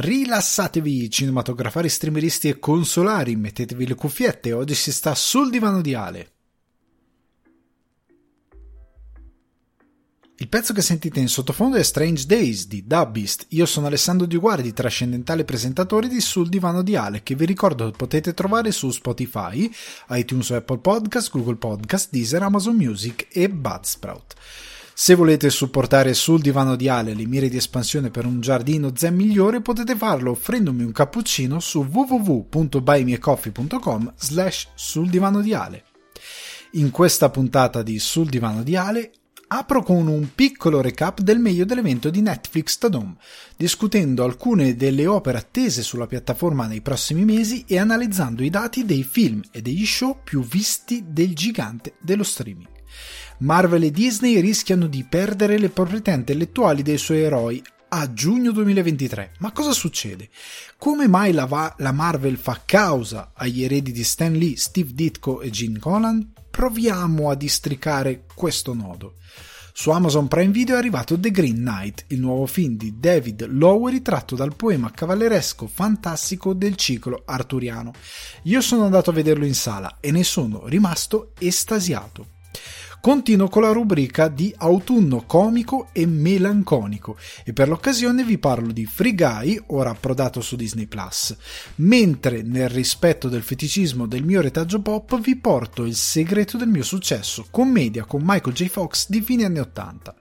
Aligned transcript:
Rilassatevi, 0.00 1.10
cinematografari, 1.10 1.90
streameristi 1.90 2.48
e 2.48 2.58
consolari, 2.58 3.36
mettetevi 3.36 3.86
le 3.86 3.94
cuffiette, 3.94 4.54
oggi 4.54 4.74
si 4.74 4.92
sta 4.92 5.14
sul 5.14 5.50
divano 5.50 5.82
di 5.82 5.92
Ale. 5.92 6.30
Il 10.36 10.48
pezzo 10.48 10.72
che 10.72 10.80
sentite 10.80 11.20
in 11.20 11.28
sottofondo 11.28 11.76
è 11.76 11.82
Strange 11.82 12.24
Days 12.24 12.66
di 12.66 12.86
Dubbeast. 12.86 13.44
Io 13.50 13.66
sono 13.66 13.88
Alessandro 13.88 14.26
Di 14.26 14.38
Guardi, 14.38 14.72
trascendentale 14.72 15.44
presentatore 15.44 16.08
di 16.08 16.22
Sul 16.22 16.48
Divano 16.48 16.80
di 16.80 16.96
Ale, 16.96 17.22
che 17.22 17.34
vi 17.34 17.44
ricordo 17.44 17.90
potete 17.90 18.32
trovare 18.32 18.72
su 18.72 18.90
Spotify, 18.90 19.70
iTunes 20.08 20.50
Apple 20.50 20.78
Podcast, 20.78 21.30
Google 21.30 21.56
Podcast, 21.56 22.08
Deezer, 22.10 22.42
Amazon 22.42 22.74
Music 22.74 23.28
e 23.32 23.50
Budsprout. 23.50 24.34
Se 25.02 25.14
volete 25.14 25.48
supportare 25.48 26.12
sul 26.12 26.42
divano 26.42 26.76
di 26.76 26.86
Ale 26.86 27.14
le 27.14 27.24
mire 27.24 27.48
di 27.48 27.56
espansione 27.56 28.10
per 28.10 28.26
un 28.26 28.42
giardino 28.42 28.92
zen 28.94 29.14
migliore, 29.14 29.62
potete 29.62 29.96
farlo 29.96 30.32
offrendomi 30.32 30.84
un 30.84 30.92
cappuccino 30.92 31.58
su 31.58 31.88
www.buymeacoffee.com 31.90 34.12
slash 34.14 34.68
sul 34.74 35.08
divano 35.08 35.40
di 35.40 35.54
Ale. 35.54 35.84
In 36.72 36.90
questa 36.90 37.30
puntata 37.30 37.82
di 37.82 37.98
Sul 37.98 38.28
divano 38.28 38.62
di 38.62 38.76
Ale 38.76 39.12
Apro 39.46 39.82
con 39.82 40.06
un 40.06 40.34
piccolo 40.34 40.82
recap 40.82 41.20
del 41.20 41.38
meglio 41.38 41.64
dell'evento 41.64 42.10
di 42.10 42.20
Netflix 42.20 42.76
Tadom, 42.76 43.16
discutendo 43.56 44.22
alcune 44.22 44.76
delle 44.76 45.06
opere 45.06 45.38
attese 45.38 45.82
sulla 45.82 46.06
piattaforma 46.06 46.66
nei 46.66 46.82
prossimi 46.82 47.24
mesi 47.24 47.64
e 47.66 47.78
analizzando 47.78 48.42
i 48.42 48.50
dati 48.50 48.84
dei 48.84 49.02
film 49.02 49.40
e 49.50 49.62
degli 49.62 49.86
show 49.86 50.18
più 50.22 50.42
visti 50.42 51.06
del 51.08 51.34
gigante 51.34 51.94
dello 52.00 52.22
streaming. 52.22 52.68
Marvel 53.40 53.84
e 53.84 53.90
Disney 53.90 54.38
rischiano 54.38 54.86
di 54.86 55.02
perdere 55.02 55.56
le 55.56 55.70
proprietà 55.70 56.12
intellettuali 56.12 56.82
dei 56.82 56.98
suoi 56.98 57.22
eroi 57.22 57.62
a 57.88 58.12
giugno 58.12 58.52
2023. 58.52 59.32
Ma 59.38 59.50
cosa 59.50 59.72
succede? 59.72 60.28
Come 60.76 61.08
mai 61.08 61.32
la, 61.32 61.46
va- 61.46 61.74
la 61.78 61.90
Marvel 61.90 62.36
fa 62.36 62.60
causa 62.66 63.32
agli 63.34 63.64
eredi 63.64 63.92
di 63.92 64.04
Stan 64.04 64.30
Lee, 64.30 64.58
Steve 64.58 64.90
Ditko 64.92 65.40
e 65.40 65.48
Gene 65.48 65.78
Colan? 65.78 66.32
Proviamo 66.50 67.30
a 67.30 67.34
districare 67.34 68.26
questo 68.34 68.74
nodo. 68.74 69.14
Su 69.72 69.88
Amazon 69.88 70.28
Prime 70.28 70.52
Video 70.52 70.74
è 70.74 70.78
arrivato 70.78 71.18
The 71.18 71.30
Green 71.30 71.56
Knight, 71.56 72.04
il 72.08 72.20
nuovo 72.20 72.44
film 72.44 72.76
di 72.76 72.98
David 73.00 73.46
Lowery 73.48 74.02
tratto 74.02 74.36
dal 74.36 74.54
poema 74.54 74.90
cavalleresco 74.90 75.66
fantastico 75.66 76.52
del 76.52 76.76
ciclo 76.76 77.22
arturiano. 77.24 77.92
Io 78.42 78.60
sono 78.60 78.84
andato 78.84 79.08
a 79.08 79.14
vederlo 79.14 79.46
in 79.46 79.54
sala 79.54 79.96
e 79.98 80.10
ne 80.10 80.24
sono 80.24 80.66
rimasto 80.66 81.32
estasiato. 81.38 82.38
Continuo 83.00 83.48
con 83.48 83.62
la 83.62 83.72
rubrica 83.72 84.28
di 84.28 84.52
autunno 84.58 85.24
comico 85.24 85.88
e 85.92 86.04
melanconico 86.04 87.16
e 87.44 87.54
per 87.54 87.66
l'occasione 87.66 88.24
vi 88.24 88.36
parlo 88.36 88.72
di 88.72 88.84
Free 88.84 89.14
Guy, 89.14 89.58
ora 89.68 89.88
approdato 89.88 90.42
su 90.42 90.54
Disney 90.54 90.86
Plus. 90.86 91.34
Mentre 91.76 92.42
nel 92.42 92.68
rispetto 92.68 93.30
del 93.30 93.40
feticismo 93.40 94.06
del 94.06 94.22
mio 94.22 94.42
retaggio 94.42 94.82
pop 94.82 95.18
vi 95.18 95.34
porto 95.36 95.86
il 95.86 95.94
segreto 95.94 96.58
del 96.58 96.68
mio 96.68 96.82
successo, 96.82 97.46
commedia 97.50 98.04
con 98.04 98.20
Michael 98.22 98.54
J. 98.54 98.66
Fox 98.66 99.08
di 99.08 99.22
fine 99.22 99.46
anni 99.46 99.60
80. 99.60 100.14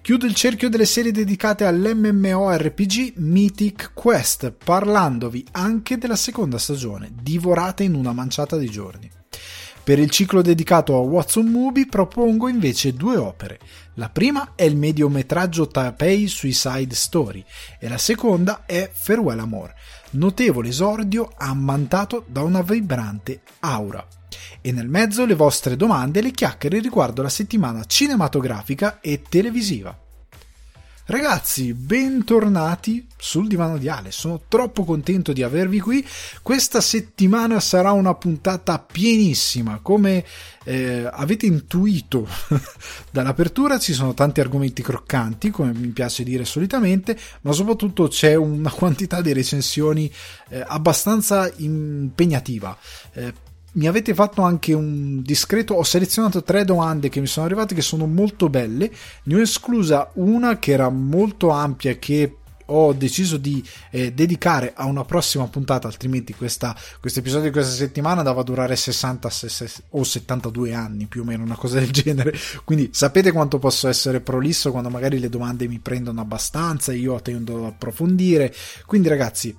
Chiudo 0.00 0.24
il 0.24 0.34
cerchio 0.34 0.70
delle 0.70 0.86
serie 0.86 1.12
dedicate 1.12 1.66
all'MMORPG 1.66 3.16
Mythic 3.16 3.90
Quest, 3.92 4.50
parlandovi 4.50 5.44
anche 5.52 5.98
della 5.98 6.16
seconda 6.16 6.56
stagione, 6.56 7.12
divorata 7.20 7.82
in 7.82 7.94
una 7.94 8.14
manciata 8.14 8.56
di 8.56 8.70
giorni. 8.70 9.10
Per 9.84 9.98
il 9.98 10.08
ciclo 10.08 10.40
dedicato 10.40 10.96
a 10.96 11.00
Watson 11.00 11.44
Movie 11.44 11.86
propongo 11.86 12.48
invece 12.48 12.94
due 12.94 13.18
opere. 13.18 13.58
La 13.96 14.08
prima 14.08 14.52
è 14.54 14.62
il 14.62 14.76
mediometraggio 14.76 15.68
Taipei 15.68 16.26
Suicide 16.26 16.94
Story 16.94 17.44
e 17.78 17.90
la 17.90 17.98
seconda 17.98 18.62
è 18.64 18.90
Farewell 18.90 19.40
Amor, 19.40 19.74
notevole 20.12 20.70
esordio 20.70 21.30
ammantato 21.36 22.24
da 22.26 22.40
una 22.40 22.62
vibrante 22.62 23.42
aura. 23.60 24.02
E 24.62 24.72
nel 24.72 24.88
mezzo 24.88 25.26
le 25.26 25.34
vostre 25.34 25.76
domande 25.76 26.20
e 26.20 26.22
le 26.22 26.30
chiacchiere 26.30 26.80
riguardo 26.80 27.20
la 27.20 27.28
settimana 27.28 27.84
cinematografica 27.84 29.00
e 29.02 29.20
televisiva. 29.28 30.03
Ragazzi, 31.06 31.74
bentornati 31.74 33.06
sul 33.18 33.46
divano 33.46 33.76
di 33.76 33.90
Ale. 33.90 34.10
Sono 34.10 34.40
troppo 34.48 34.84
contento 34.84 35.34
di 35.34 35.42
avervi 35.42 35.78
qui. 35.78 36.02
Questa 36.40 36.80
settimana 36.80 37.60
sarà 37.60 37.92
una 37.92 38.14
puntata 38.14 38.78
pienissima. 38.78 39.80
Come 39.82 40.24
eh, 40.64 41.06
avete 41.12 41.44
intuito 41.44 42.26
dall'apertura, 43.12 43.78
ci 43.78 43.92
sono 43.92 44.14
tanti 44.14 44.40
argomenti 44.40 44.80
croccanti, 44.80 45.50
come 45.50 45.74
mi 45.74 45.88
piace 45.88 46.24
dire 46.24 46.46
solitamente, 46.46 47.18
ma 47.42 47.52
soprattutto 47.52 48.08
c'è 48.08 48.34
una 48.34 48.70
quantità 48.72 49.20
di 49.20 49.34
recensioni 49.34 50.10
eh, 50.48 50.64
abbastanza 50.66 51.52
impegnativa. 51.56 52.74
Eh, 53.12 53.43
mi 53.74 53.86
avete 53.86 54.14
fatto 54.14 54.42
anche 54.42 54.72
un 54.72 55.22
discreto, 55.22 55.74
ho 55.74 55.82
selezionato 55.82 56.42
tre 56.42 56.64
domande 56.64 57.08
che 57.08 57.20
mi 57.20 57.26
sono 57.26 57.46
arrivate 57.46 57.74
che 57.74 57.82
sono 57.82 58.06
molto 58.06 58.48
belle, 58.48 58.90
ne 59.24 59.34
ho 59.34 59.40
esclusa 59.40 60.10
una 60.14 60.58
che 60.58 60.72
era 60.72 60.88
molto 60.90 61.50
ampia 61.50 61.96
che 61.98 62.36
ho 62.66 62.92
deciso 62.92 63.36
di 63.36 63.62
eh, 63.90 64.12
dedicare 64.12 64.72
a 64.74 64.86
una 64.86 65.04
prossima 65.04 65.46
puntata, 65.48 65.86
altrimenti 65.86 66.34
questo 66.34 66.74
episodio 67.02 67.48
di 67.48 67.50
questa 67.50 67.74
settimana 67.74 68.22
dava 68.22 68.40
a 68.40 68.44
durare 68.44 68.76
60 68.76 69.28
o 69.90 70.04
72 70.04 70.72
anni 70.72 71.06
più 71.06 71.22
o 71.22 71.24
meno, 71.24 71.42
una 71.42 71.56
cosa 71.56 71.78
del 71.78 71.90
genere. 71.90 72.34
Quindi 72.64 72.90
sapete 72.92 73.32
quanto 73.32 73.58
posso 73.58 73.88
essere 73.88 74.20
prolisso 74.20 74.70
quando 74.70 74.88
magari 74.88 75.18
le 75.18 75.28
domande 75.28 75.68
mi 75.68 75.78
prendono 75.78 76.20
abbastanza, 76.20 76.92
io 76.92 77.20
tendo 77.20 77.58
ad 77.58 77.64
approfondire. 77.64 78.54
Quindi 78.86 79.08
ragazzi, 79.08 79.54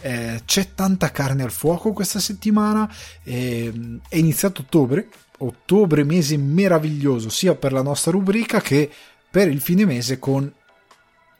eh, 0.00 0.42
c'è 0.44 0.74
tanta 0.74 1.10
carne 1.10 1.42
al 1.42 1.50
fuoco 1.50 1.92
questa 1.92 2.20
settimana. 2.20 2.92
Eh, 3.22 3.72
è 4.08 4.16
iniziato 4.16 4.62
ottobre, 4.62 5.08
ottobre 5.38 6.04
mese 6.04 6.36
meraviglioso 6.36 7.28
sia 7.28 7.54
per 7.54 7.72
la 7.72 7.82
nostra 7.82 8.12
rubrica 8.12 8.60
che 8.60 8.90
per 9.30 9.48
il 9.48 9.60
fine 9.60 9.84
mese 9.84 10.18
con 10.18 10.50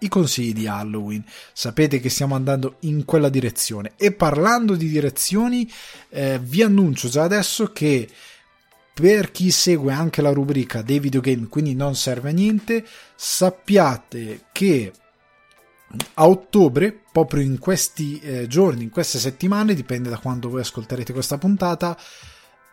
i 0.01 0.09
consigli 0.09 0.53
di 0.53 0.67
Halloween. 0.67 1.25
Sapete 1.53 2.01
che 2.01 2.09
stiamo 2.09 2.35
andando 2.35 2.77
in 2.81 3.05
quella 3.05 3.29
direzione. 3.29 3.93
E 3.97 4.13
parlando 4.13 4.75
di 4.77 4.89
direzioni, 4.89 5.71
eh, 6.11 6.39
vi 6.41 6.63
annuncio 6.63 7.09
già 7.09 7.23
adesso 7.25 7.73
che 7.73 8.09
per 8.93 9.31
chi 9.31 9.51
segue 9.51 9.93
anche 9.93 10.23
la 10.23 10.33
rubrica 10.33 10.83
dei 10.83 10.99
videogame, 10.99 11.47
quindi 11.49 11.75
non 11.75 11.95
serve 11.95 12.31
a 12.31 12.33
niente, 12.33 12.85
sappiate 13.15 14.47
che 14.51 14.93
a 16.15 16.29
ottobre, 16.29 16.93
proprio 17.13 17.43
in 17.43 17.59
questi 17.59 18.21
eh, 18.21 18.47
giorni, 18.47 18.83
in 18.85 18.91
queste 18.91 19.19
settimane, 19.19 19.75
dipende 19.75 20.11
da 20.11 20.19
quando 20.19 20.49
voi 20.49 20.61
ascolterete 20.61 21.13
questa 21.13 21.39
puntata, 21.39 21.97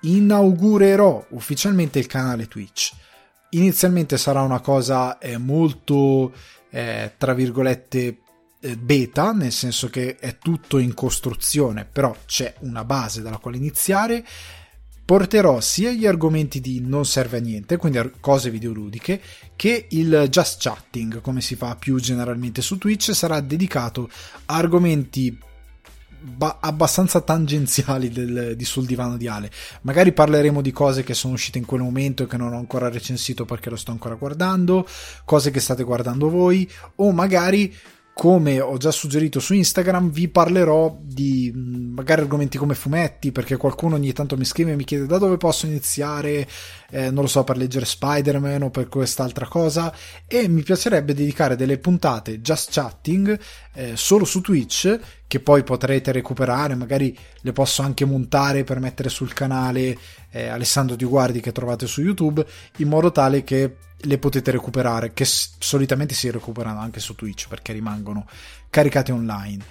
inaugurerò 0.01 1.27
ufficialmente 1.29 1.99
il 1.99 2.07
canale 2.07 2.47
Twitch. 2.47 2.93
Inizialmente 3.51 4.17
sarà 4.17 4.41
una 4.41 4.59
cosa 4.59 5.17
eh, 5.17 5.37
molto, 5.37 6.33
eh, 6.69 7.13
tra 7.17 7.33
virgolette, 7.33 8.19
eh, 8.59 8.77
beta, 8.77 9.31
nel 9.31 9.51
senso 9.51 9.89
che 9.89 10.17
è 10.17 10.37
tutto 10.37 10.77
in 10.77 10.93
costruzione, 10.93 11.85
però 11.85 12.15
c'è 12.25 12.53
una 12.59 12.83
base 12.83 13.21
dalla 13.21 13.37
quale 13.37 13.57
iniziare 13.57 14.25
porterò 15.05 15.61
sia 15.61 15.91
gli 15.91 16.07
argomenti 16.07 16.59
di 16.59 16.81
non 16.81 17.05
serve 17.05 17.38
a 17.38 17.41
niente, 17.41 17.77
quindi 17.77 17.99
cose 18.19 18.49
videoludiche, 18.49 19.21
che 19.55 19.85
il 19.89 20.27
just 20.29 20.61
chatting, 20.61 21.21
come 21.21 21.41
si 21.41 21.55
fa 21.55 21.75
più 21.75 21.99
generalmente 21.99 22.63
su 22.63 22.79
Twitch, 22.79 23.13
sarà 23.13 23.39
dedicato 23.39 24.09
a 24.45 24.55
argomenti 24.55 25.38
ba- 26.25 26.57
abbastanza 26.59 27.21
tangenziali 27.21 28.09
del, 28.09 28.55
di 28.55 28.65
sul 28.65 28.85
divano 28.85 29.15
di 29.15 29.27
Ale. 29.27 29.51
Magari 29.81 30.11
parleremo 30.11 30.61
di 30.61 30.71
cose 30.71 31.03
che 31.03 31.13
sono 31.13 31.33
uscite 31.33 31.59
in 31.59 31.65
quel 31.65 31.81
momento 31.81 32.23
e 32.23 32.27
che 32.27 32.38
non 32.38 32.53
ho 32.53 32.57
ancora 32.57 32.89
recensito 32.89 33.45
perché 33.45 33.69
lo 33.69 33.75
sto 33.75 33.91
ancora 33.91 34.15
guardando, 34.15 34.88
cose 35.23 35.51
che 35.51 35.59
state 35.59 35.83
guardando 35.83 36.29
voi, 36.29 36.69
o 36.95 37.11
magari 37.11 37.73
come 38.17 38.61
ho 38.61 38.77
già 38.77 38.91
suggerito 38.91 39.41
su 39.41 39.53
Instagram, 39.53 40.09
vi 40.09 40.29
parlerò 40.29 40.97
di 41.01 41.51
mm, 41.53 41.95
magari 41.95 42.21
argomenti 42.21 42.57
come 42.57 42.73
fumetti, 42.73 43.33
perché 43.33 43.57
qualcuno 43.57 43.95
ogni 43.95 44.13
tanto 44.13 44.38
mi 44.38 44.45
scrive 44.45 44.71
e 44.71 44.75
mi 44.77 44.85
chiede 44.85 45.06
da 45.06 45.17
dove 45.17 45.35
posso 45.35 45.65
iniziare, 45.65 46.47
eh, 46.91 47.12
non 47.12 47.23
lo 47.23 47.27
so, 47.27 47.44
per 47.44 47.57
leggere 47.57 47.83
Spider-Man 47.83 48.62
o 48.62 48.69
per 48.69 48.88
quest'altra 48.88 49.47
cosa, 49.47 49.94
e 50.27 50.47
mi 50.47 50.62
piacerebbe 50.62 51.13
dedicare 51.13 51.57
delle 51.57 51.77
puntate 51.77 52.39
just 52.39 52.71
chatting 52.71 53.38
eh, 53.73 53.97
solo 53.97 54.23
su 54.23 54.39
Twitch, 54.39 54.97
che 55.27 55.39
poi 55.39 55.63
potrete 55.63 56.12
recuperare, 56.12 56.75
magari 56.75 57.18
le 57.42 57.51
posso 57.51 57.81
anche 57.81 58.06
montare 58.06 58.63
per 58.63 58.80
mettere 58.80 59.10
sul 59.10 59.33
canale 59.33 59.98
eh, 60.31 60.48
Alessandro 60.48 60.95
Di 60.95 61.06
Guardi 61.06 61.39
che 61.39 61.51
trovate 61.51 61.88
su 61.88 62.01
YouTube, 62.01 62.45
in 62.77 62.88
modo 62.88 63.12
tale 63.12 63.44
che 63.44 63.77
le 63.98 64.18
potete 64.18 64.51
recuperare, 64.51 65.13
che 65.13 65.25
solitamente 65.25 66.13
si 66.13 66.30
recuperano 66.30 66.80
anche 66.80 67.00
su 67.00 67.16
Twitch 67.16 67.48
perché 67.48 67.74
rimangono 67.74 68.27
caricate 68.69 69.12
online. 69.12 69.63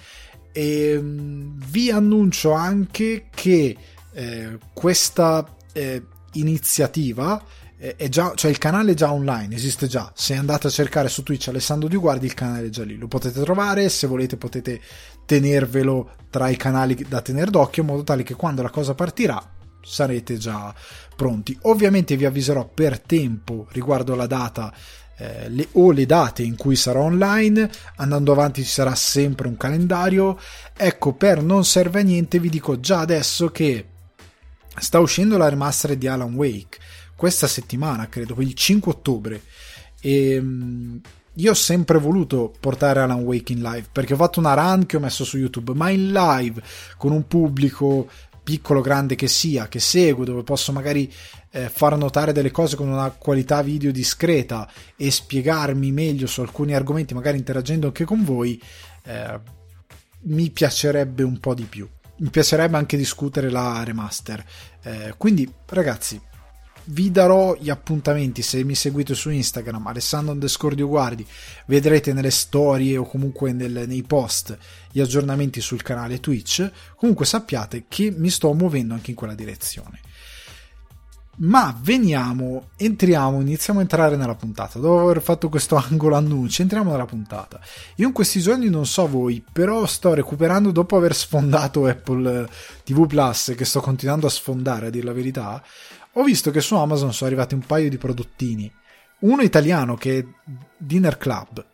E 0.51 0.91
ehm, 0.91 1.53
vi 1.67 1.89
annuncio 1.89 2.51
anche 2.51 3.27
che 3.33 3.77
eh, 4.13 4.57
questa 4.73 5.55
eh, 5.73 6.03
iniziativa 6.33 7.41
eh, 7.77 7.95
è 7.97 8.07
già, 8.07 8.33
cioè 8.35 8.49
il 8.49 8.57
canale 8.57 8.91
è 8.91 8.95
già 8.95 9.11
online, 9.11 9.55
esiste 9.55 9.87
già. 9.87 10.11
Se 10.15 10.33
andate 10.33 10.67
a 10.67 10.69
cercare 10.69 11.09
su 11.09 11.23
Twitch 11.23 11.49
Alessandro 11.49 11.87
Di 11.87 11.97
Guardi, 11.97 12.25
il 12.25 12.33
canale 12.33 12.67
è 12.67 12.69
già 12.69 12.83
lì, 12.83 12.97
lo 12.97 13.07
potete 13.07 13.41
trovare. 13.41 13.89
Se 13.89 14.07
volete, 14.07 14.37
potete 14.37 14.81
tenervelo 15.25 16.11
tra 16.29 16.49
i 16.49 16.57
canali 16.57 17.05
da 17.07 17.21
tenere 17.21 17.51
d'occhio 17.51 17.81
in 17.81 17.89
modo 17.89 18.03
tale 18.03 18.23
che 18.23 18.35
quando 18.35 18.61
la 18.61 18.69
cosa 18.69 18.93
partirà 18.93 19.41
sarete 19.81 20.37
già 20.37 20.73
pronti. 21.15 21.57
Ovviamente 21.63 22.15
vi 22.17 22.25
avviserò 22.25 22.67
per 22.67 22.99
tempo 22.99 23.67
riguardo 23.71 24.15
la 24.15 24.27
data 24.27 24.73
eh, 25.17 25.47
le, 25.49 25.67
o 25.73 25.91
le 25.91 26.05
date 26.05 26.43
in 26.43 26.55
cui 26.55 26.75
sarà 26.75 26.99
online. 26.99 27.69
Andando 27.97 28.31
avanti 28.31 28.63
ci 28.63 28.69
sarà 28.69 28.95
sempre 28.95 29.47
un 29.47 29.57
calendario. 29.57 30.37
Ecco, 30.75 31.13
per 31.13 31.41
non 31.41 31.63
serve 31.63 32.01
a 32.01 32.03
niente, 32.03 32.39
vi 32.39 32.49
dico 32.49 32.79
già 32.79 32.99
adesso 32.99 33.49
che 33.51 33.85
sta 34.77 34.99
uscendo 34.99 35.37
la 35.37 35.47
remaster 35.47 35.95
di 35.95 36.07
Alan 36.07 36.33
Wake 36.33 36.79
questa 37.15 37.47
settimana, 37.47 38.09
credo, 38.09 38.35
il 38.39 38.53
5 38.53 38.91
ottobre. 38.91 39.41
E 40.01 40.33
ehm, 40.33 41.01
io 41.35 41.51
ho 41.51 41.55
sempre 41.55 41.97
voluto 41.97 42.53
portare 42.59 43.01
Alan 43.01 43.21
Wake 43.21 43.53
in 43.53 43.61
live 43.61 43.87
perché 43.91 44.13
ho 44.13 44.17
fatto 44.17 44.39
una 44.39 44.53
run 44.53 44.85
che 44.85 44.97
ho 44.97 44.99
messo 44.99 45.23
su 45.23 45.37
YouTube, 45.37 45.73
ma 45.73 45.89
in 45.89 46.11
live 46.11 46.61
con 46.97 47.11
un 47.11 47.27
pubblico 47.27 48.07
piccolo 48.45 48.81
grande 48.81 49.15
che 49.15 49.27
sia, 49.27 49.67
che 49.67 49.79
segue, 49.79 50.23
dove 50.23 50.43
posso 50.43 50.71
magari 50.71 51.11
eh, 51.49 51.67
far 51.67 51.97
notare 51.97 52.31
delle 52.31 52.51
cose 52.51 52.75
con 52.75 52.87
una 52.87 53.09
qualità 53.09 53.61
video 53.63 53.91
discreta 53.91 54.69
e 54.95 55.09
spiegarmi 55.09 55.91
meglio 55.91 56.27
su 56.27 56.41
alcuni 56.41 56.75
argomenti, 56.75 57.15
magari 57.15 57.37
interagendo 57.37 57.87
anche 57.87 58.05
con 58.05 58.23
voi, 58.23 58.61
eh, 59.05 59.39
mi 60.25 60.51
piacerebbe 60.51 61.23
un 61.23 61.39
po' 61.39 61.55
di 61.55 61.63
più. 61.63 61.89
Mi 62.17 62.29
piacerebbe 62.29 62.77
anche 62.77 62.97
discutere 62.97 63.49
la 63.49 63.83
remaster. 63.83 64.45
Eh, 64.83 65.15
quindi, 65.17 65.51
ragazzi, 65.65 66.21
vi 66.87 67.11
darò 67.11 67.55
gli 67.59 67.69
appuntamenti 67.69 68.41
se 68.41 68.63
mi 68.63 68.75
seguite 68.75 69.15
su 69.15 69.29
Instagram 69.29 69.87
Alessandro 69.87 70.33
underscore 70.33 70.75
Guardi 70.75 71.25
vedrete 71.67 72.13
nelle 72.13 72.31
storie 72.31 72.97
o 72.97 73.05
comunque 73.05 73.53
nel, 73.53 73.85
nei 73.87 74.03
post 74.03 74.57
gli 74.91 74.99
aggiornamenti 74.99 75.61
sul 75.61 75.81
canale 75.81 76.19
Twitch 76.19 76.69
comunque 76.95 77.25
sappiate 77.25 77.85
che 77.87 78.13
mi 78.15 78.29
sto 78.29 78.53
muovendo 78.53 78.93
anche 78.93 79.11
in 79.11 79.15
quella 79.15 79.35
direzione 79.35 79.99
ma 81.37 81.77
veniamo, 81.81 82.69
entriamo, 82.77 83.41
iniziamo 83.41 83.79
a 83.79 83.81
entrare 83.81 84.15
nella 84.15 84.35
puntata. 84.35 84.79
Dopo 84.79 85.01
aver 85.01 85.21
fatto 85.21 85.49
questo 85.49 85.75
angolo 85.89 86.15
annuncio, 86.15 86.61
entriamo 86.61 86.91
nella 86.91 87.05
puntata. 87.05 87.59
Io 87.95 88.07
in 88.07 88.13
questi 88.13 88.39
giorni 88.39 88.69
non 88.69 88.85
so 88.85 89.07
voi, 89.07 89.43
però 89.51 89.85
sto 89.85 90.13
recuperando 90.13 90.71
dopo 90.71 90.95
aver 90.95 91.13
sfondato 91.13 91.87
Apple 91.87 92.47
TV 92.83 93.05
Plus, 93.05 93.53
che 93.55 93.65
sto 93.65 93.81
continuando 93.81 94.27
a 94.27 94.29
sfondare 94.29 94.87
a 94.87 94.89
dire 94.89 95.05
la 95.05 95.13
verità 95.13 95.61
ho 96.17 96.23
visto 96.23 96.51
che 96.51 96.61
su 96.61 96.75
Amazon 96.75 97.13
sono 97.13 97.29
arrivati 97.29 97.53
un 97.53 97.61
paio 97.65 97.89
di 97.89 97.97
prodottini. 97.97 98.71
Uno 99.19 99.41
italiano 99.41 99.95
che 99.95 100.17
è 100.17 100.25
Dinner 100.77 101.17
Club. 101.17 101.65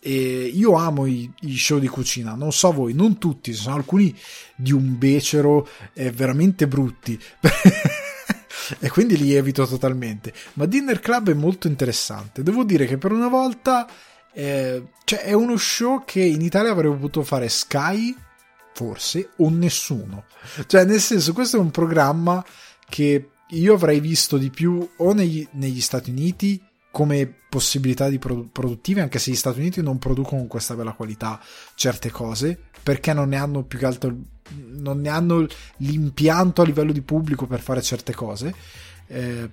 E 0.00 0.12
io 0.12 0.74
amo 0.74 1.06
i, 1.06 1.32
i 1.40 1.56
show 1.56 1.78
di 1.78 1.88
cucina, 1.88 2.34
non 2.34 2.52
so 2.52 2.70
voi, 2.70 2.92
non 2.92 3.18
tutti, 3.18 3.52
ci 3.52 3.60
sono 3.60 3.74
alcuni 3.74 4.16
di 4.54 4.72
un 4.72 4.98
becero 4.98 5.66
eh, 5.94 6.10
veramente 6.12 6.68
brutti. 6.68 7.18
e 8.78 8.88
quindi 8.90 9.16
li 9.16 9.34
evito 9.34 9.66
totalmente. 9.66 10.32
Ma 10.54 10.66
Dinner 10.66 11.00
Club 11.00 11.30
è 11.30 11.34
molto 11.34 11.66
interessante. 11.66 12.42
Devo 12.42 12.62
dire 12.62 12.86
che 12.86 12.98
per 12.98 13.10
una 13.10 13.28
volta 13.28 13.88
eh, 14.32 14.88
cioè 15.04 15.20
è 15.20 15.32
uno 15.32 15.56
show 15.56 16.04
che 16.04 16.20
in 16.20 16.42
Italia 16.42 16.70
avrebbe 16.70 16.96
potuto 16.96 17.22
fare 17.22 17.48
Sky, 17.48 18.14
forse, 18.74 19.30
o 19.36 19.48
nessuno. 19.48 20.24
Cioè, 20.66 20.84
nel 20.84 21.00
senso, 21.00 21.32
questo 21.32 21.56
è 21.56 21.60
un 21.60 21.70
programma 21.70 22.44
che 22.86 23.30
io 23.50 23.74
avrei 23.74 24.00
visto 24.00 24.36
di 24.36 24.50
più 24.50 24.88
o 24.96 25.12
negli, 25.12 25.46
negli 25.52 25.80
Stati 25.80 26.10
Uniti 26.10 26.60
come 26.90 27.32
possibilità 27.48 28.08
di 28.08 28.18
produ- 28.18 28.50
produttive, 28.50 29.02
anche 29.02 29.18
se 29.18 29.30
gli 29.30 29.36
Stati 29.36 29.60
Uniti 29.60 29.82
non 29.82 29.98
producono 29.98 30.40
con 30.40 30.48
questa 30.48 30.74
bella 30.74 30.92
qualità 30.92 31.40
certe 31.74 32.10
cose, 32.10 32.58
perché 32.82 33.12
non 33.12 33.28
ne 33.28 33.36
hanno 33.36 33.64
più 33.64 33.78
che 33.78 33.86
altro 33.86 34.14
non 34.48 35.00
ne 35.00 35.08
hanno 35.08 35.46
l'impianto 35.78 36.62
a 36.62 36.64
livello 36.64 36.92
di 36.92 37.02
pubblico 37.02 37.46
per 37.46 37.60
fare 37.60 37.82
certe 37.82 38.14
cose, 38.14 38.54
eh, 39.08 39.50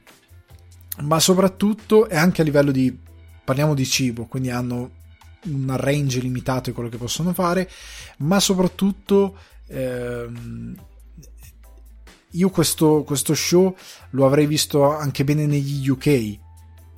ma 1.01 1.19
soprattutto 1.19 2.07
è 2.07 2.15
anche 2.15 2.41
a 2.41 2.45
livello 2.45 2.71
di 2.71 2.95
parliamo 3.43 3.73
di 3.73 3.85
cibo, 3.85 4.25
quindi 4.25 4.49
hanno 4.49 4.91
un 5.45 5.75
range 5.75 6.19
limitato 6.19 6.69
di 6.69 6.75
quello 6.75 6.89
che 6.89 6.97
possono 6.97 7.33
fare, 7.33 7.69
ma 8.17 8.39
soprattutto 8.39 9.37
ehm, 9.67 10.75
io 12.33 12.49
questo, 12.49 13.03
questo 13.03 13.33
show 13.33 13.75
lo 14.11 14.25
avrei 14.25 14.45
visto 14.45 14.89
anche 14.91 15.23
bene 15.23 15.45
negli 15.45 15.87
UK, 15.87 16.39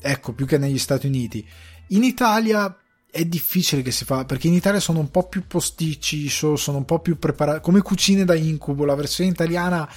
ecco, 0.01 0.33
più 0.33 0.45
che 0.45 0.57
negli 0.57 0.77
Stati 0.77 1.07
Uniti. 1.07 1.45
In 1.89 2.03
Italia 2.03 2.77
è 3.09 3.23
difficile 3.25 3.81
che 3.81 3.91
si 3.91 4.03
fa 4.03 4.25
perché 4.25 4.47
in 4.47 4.53
Italia 4.53 4.79
sono 4.79 4.99
un 4.99 5.09
po' 5.09 5.27
più 5.27 5.47
posticci, 5.47 6.27
sono 6.29 6.77
un 6.77 6.85
po' 6.85 6.99
più 6.99 7.17
preparati 7.17 7.61
come 7.61 7.81
cucine 7.81 8.25
da 8.25 8.35
incubo. 8.35 8.85
La 8.85 8.95
versione 8.95 9.29
italiana 9.29 9.89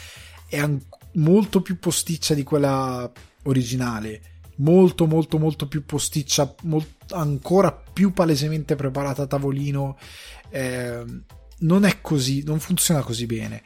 è 0.48 0.58
an- 0.58 0.80
molto 1.14 1.60
più 1.60 1.78
posticcia 1.78 2.34
di 2.34 2.42
quella 2.42 3.10
originale, 3.44 4.40
molto, 4.56 5.06
molto, 5.06 5.38
molto 5.38 5.66
più 5.66 5.84
posticcia, 5.84 6.54
molt- 6.62 7.12
ancora 7.12 7.72
più 7.72 8.12
palesemente 8.12 8.76
preparata 8.76 9.22
a 9.22 9.26
tavolino. 9.26 9.98
Eh, 10.50 11.04
non 11.60 11.84
è 11.84 12.00
così, 12.00 12.44
non 12.44 12.60
funziona 12.60 13.02
così 13.02 13.26
bene. 13.26 13.62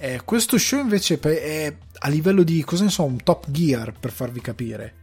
Eh, 0.00 0.20
questo 0.24 0.56
show 0.58 0.80
invece 0.80 1.18
è 1.18 1.74
a 1.98 2.08
livello 2.08 2.44
di, 2.44 2.62
cosa 2.62 2.84
ne 2.84 2.90
so, 2.90 3.02
un 3.02 3.20
Top 3.22 3.46
Gear 3.50 3.92
per 3.98 4.12
farvi 4.12 4.40
capire. 4.40 4.94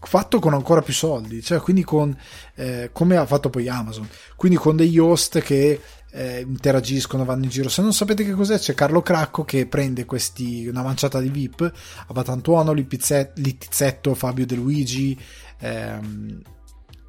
Fatto 0.00 0.38
con 0.38 0.54
ancora 0.54 0.80
più 0.80 0.94
soldi, 0.94 1.42
cioè 1.42 1.60
quindi 1.60 1.82
con 1.82 2.16
eh, 2.54 2.90
come 2.92 3.16
ha 3.16 3.26
fatto 3.26 3.50
poi 3.50 3.68
Amazon, 3.68 4.08
quindi 4.36 4.56
con 4.56 4.76
degli 4.76 4.96
host 4.96 5.40
che 5.40 5.80
eh, 6.12 6.40
interagiscono, 6.40 7.24
vanno 7.24 7.44
in 7.44 7.50
giro. 7.50 7.68
Se 7.68 7.82
non 7.82 7.92
sapete 7.92 8.24
che 8.24 8.32
cos'è, 8.32 8.58
c'è 8.58 8.74
Carlo 8.74 9.02
Cracco 9.02 9.44
che 9.44 9.66
prende 9.66 10.04
questi, 10.04 10.66
una 10.66 10.82
manciata 10.82 11.20
di 11.20 11.28
VIP, 11.28 11.70
Abatantuono, 12.06 12.72
Littizzetto, 12.72 14.14
Fabio 14.14 14.46
De 14.46 14.54
Luigi, 14.54 15.18
ehm, 15.58 16.40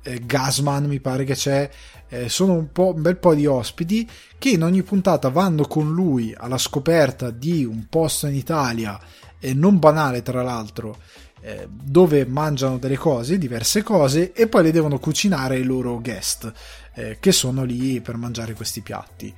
eh, 0.09 0.25
Gasman 0.25 0.85
mi 0.85 0.99
pare 0.99 1.23
che 1.23 1.35
c'è, 1.35 1.69
eh, 2.09 2.29
sono 2.29 2.53
un, 2.53 2.67
un 2.73 3.01
bel 3.01 3.17
po' 3.17 3.35
di 3.35 3.45
ospiti 3.45 4.09
che 4.37 4.49
in 4.49 4.63
ogni 4.63 4.83
puntata 4.83 5.29
vanno 5.29 5.65
con 5.65 5.91
lui 5.91 6.33
alla 6.35 6.57
scoperta 6.57 7.29
di 7.29 7.63
un 7.63 7.85
posto 7.89 8.27
in 8.27 8.35
Italia, 8.35 8.99
e 9.39 9.53
non 9.53 9.79
banale 9.79 10.21
tra 10.21 10.41
l'altro, 10.43 10.97
eh, 11.41 11.67
dove 11.69 12.25
mangiano 12.25 12.77
delle 12.77 12.97
cose, 12.97 13.37
diverse 13.37 13.83
cose, 13.83 14.33
e 14.33 14.47
poi 14.47 14.63
le 14.63 14.71
devono 14.71 14.99
cucinare 14.99 15.55
ai 15.55 15.63
loro 15.63 15.99
guest, 16.01 16.51
eh, 16.95 17.17
che 17.19 17.31
sono 17.31 17.63
lì 17.63 18.01
per 18.01 18.17
mangiare 18.17 18.53
questi 18.53 18.81
piatti. 18.81 19.33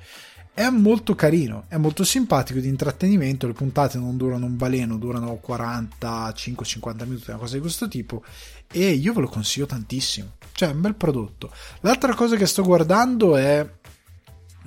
È 0.54 0.68
molto 0.70 1.16
carino, 1.16 1.64
è 1.70 1.78
molto 1.78 2.04
simpatico 2.04 2.60
di 2.60 2.68
intrattenimento, 2.68 3.48
le 3.48 3.54
puntate 3.54 3.98
non 3.98 4.18
durano 4.18 4.46
un 4.46 4.58
baleno, 4.58 4.98
durano 4.98 5.40
45-50 5.44 7.06
minuti, 7.06 7.30
una 7.30 7.40
cosa 7.40 7.56
di 7.56 7.62
questo 7.62 7.88
tipo, 7.88 8.22
e 8.70 8.90
io 8.92 9.14
ve 9.14 9.22
lo 9.22 9.30
consiglio 9.30 9.66
tantissimo, 9.66 10.34
cioè 10.52 10.70
è 10.70 10.74
un 10.74 10.82
bel 10.82 10.96
prodotto. 10.96 11.52
L'altra 11.80 12.14
cosa 12.16 12.36
che 12.36 12.46
sto 12.46 12.64
guardando 12.64 13.38
è 13.38 13.66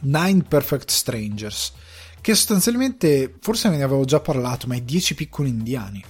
Nine 0.01 0.43
Perfect 0.45 0.89
Strangers, 0.89 1.75
che 2.23 2.35
sostanzialmente, 2.35 3.35
forse 3.39 3.69
ve 3.69 3.77
ne 3.77 3.83
avevo 3.83 4.07
già 4.07 4.21
parlato, 4.21 4.67
ma 4.67 4.77
è 4.77 4.81
10 4.81 5.15
piccoli 5.15 5.51
indiani. 5.51 6.03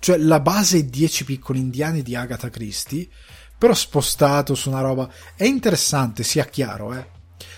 Cioè 0.00 0.18
la 0.18 0.40
base 0.40 0.78
è 0.78 0.84
10 0.84 1.24
piccoli 1.24 1.60
indiani 1.60 2.02
di 2.02 2.14
Agatha 2.14 2.50
Christie, 2.50 3.08
però 3.56 3.72
spostato 3.72 4.54
su 4.54 4.68
una 4.68 4.82
roba... 4.82 5.10
È 5.34 5.44
interessante, 5.44 6.22
sia 6.24 6.44
chiaro, 6.44 6.92
eh 6.92 7.13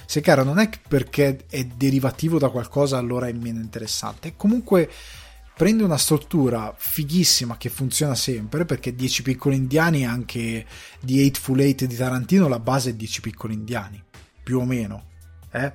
se 0.07 0.21
chiaro, 0.21 0.45
non 0.45 0.59
è 0.59 0.71
perché 0.89 1.45
è 1.49 1.65
derivativo 1.65 2.39
da 2.39 2.49
qualcosa 2.49 2.97
allora 2.97 3.27
è 3.27 3.33
meno 3.33 3.61
interessante. 3.61 4.35
Comunque 4.37 4.89
prende 5.57 5.83
una 5.83 5.97
struttura 5.97 6.75
fighissima 6.77 7.57
che 7.57 7.71
funziona 7.71 8.15
sempre 8.15 8.67
perché 8.67 8.95
10 8.95 9.23
piccoli 9.23 9.57
indiani 9.57 10.05
anche 10.05 10.67
di 11.01 11.21
Eightful 11.21 11.61
Eight 11.61 11.87
di 11.87 11.97
Tarantino 11.97 12.47
la 12.47 12.59
base 12.59 12.91
è 12.91 12.95
10 12.95 13.23
piccoli 13.23 13.55
indiani 13.55 14.03
più 14.43 14.59
o 14.59 14.67
meno 14.67 15.07
eh? 15.51 15.73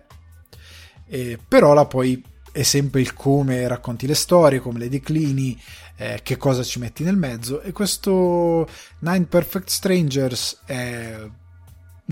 E, 1.08 1.40
però 1.48 1.74
la 1.74 1.86
poi 1.86 2.24
è 2.52 2.62
sempre 2.62 3.02
il 3.02 3.16
come 3.16 3.68
racconti 3.68 4.06
le 4.06 4.14
storie 4.14 4.60
come 4.60 4.78
le 4.78 4.88
declini 4.88 5.60
eh, 5.96 6.20
che 6.22 6.38
cosa 6.38 6.62
ci 6.62 6.78
metti 6.78 7.04
nel 7.04 7.18
mezzo 7.18 7.62
e 7.62 7.72
questo 7.72 8.70
Nine 9.00 9.26
Perfect 9.26 9.70
Strangers 9.70 10.60
è 10.64 11.18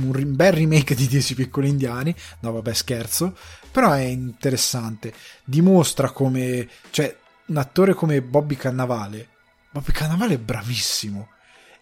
un 0.03 0.35
bel 0.35 0.51
remake 0.51 0.95
di 0.95 1.07
10 1.07 1.35
piccoli 1.35 1.69
indiani, 1.69 2.15
no 2.41 2.51
vabbè 2.51 2.73
scherzo, 2.73 3.35
però 3.71 3.91
è 3.91 4.03
interessante, 4.03 5.13
dimostra 5.43 6.11
come, 6.11 6.67
cioè 6.89 7.15
un 7.47 7.57
attore 7.57 7.93
come 7.93 8.21
Bobby 8.21 8.55
Cannavale, 8.55 9.27
Bobby 9.71 9.91
Cannavale 9.91 10.35
è 10.35 10.39
bravissimo, 10.39 11.29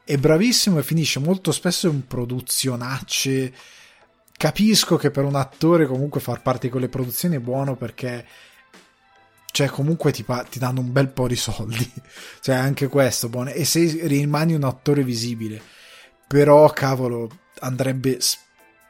è 0.03 0.17
bravissimo 0.17 0.79
e 0.79 0.83
finisce 0.83 1.19
molto 1.19 1.51
spesso 1.51 1.87
in 1.89 2.07
produzionacce, 2.07 3.53
capisco 4.37 4.97
che 4.97 5.11
per 5.11 5.23
un 5.23 5.35
attore 5.35 5.85
comunque 5.85 6.21
far 6.21 6.41
parte 6.41 6.67
di 6.67 6.71
quelle 6.71 6.89
produzioni 6.89 7.35
è 7.35 7.39
buono 7.39 7.75
perché 7.75 8.25
cioè 9.57 9.69
comunque 9.69 10.11
ti, 10.11 10.23
ti, 10.49 10.59
danno 10.59 10.81
un 10.81 10.91
bel 10.91 11.07
po' 11.09 11.27
di 11.27 11.35
soldi. 11.35 11.91
Cioè 12.41 12.53
anche 12.53 12.87
questo 12.87 13.27
buono. 13.27 13.49
E 13.49 13.65
se 13.65 14.01
rimani 14.03 14.53
un 14.53 14.63
attore 14.63 15.03
visibile. 15.03 15.59
Però 16.27 16.69
cavolo 16.69 17.27
andrebbe 17.59 18.19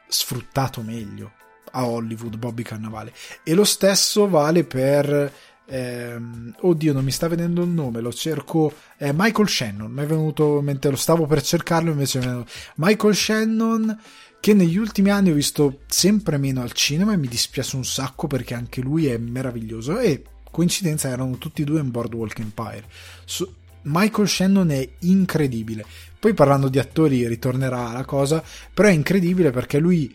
sfruttato 0.08 0.82
meglio. 0.82 1.32
a 1.72 1.86
Hollywood, 1.86 2.38
Bobby 2.38 2.64
Cannavale. 2.64 3.14
E 3.44 3.54
lo 3.54 3.66
stesso 3.66 4.28
vale 4.30 4.64
per 4.64 5.32
ehm, 5.68 6.56
oddio 6.62 6.94
non 6.94 7.04
mi 7.04 7.12
sta 7.12 7.28
venendo 7.28 7.62
il 7.62 7.70
nome 7.70 8.00
lo 8.02 8.14
cerco 8.14 8.74
eh, 8.98 9.12
Michael 9.14 9.50
Shannon 9.50 9.92
mi 9.92 10.02
è 10.02 10.06
venuto 10.06 10.62
mentre 10.62 10.90
lo 10.90 10.96
stavo 10.96 11.26
per 11.26 11.42
cercarlo 11.42 11.92
invece 11.92 12.20
è 12.20 12.22
venuto 12.22 12.50
Michael 12.76 13.16
Shannon 13.16 14.00
che 14.40 14.54
negli 14.54 14.78
ultimi 14.78 15.10
anni 15.10 15.32
ho 15.32 15.34
visto 15.34 15.80
sempre 15.88 16.38
meno 16.38 16.62
al 16.62 16.72
cinema 16.72 17.14
e 17.14 17.18
mi 17.18 17.28
dispiace 17.28 17.76
un 17.76 17.86
sacco 17.86 18.28
perché 18.28 18.54
anche 18.54 18.82
lui 18.82 19.08
è 19.08 19.18
meraviglioso 19.18 20.00
e 20.00 20.24
coincidenza 20.50 21.10
erano 21.10 21.38
tutti 21.38 21.64
e 21.64 21.66
due 21.66 21.82
in 21.82 21.92
Boardwalk 21.92 22.40
Empire 22.40 22.86
so, 23.26 23.54
Michael 23.84 24.28
Shannon 24.28 24.70
è 24.72 24.88
incredibile 25.00 25.86
poi 26.20 26.34
parlando 26.34 26.70
di 26.70 26.80
attori 26.80 27.28
ritornerà 27.28 27.92
la 27.92 28.06
cosa 28.06 28.44
però 28.74 28.88
è 28.88 28.92
incredibile 28.92 29.52
perché 29.52 29.80
lui 29.80 30.14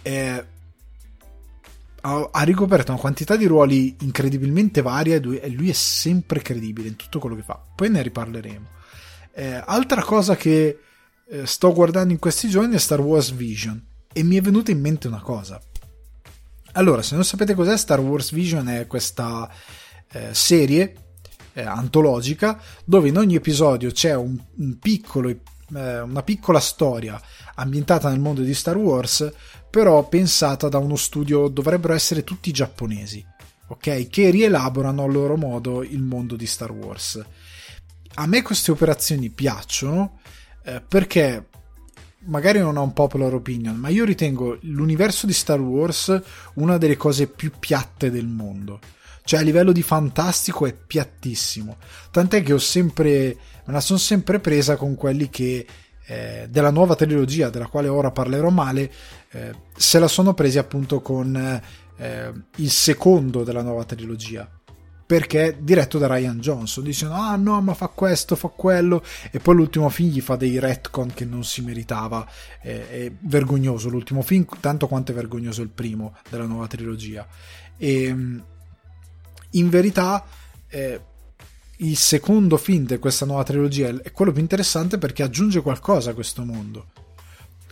è 0.00 0.44
ha, 2.02 2.42
ricoperto 2.42 2.92
una 2.92 3.00
quantità 3.00 3.36
di 3.36 3.46
ruoli 3.46 3.96
incredibilmente 4.00 4.82
varia 4.82 5.16
e 5.16 5.48
lui 5.50 5.68
è 5.68 5.72
sempre 5.72 6.40
credibile 6.42 6.88
in 6.88 6.96
tutto 6.96 7.18
quello 7.18 7.36
che 7.36 7.42
fa. 7.42 7.62
Poi 7.74 7.90
ne 7.90 8.02
riparleremo. 8.02 8.68
Eh, 9.34 9.62
altra 9.64 10.02
cosa 10.02 10.36
che 10.36 10.78
eh, 11.28 11.46
sto 11.46 11.72
guardando 11.72 12.12
in 12.12 12.18
questi 12.18 12.48
giorni 12.48 12.74
è 12.74 12.78
Star 12.78 13.00
Wars 13.00 13.30
Vision 13.30 13.80
e 14.12 14.22
mi 14.22 14.36
è 14.36 14.40
venuta 14.40 14.70
in 14.70 14.80
mente 14.80 15.06
una 15.06 15.20
cosa. 15.20 15.60
Allora, 16.72 17.02
se 17.02 17.14
non 17.14 17.24
sapete 17.24 17.54
cos'è 17.54 17.76
Star 17.76 18.00
Wars 18.00 18.32
Vision 18.32 18.68
è 18.68 18.86
questa 18.86 19.48
eh, 20.10 20.30
serie 20.32 20.94
eh, 21.54 21.62
antologica 21.62 22.60
dove 22.84 23.08
in 23.08 23.16
ogni 23.16 23.34
episodio 23.34 23.90
c'è 23.90 24.14
un, 24.14 24.36
un 24.56 24.78
piccolo, 24.78 25.28
eh, 25.28 26.00
una 26.00 26.22
piccola 26.22 26.60
storia 26.60 27.20
ambientata 27.54 28.08
nel 28.08 28.20
mondo 28.20 28.42
di 28.42 28.54
Star 28.54 28.76
Wars 28.76 29.30
però 29.72 30.06
pensata 30.06 30.68
da 30.68 30.76
uno 30.76 30.96
studio, 30.96 31.48
dovrebbero 31.48 31.94
essere 31.94 32.24
tutti 32.24 32.52
giapponesi, 32.52 33.24
ok? 33.68 34.06
Che 34.06 34.28
rielaborano 34.28 35.02
a 35.02 35.06
loro 35.06 35.38
modo 35.38 35.82
il 35.82 36.02
mondo 36.02 36.36
di 36.36 36.44
Star 36.44 36.70
Wars. 36.70 37.24
A 38.16 38.26
me 38.26 38.42
queste 38.42 38.70
operazioni 38.70 39.30
piacciono 39.30 40.20
eh, 40.62 40.82
perché 40.86 41.46
magari 42.24 42.58
non 42.58 42.76
ho 42.76 42.82
un 42.82 42.92
popular 42.92 43.32
opinion, 43.32 43.76
ma 43.76 43.88
io 43.88 44.04
ritengo 44.04 44.58
l'universo 44.60 45.26
di 45.26 45.32
Star 45.32 45.58
Wars 45.58 46.20
una 46.56 46.76
delle 46.76 46.98
cose 46.98 47.26
più 47.28 47.50
piatte 47.58 48.10
del 48.10 48.26
mondo. 48.26 48.78
Cioè 49.24 49.40
a 49.40 49.42
livello 49.42 49.72
di 49.72 49.82
fantastico 49.82 50.66
è 50.66 50.74
piattissimo. 50.74 51.76
Tant'è 52.10 52.42
che 52.42 52.52
ho 52.52 52.58
sempre 52.58 53.36
me 53.64 53.72
la 53.72 53.80
sono 53.80 53.98
sempre 53.98 54.40
presa 54.40 54.76
con 54.76 54.94
quelli 54.94 55.28
che 55.30 55.64
eh, 56.06 56.46
della 56.50 56.70
nuova 56.70 56.96
trilogia, 56.96 57.50
della 57.50 57.68
quale 57.68 57.88
ora 57.88 58.10
parlerò 58.10 58.50
male, 58.50 58.90
eh, 59.30 59.54
se 59.76 59.98
la 59.98 60.08
sono 60.08 60.34
presi 60.34 60.58
appunto 60.58 61.00
con 61.00 61.36
eh, 61.96 62.32
il 62.56 62.70
secondo 62.70 63.44
della 63.44 63.62
nuova 63.62 63.84
trilogia. 63.84 64.48
Perché 65.04 65.44
è 65.44 65.56
diretto 65.60 65.98
da 65.98 66.06
Ryan 66.06 66.40
Johnson. 66.40 66.84
Dicono: 66.84 67.14
Ah 67.14 67.36
no, 67.36 67.60
ma 67.60 67.74
fa 67.74 67.88
questo, 67.88 68.34
fa 68.34 68.48
quello. 68.48 69.04
E 69.30 69.40
poi 69.40 69.54
l'ultimo 69.56 69.90
film 69.90 70.10
gli 70.10 70.22
fa 70.22 70.36
dei 70.36 70.58
retcon 70.58 71.12
che 71.12 71.26
non 71.26 71.44
si 71.44 71.60
meritava. 71.60 72.26
è 72.62 73.12
vergognoso 73.20 73.90
l'ultimo 73.90 74.22
film, 74.22 74.46
tanto 74.58 74.86
quanto 74.86 75.12
è 75.12 75.14
vergognoso 75.14 75.60
il 75.60 75.68
primo 75.68 76.16
della 76.30 76.46
nuova 76.46 76.66
trilogia. 76.66 77.26
E 77.76 78.40
in 79.52 79.68
verità. 79.68 80.24
Eh, 80.68 81.00
il 81.76 81.96
secondo 81.96 82.56
film 82.56 82.86
di 82.86 82.98
questa 82.98 83.26
nuova 83.26 83.42
trilogia 83.42 83.88
è 84.02 84.12
quello 84.12 84.30
più 84.30 84.40
interessante 84.40 84.98
perché 84.98 85.22
aggiunge 85.22 85.62
qualcosa 85.62 86.10
a 86.10 86.14
questo 86.14 86.44
mondo 86.44 86.86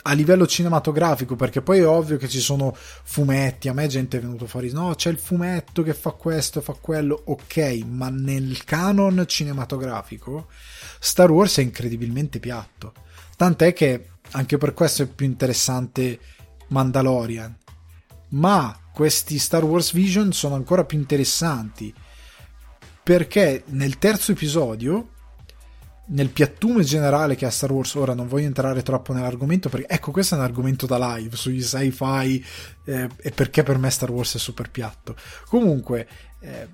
a 0.03 0.13
livello 0.13 0.47
cinematografico 0.47 1.37
perché 1.37 1.61
poi 1.61 1.81
è 1.81 1.87
ovvio 1.87 2.17
che 2.17 2.29
ci 2.29 2.41
sono 2.41 2.75
fumetti 2.75 3.69
a 3.69 3.73
me 3.73 3.87
gente 3.87 4.17
è 4.17 4.21
venuto 4.21 4.47
fuori 4.47 4.73
no 4.73 4.95
c'è 4.95 5.11
il 5.11 5.19
fumetto 5.19 5.83
che 5.83 5.95
fa 5.95 6.13
questo 6.13 6.61
fa 6.61 6.73
quello 6.73 7.21
ok 7.27 7.83
ma 7.87 8.09
nel 8.09 8.65
canon 8.65 9.25
cinematografico 9.27 10.49
Star 10.99 11.31
Wars 11.31 11.59
è 11.59 11.63
incredibilmente 11.63 12.41
piatto 12.41 12.95
tant'è 13.37 13.73
che 13.73 14.13
anche 14.33 14.57
per 14.57 14.73
questo 14.73 15.03
è 15.03 15.07
più 15.07 15.27
interessante 15.27 16.19
Mandalorian 16.69 17.57
ma 18.31 18.80
questi 18.93 19.39
Star 19.39 19.65
Wars 19.65 19.93
Vision 19.93 20.33
sono 20.33 20.55
ancora 20.55 20.85
più 20.85 20.99
interessanti 20.99 21.93
perché 23.03 23.65
nel 23.67 23.99
terzo 23.99 24.33
episodio 24.33 25.11
nel 26.11 26.29
piattume 26.29 26.83
generale 26.83 27.37
che 27.37 27.47
ha 27.47 27.51
Star 27.51 27.71
Wars, 27.71 27.95
ora 27.95 28.15
non 28.15 28.27
voglio 28.27 28.47
entrare 28.47 28.83
troppo 28.83 29.13
nell'argomento 29.13 29.69
perché 29.69 29.87
ecco 29.89 30.11
questo 30.11 30.35
è 30.35 30.39
un 30.39 30.45
argomento 30.45 30.87
da 30.87 31.17
live 31.17 31.37
sugli 31.37 31.63
sci-fi 31.63 32.45
eh, 32.85 33.09
e 33.17 33.31
perché 33.31 33.63
per 33.63 33.79
me 33.79 33.91
Star 33.91 34.11
Wars 34.11 34.35
è 34.35 34.39
super 34.39 34.71
piatto. 34.71 35.15
Comunque, 35.47 36.09
eh, 36.41 36.69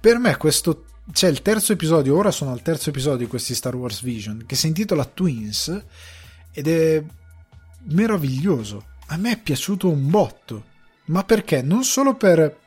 per 0.00 0.18
me 0.18 0.36
questo 0.36 0.84
c'è 1.12 1.28
il 1.28 1.42
terzo 1.42 1.72
episodio, 1.72 2.16
ora 2.16 2.30
sono 2.30 2.52
al 2.52 2.62
terzo 2.62 2.90
episodio 2.90 3.18
di 3.18 3.26
questi 3.26 3.54
Star 3.54 3.74
Wars 3.74 4.02
Vision 4.02 4.44
che 4.46 4.54
si 4.54 4.68
intitola 4.68 5.04
Twins 5.04 5.84
ed 6.52 6.68
è 6.68 7.02
meraviglioso. 7.88 8.94
A 9.08 9.16
me 9.16 9.32
è 9.32 9.38
piaciuto 9.38 9.88
un 9.88 10.10
botto, 10.10 10.64
ma 11.06 11.22
perché? 11.22 11.62
Non 11.62 11.84
solo 11.84 12.14
per 12.14 12.58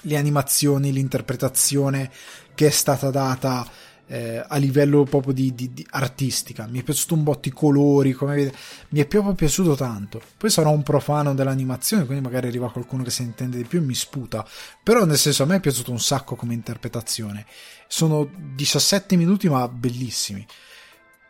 le 0.00 0.16
animazioni, 0.16 0.92
l'interpretazione 0.92 2.10
che 2.54 2.66
è 2.66 2.70
stata 2.70 3.10
data 3.10 3.64
eh, 4.06 4.44
a 4.46 4.56
livello 4.56 5.04
proprio 5.04 5.32
di, 5.32 5.54
di, 5.54 5.72
di, 5.72 5.86
artistica. 5.90 6.66
Mi 6.66 6.80
è 6.80 6.82
piaciuto 6.82 7.14
un 7.14 7.22
botto 7.22 7.46
i 7.46 7.52
colori, 7.52 8.12
come 8.12 8.34
vedete, 8.34 8.56
mi 8.88 9.00
è 9.00 9.06
proprio 9.06 9.34
piaciuto 9.34 9.76
tanto. 9.76 10.20
Poi 10.36 10.50
sarò 10.50 10.70
un 10.70 10.82
profano 10.82 11.32
dell'animazione, 11.32 12.06
quindi 12.06 12.24
magari 12.24 12.48
arriva 12.48 12.70
qualcuno 12.70 13.04
che 13.04 13.10
se 13.10 13.22
ne 13.22 13.28
intende 13.28 13.56
di 13.56 13.64
più 13.64 13.78
e 13.78 13.82
mi 13.82 13.94
sputa. 13.94 14.44
Però 14.82 15.04
nel 15.04 15.18
senso 15.18 15.44
a 15.44 15.46
me 15.46 15.56
è 15.56 15.60
piaciuto 15.60 15.92
un 15.92 16.00
sacco 16.00 16.34
come 16.34 16.54
interpretazione. 16.54 17.46
Sono 17.86 18.28
17 18.54 19.14
minuti 19.14 19.48
ma 19.48 19.68
bellissimi. 19.68 20.44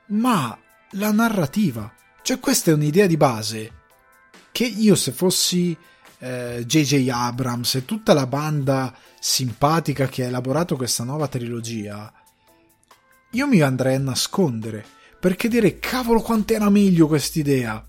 Ma 0.08 0.58
la 0.92 1.12
narrativa, 1.12 1.92
cioè 2.22 2.40
questa 2.40 2.70
è 2.70 2.74
un'idea 2.74 3.06
di 3.06 3.16
base 3.18 3.75
che 4.56 4.64
io 4.64 4.94
se 4.94 5.12
fossi 5.12 5.76
J.J. 6.18 6.92
Eh, 6.94 7.10
Abrams 7.10 7.74
e 7.74 7.84
tutta 7.84 8.14
la 8.14 8.26
banda 8.26 8.90
simpatica 9.20 10.06
che 10.06 10.24
ha 10.24 10.28
elaborato 10.28 10.76
questa 10.76 11.04
nuova 11.04 11.28
trilogia, 11.28 12.10
io 13.32 13.46
mi 13.46 13.60
andrei 13.60 13.96
a 13.96 13.98
nascondere 13.98 14.82
perché 15.20 15.48
dire 15.48 15.78
cavolo 15.78 16.22
quanto 16.22 16.54
era 16.54 16.70
meglio 16.70 17.06
quest'idea. 17.06 17.86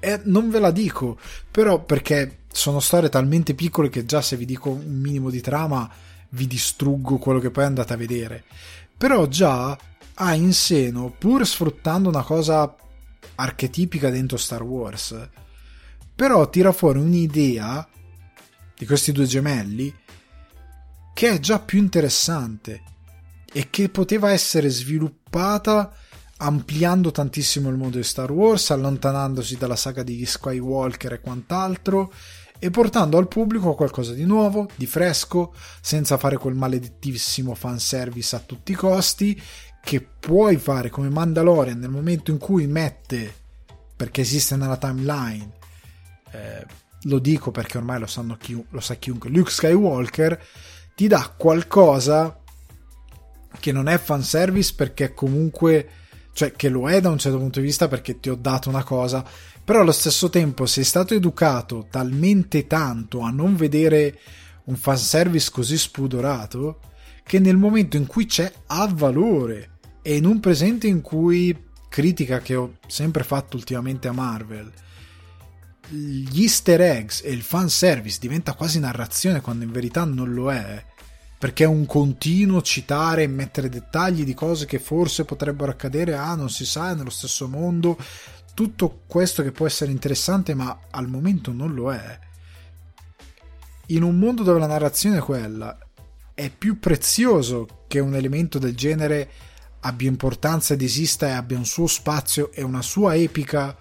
E 0.00 0.20
non 0.24 0.50
ve 0.50 0.58
la 0.58 0.72
dico, 0.72 1.20
però 1.48 1.84
perché 1.84 2.38
sono 2.50 2.80
storie 2.80 3.08
talmente 3.08 3.54
piccole 3.54 3.88
che 3.88 4.04
già 4.04 4.20
se 4.22 4.36
vi 4.36 4.44
dico 4.44 4.70
un 4.70 4.98
minimo 4.98 5.30
di 5.30 5.40
trama 5.40 5.88
vi 6.30 6.48
distruggo 6.48 7.18
quello 7.18 7.38
che 7.38 7.52
poi 7.52 7.62
andate 7.62 7.92
a 7.92 7.96
vedere. 7.96 8.42
Però 8.98 9.28
già 9.28 9.78
ha 10.14 10.34
in 10.34 10.52
seno, 10.52 11.14
pur 11.16 11.46
sfruttando 11.46 12.08
una 12.08 12.24
cosa 12.24 12.74
archetipica 13.36 14.10
dentro 14.10 14.36
Star 14.36 14.64
Wars, 14.64 15.28
però 16.22 16.48
tira 16.48 16.70
fuori 16.70 17.00
un'idea 17.00 17.84
di 18.76 18.86
questi 18.86 19.10
due 19.10 19.24
gemelli 19.24 19.92
che 21.12 21.30
è 21.30 21.40
già 21.40 21.58
più 21.58 21.80
interessante 21.80 22.80
e 23.52 23.70
che 23.70 23.88
poteva 23.88 24.30
essere 24.30 24.68
sviluppata 24.68 25.92
ampliando 26.36 27.10
tantissimo 27.10 27.68
il 27.70 27.76
mondo 27.76 27.96
di 27.96 28.04
Star 28.04 28.30
Wars, 28.30 28.70
allontanandosi 28.70 29.56
dalla 29.56 29.74
saga 29.74 30.04
di 30.04 30.24
Skywalker 30.24 31.14
e 31.14 31.20
quant'altro 31.20 32.12
e 32.56 32.70
portando 32.70 33.18
al 33.18 33.26
pubblico 33.26 33.74
qualcosa 33.74 34.12
di 34.12 34.24
nuovo, 34.24 34.68
di 34.76 34.86
fresco, 34.86 35.52
senza 35.80 36.18
fare 36.18 36.36
quel 36.36 36.54
maledettissimo 36.54 37.52
fanservice 37.56 38.36
a 38.36 38.44
tutti 38.46 38.70
i 38.70 38.76
costi 38.76 39.42
che 39.82 40.00
puoi 40.00 40.56
fare 40.56 40.88
come 40.88 41.08
Mandalorian 41.08 41.80
nel 41.80 41.90
momento 41.90 42.30
in 42.30 42.38
cui 42.38 42.68
mette 42.68 43.34
perché 43.96 44.20
esiste 44.20 44.54
nella 44.54 44.76
timeline 44.76 45.60
eh, 46.32 46.66
lo 47.02 47.18
dico 47.18 47.50
perché 47.50 47.78
ormai 47.78 47.98
lo, 48.00 48.36
chi, 48.38 48.64
lo 48.68 48.80
sa 48.80 48.94
chiunque, 48.94 49.30
Luke 49.30 49.50
Skywalker 49.50 50.40
ti 50.94 51.08
dà 51.08 51.32
qualcosa 51.36 52.38
che 53.58 53.72
non 53.72 53.88
è 53.88 53.98
fanservice 53.98 54.74
perché 54.74 55.14
comunque, 55.14 55.88
cioè 56.32 56.52
che 56.52 56.68
lo 56.68 56.88
è 56.88 57.00
da 57.00 57.10
un 57.10 57.18
certo 57.18 57.38
punto 57.38 57.60
di 57.60 57.66
vista 57.66 57.88
perché 57.88 58.18
ti 58.20 58.30
ho 58.30 58.34
dato 58.34 58.68
una 58.68 58.84
cosa, 58.84 59.24
però 59.64 59.80
allo 59.80 59.92
stesso 59.92 60.30
tempo 60.30 60.66
sei 60.66 60.84
stato 60.84 61.14
educato 61.14 61.86
talmente 61.90 62.66
tanto 62.66 63.20
a 63.20 63.30
non 63.30 63.56
vedere 63.56 64.18
un 64.64 64.76
fanservice 64.76 65.50
così 65.50 65.76
spudorato 65.76 66.80
che 67.24 67.38
nel 67.38 67.56
momento 67.56 67.96
in 67.96 68.06
cui 68.06 68.26
c'è 68.26 68.52
ha 68.66 68.88
valore. 68.92 69.68
E 70.02 70.16
in 70.16 70.24
un 70.24 70.40
presente 70.40 70.88
in 70.88 71.00
cui 71.00 71.56
critica 71.88 72.40
che 72.40 72.56
ho 72.56 72.78
sempre 72.88 73.22
fatto 73.22 73.56
ultimamente 73.56 74.08
a 74.08 74.12
Marvel 74.12 74.72
gli 75.88 76.42
easter 76.42 76.80
eggs 76.80 77.22
e 77.24 77.30
il 77.30 77.42
fan 77.42 77.68
service 77.68 78.18
diventa 78.20 78.54
quasi 78.54 78.78
narrazione 78.78 79.40
quando 79.40 79.64
in 79.64 79.72
verità 79.72 80.04
non 80.04 80.32
lo 80.32 80.50
è 80.52 80.84
perché 81.38 81.64
è 81.64 81.66
un 81.66 81.86
continuo 81.86 82.62
citare 82.62 83.24
e 83.24 83.26
mettere 83.26 83.68
dettagli 83.68 84.24
di 84.24 84.32
cose 84.32 84.64
che 84.64 84.78
forse 84.78 85.24
potrebbero 85.24 85.72
accadere 85.72 86.14
ah 86.14 86.36
non 86.36 86.48
si 86.50 86.64
sa 86.64 86.90
è 86.90 86.94
nello 86.94 87.10
stesso 87.10 87.48
mondo 87.48 87.98
tutto 88.54 89.02
questo 89.06 89.42
che 89.42 89.52
può 89.52 89.66
essere 89.66 89.90
interessante, 89.90 90.54
ma 90.54 90.78
al 90.90 91.08
momento 91.08 91.52
non 91.52 91.74
lo 91.74 91.92
è. 91.92 92.18
In 93.86 94.02
un 94.02 94.18
mondo 94.18 94.42
dove 94.42 94.58
la 94.58 94.66
narrazione 94.66 95.18
è 95.18 95.20
quella, 95.20 95.76
è 96.34 96.50
più 96.50 96.78
prezioso 96.78 97.84
che 97.88 97.98
un 97.98 98.14
elemento 98.14 98.58
del 98.58 98.74
genere 98.74 99.30
abbia 99.80 100.08
importanza 100.08 100.74
ed 100.74 100.82
esista 100.82 101.26
e 101.26 101.32
abbia 101.32 101.58
un 101.58 101.64
suo 101.64 101.86
spazio 101.86 102.52
e 102.52 102.62
una 102.62 102.82
sua 102.82 103.14
epica 103.14 103.76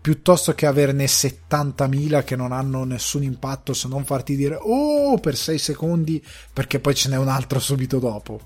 piuttosto 0.00 0.54
che 0.54 0.66
averne 0.66 1.04
70.000 1.04 2.24
che 2.24 2.36
non 2.36 2.52
hanno 2.52 2.84
nessun 2.84 3.22
impatto 3.22 3.74
se 3.74 3.88
non 3.88 4.04
farti 4.04 4.34
dire 4.34 4.56
oh 4.60 5.18
per 5.18 5.36
6 5.36 5.58
secondi 5.58 6.24
perché 6.52 6.80
poi 6.80 6.94
ce 6.94 7.08
n'è 7.08 7.16
un 7.16 7.28
altro 7.28 7.58
subito 7.58 7.98
dopo. 7.98 8.40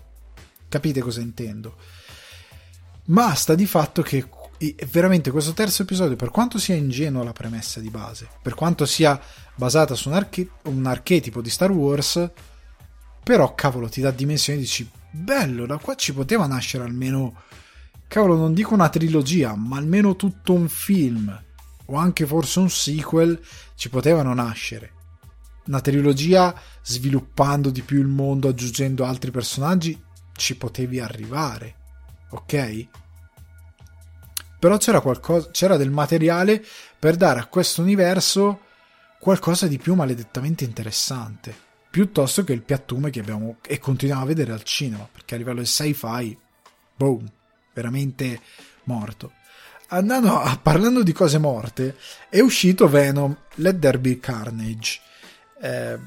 Capite 0.68 1.00
cosa 1.00 1.20
intendo? 1.20 1.76
Ma 3.06 3.34
sta 3.34 3.54
di 3.54 3.66
fatto 3.66 4.02
che 4.02 4.26
veramente 4.90 5.30
questo 5.30 5.52
terzo 5.52 5.82
episodio, 5.82 6.16
per 6.16 6.30
quanto 6.30 6.58
sia 6.58 6.74
ingenua 6.74 7.22
la 7.22 7.32
premessa 7.32 7.80
di 7.80 7.90
base, 7.90 8.28
per 8.40 8.54
quanto 8.54 8.86
sia 8.86 9.20
basata 9.54 9.94
su 9.94 10.08
un, 10.08 10.14
arche- 10.14 10.50
un 10.64 10.86
archetipo 10.86 11.42
di 11.42 11.50
Star 11.50 11.70
Wars, 11.70 12.30
però 13.22 13.54
cavolo 13.54 13.88
ti 13.88 14.00
dà 14.00 14.10
dimensioni 14.10 14.58
dici 14.58 14.88
bello, 15.10 15.66
da 15.66 15.78
qua 15.78 15.94
ci 15.94 16.12
poteva 16.12 16.46
nascere 16.46 16.84
almeno 16.84 17.42
cavolo, 18.14 18.36
non 18.36 18.54
dico 18.54 18.74
una 18.74 18.90
trilogia, 18.90 19.56
ma 19.56 19.76
almeno 19.76 20.14
tutto 20.14 20.52
un 20.52 20.68
film 20.68 21.36
o 21.86 21.96
anche 21.96 22.26
forse 22.26 22.60
un 22.60 22.70
sequel 22.70 23.40
ci 23.74 23.88
potevano 23.90 24.32
nascere. 24.32 24.92
Una 25.66 25.80
trilogia 25.80 26.54
sviluppando 26.80 27.70
di 27.70 27.82
più 27.82 27.98
il 27.98 28.06
mondo, 28.06 28.46
aggiungendo 28.46 29.04
altri 29.04 29.32
personaggi, 29.32 30.00
ci 30.36 30.56
potevi 30.56 31.00
arrivare. 31.00 31.74
Ok? 32.30 32.86
Però 34.60 34.76
c'era 34.76 35.00
qualcosa, 35.00 35.50
c'era 35.50 35.76
del 35.76 35.90
materiale 35.90 36.64
per 36.96 37.16
dare 37.16 37.40
a 37.40 37.46
questo 37.46 37.82
universo 37.82 38.60
qualcosa 39.18 39.66
di 39.66 39.78
più 39.78 39.94
maledettamente 39.94 40.62
interessante, 40.62 41.52
piuttosto 41.90 42.44
che 42.44 42.52
il 42.52 42.62
piattume 42.62 43.10
che 43.10 43.18
abbiamo 43.18 43.56
e 43.66 43.80
continuiamo 43.80 44.22
a 44.22 44.26
vedere 44.26 44.52
al 44.52 44.62
cinema, 44.62 45.08
perché 45.10 45.34
a 45.34 45.38
livello 45.38 45.60
di 45.60 45.66
sci-fi, 45.66 46.38
boom, 46.94 47.28
veramente 47.74 48.40
morto. 48.84 49.32
Andando 49.88 50.40
a, 50.40 50.58
parlando 50.60 51.02
di 51.02 51.12
cose 51.12 51.38
morte, 51.38 51.96
è 52.30 52.40
uscito 52.40 52.88
Venom 52.88 53.36
Let 53.56 53.78
There 53.78 53.98
Be 53.98 54.18
Carnage. 54.18 55.00
Eh, 55.60 55.98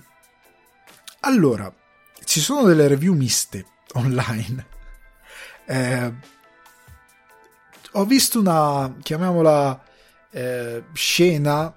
allora, 1.21 1.71
ci 2.23 2.39
sono 2.39 2.63
delle 2.63 2.87
review 2.87 3.13
miste 3.13 3.65
online. 3.93 4.65
Eh, 5.65 6.13
ho 7.91 8.05
visto 8.05 8.39
una, 8.39 8.95
chiamiamola, 9.01 9.83
eh, 10.31 10.83
scena 10.93 11.73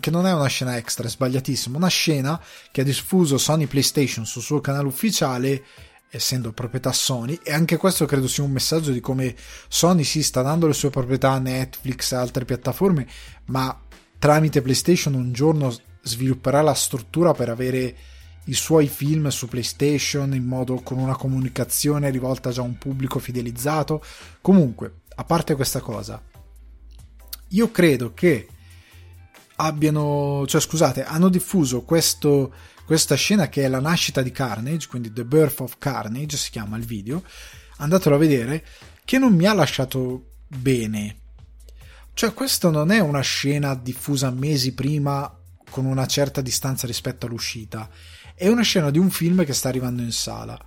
che 0.00 0.10
non 0.10 0.26
è 0.26 0.34
una 0.34 0.48
scena 0.48 0.76
extra, 0.76 1.06
è 1.06 1.10
sbagliatissimo, 1.10 1.78
una 1.78 1.88
scena 1.88 2.38
che 2.70 2.82
ha 2.82 2.84
diffuso 2.84 3.38
Sony 3.38 3.64
PlayStation 3.64 4.26
sul 4.26 4.42
suo 4.42 4.60
canale 4.60 4.86
ufficiale 4.86 5.64
essendo 6.10 6.52
proprietà 6.52 6.92
Sony 6.92 7.38
e 7.42 7.52
anche 7.52 7.76
questo 7.76 8.04
credo 8.06 8.26
sia 8.26 8.42
un 8.42 8.50
messaggio 8.50 8.90
di 8.90 9.00
come 9.00 9.34
Sony 9.68 10.02
si 10.04 10.22
sta 10.22 10.42
dando 10.42 10.66
le 10.66 10.72
sue 10.72 10.90
proprietà 10.90 11.30
a 11.32 11.38
Netflix 11.38 12.12
e 12.12 12.16
altre 12.16 12.44
piattaforme 12.44 13.06
ma 13.46 13.78
tramite 14.18 14.60
PlayStation 14.60 15.14
un 15.14 15.32
giorno 15.32 15.74
svilupperà 16.02 16.62
la 16.62 16.74
struttura 16.74 17.32
per 17.32 17.48
avere 17.48 17.96
i 18.44 18.54
suoi 18.54 18.88
film 18.88 19.28
su 19.28 19.48
PlayStation 19.48 20.34
in 20.34 20.44
modo 20.44 20.80
con 20.80 20.98
una 20.98 21.16
comunicazione 21.16 22.10
rivolta 22.10 22.50
già 22.50 22.62
a 22.62 22.64
un 22.64 22.78
pubblico 22.78 23.18
fidelizzato. 23.18 24.02
Comunque 24.40 25.02
a 25.14 25.24
parte 25.24 25.54
questa 25.54 25.80
cosa 25.80 26.20
io 27.48 27.70
credo 27.70 28.12
che 28.14 28.48
abbiano 29.60 30.44
cioè 30.46 30.60
scusate 30.60 31.04
hanno 31.04 31.28
diffuso 31.28 31.82
questo 31.82 32.52
questa 32.90 33.14
scena 33.14 33.48
che 33.48 33.62
è 33.62 33.68
la 33.68 33.78
nascita 33.78 34.20
di 34.20 34.32
Carnage, 34.32 34.88
quindi 34.88 35.12
The 35.12 35.24
Birth 35.24 35.60
of 35.60 35.78
Carnage 35.78 36.36
si 36.36 36.50
chiama 36.50 36.76
il 36.76 36.84
video, 36.84 37.22
andatelo 37.76 38.16
a 38.16 38.18
vedere, 38.18 38.66
che 39.04 39.16
non 39.16 39.32
mi 39.32 39.46
ha 39.46 39.54
lasciato 39.54 40.30
bene. 40.48 41.18
Cioè, 42.12 42.34
questa 42.34 42.68
non 42.68 42.90
è 42.90 42.98
una 42.98 43.20
scena 43.20 43.76
diffusa 43.76 44.30
mesi 44.30 44.74
prima 44.74 45.32
con 45.70 45.84
una 45.84 46.04
certa 46.06 46.40
distanza 46.40 46.88
rispetto 46.88 47.26
all'uscita, 47.26 47.88
è 48.34 48.48
una 48.48 48.62
scena 48.62 48.90
di 48.90 48.98
un 48.98 49.10
film 49.10 49.44
che 49.44 49.52
sta 49.52 49.68
arrivando 49.68 50.02
in 50.02 50.10
sala. 50.10 50.58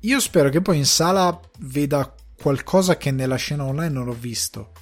Io 0.00 0.18
spero 0.18 0.48
che 0.48 0.60
poi 0.60 0.78
in 0.78 0.86
sala 0.86 1.38
veda 1.60 2.12
qualcosa 2.42 2.96
che 2.96 3.12
nella 3.12 3.36
scena 3.36 3.64
online 3.64 3.94
non 3.94 4.08
ho 4.08 4.16
visto. 4.18 4.72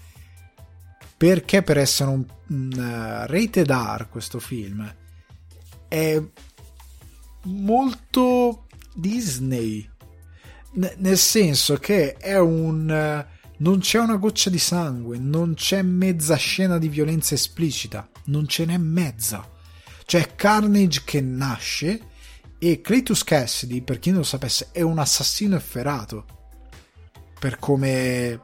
Perché 1.17 1.63
per 1.63 1.79
essere 1.79 2.11
un, 2.11 2.25
un 2.49 2.71
uh, 2.73 3.31
rated 3.31 3.71
R 3.71 4.09
questo 4.09 4.41
film 4.41 4.95
è 5.89 6.21
molto 7.45 8.67
Disney. 8.95 9.89
N- 10.75 10.95
nel 10.97 11.19
senso 11.19 11.77
che 11.77 12.15
è 12.15 12.39
un. 12.39 13.27
Non 13.57 13.79
c'è 13.79 14.01
una 14.01 14.17
goccia 14.17 14.51
di 14.51 14.59
sangue, 14.59 15.17
non 15.17 15.55
c'è 15.55 15.81
mezza 15.83 16.35
scena 16.35 16.77
di 16.77 16.89
violenza 16.89 17.35
esplicita, 17.35 18.09
non 18.25 18.49
ce 18.49 18.65
n'è 18.65 18.77
mezza. 18.77 19.49
C'è 20.05 20.35
Carnage 20.35 21.03
che 21.05 21.21
nasce 21.21 22.01
e 22.59 22.81
Cletus 22.81 23.23
Cassidy, 23.25 23.83
per 23.83 24.01
chi 24.01 24.11
non 24.11 24.19
lo 24.19 24.25
sapesse, 24.25 24.69
è 24.73 24.83
un 24.83 24.99
assassino 24.99 25.55
efferato. 25.55 26.25
Per 27.39 27.59
come. 27.59 28.41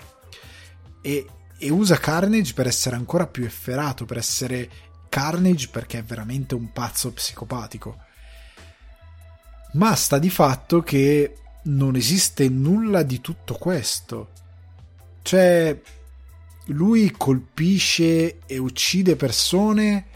E, 1.02 1.26
e 1.60 1.70
usa 1.70 1.98
Carnage 1.98 2.54
per 2.54 2.66
essere 2.66 2.96
ancora 2.96 3.26
più 3.26 3.44
efferato, 3.44 4.06
per 4.06 4.16
essere 4.16 4.70
Carnage 5.10 5.68
perché 5.68 5.98
è 5.98 6.02
veramente 6.02 6.54
un 6.54 6.72
pazzo 6.72 7.12
psicopatico. 7.12 7.98
Ma 9.72 9.94
sta 9.94 10.18
di 10.18 10.30
fatto 10.30 10.80
che 10.80 11.36
non 11.64 11.96
esiste 11.96 12.48
nulla 12.48 13.02
di 13.02 13.20
tutto 13.20 13.54
questo. 13.54 14.30
Cioè, 15.20 15.78
lui 16.68 17.10
colpisce 17.10 18.38
e 18.46 18.56
uccide 18.56 19.16
persone 19.16 20.06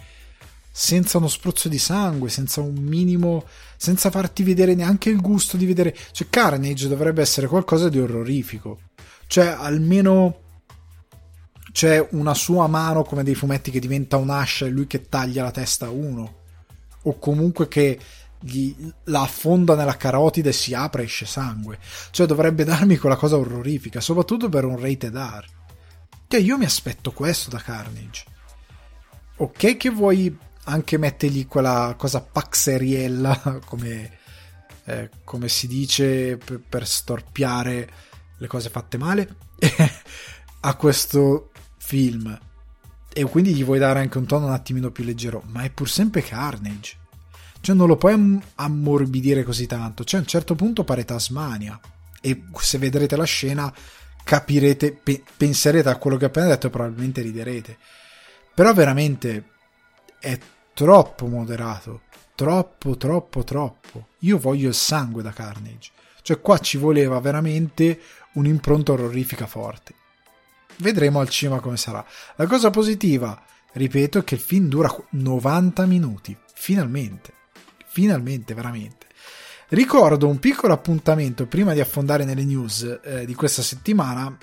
senza 0.70 1.18
uno 1.18 1.28
spruzzo 1.28 1.68
di 1.68 1.78
sangue, 1.78 2.30
senza 2.30 2.62
un 2.62 2.74
minimo, 2.74 3.44
senza 3.76 4.10
farti 4.10 4.42
vedere 4.42 4.74
neanche 4.74 5.10
il 5.10 5.20
gusto 5.20 5.58
di 5.58 5.66
vedere. 5.66 5.94
Cioè, 6.12 6.30
Carnage 6.30 6.88
dovrebbe 6.88 7.20
essere 7.20 7.48
qualcosa 7.48 7.90
di 7.90 7.98
orrorifico. 7.98 8.80
Cioè, 9.26 9.46
almeno 9.46 10.43
c'è 11.74 12.06
una 12.12 12.34
sua 12.34 12.68
mano 12.68 13.02
come 13.02 13.24
dei 13.24 13.34
fumetti 13.34 13.72
che 13.72 13.80
diventa 13.80 14.16
un'ascia 14.16 14.64
e 14.64 14.68
lui 14.68 14.86
che 14.86 15.08
taglia 15.08 15.42
la 15.42 15.50
testa 15.50 15.86
a 15.86 15.90
uno. 15.90 16.42
O 17.02 17.18
comunque 17.18 17.66
che 17.66 17.98
gli, 18.38 18.72
la 19.06 19.22
affonda 19.22 19.74
nella 19.74 19.96
carotide 19.96 20.52
si 20.52 20.72
apre 20.72 21.02
e 21.02 21.06
esce 21.06 21.26
sangue. 21.26 21.80
Cioè 22.12 22.28
dovrebbe 22.28 22.62
darmi 22.64 22.96
quella 22.96 23.16
cosa 23.16 23.36
orrorifica 23.36 24.00
soprattutto 24.00 24.48
per 24.48 24.64
un 24.64 24.78
rated 24.78 25.16
R. 25.16 25.44
Cioè 26.28 26.40
io 26.40 26.56
mi 26.56 26.64
aspetto 26.64 27.10
questo 27.10 27.50
da 27.50 27.58
Carnage. 27.58 28.24
Ok 29.38 29.76
che 29.76 29.90
vuoi 29.90 30.38
anche 30.66 30.96
mettergli 30.96 31.48
quella 31.48 31.96
cosa 31.98 32.20
paxeriella 32.20 33.58
come, 33.66 34.18
eh, 34.84 35.10
come 35.24 35.48
si 35.48 35.66
dice 35.66 36.36
per, 36.36 36.60
per 36.60 36.86
storpiare 36.86 37.90
le 38.38 38.46
cose 38.46 38.70
fatte 38.70 38.96
male 38.96 39.34
a 40.60 40.74
questo 40.76 41.48
film 41.84 42.38
e 43.12 43.24
quindi 43.24 43.54
gli 43.54 43.62
vuoi 43.64 43.78
dare 43.78 44.00
anche 44.00 44.18
un 44.18 44.26
tono 44.26 44.46
un 44.46 44.52
attimino 44.52 44.90
più 44.90 45.04
leggero, 45.04 45.42
ma 45.46 45.62
è 45.62 45.70
pur 45.70 45.88
sempre 45.88 46.22
Carnage. 46.22 46.96
Cioè 47.60 47.76
non 47.76 47.86
lo 47.86 47.96
puoi 47.96 48.40
ammorbidire 48.56 49.44
così 49.44 49.66
tanto. 49.66 50.04
Cioè 50.04 50.18
a 50.18 50.22
un 50.22 50.28
certo 50.28 50.54
punto 50.54 50.84
pare 50.84 51.04
Tasmania 51.04 51.78
e 52.20 52.44
se 52.56 52.78
vedrete 52.78 53.16
la 53.16 53.24
scena 53.24 53.72
capirete, 54.24 54.92
pe- 54.92 55.22
penserete 55.36 55.88
a 55.88 55.96
quello 55.96 56.16
che 56.16 56.24
ho 56.24 56.28
appena 56.28 56.48
detto 56.48 56.66
e 56.66 56.70
probabilmente 56.70 57.22
riderete. 57.22 57.76
Però 58.54 58.72
veramente 58.74 59.50
è 60.18 60.38
troppo 60.72 61.26
moderato, 61.26 62.02
troppo, 62.34 62.96
troppo, 62.96 63.44
troppo. 63.44 64.08
Io 64.20 64.38
voglio 64.38 64.68
il 64.68 64.74
sangue 64.74 65.22
da 65.22 65.32
Carnage. 65.32 65.92
Cioè 66.22 66.40
qua 66.40 66.58
ci 66.58 66.78
voleva 66.78 67.20
veramente 67.20 68.00
un'impronta 68.32 68.92
orrorifica 68.92 69.46
forte. 69.46 69.94
Vedremo 70.76 71.20
al 71.20 71.28
cinema 71.28 71.60
come 71.60 71.76
sarà. 71.76 72.04
La 72.36 72.46
cosa 72.46 72.70
positiva, 72.70 73.40
ripeto, 73.72 74.18
è 74.18 74.24
che 74.24 74.34
il 74.34 74.40
film 74.40 74.68
dura 74.68 74.94
90 75.10 75.86
minuti. 75.86 76.36
Finalmente. 76.54 77.32
Finalmente, 77.86 78.54
veramente. 78.54 79.06
Ricordo 79.68 80.28
un 80.28 80.38
piccolo 80.38 80.72
appuntamento 80.72 81.46
prima 81.46 81.72
di 81.72 81.80
affondare 81.80 82.24
nelle 82.24 82.44
news 82.44 83.00
eh, 83.02 83.24
di 83.24 83.34
questa 83.34 83.62
settimana 83.62 84.36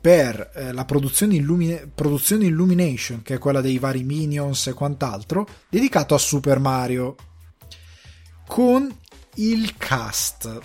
per 0.00 0.50
eh, 0.54 0.72
la 0.72 0.84
produzione, 0.84 1.36
Illumina- 1.36 1.80
produzione 1.94 2.46
Illumination, 2.46 3.22
che 3.22 3.34
è 3.34 3.38
quella 3.38 3.60
dei 3.60 3.78
vari 3.78 4.02
Minions 4.02 4.66
e 4.66 4.72
quant'altro, 4.72 5.46
dedicato 5.68 6.14
a 6.14 6.18
Super 6.18 6.58
Mario, 6.58 7.14
con 8.46 8.92
il 9.36 9.76
cast. 9.76 10.58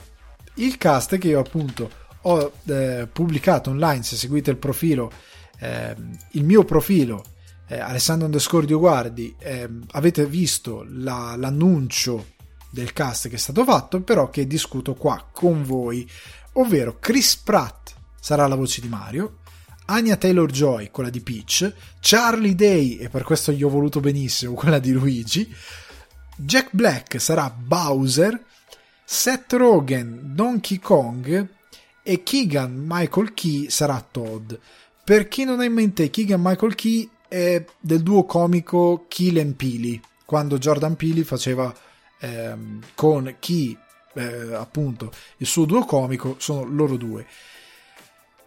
Il 0.55 0.77
cast 0.77 1.17
che 1.19 1.27
io 1.27 1.39
appunto 1.39 1.89
ho 2.21 2.51
eh, 2.65 3.07
pubblicato 3.11 3.69
online, 3.69 4.01
se 4.01 4.15
seguite 4.15 4.49
il 4.49 4.57
profilo, 4.57 5.11
ehm, 5.59 6.17
il 6.31 6.43
mio 6.43 6.63
profilo, 6.63 7.23
eh, 7.67 7.79
Alessandro 7.79 8.25
underscore 8.25 8.65
Dioguardi, 8.65 9.35
ehm, 9.37 9.85
avete 9.91 10.25
visto 10.25 10.83
la, 10.89 11.35
l'annuncio 11.37 12.35
del 12.69 12.93
cast 12.93 13.29
che 13.29 13.35
è 13.35 13.39
stato 13.39 13.63
fatto, 13.63 14.01
però 14.01 14.29
che 14.29 14.47
discuto 14.47 14.93
qua 14.93 15.27
con 15.31 15.63
voi, 15.63 16.09
ovvero 16.53 16.97
Chris 16.99 17.35
Pratt 17.37 17.93
sarà 18.19 18.47
la 18.47 18.55
voce 18.55 18.81
di 18.81 18.87
Mario, 18.87 19.37
Anya 19.85 20.17
Taylor 20.17 20.51
Joy, 20.51 20.89
quella 20.91 21.09
di 21.09 21.21
Peach, 21.21 21.73
Charlie 21.99 22.55
Day, 22.55 22.97
e 22.97 23.09
per 23.09 23.23
questo 23.23 23.51
gli 23.51 23.63
ho 23.63 23.69
voluto 23.69 23.99
benissimo, 23.99 24.53
quella 24.55 24.79
di 24.79 24.91
Luigi, 24.91 25.53
Jack 26.35 26.69
Black 26.71 27.19
sarà 27.21 27.49
Bowser, 27.49 28.43
Seth 29.03 29.53
Rogen, 29.53 30.33
Donkey 30.35 30.79
Kong 30.79 31.47
e 32.03 32.23
Keegan 32.23 32.85
Michael 32.85 33.33
Key 33.33 33.69
sarà 33.69 34.05
Todd. 34.11 34.53
Per 35.03 35.27
chi 35.29 35.45
non 35.45 35.61
ha 35.61 35.63
in 35.63 35.73
mente 35.73 36.09
Keegan 36.09 36.41
Michael 36.41 36.75
Key 36.75 37.09
è 37.27 37.65
del 37.79 38.03
duo 38.03 38.25
comico 38.25 39.05
Kill 39.07 39.39
and 39.39 39.55
Pili, 39.55 39.99
quando 40.25 40.57
Jordan 40.57 40.95
Peele 40.95 41.23
faceva 41.23 41.73
ehm, 42.19 42.81
con 42.95 43.35
chi 43.39 43.77
eh, 44.13 44.53
appunto 44.53 45.11
il 45.37 45.47
suo 45.47 45.65
duo 45.65 45.85
comico 45.85 46.35
sono 46.39 46.63
loro 46.63 46.97
due. 46.97 47.25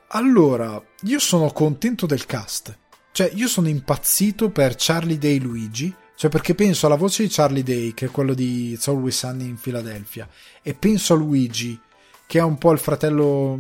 Allora, 0.09 0.83
io 1.03 1.19
sono 1.19 1.53
contento 1.53 2.07
del 2.07 2.27
cast. 2.27 2.77
Cioè, 3.13 3.31
io 3.35 3.49
sono 3.49 3.69
impazzito 3.69 4.51
per 4.51 4.75
Charlie 4.77 5.19
Day 5.19 5.39
Luigi. 5.39 5.95
Cioè, 6.17 6.31
perché 6.31 6.55
penso 6.55 6.87
alla 6.87 6.97
voce 6.97 7.23
di 7.23 7.29
Charlie 7.31 7.63
Day, 7.63 7.95
che 7.95 8.07
è 8.07 8.11
quello 8.11 8.35
di 8.35 8.73
It's 8.73 8.89
Always 8.89 9.17
Sunny 9.17 9.47
in 9.47 9.59
Philadelphia, 9.59 10.29
e 10.63 10.75
penso 10.75 11.15
a 11.15 11.17
Luigi, 11.17 11.81
che 12.27 12.39
è 12.39 12.43
un 12.43 12.59
po' 12.59 12.73
il 12.73 12.79
fratello 12.79 13.53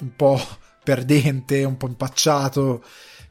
un 0.00 0.16
po' 0.16 0.40
perdente, 0.82 1.64
un 1.64 1.76
po' 1.76 1.88
impacciato. 1.88 2.82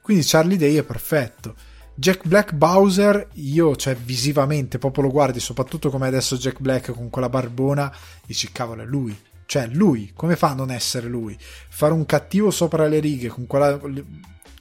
Quindi 0.02 0.23
Charlie 0.26 0.58
Day 0.58 0.76
è 0.76 0.84
perfetto. 0.84 1.56
Jack 1.99 2.27
Black 2.27 2.53
Bowser, 2.53 3.29
io, 3.33 3.75
cioè, 3.75 3.95
visivamente, 3.95 4.77
proprio 4.77 5.05
lo 5.05 5.10
guardi, 5.10 5.39
soprattutto 5.39 5.89
come 5.89 6.05
adesso 6.05 6.38
Jack 6.38 6.60
Black 6.60 6.91
con 6.91 7.10
quella 7.10 7.27
barbona, 7.27 7.91
dici, 8.23 8.51
cavolo, 8.51 8.83
è 8.83 8.86
lui. 8.86 9.19
Cioè, 9.47 9.65
lui, 9.65 10.12
come 10.13 10.36
fa 10.36 10.49
a 10.49 10.53
non 10.53 10.69
essere 10.69 11.07
lui? 11.07 11.36
Fare 11.39 11.93
un 11.93 12.05
cattivo 12.05 12.51
sopra 12.51 12.86
le 12.86 12.99
righe, 12.99 13.29
con 13.29 13.47
quella, 13.47 13.79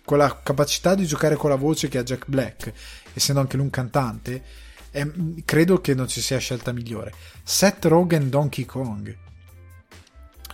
quella 0.02 0.40
capacità 0.42 0.94
di 0.94 1.04
giocare 1.04 1.36
con 1.36 1.50
la 1.50 1.56
voce 1.56 1.88
che 1.88 1.98
ha 1.98 2.02
Jack 2.02 2.24
Black, 2.26 2.72
essendo 3.12 3.42
anche 3.42 3.56
lui 3.56 3.66
un 3.66 3.70
cantante, 3.70 4.42
è, 4.90 5.06
credo 5.44 5.82
che 5.82 5.92
non 5.92 6.08
ci 6.08 6.22
sia 6.22 6.38
scelta 6.38 6.72
migliore. 6.72 7.12
Seth 7.42 7.84
Rogen 7.84 8.30
Donkey 8.30 8.64
Kong. 8.64 9.14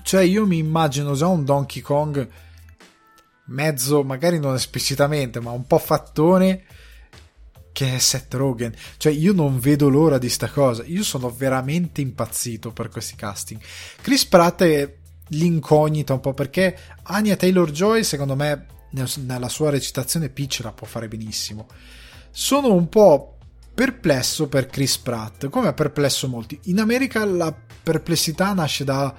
Cioè, 0.03 0.23
io 0.23 0.47
mi 0.49 0.59
immagino 0.59 1.15
già 1.15 1.29
un 1.29 1.45
Donkey 1.45 1.81
Kong 1.81 2.29
mezzo, 3.47 4.03
magari 4.03 4.39
non 4.39 4.55
esplicitamente, 4.55 5.41
ma 5.41 5.51
un 5.51 5.67
po' 5.67 5.79
fattone 5.79 6.65
che 7.73 7.95
è 7.95 7.99
Seth 7.99 8.35
Rogen. 8.35 8.75
Cioè, 8.97 9.13
io 9.13 9.33
non 9.33 9.59
vedo 9.59 9.89
l'ora 9.89 10.19
di 10.19 10.29
sta 10.29 10.49
cosa. 10.49 10.85
Io 10.85 11.03
sono 11.03 11.31
veramente 11.31 12.01
impazzito 12.01 12.71
per 12.73 12.89
questi 12.89 13.17
casting. 13.17 13.61
Chris 14.01 14.27
Pratt 14.27 14.63
è 14.63 14.95
l'incognita 15.29 16.13
un 16.13 16.21
po' 16.21 16.35
perché 16.35 16.79
Anya 17.05 17.37
Taylor 17.37 17.71
Joy, 17.71 18.05
secondo 18.05 18.37
me, 18.37 18.67
nella 18.91 19.49
sua 19.49 19.71
recitazione 19.71 20.29
Peach 20.29 20.61
la 20.63 20.73
può 20.73 20.87
fare 20.87 21.09
benissimo. 21.09 21.67
Sono 22.31 22.73
un 22.73 22.89
po' 22.89 23.39
perplesso 23.75 24.49
per 24.49 24.67
Chris 24.67 24.99
Pratt, 24.99 25.49
come 25.49 25.69
ha 25.69 25.73
perplesso 25.73 26.29
molti. 26.29 26.59
In 26.65 26.79
America 26.79 27.25
la 27.25 27.55
perplessità 27.83 28.53
nasce 28.53 28.85
da 28.85 29.15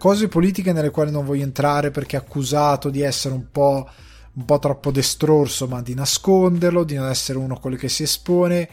cose 0.00 0.28
politiche 0.28 0.72
nelle 0.72 0.88
quali 0.88 1.10
non 1.10 1.26
voglio 1.26 1.42
entrare 1.42 1.90
perché 1.90 2.16
è 2.16 2.20
accusato 2.20 2.88
di 2.88 3.02
essere 3.02 3.34
un 3.34 3.50
po', 3.52 3.86
un 4.32 4.44
po' 4.46 4.58
troppo 4.58 4.90
destrorso, 4.90 5.68
ma 5.68 5.82
di 5.82 5.92
nasconderlo, 5.92 6.84
di 6.84 6.94
non 6.94 7.10
essere 7.10 7.36
uno 7.36 7.58
quello 7.58 7.76
che 7.76 7.90
si 7.90 8.04
espone. 8.04 8.66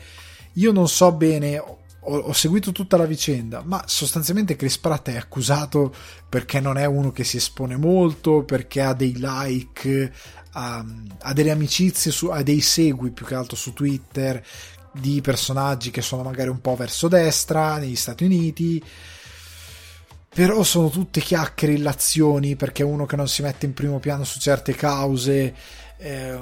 Io 0.53 0.71
non 0.71 0.87
so 0.87 1.11
bene, 1.11 1.59
ho, 1.59 1.79
ho, 1.99 2.31
seguito 2.31 2.71
tutta 2.71 2.95
la 2.95 3.05
vicenda, 3.05 3.61
ma 3.65 3.83
sostanzialmente 3.87 4.55
Chris 4.55 4.77
Pratt 4.77 5.09
è 5.09 5.17
accusato 5.17 5.93
perché 6.29 6.61
non 6.61 6.77
è 6.77 6.85
uno 6.85 7.11
che 7.11 7.25
si 7.25 7.35
espone 7.35 7.75
molto, 7.75 8.45
perché 8.45 8.81
ha 8.81 8.93
dei 8.93 9.17
like, 9.17 10.13
ha, 10.53 10.85
ha 11.23 11.33
delle 11.33 11.51
amicizie, 11.51 12.09
su, 12.09 12.27
ha 12.27 12.41
dei 12.41 12.61
segui 12.61 13.11
più 13.11 13.25
che 13.25 13.35
altro 13.35 13.57
su 13.57 13.73
Twitter 13.73 14.41
di 14.93 15.19
personaggi 15.19 15.91
che 15.91 16.01
sono 16.01 16.23
magari 16.23 16.47
un 16.47 16.61
po' 16.61 16.77
verso 16.77 17.09
destra 17.09 17.79
negli 17.79 17.97
Stati 17.97 18.23
Uniti 18.23 18.81
però 20.29 20.63
sono 20.63 20.89
tutte 20.89 21.19
chiacchiere, 21.19 21.73
illazioni, 21.73 22.55
perché 22.55 22.83
uno 22.83 23.05
che 23.05 23.15
non 23.15 23.27
si 23.27 23.41
mette 23.41 23.65
in 23.65 23.73
primo 23.73 23.99
piano 23.99 24.23
su 24.23 24.39
certe 24.39 24.75
cause, 24.75 25.55
eh, 25.97 26.39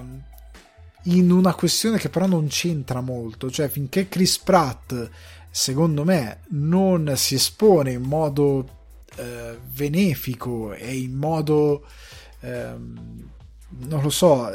in 1.04 1.32
una 1.32 1.54
questione 1.54 1.98
che 1.98 2.10
però 2.10 2.26
non 2.26 2.48
c'entra 2.48 3.02
molto, 3.02 3.52
cioè 3.52 3.69
finché 3.69 4.10
Chris 4.10 4.39
Pratt, 4.39 5.10
secondo 5.50 6.04
me, 6.04 6.39
non 6.50 7.13
si 7.15 7.36
espone 7.36 7.91
in 7.91 8.02
modo 8.02 8.67
eh, 9.15 9.58
benefico 9.71 10.74
e 10.74 10.95
in 10.98 11.13
modo, 11.13 11.86
eh, 12.41 12.74
non 12.74 14.02
lo 14.02 14.10
so, 14.10 14.52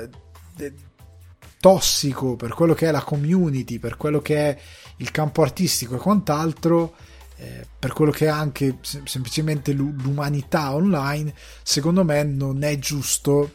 tossico 1.60 2.36
per 2.36 2.52
quello 2.54 2.74
che 2.74 2.88
è 2.88 2.90
la 2.90 3.02
community, 3.02 3.78
per 3.78 3.96
quello 3.96 4.20
che 4.20 4.36
è 4.36 4.60
il 4.96 5.10
campo 5.10 5.42
artistico 5.42 5.94
e 5.94 5.98
quant'altro, 5.98 6.94
eh, 7.40 7.66
per 7.78 7.94
quello 7.94 8.10
che 8.10 8.26
è 8.26 8.28
anche 8.28 8.78
sem- 8.82 9.06
semplicemente 9.06 9.72
l'umanità 9.72 10.74
online, 10.74 11.34
secondo 11.62 12.04
me 12.04 12.22
non 12.22 12.62
è 12.62 12.78
giusto 12.78 13.54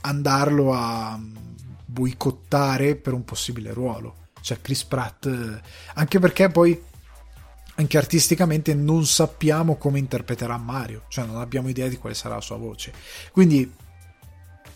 andarlo 0.00 0.72
a 0.72 1.18
mm, 1.18 1.36
boicottare 1.84 2.96
per 2.96 3.12
un 3.12 3.22
possibile 3.22 3.74
ruolo. 3.74 4.28
Cioè 4.40 4.62
Chris 4.62 4.84
Pratt, 4.84 5.26
eh, 5.26 5.60
anche 5.94 6.18
perché 6.18 6.48
poi 6.48 6.82
anche 7.74 7.98
artisticamente 7.98 8.72
non 8.72 9.04
sappiamo 9.04 9.76
come 9.76 9.98
interpreterà 9.98 10.56
Mario, 10.56 11.04
cioè 11.08 11.26
non 11.26 11.36
abbiamo 11.36 11.68
idea 11.68 11.88
di 11.88 11.98
quale 11.98 12.14
sarà 12.14 12.36
la 12.36 12.40
sua 12.40 12.56
voce. 12.56 12.90
Quindi 13.32 13.70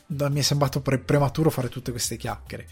mi 0.09 0.39
è 0.39 0.43
sembrato 0.43 0.83
pre- 0.83 0.99
prematuro 0.99 1.49
fare 1.49 1.71
tutte 1.71 1.93
queste 1.93 2.19
chiacchiere. 2.19 2.69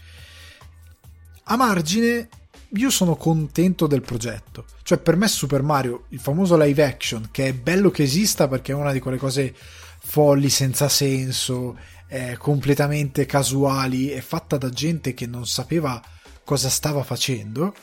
A 1.45 1.55
margine, 1.55 2.29
io 2.75 2.89
sono 2.89 3.15
contento 3.15 3.87
del 3.87 4.01
progetto. 4.01 4.65
Cioè, 4.83 4.97
per 4.97 5.15
me 5.15 5.27
Super 5.27 5.61
Mario, 5.61 6.05
il 6.09 6.19
famoso 6.19 6.57
live 6.57 6.83
action, 6.83 7.29
che 7.31 7.47
è 7.47 7.53
bello 7.53 7.91
che 7.91 8.03
esista 8.03 8.47
perché 8.47 8.71
è 8.71 8.75
una 8.75 8.91
di 8.91 8.99
quelle 8.99 9.17
cose 9.17 9.53
folli, 10.05 10.49
senza 10.49 10.89
senso, 10.89 11.77
eh, 12.07 12.35
completamente 12.37 13.25
casuali, 13.25 14.09
è 14.09 14.21
fatta 14.21 14.57
da 14.57 14.69
gente 14.69 15.13
che 15.13 15.27
non 15.27 15.45
sapeva 15.45 16.01
cosa 16.43 16.69
stava 16.69 17.03
facendo. 17.03 17.73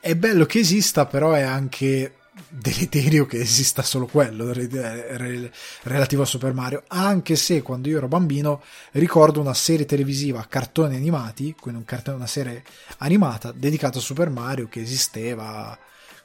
È 0.00 0.16
bello 0.16 0.46
che 0.46 0.58
esista, 0.58 1.06
però 1.06 1.32
è 1.32 1.42
anche 1.42 2.14
deleterio 2.48 3.26
che 3.26 3.40
esista 3.40 3.82
solo 3.82 4.06
quello 4.06 4.52
relativo 4.52 6.22
a 6.22 6.26
Super 6.26 6.54
Mario, 6.54 6.84
anche 6.88 7.36
se 7.36 7.60
quando 7.60 7.88
io 7.88 7.98
ero 7.98 8.08
bambino 8.08 8.62
ricordo 8.92 9.40
una 9.40 9.54
serie 9.54 9.84
televisiva 9.84 10.40
a 10.40 10.46
cartoni 10.46 10.96
animati, 10.96 11.54
quindi 11.58 11.80
un 11.80 11.86
cartone, 11.86 12.16
una 12.16 12.26
serie 12.26 12.64
animata 12.98 13.52
dedicata 13.52 13.98
a 13.98 14.02
Super 14.02 14.30
Mario 14.30 14.68
che 14.68 14.80
esisteva 14.80 15.78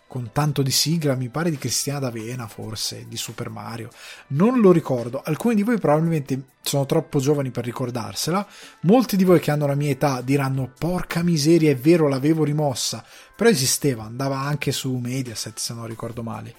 con 0.08 0.30
tanto 0.32 0.62
di 0.62 0.72
sigla, 0.72 1.15
mi 1.15 1.28
pare 1.28 1.50
di 1.50 1.58
Cristiana 1.58 2.00
D'Avena 2.00 2.48
forse, 2.48 3.06
di 3.10 3.17
Super 3.17 3.50
Mario, 3.50 3.89
non 4.28 4.62
lo 4.62 4.72
ricordo, 4.72 5.22
alcuni 5.24 5.54
di 5.54 5.63
voi 5.63 5.78
probabilmente 5.78 6.41
sono 6.62 6.86
troppo 6.86 7.20
giovani 7.20 7.52
per 7.52 7.65
ricordarsela, 7.65 8.48
molti 8.82 9.17
di 9.17 9.26
voi 9.26 9.41
che 9.41 9.52
hanno 9.52 9.67
la 9.67 9.76
mia 9.76 9.91
età 9.91 10.22
diranno 10.22 10.72
porca 10.78 11.24
miseria 11.24 11.72
è 11.72 11.76
vero 11.76 12.08
l'avevo 12.08 12.46
rimossa, 12.46 13.04
però 13.36 13.50
esisteva, 13.50 14.04
andava 14.04 14.39
anche 14.39 14.72
su 14.72 14.96
Mediaset 14.96 15.58
se 15.58 15.74
non 15.74 15.88
ricordo 15.88 16.24
male, 16.24 16.56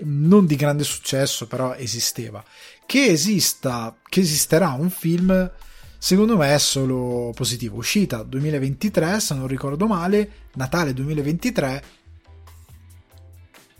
non 0.00 0.44
di 0.44 0.56
grande 0.56 0.84
successo 0.84 1.46
però 1.46 1.74
esisteva, 1.74 2.44
che 2.84 3.06
esista, 3.06 3.96
che 4.06 4.20
esisterà 4.20 4.70
un 4.72 4.90
film 4.90 5.50
secondo 5.96 6.36
me 6.36 6.52
è 6.54 6.58
solo 6.58 7.32
positivo, 7.34 7.76
uscita 7.76 8.22
2023 8.22 9.18
se 9.18 9.34
non 9.34 9.46
ricordo 9.46 9.86
male, 9.86 10.30
Natale 10.54 10.92
2023 10.92 12.00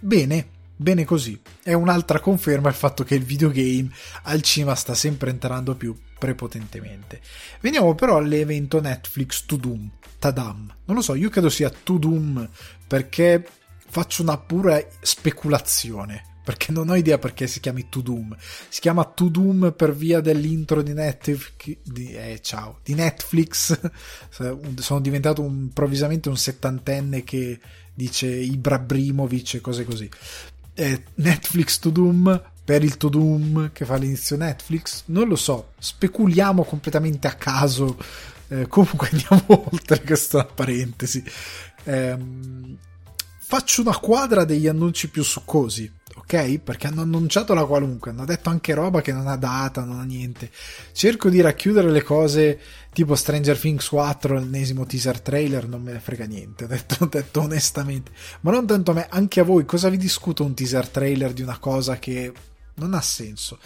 Bene, 0.05 0.49
bene 0.75 1.05
così. 1.05 1.41
È 1.63 1.73
un'altra 1.75 2.19
conferma 2.19 2.69
il 2.69 2.75
fatto 2.75 3.05
che 3.05 3.15
il 3.15 3.23
videogame 3.23 3.89
al 4.25 4.43
cinema 4.43 4.75
sta 4.75 4.95
sempre 4.95 5.31
entrando 5.31 5.77
più 5.77 5.97
prepotentemente. 6.19 7.21
Veniamo 7.61 7.95
però 7.95 8.17
all'evento 8.17 8.81
Netflix 8.81 9.47
To 9.47 9.55
Doom, 9.55 9.89
Tadam. 10.19 10.75
Non 10.87 10.97
lo 10.97 11.03
so, 11.03 11.15
io 11.15 11.29
credo 11.29 11.49
sia 11.49 11.71
To 11.71 11.99
Doom 11.99 12.49
perché 12.85 13.47
faccio 13.87 14.23
una 14.23 14.39
pura 14.39 14.85
speculazione. 15.01 16.31
Perché 16.45 16.73
non 16.73 16.89
ho 16.89 16.97
idea 16.97 17.19
perché 17.19 17.47
si 17.47 17.61
chiami 17.61 17.89
To 17.89 18.01
Doom. 18.01 18.37
Si 18.69 18.81
chiama 18.81 19.05
To 19.05 19.29
Doom 19.29 19.73
per 19.77 19.95
via 19.95 20.21
dell'intro 20.21 20.83
di 20.83 20.93
Netflix. 20.93 21.77
Di, 21.85 22.13
eh, 22.13 22.41
ciao, 22.43 22.81
di 22.83 22.95
Netflix. 22.95 23.79
Sono 24.75 25.01
diventato 25.01 25.45
improvvisamente 25.45 26.29
un 26.29 26.37
settantenne 26.37 27.23
che 27.23 27.61
dice 27.95 28.27
Ibrabrimovic 28.27 29.55
e 29.55 29.61
cose 29.61 29.85
così. 29.85 30.09
Eh, 30.75 31.05
Netflix 31.17 31.79
to 31.79 31.91
Doom 31.91 32.51
per 32.65 32.85
il 32.85 32.97
to 32.97 33.09
Doom 33.09 33.71
che 33.73 33.85
fa 33.85 33.97
l'inizio 33.97 34.37
Netflix, 34.37 35.03
non 35.07 35.29
lo 35.29 35.37
so, 35.37 35.73
speculiamo 35.79 36.65
completamente 36.65 37.27
a 37.27 37.35
caso. 37.35 37.97
Eh, 38.49 38.67
comunque 38.69 39.09
andiamo 39.13 39.69
oltre 39.71 40.01
questa 40.03 40.45
parentesi. 40.45 41.23
Eh, 41.85 42.17
faccio 43.39 43.81
una 43.83 43.97
quadra 43.97 44.45
degli 44.45 44.69
annunci 44.69 45.09
più 45.09 45.23
succosi 45.23 45.91
ok? 46.23 46.59
Perché 46.61 46.87
hanno 46.87 47.03
annunciato 47.03 47.53
la 47.53 47.65
qualunque, 47.65 48.11
hanno 48.11 48.25
detto 48.25 48.49
anche 48.49 48.75
roba 48.75 49.01
che 49.03 49.13
non 49.13 49.27
ha 49.27 49.37
data, 49.37 49.85
non 49.85 49.99
ha 49.99 50.05
niente. 50.05 50.51
Cerco 50.93 51.29
di 51.29 51.41
racchiudere 51.41 51.91
le 51.91 52.03
cose 52.03 52.61
tipo 52.93 53.15
Stranger 53.15 53.59
Things 53.59 53.89
4, 53.89 54.35
l'ennesimo 54.35 54.87
teaser 54.87 55.21
trailer, 55.21 55.67
non 55.67 55.83
me 55.83 55.93
ne 55.93 56.01
frega 56.01 56.25
niente, 56.25 56.65
ho 56.65 56.67
detto, 56.69 56.97
ho 57.01 57.07
detto 57.07 57.41
onestamente. 57.41 58.13
Ma 58.41 58.53
non 58.53 58.67
tanto 58.67 58.93
a 58.93 58.95
me, 58.95 59.07
anche 59.11 59.41
a 59.41 59.45
voi, 59.45 59.65
cosa 59.65 59.89
vi 59.89 59.99
discuto 59.99 60.45
un 60.45 60.55
teaser 60.55 60.89
trailer 60.89 61.33
di 61.33 61.43
una 61.43 61.59
cosa 61.59 61.99
che 61.99 62.33
non 62.75 62.95
ha 62.95 63.01
senso? 63.01 63.59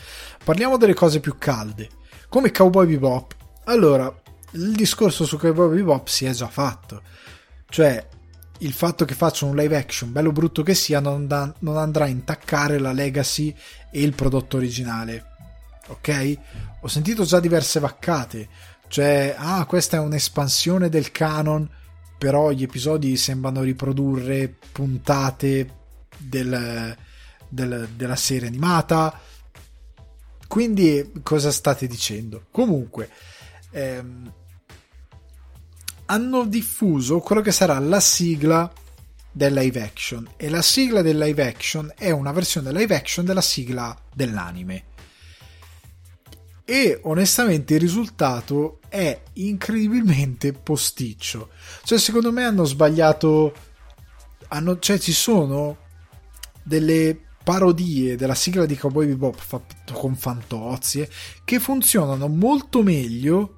Parliamo 0.42 0.76
delle 0.76 0.94
cose 0.94 1.20
più 1.20 1.36
calde, 1.38 1.88
come 2.28 2.50
Cowboy 2.50 2.86
Bebop. 2.86 3.34
Allora, 3.64 4.12
il 4.52 4.72
discorso 4.72 5.24
su 5.24 5.36
Cowboy 5.36 5.76
Bebop 5.76 6.06
si 6.06 6.24
è 6.24 6.30
già 6.30 6.48
fatto. 6.48 7.02
Cioè, 7.68 8.06
il 8.58 8.72
fatto 8.72 9.04
che 9.04 9.14
faccia 9.14 9.44
un 9.44 9.56
live 9.56 9.76
action, 9.76 10.12
bello 10.12 10.32
brutto 10.32 10.62
che 10.62 10.74
sia, 10.74 11.00
non, 11.00 11.26
da, 11.26 11.52
non 11.60 11.76
andrà 11.76 12.04
a 12.04 12.08
intaccare 12.08 12.78
la 12.78 12.92
legacy 12.92 13.54
e 13.90 14.02
il 14.02 14.14
prodotto 14.14 14.56
originale. 14.56 15.34
Ok? 15.88 16.38
Ho 16.80 16.88
sentito 16.88 17.24
già 17.24 17.40
diverse 17.40 17.80
vaccate, 17.80 18.48
cioè, 18.88 19.34
ah, 19.36 19.64
questa 19.66 19.96
è 19.96 20.00
un'espansione 20.00 20.88
del 20.88 21.10
canon, 21.10 21.68
però 22.18 22.50
gli 22.50 22.62
episodi 22.62 23.16
sembrano 23.16 23.62
riprodurre 23.62 24.54
puntate 24.72 25.70
del, 26.16 26.96
del, 27.48 27.88
della 27.94 28.16
serie 28.16 28.48
animata. 28.48 29.20
Quindi, 30.46 31.12
cosa 31.22 31.50
state 31.50 31.86
dicendo? 31.86 32.46
Comunque, 32.50 33.10
ehm, 33.70 34.32
hanno 36.06 36.44
diffuso 36.44 37.18
quello 37.20 37.40
che 37.40 37.52
sarà 37.52 37.78
la 37.78 38.00
sigla 38.00 38.70
del 39.30 39.52
live 39.52 39.82
action. 39.82 40.28
E 40.36 40.48
la 40.48 40.62
sigla 40.62 41.02
del 41.02 41.18
live 41.18 41.46
action 41.46 41.92
è 41.96 42.10
una 42.10 42.32
versione 42.32 42.72
live 42.72 42.94
action 42.94 43.24
della 43.24 43.40
sigla 43.40 43.96
dell'anime. 44.14 44.84
E 46.64 46.98
onestamente 47.04 47.74
il 47.74 47.80
risultato 47.80 48.80
è 48.88 49.20
incredibilmente 49.34 50.52
posticcio. 50.52 51.50
Cioè 51.84 51.98
secondo 51.98 52.32
me 52.32 52.44
hanno 52.44 52.64
sbagliato 52.64 53.54
hanno, 54.48 54.78
cioè 54.78 54.98
ci 54.98 55.12
sono 55.12 55.78
delle 56.62 57.20
parodie 57.42 58.16
della 58.16 58.34
sigla 58.34 58.66
di 58.66 58.76
Cowboy 58.76 59.06
Bebop 59.06 59.36
fatto 59.36 59.92
con 59.92 60.16
fantozzi 60.16 61.00
eh, 61.00 61.08
che 61.44 61.60
funzionano 61.60 62.26
molto 62.26 62.82
meglio 62.82 63.55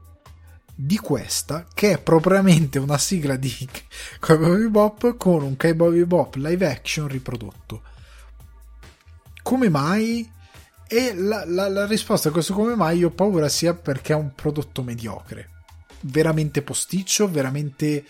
di 0.81 0.97
questa 0.97 1.67
che 1.75 1.91
è 1.91 1.99
propriamente 1.99 2.79
una 2.79 2.99
sigla 2.99 3.35
di 3.35 3.53
Cowboy 4.21 4.59
Bebop 4.59 5.17
con 5.17 5.43
un 5.43 5.57
Cowboy 5.57 5.99
Bebop 5.99 6.37
live 6.37 6.71
action 6.71 7.09
riprodotto. 7.09 7.83
Come 9.43 9.69
mai? 9.69 10.31
E 10.87 11.15
la, 11.17 11.45
la, 11.45 11.69
la 11.69 11.85
risposta 11.85 12.29
a 12.29 12.33
questo 12.33 12.55
come 12.55 12.77
mai 12.77 12.99
io 12.99 13.09
ho 13.09 13.11
paura 13.11 13.49
sia 13.49 13.75
perché 13.75 14.13
è 14.13 14.17
un 14.17 14.33
prodotto 14.37 14.85
mediocre, 14.85 15.51
veramente 16.03 16.63
posticcio, 16.63 17.29
veramente 17.29 18.05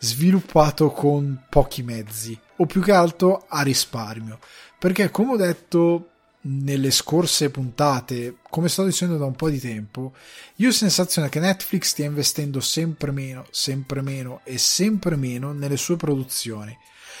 sviluppato 0.00 0.90
con 0.90 1.44
pochi 1.48 1.84
mezzi 1.84 2.36
o 2.56 2.66
più 2.66 2.82
che 2.82 2.90
altro 2.90 3.46
a 3.48 3.62
risparmio. 3.62 4.40
Perché 4.76 5.12
come 5.12 5.34
ho 5.34 5.36
detto 5.36 6.11
nelle 6.42 6.90
scorse 6.90 7.50
puntate, 7.50 8.38
come 8.50 8.68
sto 8.68 8.84
dicendo 8.84 9.16
da 9.16 9.24
un 9.24 9.36
po' 9.36 9.48
di 9.48 9.60
tempo, 9.60 10.14
io 10.56 10.68
ho 10.68 10.72
sensazione 10.72 11.28
che 11.28 11.40
Netflix 11.40 11.88
stia 11.88 12.06
investendo 12.06 12.60
sempre 12.60 13.12
meno, 13.12 13.46
sempre 13.50 14.02
meno 14.02 14.40
e 14.44 14.58
sempre 14.58 15.16
meno 15.16 15.52
nelle 15.52 15.76
sue 15.76 15.96
produzioni. 15.96 16.76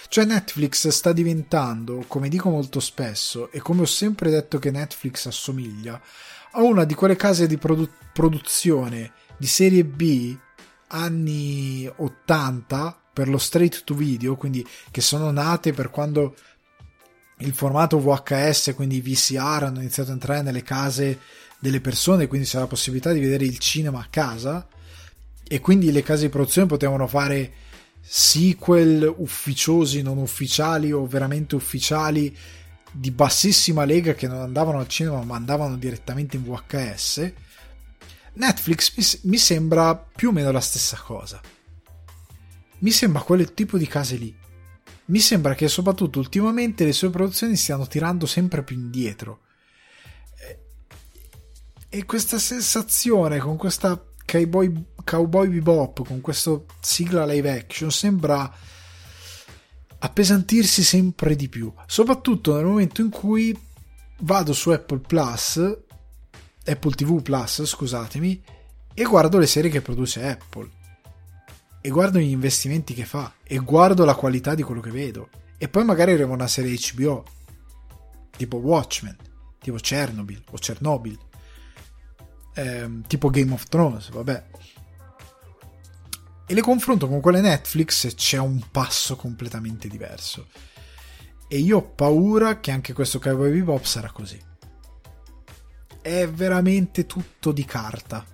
Cioè 0.08 0.24
Netflix 0.24 0.88
sta 0.88 1.12
diventando, 1.12 2.04
come 2.06 2.28
dico 2.28 2.50
molto 2.50 2.80
spesso 2.80 3.50
e 3.50 3.60
come 3.60 3.82
ho 3.82 3.86
sempre 3.86 4.30
detto 4.30 4.58
che 4.58 4.70
Netflix 4.70 5.26
assomiglia, 5.26 6.00
a 6.52 6.62
una 6.62 6.84
di 6.84 6.94
quelle 6.94 7.16
case 7.16 7.46
di 7.46 7.56
produ- 7.56 7.90
produzione 8.12 9.12
di 9.38 9.46
serie 9.46 9.84
B 9.84 10.36
anni 10.88 11.90
80 11.96 13.02
per 13.12 13.28
lo 13.28 13.38
straight 13.38 13.84
to 13.84 13.94
video, 13.94 14.36
quindi 14.36 14.66
che 14.90 15.00
sono 15.00 15.30
nate 15.30 15.72
per 15.72 15.90
quando 15.90 16.34
il 17.42 17.52
formato 17.52 17.98
VHS, 17.98 18.72
quindi 18.74 19.00
VCR, 19.00 19.64
hanno 19.64 19.80
iniziato 19.80 20.10
a 20.10 20.14
entrare 20.14 20.42
nelle 20.42 20.62
case 20.62 21.18
delle 21.58 21.80
persone, 21.80 22.26
quindi 22.26 22.46
c'era 22.46 22.62
la 22.62 22.68
possibilità 22.68 23.12
di 23.12 23.20
vedere 23.20 23.44
il 23.44 23.58
cinema 23.58 24.00
a 24.00 24.06
casa 24.10 24.66
e 25.46 25.60
quindi 25.60 25.92
le 25.92 26.02
case 26.02 26.22
di 26.22 26.28
produzione 26.28 26.66
potevano 26.66 27.06
fare 27.06 27.52
sequel 28.00 29.12
ufficiosi, 29.16 30.02
non 30.02 30.18
ufficiali 30.18 30.92
o 30.92 31.06
veramente 31.06 31.54
ufficiali 31.54 32.36
di 32.90 33.10
bassissima 33.10 33.84
lega 33.84 34.14
che 34.14 34.26
non 34.26 34.40
andavano 34.40 34.78
al 34.78 34.88
cinema 34.88 35.22
ma 35.22 35.36
andavano 35.36 35.76
direttamente 35.76 36.36
in 36.36 36.44
VHS. 36.44 37.32
Netflix 38.34 39.20
mi 39.22 39.38
sembra 39.38 39.94
più 39.94 40.30
o 40.30 40.32
meno 40.32 40.50
la 40.50 40.60
stessa 40.60 40.96
cosa. 40.96 41.40
Mi 42.78 42.90
sembra 42.90 43.22
quel 43.22 43.54
tipo 43.54 43.78
di 43.78 43.86
case 43.86 44.16
lì 44.16 44.34
mi 45.06 45.18
sembra 45.18 45.54
che 45.54 45.68
soprattutto 45.68 46.18
ultimamente 46.18 46.84
le 46.84 46.92
sue 46.92 47.10
produzioni 47.10 47.56
stiano 47.56 47.86
tirando 47.86 48.26
sempre 48.26 48.62
più 48.62 48.76
indietro. 48.76 49.40
E 51.88 52.04
questa 52.06 52.38
sensazione 52.38 53.38
con 53.38 53.56
questa 53.58 54.02
cowboy, 54.24 54.84
cowboy 55.04 55.48
bebop, 55.48 56.06
con 56.06 56.22
questo 56.22 56.64
sigla 56.80 57.26
live 57.26 57.50
action, 57.50 57.90
sembra 57.90 58.50
appesantirsi 59.98 60.82
sempre 60.82 61.36
di 61.36 61.48
più. 61.50 61.70
Soprattutto 61.86 62.54
nel 62.54 62.64
momento 62.64 63.02
in 63.02 63.10
cui 63.10 63.54
vado 64.20 64.54
su 64.54 64.70
Apple 64.70 65.00
Plus, 65.00 65.56
Apple 66.64 66.94
TV 66.94 67.20
Plus, 67.20 67.64
scusatemi, 67.64 68.42
e 68.94 69.04
guardo 69.04 69.36
le 69.36 69.46
serie 69.46 69.70
che 69.70 69.82
produce 69.82 70.26
Apple. 70.26 70.70
E 71.82 71.88
guardo 71.90 72.18
gli 72.18 72.30
investimenti 72.30 72.94
che 72.94 73.04
fa. 73.04 73.34
E 73.42 73.58
guardo 73.58 74.06
la 74.06 74.14
qualità 74.14 74.54
di 74.54 74.62
quello 74.62 74.80
che 74.80 74.90
vedo. 74.90 75.28
E 75.58 75.68
poi 75.68 75.84
magari 75.84 76.12
avremo 76.12 76.32
una 76.32 76.48
serie 76.48 76.78
HBO. 76.94 77.24
Tipo 78.34 78.56
Watchmen. 78.56 79.16
Tipo 79.58 79.76
Chernobyl 79.76 80.42
o 80.50 80.56
Chernobyl 80.56 81.18
ehm, 82.54 83.02
tipo 83.06 83.30
Game 83.30 83.52
of 83.52 83.64
Thrones, 83.68 84.10
vabbè. 84.10 84.44
E 86.46 86.54
le 86.54 86.60
confronto 86.60 87.08
con 87.08 87.20
quelle 87.20 87.40
Netflix 87.40 88.04
e 88.04 88.14
c'è 88.14 88.38
un 88.38 88.60
passo 88.70 89.16
completamente 89.16 89.88
diverso. 89.88 90.48
E 91.48 91.58
io 91.58 91.78
ho 91.78 91.82
paura 91.82 92.60
che 92.60 92.70
anche 92.70 92.92
questo 92.92 93.18
Cowboy 93.18 93.50
Bebop 93.50 93.84
sarà 93.84 94.10
così. 94.10 94.40
È 96.00 96.28
veramente 96.28 97.06
tutto 97.06 97.52
di 97.52 97.64
carta. 97.64 98.24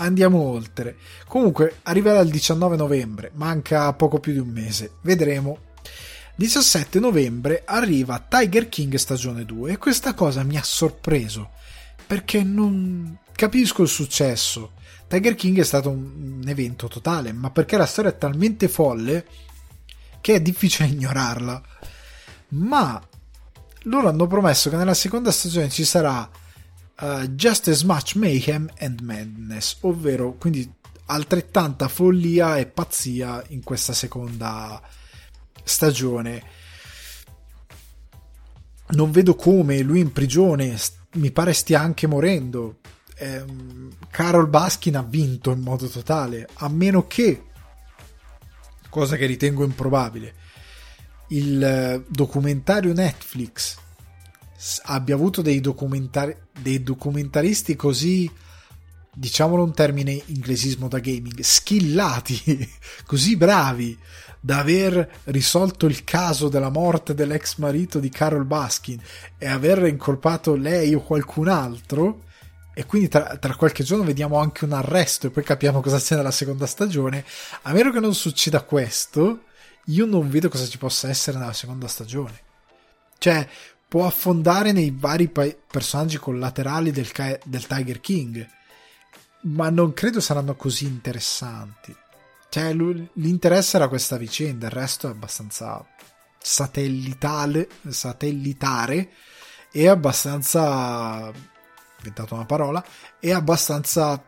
Andiamo 0.00 0.38
oltre. 0.40 0.96
Comunque 1.26 1.76
arriverà 1.82 2.20
il 2.20 2.30
19 2.30 2.76
novembre, 2.76 3.30
manca 3.34 3.92
poco 3.92 4.18
più 4.18 4.32
di 4.32 4.38
un 4.38 4.48
mese. 4.48 4.92
Vedremo 5.02 5.58
17 6.34 6.98
novembre 6.98 7.62
arriva 7.66 8.24
Tiger 8.26 8.68
King 8.68 8.94
stagione 8.94 9.44
2 9.44 9.72
e 9.72 9.76
questa 9.78 10.14
cosa 10.14 10.42
mi 10.42 10.56
ha 10.56 10.62
sorpreso 10.62 11.50
perché 12.06 12.42
non, 12.42 13.18
Capisco 13.40 13.80
il 13.80 13.88
successo. 13.88 14.72
Tiger 15.08 15.34
King 15.34 15.60
è 15.60 15.64
stato 15.64 15.88
un, 15.88 16.42
evento 16.44 16.88
totale, 16.88 17.32
ma 17.32 17.50
perché 17.50 17.78
la 17.78 17.86
storia 17.86 18.10
è 18.10 18.18
talmente 18.18 18.68
folle 18.68 19.24
che 20.20 20.34
è 20.34 20.42
difficile 20.42 20.88
ignorarla. 20.92 21.62
Ma 22.48 23.02
loro 23.84 24.08
hanno 24.10 24.26
promesso 24.26 24.68
che 24.68 24.76
nella 24.76 24.92
seconda 24.92 25.30
stagione 25.30 25.70
ci 25.70 25.86
sarà 25.86 26.28
uh, 27.00 27.26
Just 27.34 27.68
as 27.68 27.82
much 27.82 28.14
mayhem 28.14 28.68
and 28.78 29.00
madness, 29.00 29.76
ovvero 29.80 30.34
quindi 30.34 30.70
altrettanta 31.06 31.88
follia 31.88 32.56
e 32.56 32.66
pazzia 32.66 33.42
in 33.48 33.62
questa 33.62 33.92
seconda 33.92 34.80
stagione. 35.62 36.58
Non 38.90 39.10
vedo 39.10 39.34
come 39.34 39.80
lui 39.80 40.00
in 40.00 40.12
prigione 40.12 40.76
mi 41.14 41.30
pare 41.30 41.52
stia 41.52 41.80
anche 41.80 42.06
morendo 42.06 42.78
ehm, 43.20 43.90
Carol 44.10 44.48
Baskin 44.48 44.96
ha 44.96 45.02
vinto 45.02 45.52
in 45.52 45.60
modo 45.60 45.86
totale, 45.88 46.48
a 46.54 46.68
meno 46.68 47.06
che, 47.06 47.44
cosa 48.88 49.16
che 49.16 49.26
ritengo 49.26 49.62
improbabile, 49.62 50.34
il 51.28 51.62
eh, 51.62 52.04
documentario 52.08 52.92
Netflix 52.92 53.76
abbia 54.84 55.14
avuto 55.14 55.42
dei, 55.42 55.60
documentari, 55.60 56.36
dei 56.60 56.82
documentaristi 56.82 57.76
così 57.76 58.30
diciamolo 59.12 59.64
un 59.64 59.74
termine 59.74 60.22
inglesismo 60.26 60.86
da 60.86 60.98
gaming 60.98 61.40
skillati 61.40 62.68
così 63.06 63.36
bravi 63.36 63.98
da 64.40 64.58
aver 64.58 65.20
risolto 65.24 65.86
il 65.86 66.04
caso 66.04 66.48
della 66.48 66.70
morte 66.70 67.12
dell'ex 67.12 67.56
marito 67.56 67.98
di 67.98 68.08
Carol 68.08 68.46
Baskin 68.46 69.00
e 69.36 69.46
aver 69.46 69.86
incolpato 69.86 70.54
lei 70.54 70.94
o 70.94 71.02
qualcun 71.02 71.48
altro 71.48 72.22
e 72.72 72.86
quindi 72.86 73.08
tra, 73.08 73.36
tra, 73.36 73.54
qualche 73.56 73.84
giorno 73.84 74.04
vediamo 74.04 74.38
anche 74.38 74.64
un 74.64 74.72
arresto 74.72 75.26
e 75.26 75.30
poi 75.30 75.42
capiamo 75.42 75.80
cosa 75.80 75.98
c'è 75.98 76.16
nella 76.16 76.30
seconda 76.30 76.64
stagione. 76.66 77.24
A 77.62 77.72
meno 77.72 77.90
che 77.90 78.00
non 78.00 78.14
succeda 78.14 78.62
questo, 78.62 79.40
io 79.86 80.06
non 80.06 80.30
vedo 80.30 80.48
cosa 80.48 80.66
ci 80.66 80.78
possa 80.78 81.08
essere 81.08 81.36
nella 81.36 81.52
seconda 81.52 81.88
stagione. 81.88 82.40
Cioè, 83.18 83.46
può 83.90 84.06
affondare 84.06 84.70
nei 84.70 84.94
vari 84.96 85.26
pa- 85.26 85.52
personaggi 85.66 86.16
collaterali 86.16 86.92
del, 86.92 87.10
del 87.42 87.66
Tiger 87.66 88.00
King, 88.00 88.48
ma 89.42 89.68
non 89.68 89.92
credo 89.92 90.20
saranno 90.20 90.54
così 90.54 90.84
interessanti. 90.84 91.92
Cioè, 92.48 92.72
l'interesse 92.72 93.76
era 93.76 93.88
questa 93.88 94.16
vicenda, 94.16 94.66
il 94.66 94.72
resto 94.72 95.08
è 95.08 95.10
abbastanza 95.10 95.84
satellitale, 96.38 97.68
satellitare 97.88 99.10
e 99.72 99.88
abbastanza 99.88 101.32
inventato 101.98 102.34
una 102.34 102.46
parola, 102.46 102.84
è 103.18 103.32
abbastanza 103.32 104.22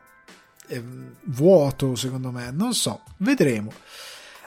eh, 0.67 0.85
vuoto 1.27 1.95
secondo 1.95 2.33
me, 2.33 2.51
non 2.51 2.75
so, 2.75 3.03
vedremo. 3.19 3.73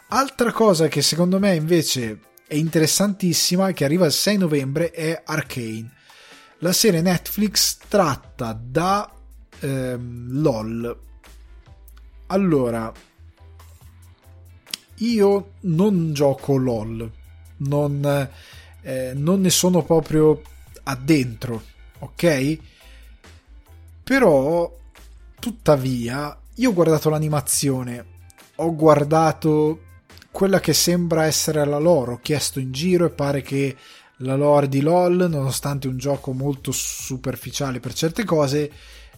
Altra 0.10 0.52
cosa 0.52 0.90
che 0.90 1.02
secondo 1.02 1.40
me 1.40 1.56
invece 1.56 2.20
è 2.48 2.56
interessantissima, 2.56 3.72
che 3.72 3.86
arriva 3.86 4.06
il 4.06 4.12
6 4.12 4.38
novembre, 4.38 4.92
è 4.92 5.22
Arcane. 5.26 5.92
La 6.60 6.74
serie 6.74 7.02
Netflix 7.02 7.78
tratta 7.88 8.58
da 8.60 9.12
ehm, 9.60 10.42
LOL. 10.42 11.00
Allora, 12.28 12.92
io 14.96 15.52
non 15.62 16.14
gioco 16.14 16.56
LOL, 16.58 17.12
non, 17.58 18.30
eh, 18.82 19.12
non 19.16 19.42
ne 19.42 19.50
sono 19.50 19.84
proprio 19.84 20.42
addentro, 20.84 21.62
ok? 22.00 22.58
Però, 24.04 24.78
tuttavia, 25.40 26.40
io 26.56 26.70
ho 26.70 26.74
guardato 26.74 27.10
l'animazione, 27.10 28.06
ho 28.56 28.76
guardato 28.76 29.85
quella 30.36 30.60
che 30.60 30.74
sembra 30.74 31.24
essere 31.24 31.64
la 31.64 31.78
lore, 31.78 32.12
ho 32.12 32.20
chiesto 32.20 32.60
in 32.60 32.74
giro 32.74 33.06
e 33.06 33.10
pare 33.10 33.42
che 33.42 33.74
la 34.18 34.36
lore 34.36 34.68
di 34.68 34.82
LOL, 34.82 35.30
nonostante 35.30 35.88
un 35.88 35.98
gioco 35.98 36.34
molto 36.34 36.74
superficiale 36.74 37.80
per 37.80 37.94
certe 37.94 38.26
cose, 38.26 38.70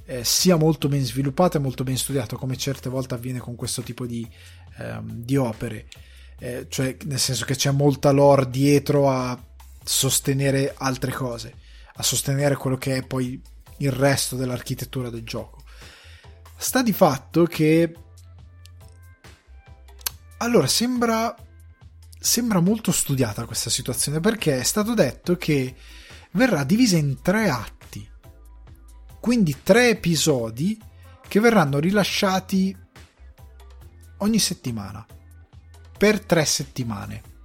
eh, 0.06 0.24
sia 0.24 0.58
molto 0.58 0.88
ben 0.88 1.04
sviluppata 1.04 1.58
e 1.58 1.62
molto 1.62 1.84
ben 1.84 1.98
studiato, 1.98 2.38
come 2.38 2.56
certe 2.56 2.90
volte 2.90 3.16
avviene 3.16 3.40
con 3.40 3.56
questo 3.56 3.82
tipo 3.82 4.06
di, 4.06 4.30
ehm, 4.78 5.10
di 5.10 5.36
opere. 5.38 5.88
Eh, 6.38 6.68
cioè, 6.70 6.96
nel 7.06 7.18
senso 7.18 7.46
che 7.46 7.56
c'è 7.56 7.72
molta 7.72 8.12
lore 8.12 8.48
dietro 8.52 9.10
a 9.10 9.36
sostenere 9.84 10.76
altre 10.78 11.12
cose, 11.12 11.52
a 11.96 12.04
sostenere 12.04 12.54
quello 12.54 12.78
che 12.78 12.96
è 12.98 13.02
poi 13.02 13.42
il 13.78 13.92
resto 13.92 14.36
dell'architettura 14.36 15.10
del 15.10 15.24
gioco. 15.24 15.64
Sta 16.56 16.84
di 16.84 16.94
fatto 16.94 17.46
che 17.46 17.92
allora 20.38 20.68
sembra 20.68 21.36
sembra 22.20 22.60
molto 22.60 22.92
studiata 22.92 23.46
questa 23.46 23.70
situazione 23.70 24.20
perché 24.20 24.60
è 24.60 24.64
stato 24.64 24.94
detto 24.94 25.38
che 25.38 25.76
verrà 26.32 26.64
divisa 26.64 26.98
in 26.98 27.22
tre 27.22 27.50
atti. 27.50 28.08
Quindi 29.20 29.58
tre 29.64 29.90
episodi 29.90 30.80
che 31.28 31.40
verranno 31.40 31.80
rilasciati 31.80 32.76
ogni 34.18 34.40
settimana 34.40 35.06
per 35.98 36.20
tre 36.22 36.46
settimane. 36.46 37.36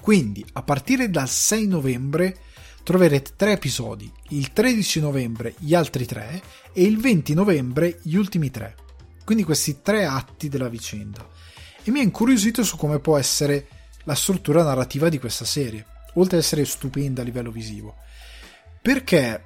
Quindi 0.00 0.44
a 0.52 0.62
partire 0.62 1.10
dal 1.10 1.28
6 1.28 1.66
novembre 1.66 2.36
troverete 2.82 3.32
tre 3.36 3.52
episodi, 3.52 4.10
il 4.30 4.52
13 4.52 5.00
novembre 5.00 5.54
gli 5.58 5.74
altri 5.74 6.04
tre 6.04 6.42
e 6.72 6.82
il 6.82 6.98
20 6.98 7.32
novembre 7.34 8.00
gli 8.02 8.16
ultimi 8.16 8.50
tre. 8.50 8.76
Quindi 9.24 9.44
questi 9.44 9.80
tre 9.80 10.04
atti 10.04 10.48
della 10.48 10.68
vicenda. 10.68 11.26
E 11.84 11.90
mi 11.90 12.00
ha 12.00 12.02
incuriosito 12.02 12.64
su 12.64 12.76
come 12.76 12.98
può 12.98 13.18
essere 13.18 13.68
la 14.04 14.14
struttura 14.14 14.62
narrativa 14.62 15.08
di 15.08 15.18
questa 15.18 15.44
serie, 15.44 15.84
oltre 16.14 16.38
ad 16.38 16.42
essere 16.42 16.64
stupenda 16.64 17.22
a 17.22 17.24
livello 17.24 17.50
visivo. 17.50 17.94
Perché 18.80 19.44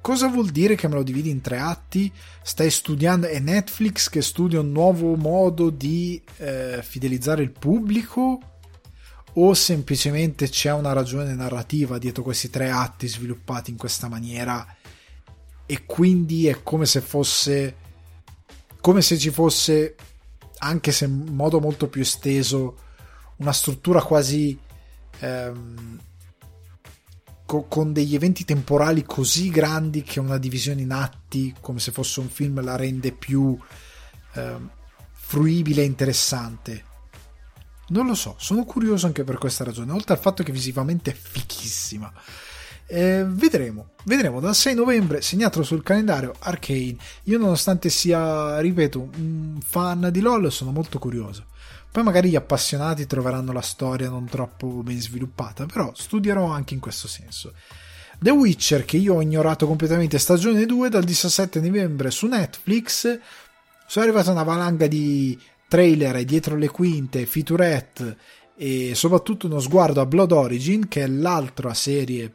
cosa 0.00 0.28
vuol 0.28 0.50
dire 0.50 0.74
che 0.74 0.88
me 0.88 0.94
lo 0.94 1.02
dividi 1.02 1.30
in 1.30 1.40
tre 1.40 1.58
atti? 1.58 2.10
Stai 2.42 2.70
studiando, 2.70 3.26
è 3.26 3.38
Netflix 3.38 4.08
che 4.08 4.22
studia 4.22 4.60
un 4.60 4.72
nuovo 4.72 5.14
modo 5.16 5.70
di 5.70 6.20
eh, 6.38 6.80
fidelizzare 6.82 7.42
il 7.42 7.52
pubblico? 7.52 8.40
o 9.34 9.54
semplicemente 9.54 10.48
c'è 10.48 10.72
una 10.72 10.92
ragione 10.92 11.34
narrativa 11.34 11.98
dietro 11.98 12.22
questi 12.22 12.50
tre 12.50 12.70
atti 12.70 13.08
sviluppati 13.08 13.70
in 13.70 13.76
questa 13.76 14.08
maniera 14.08 14.66
e 15.64 15.84
quindi 15.86 16.48
è 16.48 16.62
come 16.62 16.84
se 16.84 17.00
fosse 17.00 17.76
come 18.80 19.00
se 19.00 19.16
ci 19.16 19.30
fosse 19.30 19.94
anche 20.62 20.92
se 20.92 21.06
in 21.06 21.34
modo 21.34 21.60
molto 21.60 21.88
più 21.88 22.02
esteso 22.02 22.78
una 23.36 23.52
struttura 23.52 24.02
quasi 24.02 24.58
ehm, 25.18 26.00
co- 27.44 27.64
con 27.64 27.92
degli 27.92 28.14
eventi 28.14 28.44
temporali 28.44 29.02
così 29.02 29.50
grandi 29.50 30.02
che 30.02 30.20
una 30.20 30.38
divisione 30.38 30.82
in 30.82 30.92
atti 30.92 31.54
come 31.60 31.80
se 31.80 31.90
fosse 31.90 32.20
un 32.20 32.28
film 32.28 32.62
la 32.62 32.76
rende 32.76 33.12
più 33.12 33.58
ehm, 34.34 34.70
fruibile 35.10 35.82
e 35.82 35.86
interessante 35.86 36.84
Non 37.88 38.06
lo 38.06 38.14
so, 38.14 38.36
sono 38.38 38.64
curioso 38.64 39.06
anche 39.06 39.24
per 39.24 39.36
questa 39.36 39.64
ragione, 39.64 39.92
oltre 39.92 40.14
al 40.14 40.20
fatto 40.20 40.42
che 40.42 40.52
visivamente 40.52 41.10
è 41.10 41.14
fichissima. 41.14 42.10
Eh, 42.94 43.24
vedremo, 43.26 43.92
vedremo 44.04 44.38
dal 44.38 44.54
6 44.54 44.74
novembre 44.74 45.22
segnato 45.22 45.62
sul 45.62 45.82
calendario 45.82 46.34
Arcane. 46.40 46.96
Io, 47.22 47.38
nonostante 47.38 47.88
sia, 47.88 48.60
ripeto, 48.60 49.12
un 49.16 49.58
fan 49.64 50.10
di 50.12 50.20
LOL, 50.20 50.52
sono 50.52 50.72
molto 50.72 50.98
curioso. 50.98 51.46
Poi 51.90 52.02
magari 52.02 52.28
gli 52.28 52.36
appassionati 52.36 53.06
troveranno 53.06 53.50
la 53.50 53.62
storia 53.62 54.10
non 54.10 54.26
troppo 54.26 54.66
ben 54.82 55.00
sviluppata, 55.00 55.64
però 55.64 55.90
studierò 55.94 56.50
anche 56.50 56.74
in 56.74 56.80
questo 56.80 57.08
senso. 57.08 57.54
The 58.18 58.30
Witcher, 58.30 58.84
che 58.84 58.98
io 58.98 59.14
ho 59.14 59.22
ignorato 59.22 59.66
completamente, 59.66 60.18
stagione 60.18 60.66
2 60.66 60.90
dal 60.90 61.04
17 61.04 61.62
novembre 61.62 62.10
su 62.10 62.26
Netflix. 62.26 63.18
Sono 63.86 64.04
arrivata 64.04 64.32
una 64.32 64.42
valanga 64.42 64.86
di 64.86 65.40
trailer 65.66 66.22
dietro 66.24 66.56
le 66.56 66.68
quinte, 66.68 67.24
featurette 67.24 68.18
e 68.54 68.94
soprattutto 68.94 69.46
uno 69.46 69.60
sguardo 69.60 70.02
a 70.02 70.06
Blood 70.06 70.32
Origin, 70.32 70.88
che 70.88 71.04
è 71.04 71.06
l'altra 71.06 71.72
serie 71.72 72.34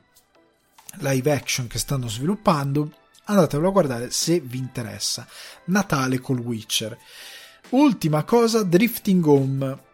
live 0.99 1.31
action 1.31 1.67
che 1.67 1.79
stanno 1.79 2.07
sviluppando. 2.07 2.91
Andatevelo 3.25 3.69
a 3.69 3.71
guardare 3.71 4.11
se 4.11 4.39
vi 4.39 4.57
interessa. 4.57 5.27
Natale 5.65 6.19
col 6.19 6.39
Witcher. 6.39 6.97
Ultima 7.69 8.23
cosa, 8.23 8.63
Drifting 8.63 9.25
Home. 9.25 9.85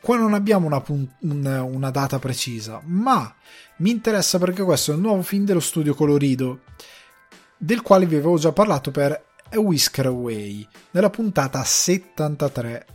Qua 0.00 0.16
non 0.16 0.34
abbiamo 0.34 0.66
una, 0.66 0.82
una, 1.20 1.62
una, 1.62 1.90
data 1.90 2.18
precisa, 2.18 2.80
ma 2.84 3.34
mi 3.78 3.90
interessa 3.90 4.38
perché 4.38 4.62
questo 4.62 4.92
è 4.92 4.94
il 4.94 5.00
nuovo 5.00 5.22
film 5.22 5.44
dello 5.44 5.60
studio 5.60 5.94
Colorido, 5.94 6.60
del 7.56 7.82
quale 7.82 8.06
vi 8.06 8.14
avevo 8.14 8.38
già 8.38 8.52
parlato 8.52 8.90
per 8.90 9.24
A 9.50 9.58
Whisker 9.58 10.06
Away, 10.06 10.66
nella 10.92 11.10
puntata 11.10 11.62
73. 11.64 12.86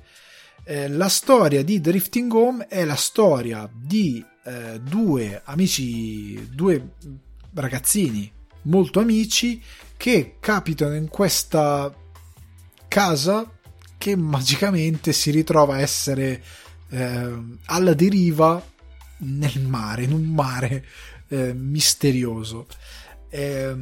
Eh, 0.64 0.88
la 0.90 1.10
storia 1.10 1.64
di 1.64 1.82
Drifting 1.82 2.32
Home 2.34 2.68
è 2.68 2.86
la 2.86 2.96
storia 2.96 3.70
di 3.74 4.24
eh, 4.44 4.80
due 4.80 5.42
amici, 5.44 6.50
due 6.54 6.96
ragazzini 7.54 8.32
molto 8.64 9.00
amici 9.00 9.62
che 9.98 10.38
capitano 10.40 10.96
in 10.96 11.08
questa 11.08 11.94
casa 12.88 13.50
che 13.98 14.16
magicamente 14.16 15.14
si 15.14 15.32
ritrova 15.32 15.76
a 15.76 15.80
essere 15.80 16.44
eh, 16.90 17.44
alla 17.66 17.94
deriva 17.94 18.64
nel 19.20 19.62
mare, 19.62 20.04
in 20.04 20.12
un 20.12 20.24
mare 20.24 20.86
eh, 21.28 21.54
misterioso. 21.54 22.68
Eh, 23.30 23.76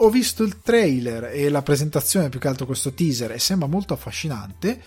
ho 0.00 0.10
visto 0.10 0.42
il 0.42 0.60
trailer 0.60 1.24
e 1.32 1.48
la 1.48 1.62
presentazione, 1.62 2.28
più 2.28 2.38
che 2.38 2.48
altro 2.48 2.66
questo 2.66 2.92
teaser, 2.92 3.32
e 3.32 3.38
sembra 3.38 3.66
molto 3.66 3.94
affascinante. 3.94 4.82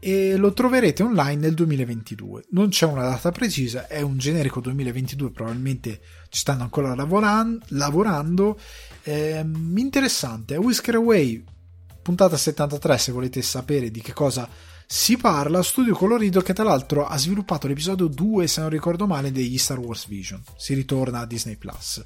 E 0.00 0.36
lo 0.36 0.52
troverete 0.52 1.02
online 1.02 1.40
nel 1.40 1.54
2022. 1.54 2.46
Non 2.50 2.68
c'è 2.68 2.86
una 2.86 3.02
data 3.02 3.32
precisa, 3.32 3.88
è 3.88 4.00
un 4.00 4.18
generico 4.18 4.60
2022, 4.60 5.30
probabilmente 5.30 6.00
ci 6.28 6.40
stanno 6.40 6.62
ancora 6.62 6.94
lavoran- 6.94 7.60
lavorando. 7.68 8.58
Eh, 9.02 9.44
interessante, 9.74 10.56
Whisker 10.56 10.94
Away 10.96 11.44
puntata 12.08 12.38
73 12.38 12.96
se 12.96 13.12
volete 13.12 13.42
sapere 13.42 13.90
di 13.90 14.00
che 14.00 14.14
cosa 14.14 14.48
si 14.86 15.18
parla, 15.18 15.62
Studio 15.62 15.94
Colorido 15.94 16.40
che 16.40 16.54
tra 16.54 16.64
l'altro 16.64 17.06
ha 17.06 17.18
sviluppato 17.18 17.66
l'episodio 17.66 18.06
2 18.06 18.46
se 18.46 18.62
non 18.62 18.70
ricordo 18.70 19.06
male 19.06 19.30
degli 19.30 19.58
Star 19.58 19.78
Wars 19.78 20.06
Vision, 20.08 20.42
si 20.56 20.72
ritorna 20.72 21.20
a 21.20 21.26
Disney 21.26 21.56
Plus. 21.56 22.02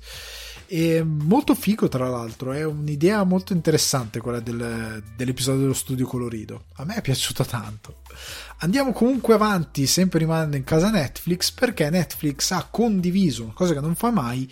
E 0.74 1.02
molto 1.04 1.54
figo 1.54 1.86
tra 1.86 2.08
l'altro, 2.08 2.52
è 2.52 2.64
un'idea 2.64 3.24
molto 3.24 3.52
interessante 3.52 4.20
quella 4.20 4.40
del, 4.40 5.04
dell'episodio 5.14 5.60
dello 5.60 5.74
Studio 5.74 6.06
Colorido, 6.06 6.64
a 6.76 6.86
me 6.86 6.94
è 6.94 7.02
piaciuto 7.02 7.44
tanto. 7.44 8.00
Andiamo 8.60 8.92
comunque 8.92 9.34
avanti, 9.34 9.86
sempre 9.86 10.20
rimanendo 10.20 10.56
in 10.56 10.64
casa 10.64 10.88
Netflix, 10.88 11.50
perché 11.50 11.90
Netflix 11.90 12.52
ha 12.52 12.66
condiviso, 12.70 13.52
cosa 13.54 13.74
che 13.74 13.80
non 13.80 13.94
fa 13.94 14.10
mai, 14.10 14.50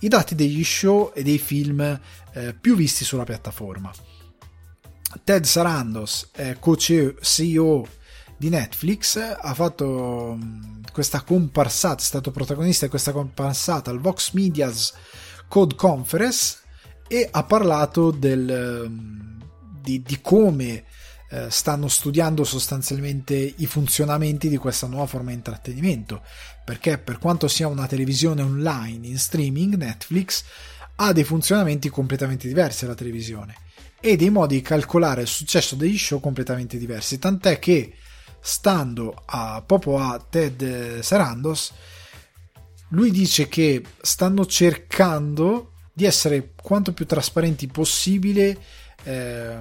i 0.00 0.08
dati 0.08 0.34
degli 0.34 0.62
show 0.62 1.10
e 1.14 1.22
dei 1.22 1.38
film 1.38 1.80
eh, 1.80 2.52
più 2.52 2.76
visti 2.76 3.06
sulla 3.06 3.24
piattaforma. 3.24 3.90
Ted 5.24 5.44
Sarandos, 5.44 6.28
eh, 6.34 6.58
co-CEO 6.60 7.88
di 8.36 8.50
Netflix, 8.50 9.16
ha 9.16 9.54
fatto 9.54 10.36
mm, 10.38 10.82
questa 10.92 11.22
comparsata, 11.22 12.02
è 12.02 12.04
stato 12.04 12.30
protagonista 12.30 12.84
di 12.84 12.90
questa 12.90 13.12
comparsata 13.12 13.90
al 13.90 14.00
Vox 14.00 14.32
Media's 14.32 14.92
Code 15.52 15.74
Conference 15.74 16.60
e 17.06 17.28
ha 17.30 17.44
parlato 17.44 18.10
del, 18.10 18.86
mm, 18.88 19.42
di, 19.82 20.00
di 20.00 20.18
come 20.22 20.84
eh, 21.28 21.50
stanno 21.50 21.88
studiando 21.88 22.42
sostanzialmente 22.42 23.34
i 23.34 23.66
funzionamenti 23.66 24.48
di 24.48 24.56
questa 24.56 24.86
nuova 24.86 25.04
forma 25.04 25.28
di 25.28 25.36
intrattenimento 25.36 26.22
perché 26.64 26.96
per 26.96 27.18
quanto 27.18 27.48
sia 27.48 27.68
una 27.68 27.86
televisione 27.86 28.40
online 28.40 29.06
in 29.06 29.18
streaming 29.18 29.74
Netflix 29.74 30.42
ha 30.96 31.12
dei 31.12 31.24
funzionamenti 31.24 31.90
completamente 31.90 32.48
diversi 32.48 32.86
dalla 32.86 32.96
televisione 32.96 33.54
e 34.00 34.16
dei 34.16 34.30
modi 34.30 34.54
di 34.54 34.62
calcolare 34.62 35.20
il 35.20 35.28
successo 35.28 35.74
degli 35.74 35.98
show 35.98 36.18
completamente 36.18 36.78
diversi. 36.78 37.18
Tant'è 37.18 37.58
che, 37.58 37.92
stando 38.40 39.22
a, 39.26 39.62
proprio 39.66 39.98
a 39.98 40.18
Ted 40.18 41.00
Sarandos, 41.00 41.72
lui 42.92 43.10
dice 43.10 43.48
che 43.48 43.82
stanno 44.00 44.46
cercando 44.46 45.72
di 45.92 46.04
essere 46.04 46.52
quanto 46.60 46.92
più 46.92 47.06
trasparenti 47.06 47.66
possibile 47.66 48.58
eh, 49.04 49.58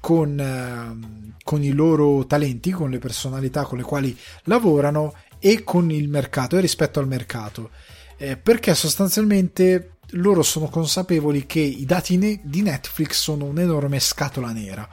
con, 0.00 0.38
eh, 0.38 1.34
con, 1.42 1.62
i 1.62 1.72
loro 1.72 2.26
talenti, 2.26 2.70
con 2.70 2.90
le 2.90 2.98
personalità 2.98 3.64
con 3.64 3.78
le 3.78 3.84
quali 3.84 4.16
lavorano 4.44 5.14
e 5.38 5.64
con 5.64 5.90
il 5.90 6.08
mercato 6.08 6.56
e 6.56 6.60
rispetto 6.60 7.00
al 7.00 7.08
mercato. 7.08 7.70
Eh, 8.16 8.36
perché 8.36 8.74
sostanzialmente 8.74 9.96
loro 10.10 10.42
sono 10.42 10.68
consapevoli 10.68 11.46
che 11.46 11.60
i 11.60 11.84
dati 11.84 12.16
ne- 12.16 12.40
di 12.44 12.62
Netflix 12.62 13.20
sono 13.20 13.46
un'enorme 13.46 13.98
scatola 13.98 14.52
nera, 14.52 14.88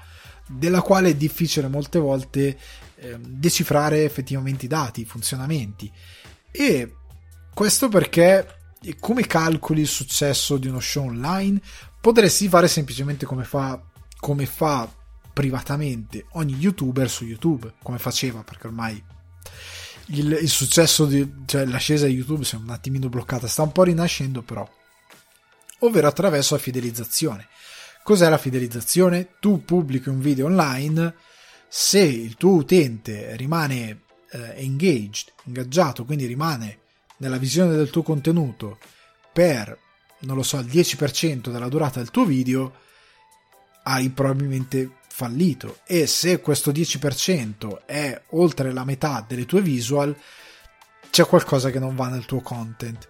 della 0.47 0.81
quale 0.81 1.09
è 1.09 1.15
difficile 1.15 1.67
molte 1.67 1.99
volte 1.99 2.57
eh, 2.95 3.17
decifrare 3.19 4.03
effettivamente 4.03 4.65
i 4.65 4.69
dati, 4.69 5.01
i 5.01 5.05
funzionamenti. 5.05 5.91
E 6.51 6.93
questo 7.59 7.89
perché 7.89 8.47
come 9.01 9.27
calcoli 9.27 9.81
il 9.81 9.87
successo 9.87 10.55
di 10.55 10.69
uno 10.69 10.79
show 10.79 11.07
online? 11.07 11.59
Potresti 11.99 12.47
fare 12.47 12.69
semplicemente 12.69 13.25
come 13.25 13.43
fa, 13.43 13.83
come 14.17 14.45
fa 14.45 14.89
privatamente 15.33 16.25
ogni 16.35 16.53
youtuber 16.53 17.09
su 17.09 17.25
YouTube, 17.25 17.73
come 17.83 17.97
faceva, 17.97 18.43
perché 18.43 18.67
ormai 18.67 19.03
il, 20.05 20.37
il 20.41 20.47
successo 20.47 21.05
di, 21.05 21.29
cioè 21.45 21.65
l'ascesa 21.65 22.05
di 22.05 22.13
YouTube 22.13 22.45
si 22.45 22.55
è 22.55 22.59
un 22.59 22.69
attimino 22.69 23.09
bloccata, 23.09 23.45
sta 23.45 23.63
un 23.63 23.73
po' 23.73 23.83
rinascendo 23.83 24.41
però 24.41 24.65
ovvero 25.79 26.07
attraverso 26.07 26.55
la 26.55 26.61
fidelizzazione. 26.61 27.45
Cos'è 28.03 28.29
la 28.29 28.37
fidelizzazione? 28.37 29.31
Tu 29.41 29.65
pubblichi 29.65 30.07
un 30.07 30.21
video 30.21 30.45
online, 30.45 31.13
se 31.67 31.99
il 31.99 32.35
tuo 32.35 32.53
utente 32.53 33.35
rimane 33.35 34.03
eh, 34.31 34.53
engaged, 34.55 35.33
ingaggiato, 35.43 36.05
quindi 36.05 36.25
rimane 36.25 36.78
nella 37.19 37.37
visione 37.37 37.75
del 37.75 37.89
tuo 37.89 38.03
contenuto 38.03 38.77
per, 39.31 39.77
non 40.19 40.35
lo 40.35 40.43
so, 40.43 40.57
il 40.57 40.65
10% 40.65 41.49
della 41.49 41.69
durata 41.69 41.99
del 41.99 42.11
tuo 42.11 42.25
video, 42.25 42.73
hai 43.83 44.09
probabilmente 44.09 44.97
fallito. 45.07 45.79
E 45.85 46.07
se 46.07 46.39
questo 46.39 46.71
10% 46.71 47.85
è 47.85 48.21
oltre 48.31 48.71
la 48.73 48.83
metà 48.83 49.23
delle 49.27 49.45
tue 49.45 49.61
visual, 49.61 50.15
c'è 51.09 51.25
qualcosa 51.25 51.69
che 51.69 51.79
non 51.79 51.95
va 51.95 52.07
nel 52.07 52.25
tuo 52.25 52.41
content. 52.41 53.07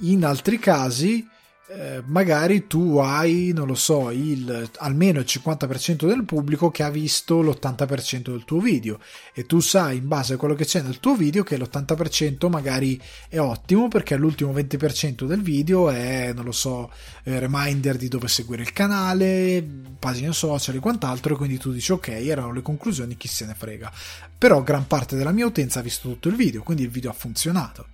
In 0.00 0.24
altri 0.24 0.58
casi, 0.58 1.26
eh, 1.68 2.02
magari 2.06 2.66
tu 2.66 2.98
hai, 2.98 3.52
non 3.54 3.66
lo 3.66 3.74
so, 3.74 4.10
il, 4.10 4.68
almeno 4.78 5.20
il 5.20 5.26
50% 5.26 6.06
del 6.06 6.24
pubblico 6.24 6.70
che 6.70 6.82
ha 6.82 6.90
visto 6.90 7.40
l'80% 7.40 8.30
del 8.30 8.44
tuo 8.44 8.60
video 8.60 8.98
e 9.32 9.46
tu 9.46 9.60
sai 9.60 9.98
in 9.98 10.08
base 10.08 10.34
a 10.34 10.36
quello 10.36 10.54
che 10.54 10.64
c'è 10.64 10.82
nel 10.82 10.98
tuo 10.98 11.14
video 11.14 11.44
che 11.44 11.56
l'80% 11.56 12.48
magari 12.48 13.00
è 13.28 13.38
ottimo 13.38 13.88
perché 13.88 14.16
l'ultimo 14.16 14.52
20% 14.52 15.24
del 15.24 15.40
video 15.40 15.88
è, 15.88 16.32
non 16.34 16.44
lo 16.44 16.52
so, 16.52 16.90
eh, 17.22 17.38
reminder 17.38 17.96
di 17.96 18.08
dove 18.08 18.28
seguire 18.28 18.62
il 18.62 18.72
canale, 18.72 19.64
pagine 19.98 20.32
social 20.32 20.74
e 20.74 20.80
quant'altro 20.80 21.34
e 21.34 21.36
quindi 21.36 21.58
tu 21.58 21.70
dici 21.70 21.92
ok, 21.92 22.08
erano 22.08 22.52
le 22.52 22.62
conclusioni, 22.62 23.16
chi 23.16 23.28
se 23.28 23.46
ne 23.46 23.54
frega. 23.54 23.90
Però 24.36 24.62
gran 24.62 24.86
parte 24.88 25.16
della 25.16 25.32
mia 25.32 25.46
utenza 25.46 25.78
ha 25.78 25.82
visto 25.82 26.08
tutto 26.08 26.28
il 26.28 26.34
video, 26.34 26.62
quindi 26.62 26.82
il 26.82 26.90
video 26.90 27.10
ha 27.10 27.14
funzionato. 27.14 27.86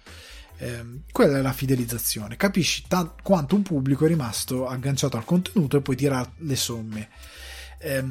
Eh, 0.59 1.03
quella 1.13 1.39
è 1.39 1.41
la 1.41 1.53
fidelizzazione. 1.53 2.37
Capisci 2.37 2.85
ta- 2.89 3.15
quanto 3.23 3.55
un 3.55 3.63
pubblico 3.63 4.05
è 4.05 4.09
rimasto 4.09 4.67
agganciato 4.67 5.17
al 5.17 5.25
contenuto 5.25 5.77
e 5.77 5.81
poi 5.81 5.97
tira 5.97 6.29
le 6.39 6.57
somme. 6.57 7.09
Eh, 7.79 8.05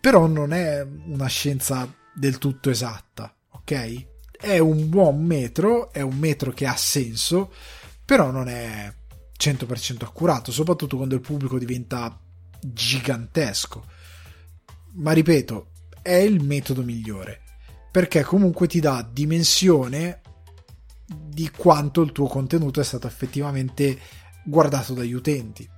però 0.00 0.26
non 0.26 0.52
è 0.52 0.84
una 1.06 1.26
scienza 1.28 1.92
del 2.12 2.38
tutto 2.38 2.70
esatta, 2.70 3.34
ok? 3.50 4.06
È 4.32 4.58
un 4.58 4.88
buon 4.88 5.24
metro, 5.24 5.92
è 5.92 6.00
un 6.00 6.18
metro 6.18 6.50
che 6.52 6.66
ha 6.66 6.76
senso, 6.76 7.52
però 8.04 8.30
non 8.32 8.48
è 8.48 8.92
100% 9.38 10.04
accurato, 10.04 10.50
soprattutto 10.50 10.96
quando 10.96 11.14
il 11.14 11.20
pubblico 11.20 11.58
diventa 11.58 12.18
gigantesco. 12.60 13.84
Ma 14.94 15.12
ripeto, 15.12 15.70
è 16.02 16.14
il 16.14 16.42
metodo 16.42 16.82
migliore. 16.82 17.40
perché 17.92 18.22
comunque 18.22 18.66
ti 18.68 18.80
dà 18.80 19.06
dimensione 19.08 20.21
di 21.12 21.50
quanto 21.50 22.02
il 22.02 22.12
tuo 22.12 22.26
contenuto 22.26 22.80
è 22.80 22.84
stato 22.84 23.06
effettivamente 23.06 23.98
guardato 24.44 24.94
dagli 24.94 25.12
utenti. 25.12 25.68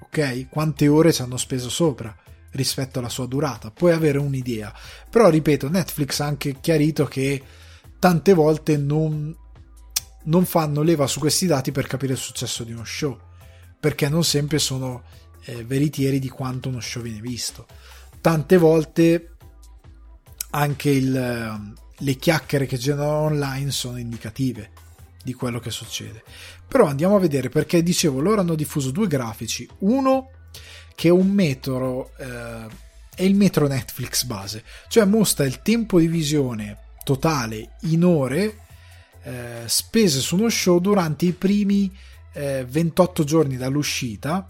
Ok? 0.00 0.48
Quante 0.48 0.88
ore 0.88 1.12
ci 1.12 1.22
hanno 1.22 1.36
speso 1.36 1.68
sopra 1.68 2.14
rispetto 2.52 2.98
alla 2.98 3.08
sua 3.08 3.26
durata. 3.26 3.70
Puoi 3.70 3.92
avere 3.92 4.18
un'idea. 4.18 4.74
Però 5.10 5.28
ripeto, 5.28 5.68
Netflix 5.68 6.20
ha 6.20 6.26
anche 6.26 6.58
chiarito 6.60 7.06
che 7.06 7.42
tante 7.98 8.34
volte 8.34 8.76
non, 8.76 9.34
non 10.24 10.44
fanno 10.44 10.82
leva 10.82 11.06
su 11.06 11.20
questi 11.20 11.46
dati 11.46 11.72
per 11.72 11.86
capire 11.86 12.14
il 12.14 12.18
successo 12.18 12.64
di 12.64 12.72
uno 12.72 12.84
show. 12.84 13.18
Perché 13.78 14.08
non 14.08 14.24
sempre 14.24 14.58
sono 14.58 15.04
eh, 15.44 15.64
veritieri 15.64 16.18
di 16.18 16.28
quanto 16.28 16.68
uno 16.68 16.80
show 16.80 17.02
viene 17.02 17.20
visto. 17.20 17.66
Tante 18.20 18.56
volte 18.56 19.36
anche 20.50 20.90
il, 20.90 21.74
le 21.98 22.14
chiacchiere 22.14 22.66
che 22.66 22.76
generano 22.76 23.20
online 23.20 23.70
sono 23.70 23.98
indicative 23.98 24.70
di 25.22 25.34
quello 25.34 25.58
che 25.58 25.70
succede. 25.70 26.22
Però 26.68 26.86
andiamo 26.86 27.16
a 27.16 27.20
vedere 27.20 27.48
perché 27.48 27.82
dicevo, 27.82 28.20
loro 28.20 28.40
hanno 28.40 28.54
diffuso 28.54 28.90
due 28.90 29.06
grafici. 29.06 29.68
Uno 29.78 30.30
che 30.94 31.08
è 31.08 31.10
un 31.10 31.30
metro, 31.30 32.12
eh, 32.18 32.66
è 33.14 33.22
il 33.22 33.34
metro 33.34 33.66
Netflix 33.66 34.24
base, 34.24 34.62
cioè 34.88 35.04
mostra 35.04 35.44
il 35.44 35.62
tempo 35.62 35.98
di 35.98 36.06
visione 36.06 36.78
totale 37.04 37.76
in 37.82 38.04
ore 38.04 38.64
eh, 39.22 39.62
spese 39.66 40.20
su 40.20 40.36
uno 40.36 40.48
show 40.48 40.78
durante 40.78 41.26
i 41.26 41.32
primi 41.32 41.92
eh, 42.32 42.64
28 42.68 43.24
giorni 43.24 43.56
dall'uscita. 43.56 44.48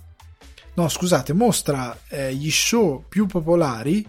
No, 0.74 0.88
scusate, 0.88 1.32
mostra 1.32 1.98
eh, 2.08 2.34
gli 2.34 2.50
show 2.50 3.04
più 3.08 3.26
popolari 3.26 4.06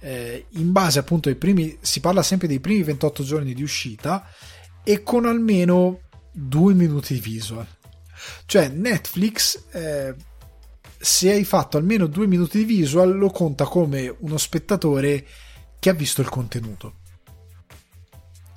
eh, 0.00 0.46
in 0.50 0.72
base 0.72 0.98
appunto 0.98 1.28
ai 1.28 1.34
primi, 1.34 1.78
si 1.80 2.00
parla 2.00 2.22
sempre 2.22 2.48
dei 2.48 2.60
primi 2.60 2.82
28 2.82 3.22
giorni 3.22 3.54
di 3.54 3.62
uscita 3.62 4.26
e 4.84 5.02
con 5.02 5.26
almeno 5.26 6.00
due 6.32 6.74
minuti 6.74 7.14
di 7.14 7.20
visual. 7.20 7.66
Cioè 8.46 8.68
Netflix, 8.68 9.64
eh, 9.72 10.14
se 10.98 11.30
hai 11.30 11.44
fatto 11.44 11.76
almeno 11.76 12.06
due 12.06 12.26
minuti 12.26 12.58
di 12.58 12.64
visual, 12.64 13.16
lo 13.16 13.30
conta 13.30 13.64
come 13.64 14.14
uno 14.20 14.36
spettatore 14.36 15.26
che 15.78 15.90
ha 15.90 15.94
visto 15.94 16.20
il 16.20 16.28
contenuto. 16.28 16.94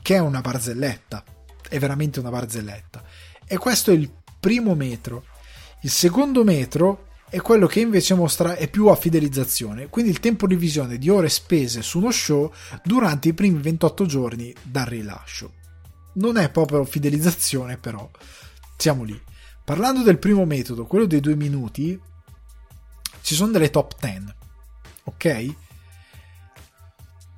Che 0.02 0.16
è 0.16 0.20
una 0.20 0.42
barzelletta. 0.42 1.24
È 1.68 1.78
veramente 1.80 2.20
una 2.20 2.30
barzelletta. 2.30 3.04
E 3.46 3.58
questo 3.58 3.92
è 3.92 3.94
il 3.94 4.12
primo 4.40 4.74
metro. 4.76 5.26
Il 5.82 5.92
secondo 5.92 6.44
metro 6.44 7.10
è 7.32 7.40
quello 7.40 7.66
che 7.66 7.80
invece 7.80 8.14
mostra 8.14 8.58
è 8.58 8.70
più 8.70 8.88
a 8.88 8.96
fidelizzazione, 8.98 9.88
quindi 9.88 10.12
il 10.12 10.20
tempo 10.20 10.48
di 10.48 10.58
visione 10.58 10.98
di 10.98 11.08
ore 11.08 11.30
spese 11.30 11.82
su 11.82 12.00
uno 12.00 12.12
show 12.12 12.52
durante 12.84 13.30
i 13.30 13.34
primi 13.34 13.62
28 13.62 14.06
giorni 14.06 14.54
dal 14.62 14.86
rilascio. 14.86 15.54
Non 16.16 16.36
è 16.36 16.50
proprio 16.50 16.84
fidelizzazione, 16.84 17.78
però 17.78 18.12
siamo 18.76 19.04
lì. 19.04 19.18
Parlando 19.64 20.02
del 20.04 20.18
primo 20.18 20.44
metodo, 20.44 20.86
quello 20.86 21.06
dei 21.06 21.22
due 21.22 21.38
minuti, 21.38 21.98
ci 23.22 23.34
sono 23.34 23.54
delle 23.54 23.70
top 23.70 23.96
10, 23.98 24.26
ok? 25.06 25.56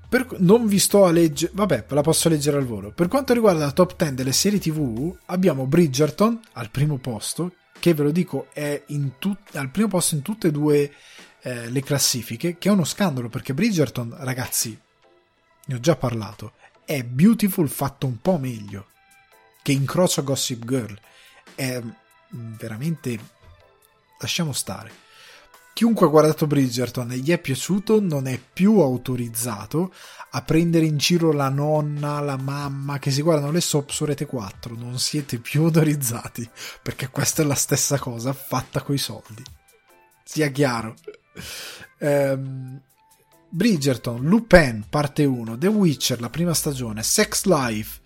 Per, 0.09 0.27
non 0.39 0.65
vi 0.65 0.79
sto 0.79 1.05
a 1.05 1.11
leggere, 1.11 1.51
vabbè, 1.53 1.85
la 1.89 2.01
posso 2.01 2.29
leggere 2.29 2.57
al 2.57 2.65
volo. 2.65 2.91
Per 2.91 3.07
quanto 3.07 3.33
riguarda 3.33 3.65
la 3.65 3.71
top 3.71 3.95
10 3.95 4.15
delle 4.15 4.33
serie 4.33 4.57
TV, 4.57 5.15
abbiamo 5.27 5.67
Bridgerton 5.67 6.39
al 6.53 6.71
primo 6.71 6.97
posto, 6.97 7.51
che 7.83 7.93
ve 7.93 8.03
lo 8.03 8.11
dico 8.11 8.47
è 8.53 8.81
tut- 9.19 9.57
al 9.57 9.69
primo 9.69 9.89
posto 9.89 10.15
in 10.15 10.21
tutte 10.21 10.47
e 10.47 10.51
due 10.51 10.89
eh, 11.41 11.69
le 11.69 11.81
classifiche, 11.81 12.57
che 12.57 12.69
è 12.69 12.71
uno 12.71 12.85
scandalo 12.85 13.27
perché 13.27 13.53
Bridgerton, 13.53 14.15
ragazzi, 14.19 14.79
ne 15.65 15.75
ho 15.75 15.79
già 15.81 15.97
parlato, 15.97 16.53
è 16.85 17.03
Beautiful 17.03 17.67
fatto 17.67 18.07
un 18.07 18.21
po' 18.21 18.37
meglio, 18.37 18.87
che 19.61 19.73
incrocia 19.73 20.21
Gossip 20.21 20.63
Girl. 20.63 20.97
È 21.55 21.81
mm, 21.81 22.53
veramente... 22.53 23.19
lasciamo 24.17 24.53
stare. 24.53 25.02
Chiunque 25.73 26.05
ha 26.05 26.09
guardato 26.09 26.45
Bridgerton 26.45 27.11
e 27.11 27.17
gli 27.17 27.31
è 27.31 27.39
piaciuto 27.39 27.99
non 27.99 28.27
è 28.27 28.39
più 28.39 28.79
autorizzato 28.79 29.91
a 30.35 30.41
prendere 30.43 30.85
in 30.85 30.97
giro 30.97 31.31
la 31.31 31.49
nonna, 31.49 32.19
la 32.19 32.37
mamma 32.37 32.99
che 32.99 33.09
si 33.09 33.21
guardano 33.21 33.51
le 33.51 33.61
soap 33.61 33.89
su 33.89 34.05
Rete 34.05 34.25
4. 34.25 34.75
Non 34.75 34.99
siete 34.99 35.39
più 35.39 35.63
autorizzati 35.63 36.47
perché 36.81 37.09
questa 37.09 37.41
è 37.41 37.45
la 37.45 37.55
stessa 37.55 37.97
cosa 37.97 38.33
fatta 38.33 38.81
coi 38.81 38.97
soldi. 38.97 39.43
Sia 40.23 40.49
chiaro. 40.49 40.95
Um, 41.99 42.79
Bridgerton, 43.49 44.23
Lupin, 44.23 44.85
parte 44.89 45.25
1, 45.25 45.59
The 45.59 45.67
Witcher, 45.67 46.19
la 46.19 46.29
prima 46.31 46.55
stagione, 46.55 47.03
Sex 47.03 47.43
Life, 47.43 47.99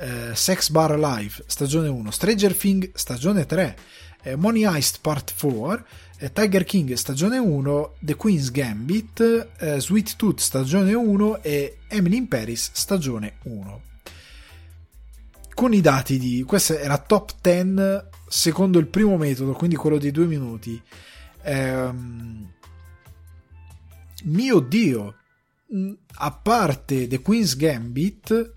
eh, 0.00 0.34
Sex 0.34 0.70
Bar 0.70 0.98
Life, 0.98 1.44
stagione 1.46 1.86
1, 1.86 2.10
Stranger 2.10 2.56
Things, 2.56 2.90
stagione 2.94 3.46
3, 3.46 3.76
eh, 4.22 4.34
Money 4.34 4.64
Heist, 4.64 4.98
part 5.00 5.34
4, 5.38 5.74
eh, 5.74 5.84
Tiger 6.32 6.64
King 6.64 6.94
stagione 6.94 7.38
1, 7.38 7.92
The 8.00 8.16
Queen's 8.16 8.50
Gambit, 8.50 9.50
eh, 9.58 9.78
Sweet 9.78 10.16
Tooth 10.16 10.40
stagione 10.40 10.92
1 10.92 11.42
e 11.42 11.78
Emily 11.86 12.16
in 12.16 12.26
Paris 12.26 12.70
stagione 12.72 13.34
1. 13.44 13.82
Con 15.54 15.72
i 15.72 15.80
dati 15.80 16.18
di 16.18 16.42
questa 16.42 16.78
è 16.78 16.88
la 16.88 16.98
top 16.98 17.34
10 17.40 18.06
secondo 18.26 18.80
il 18.80 18.88
primo 18.88 19.16
metodo, 19.16 19.52
quindi 19.52 19.76
quello 19.76 19.98
dei 19.98 20.10
due 20.10 20.26
minuti. 20.26 20.80
Ehm, 21.42 22.52
mio 24.24 24.58
dio, 24.58 25.14
a 26.14 26.32
parte 26.32 27.06
The 27.06 27.22
Queen's 27.22 27.56
Gambit, 27.56 28.56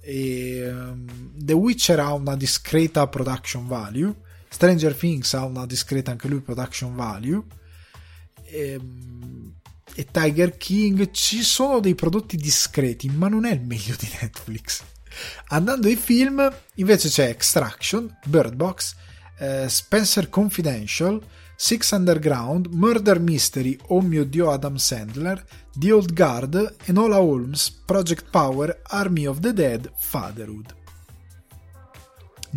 e, 0.00 0.70
um, 0.70 1.06
The 1.34 1.52
Witcher 1.52 2.00
ha 2.00 2.14
una 2.14 2.34
discreta 2.34 3.06
production 3.08 3.66
value 3.66 4.14
Stranger 4.48 4.94
Things 4.94 5.32
ha 5.34 5.44
una 5.44 5.66
discreta 5.66 6.10
anche 6.10 6.28
lui 6.28 6.40
production 6.40 6.94
value. 6.94 7.42
E, 8.44 8.70
ehm, 8.72 9.54
e 9.94 10.06
Tiger 10.10 10.56
King 10.56 11.10
ci 11.10 11.42
sono 11.42 11.80
dei 11.80 11.94
prodotti 11.94 12.36
discreti 12.36 13.08
ma 13.08 13.26
non 13.26 13.44
è 13.44 13.52
il 13.52 13.62
meglio 13.62 13.96
di 13.98 14.08
Netflix. 14.20 14.82
Andando 15.48 15.88
ai 15.88 15.96
film 15.96 16.48
invece 16.74 17.08
c'è 17.08 17.28
Extraction 17.28 18.16
Bird 18.26 18.54
Box 18.54 18.94
eh, 19.38 19.68
Spencer 19.68 20.28
Confidential 20.28 21.20
Six 21.56 21.90
Underground 21.90 22.66
Murder 22.66 23.18
Mystery 23.18 23.76
Oh 23.88 24.00
mio 24.00 24.24
dio 24.24 24.52
Adam 24.52 24.76
Sandler 24.76 25.44
The 25.74 25.90
Old 25.90 26.12
Guard 26.12 26.76
Enola 26.84 27.16
Holmes 27.16 27.70
Project 27.84 28.30
Power 28.30 28.80
Army 28.84 29.26
of 29.26 29.40
the 29.40 29.52
Dead 29.52 29.90
Fatherhood 29.96 30.76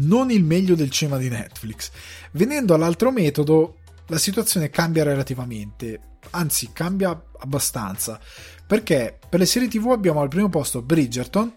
non 0.01 0.31
il 0.31 0.43
meglio 0.43 0.75
del 0.75 0.89
cinema 0.89 1.17
di 1.17 1.29
Netflix. 1.29 1.91
Venendo 2.31 2.73
all'altro 2.73 3.11
metodo, 3.11 3.77
la 4.07 4.17
situazione 4.17 4.69
cambia 4.69 5.03
relativamente, 5.03 5.99
anzi 6.31 6.71
cambia 6.71 7.19
abbastanza, 7.39 8.19
perché 8.65 9.17
per 9.29 9.39
le 9.39 9.45
serie 9.45 9.67
TV 9.67 9.87
abbiamo 9.91 10.21
al 10.21 10.29
primo 10.29 10.49
posto 10.49 10.81
Bridgerton, 10.81 11.53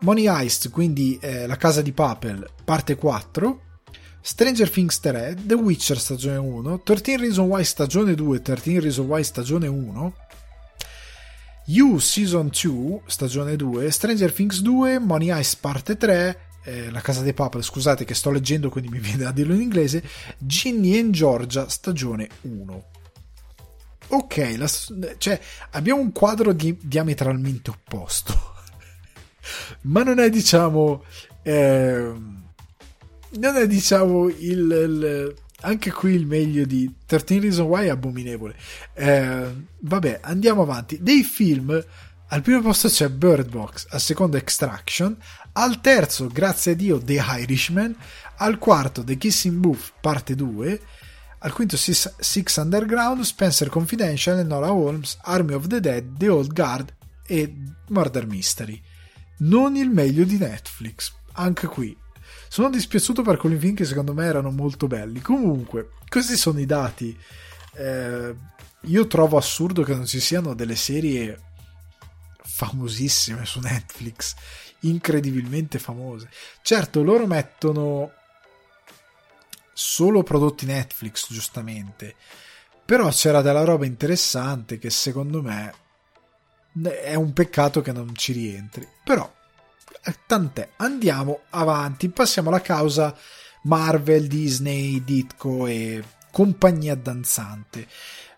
Money 0.00 0.28
Heist, 0.28 0.70
quindi 0.70 1.18
eh, 1.20 1.46
La 1.46 1.56
casa 1.56 1.80
di 1.80 1.92
Papel, 1.92 2.46
parte 2.64 2.94
4, 2.94 3.60
Stranger 4.20 4.70
Things 4.70 5.00
3, 5.00 5.36
The 5.44 5.54
Witcher 5.54 5.98
stagione 5.98 6.36
1, 6.36 6.82
13 6.82 7.16
Reason 7.16 7.46
Why 7.46 7.64
stagione 7.64 8.14
2, 8.14 8.42
13 8.42 8.80
Reason 8.80 9.06
Why 9.06 9.22
stagione 9.22 9.66
1, 9.66 10.14
You 11.66 11.98
Season 11.98 12.48
2 12.48 13.02
stagione 13.06 13.56
2, 13.56 13.90
Stranger 13.90 14.32
Things 14.32 14.60
2, 14.60 14.98
Money 14.98 15.30
Heist 15.30 15.58
parte 15.60 15.96
3, 15.96 16.38
eh, 16.64 16.90
La 16.90 17.00
casa 17.00 17.22
dei 17.22 17.34
papal, 17.34 17.62
scusate 17.62 18.04
che 18.04 18.14
sto 18.14 18.30
leggendo 18.30 18.70
quindi 18.70 18.90
mi 18.90 18.98
viene 18.98 19.24
a 19.24 19.32
dirlo 19.32 19.54
in 19.54 19.60
inglese, 19.60 20.02
Ginny 20.38 20.98
and 20.98 21.12
Georgia 21.12 21.68
stagione 21.68 22.28
1. 22.42 22.84
Ok, 24.08 24.54
la, 24.56 24.68
cioè 25.18 25.40
abbiamo 25.70 26.00
un 26.00 26.12
quadro 26.12 26.52
di, 26.52 26.76
diametralmente 26.80 27.70
opposto, 27.70 28.54
ma 29.82 30.02
non 30.02 30.18
è 30.18 30.28
diciamo... 30.30 31.04
Eh, 31.42 32.32
non 33.36 33.56
è 33.56 33.66
diciamo 33.66 34.28
il, 34.28 34.38
il, 34.38 35.34
anche 35.62 35.90
qui 35.90 36.14
il 36.14 36.26
meglio 36.26 36.64
di 36.64 36.92
13 37.06 37.40
Reasons 37.40 37.68
Why 37.68 37.86
è 37.86 37.90
abominevole. 37.90 38.54
Eh, 38.94 39.52
vabbè 39.80 40.20
andiamo 40.22 40.62
avanti. 40.62 40.98
Dei 41.00 41.22
film 41.22 41.84
al 42.28 42.42
primo 42.42 42.60
posto 42.60 42.88
c'è 42.88 43.08
Bird 43.08 43.50
Box 43.50 43.86
al 43.90 44.00
secondo 44.00 44.36
Extraction 44.36 45.16
al 45.56 45.80
terzo, 45.80 46.26
grazie 46.26 46.72
a 46.72 46.74
Dio, 46.74 46.98
The 46.98 47.22
Irishman, 47.38 47.96
al 48.38 48.58
quarto 48.58 49.04
The 49.04 49.16
Kissing 49.16 49.58
Booth 49.58 49.92
parte 50.00 50.34
2, 50.34 50.80
al 51.38 51.52
quinto 51.52 51.76
Six, 51.76 52.56
Underground, 52.56 53.22
Spencer 53.22 53.68
Confidential, 53.68 54.44
Nora 54.44 54.72
Holmes, 54.72 55.18
Army 55.22 55.52
of 55.52 55.66
the 55.68 55.78
Dead, 55.78 56.16
The 56.16 56.28
Old 56.28 56.52
Guard 56.52 56.92
e 57.26 57.54
Murder 57.88 58.26
Mystery. 58.26 58.82
Non 59.38 59.76
il 59.76 59.90
meglio 59.90 60.24
di 60.24 60.38
Netflix, 60.38 61.12
anche 61.32 61.66
qui. 61.66 61.96
Sono 62.48 62.70
dispiaciuto 62.70 63.22
per 63.22 63.36
quei 63.36 63.58
film 63.58 63.74
che 63.74 63.84
secondo 63.84 64.14
me 64.14 64.24
erano 64.24 64.50
molto 64.50 64.86
belli. 64.86 65.20
Comunque, 65.20 65.90
questi 66.08 66.36
sono 66.36 66.58
i 66.58 66.66
dati. 66.66 67.16
Eh, 67.76 68.34
io 68.80 69.06
trovo 69.06 69.36
assurdo 69.36 69.82
che 69.82 69.94
non 69.94 70.06
ci 70.06 70.20
siano 70.20 70.54
delle 70.54 70.76
serie 70.76 71.53
famosissime 72.54 73.44
su 73.44 73.58
Netflix, 73.58 74.36
incredibilmente 74.80 75.80
famose. 75.80 76.30
Certo, 76.62 77.02
loro 77.02 77.26
mettono 77.26 78.12
solo 79.72 80.22
prodotti 80.22 80.64
Netflix, 80.64 81.32
giustamente, 81.32 82.14
però 82.84 83.08
c'era 83.08 83.42
della 83.42 83.64
roba 83.64 83.86
interessante 83.86 84.78
che 84.78 84.88
secondo 84.90 85.42
me 85.42 85.74
è 87.02 87.16
un 87.16 87.32
peccato 87.32 87.80
che 87.80 87.90
non 87.90 88.14
ci 88.14 88.32
rientri. 88.32 88.86
Però, 89.02 89.28
eh, 90.04 90.18
tant'è, 90.24 90.74
andiamo 90.76 91.40
avanti, 91.50 92.08
passiamo 92.08 92.50
alla 92.50 92.60
causa 92.60 93.16
Marvel, 93.62 94.28
Disney, 94.28 95.02
Ditko 95.02 95.66
e 95.66 96.04
compagnia 96.30 96.94
danzante. 96.94 97.88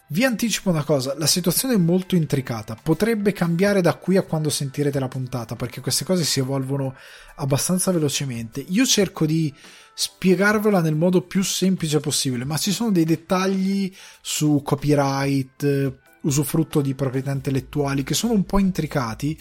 Vi 0.09 0.23
anticipo 0.23 0.71
una 0.71 0.85
cosa, 0.85 1.17
la 1.19 1.27
situazione 1.27 1.75
è 1.75 1.79
molto 1.79 2.15
intricata, 2.15 2.79
potrebbe 2.81 3.33
cambiare 3.33 3.81
da 3.81 3.95
qui 3.95 4.17
a 4.17 4.23
quando 4.23 4.51
sentirete 4.51 5.01
la 5.01 5.09
puntata, 5.09 5.57
perché 5.57 5.81
queste 5.81 6.05
cose 6.05 6.23
si 6.23 6.39
evolvono 6.39 6.95
abbastanza 7.37 7.91
velocemente. 7.91 8.65
Io 8.69 8.87
cerco 8.87 9.27
di 9.27 9.53
spiegarvela 9.95 10.81
nel 10.81 10.95
modo 10.95 11.23
più 11.23 11.43
semplice 11.43 11.99
possibile, 11.99 12.45
ma 12.45 12.57
ci 12.57 12.71
sono 12.71 12.93
dei 12.93 13.05
dettagli 13.05 13.93
su 14.21 14.63
copyright, 14.65 15.93
usufrutto 16.21 16.81
di 16.81 16.95
proprietà 16.95 17.33
intellettuali 17.33 18.05
che 18.05 18.15
sono 18.15 18.33
un 18.33 18.45
po' 18.45 18.61
intricati 18.61 19.37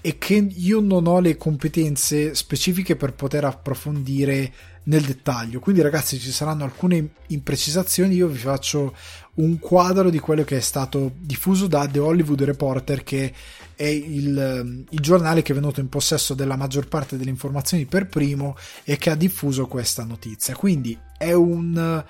e 0.00 0.18
che 0.18 0.34
io 0.34 0.80
non 0.80 1.06
ho 1.06 1.20
le 1.20 1.36
competenze 1.36 2.34
specifiche 2.34 2.96
per 2.96 3.12
poter 3.14 3.44
approfondire 3.44 4.52
nel 4.84 5.02
dettaglio. 5.02 5.60
Quindi, 5.60 5.82
ragazzi, 5.82 6.18
ci 6.18 6.32
saranno 6.32 6.64
alcune 6.64 7.10
imprecisazioni. 7.28 8.14
Io 8.14 8.28
vi 8.28 8.38
faccio 8.38 8.94
un 9.34 9.58
quadro 9.58 10.10
di 10.10 10.18
quello 10.18 10.44
che 10.44 10.56
è 10.56 10.60
stato 10.60 11.12
diffuso 11.18 11.66
da 11.66 11.86
The 11.86 11.98
Hollywood 11.98 12.42
Reporter, 12.42 13.02
che 13.02 13.32
è 13.74 13.86
il, 13.86 14.84
il 14.88 15.00
giornale 15.00 15.42
che 15.42 15.52
è 15.52 15.54
venuto 15.54 15.80
in 15.80 15.88
possesso 15.88 16.34
della 16.34 16.56
maggior 16.56 16.88
parte 16.88 17.16
delle 17.16 17.30
informazioni 17.30 17.86
per 17.86 18.06
primo 18.06 18.56
e 18.84 18.96
che 18.96 19.10
ha 19.10 19.14
diffuso 19.14 19.66
questa 19.66 20.04
notizia. 20.04 20.54
Quindi 20.54 20.98
è 21.16 21.32
un, 21.32 22.04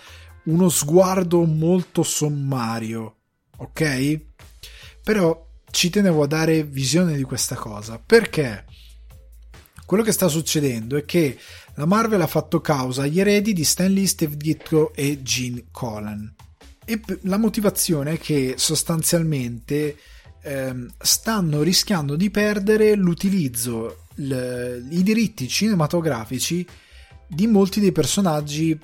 uno 0.44 0.68
sguardo 0.68 1.44
molto 1.44 2.02
sommario, 2.02 3.16
ok? 3.58 4.20
Però 5.02 5.48
ci 5.70 5.88
tenevo 5.88 6.22
a 6.22 6.26
dare 6.26 6.64
visione 6.64 7.16
di 7.16 7.22
questa 7.22 7.54
cosa 7.54 7.98
perché 8.04 8.66
quello 9.86 10.02
che 10.02 10.12
sta 10.12 10.28
succedendo 10.28 10.96
è 10.96 11.04
che 11.04 11.38
la 11.74 11.86
Marvel 11.86 12.20
ha 12.20 12.26
fatto 12.26 12.60
causa 12.60 13.02
agli 13.02 13.20
eredi 13.20 13.52
di 13.52 13.64
Stan 13.64 13.90
Lee, 13.90 14.06
Steve 14.06 14.36
Ditko 14.36 14.92
e 14.94 15.22
Gene 15.22 15.64
Colan. 15.70 16.34
E 16.84 17.00
la 17.22 17.38
motivazione 17.38 18.12
è 18.12 18.18
che 18.18 18.54
sostanzialmente 18.56 19.96
ehm, 20.42 20.92
stanno 20.98 21.62
rischiando 21.62 22.16
di 22.16 22.30
perdere 22.30 22.94
l'utilizzo, 22.94 24.06
l- 24.16 24.86
i 24.90 25.02
diritti 25.02 25.48
cinematografici 25.48 26.66
di 27.26 27.46
molti 27.46 27.80
dei 27.80 27.92
personaggi 27.92 28.78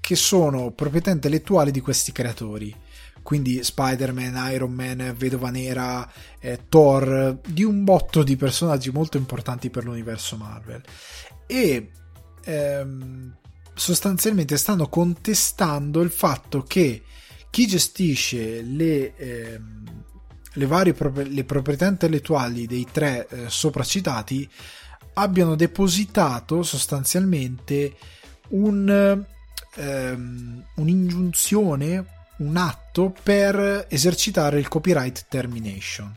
che 0.00 0.16
sono 0.16 0.72
proprietà 0.72 1.10
intellettuali 1.10 1.70
di 1.70 1.80
questi 1.80 2.12
creatori 2.12 2.74
quindi 3.22 3.62
Spider-Man, 3.62 4.52
Iron 4.52 4.72
Man, 4.72 5.14
Vedova 5.16 5.50
Nera, 5.50 6.10
eh, 6.40 6.60
Thor, 6.68 7.38
di 7.46 7.62
un 7.62 7.84
botto 7.84 8.22
di 8.22 8.36
personaggi 8.36 8.90
molto 8.90 9.18
importanti 9.18 9.70
per 9.70 9.84
l'universo 9.84 10.36
Marvel. 10.36 10.82
E 11.46 11.90
ehm, 12.44 13.36
sostanzialmente 13.74 14.56
stanno 14.56 14.88
contestando 14.88 16.00
il 16.00 16.10
fatto 16.10 16.62
che 16.62 17.02
chi 17.50 17.66
gestisce 17.66 18.62
le, 18.62 19.16
ehm, 19.16 20.04
le 20.54 20.66
varie 20.66 20.92
pro- 20.92 21.12
le 21.14 21.44
proprietà 21.44 21.86
intellettuali 21.86 22.66
dei 22.66 22.86
tre 22.90 23.26
eh, 23.28 23.44
sopracitati 23.48 24.48
abbiano 25.14 25.54
depositato 25.54 26.62
sostanzialmente 26.62 27.94
un, 28.48 29.24
ehm, 29.74 30.64
un'ingiunzione 30.76 32.18
un 32.40 32.56
atto 32.56 33.14
per 33.22 33.86
esercitare 33.88 34.58
il 34.58 34.68
copyright 34.68 35.26
termination. 35.28 36.14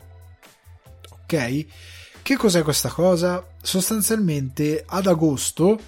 Ok? 1.10 1.66
Che 2.22 2.36
cos'è 2.36 2.62
questa 2.62 2.88
cosa? 2.88 3.46
Sostanzialmente 3.60 4.82
ad 4.86 5.06
agosto 5.06 5.78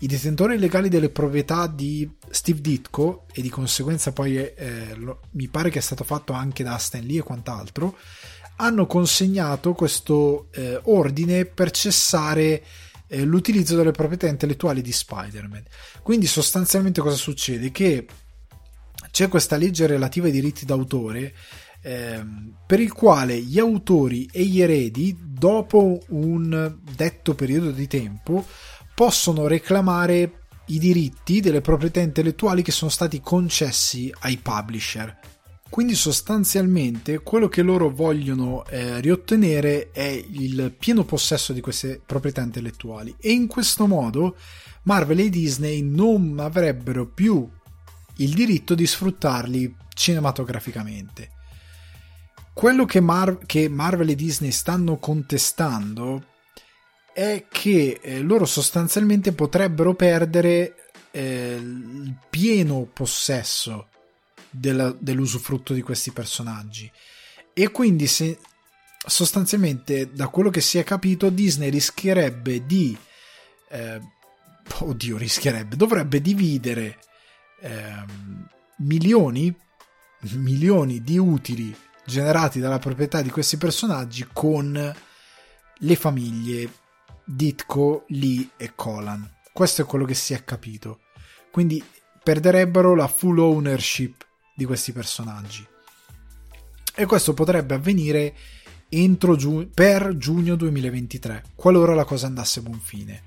i 0.00 0.06
detentori 0.06 0.58
legali 0.58 0.88
delle 0.88 1.10
proprietà 1.10 1.66
di 1.66 2.10
Steve 2.30 2.60
Ditko 2.60 3.26
e 3.32 3.42
di 3.42 3.50
conseguenza 3.50 4.12
poi 4.12 4.36
eh, 4.36 4.94
lo, 4.96 5.20
mi 5.32 5.48
pare 5.48 5.70
che 5.70 5.78
è 5.78 5.82
stato 5.82 6.04
fatto 6.04 6.32
anche 6.32 6.62
da 6.62 6.76
Stan 6.78 7.02
Lee 7.02 7.18
e 7.18 7.22
quant'altro 7.22 7.96
hanno 8.56 8.86
consegnato 8.86 9.72
questo 9.72 10.48
eh, 10.52 10.80
ordine 10.84 11.46
per 11.46 11.70
cessare 11.70 12.62
eh, 13.08 13.24
l'utilizzo 13.24 13.74
delle 13.74 13.90
proprietà 13.90 14.26
intellettuali 14.26 14.82
di 14.82 14.92
Spider-Man. 14.92 15.64
Quindi 16.02 16.26
sostanzialmente 16.26 17.00
cosa 17.00 17.16
succede? 17.16 17.70
Che 17.70 18.06
c'è 19.10 19.28
questa 19.28 19.56
legge 19.56 19.86
relativa 19.86 20.26
ai 20.26 20.32
diritti 20.32 20.64
d'autore 20.64 21.34
ehm, 21.82 22.56
per 22.66 22.80
il 22.80 22.92
quale 22.92 23.40
gli 23.40 23.58
autori 23.58 24.28
e 24.30 24.44
gli 24.44 24.60
eredi, 24.60 25.16
dopo 25.18 26.00
un 26.08 26.76
detto 26.94 27.34
periodo 27.34 27.70
di 27.70 27.86
tempo, 27.86 28.46
possono 29.00 29.46
reclamare 29.46 30.42
i 30.66 30.78
diritti 30.78 31.40
delle 31.40 31.62
proprietà 31.62 32.00
intellettuali 32.00 32.60
che 32.60 32.70
sono 32.70 32.90
stati 32.90 33.22
concessi 33.22 34.12
ai 34.20 34.36
publisher. 34.36 35.18
Quindi 35.70 35.94
sostanzialmente 35.94 37.20
quello 37.20 37.48
che 37.48 37.62
loro 37.62 37.88
vogliono 37.88 38.62
eh, 38.66 39.00
riottenere 39.00 39.90
è 39.90 40.04
il 40.04 40.74
pieno 40.78 41.04
possesso 41.04 41.54
di 41.54 41.62
queste 41.62 42.02
proprietà 42.04 42.42
intellettuali 42.42 43.16
e 43.18 43.32
in 43.32 43.46
questo 43.46 43.86
modo 43.86 44.36
Marvel 44.82 45.20
e 45.20 45.30
Disney 45.30 45.80
non 45.80 46.38
avrebbero 46.38 47.06
più 47.06 47.48
il 48.16 48.34
diritto 48.34 48.74
di 48.74 48.86
sfruttarli 48.86 49.76
cinematograficamente. 49.94 51.30
Quello 52.52 52.84
che, 52.84 53.00
Mar- 53.00 53.46
che 53.46 53.66
Marvel 53.70 54.10
e 54.10 54.14
Disney 54.14 54.50
stanno 54.50 54.98
contestando 54.98 56.24
è 57.12 57.46
che 57.48 57.98
eh, 58.00 58.20
loro 58.20 58.44
sostanzialmente 58.44 59.32
potrebbero 59.32 59.94
perdere 59.94 60.90
eh, 61.10 61.56
il 61.58 62.14
pieno 62.28 62.88
possesso 62.92 63.88
della, 64.50 64.94
dell'usufrutto 64.98 65.72
di 65.72 65.82
questi 65.82 66.12
personaggi. 66.12 66.90
E 67.52 67.70
quindi 67.70 68.06
se 68.06 68.38
sostanzialmente 69.06 70.12
da 70.12 70.28
quello 70.28 70.50
che 70.50 70.60
si 70.60 70.78
è 70.78 70.84
capito 70.84 71.30
Disney 71.30 71.70
rischierebbe 71.70 72.66
di 72.66 72.96
eh, 73.70 74.00
oddio 74.78 75.16
rischierebbe 75.16 75.74
dovrebbe 75.74 76.20
dividere 76.20 76.98
ehm, 77.60 78.48
milioni, 78.78 79.54
milioni 80.32 81.02
di 81.02 81.18
utili 81.18 81.74
generati 82.04 82.60
dalla 82.60 82.78
proprietà 82.78 83.22
di 83.22 83.30
questi 83.30 83.56
personaggi 83.56 84.26
con 84.32 84.94
le 85.82 85.96
famiglie 85.96 86.70
Ditko, 87.32 88.06
Lee 88.08 88.50
e 88.56 88.72
Colan. 88.74 89.28
Questo 89.52 89.82
è 89.82 89.84
quello 89.84 90.04
che 90.04 90.14
si 90.14 90.34
è 90.34 90.42
capito. 90.44 91.00
Quindi 91.52 91.82
perderebbero 92.22 92.94
la 92.96 93.06
full 93.06 93.38
ownership 93.38 94.26
di 94.54 94.64
questi 94.64 94.92
personaggi. 94.92 95.64
E 96.92 97.06
questo 97.06 97.32
potrebbe 97.32 97.74
avvenire 97.74 98.34
giu- 99.36 99.68
per 99.72 100.16
giugno 100.16 100.56
2023, 100.56 101.44
qualora 101.54 101.94
la 101.94 102.04
cosa 102.04 102.26
andasse 102.26 102.58
a 102.58 102.62
buon 102.62 102.80
fine. 102.80 103.22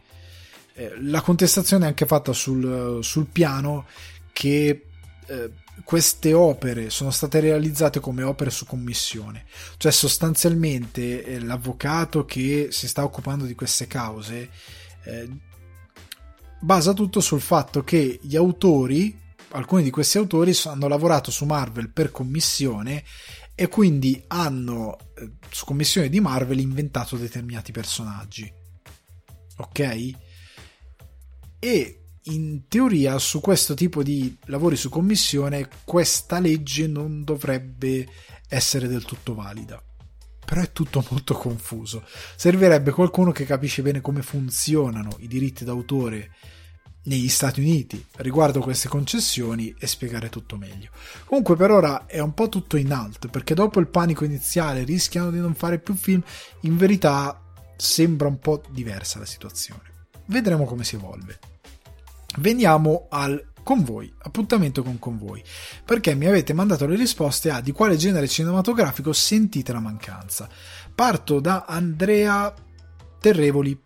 Eh, 0.73 0.93
la 1.01 1.21
contestazione 1.21 1.85
è 1.85 1.87
anche 1.87 2.05
fatta 2.05 2.33
sul, 2.33 2.99
sul 3.01 3.27
piano 3.27 3.85
che 4.33 4.85
eh, 5.27 5.51
queste 5.83 6.33
opere 6.33 6.89
sono 6.89 7.09
state 7.11 7.39
realizzate 7.39 7.99
come 7.99 8.23
opere 8.23 8.51
su 8.51 8.65
commissione, 8.65 9.45
cioè 9.77 9.91
sostanzialmente 9.91 11.23
eh, 11.23 11.39
l'avvocato 11.39 12.25
che 12.25 12.67
si 12.71 12.87
sta 12.87 13.03
occupando 13.03 13.45
di 13.45 13.55
queste 13.55 13.87
cause 13.87 14.49
eh, 15.03 15.29
basa 16.59 16.93
tutto 16.93 17.19
sul 17.19 17.41
fatto 17.41 17.83
che 17.83 18.19
gli 18.21 18.35
autori, 18.35 19.19
alcuni 19.51 19.83
di 19.83 19.89
questi 19.89 20.17
autori 20.17 20.57
hanno 20.65 20.87
lavorato 20.87 21.31
su 21.31 21.45
Marvel 21.45 21.89
per 21.89 22.11
commissione 22.11 23.03
e 23.55 23.67
quindi 23.67 24.23
hanno 24.27 24.97
eh, 25.15 25.31
su 25.49 25.65
commissione 25.65 26.09
di 26.09 26.19
Marvel 26.19 26.59
inventato 26.59 27.17
determinati 27.17 27.71
personaggi. 27.71 28.51
Ok? 29.57 30.11
E 31.59 32.02
in 32.25 32.67
teoria 32.67 33.17
su 33.17 33.41
questo 33.41 33.73
tipo 33.73 34.03
di 34.03 34.35
lavori 34.45 34.75
su 34.75 34.89
commissione 34.89 35.67
questa 35.83 36.39
legge 36.39 36.87
non 36.87 37.23
dovrebbe 37.23 38.07
essere 38.47 38.87
del 38.87 39.03
tutto 39.03 39.33
valida. 39.33 39.81
Però 40.45 40.61
è 40.61 40.71
tutto 40.71 41.05
molto 41.09 41.33
confuso. 41.33 42.03
Servirebbe 42.35 42.91
qualcuno 42.91 43.31
che 43.31 43.45
capisce 43.45 43.81
bene 43.81 44.01
come 44.01 44.21
funzionano 44.21 45.15
i 45.19 45.27
diritti 45.27 45.63
d'autore 45.63 46.31
negli 47.05 47.27
Stati 47.27 47.59
Uniti 47.59 48.05
riguardo 48.17 48.61
queste 48.61 48.87
concessioni 48.87 49.73
e 49.77 49.87
spiegare 49.87 50.29
tutto 50.29 50.57
meglio. 50.57 50.89
Comunque 51.25 51.55
per 51.55 51.71
ora 51.71 52.05
è 52.05 52.19
un 52.19 52.33
po' 52.33 52.49
tutto 52.49 52.77
in 52.77 52.91
alto 52.91 53.27
perché 53.27 53.53
dopo 53.53 53.79
il 53.79 53.87
panico 53.87 54.23
iniziale 54.23 54.83
rischiano 54.83 55.31
di 55.31 55.39
non 55.39 55.55
fare 55.55 55.79
più 55.79 55.95
film, 55.95 56.23
in 56.61 56.77
verità 56.77 57.41
sembra 57.75 58.27
un 58.27 58.39
po' 58.39 58.61
diversa 58.69 59.19
la 59.19 59.25
situazione. 59.25 60.07
Vedremo 60.27 60.65
come 60.65 60.83
si 60.83 60.95
evolve. 60.95 61.39
Veniamo 62.37 63.07
al 63.09 63.51
con 63.63 63.83
voi, 63.83 64.13
appuntamento 64.23 64.83
con 64.83 64.99
con 64.99 65.17
voi, 65.17 65.41
perché 65.85 66.13
mi 66.15 66.27
avete 66.27 66.53
mandato 66.53 66.85
le 66.85 66.97
risposte 66.97 67.49
a 67.49 67.61
di 67.61 67.71
quale 67.71 67.95
genere 67.95 68.27
cinematografico 68.27 69.13
sentite 69.13 69.71
la 69.71 69.79
mancanza. 69.79 70.49
Parto 70.93 71.39
da 71.39 71.65
Andrea 71.65 72.53
Terrevoli 73.19 73.79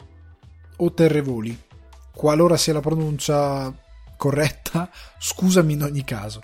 o 0.78 0.94
Terrevoli, 0.94 1.58
qualora 2.12 2.58
sia 2.58 2.74
la 2.74 2.80
pronuncia 2.80 3.74
corretta, 4.18 4.90
scusami 5.20 5.74
in 5.74 5.84
ogni 5.84 6.04
caso 6.04 6.42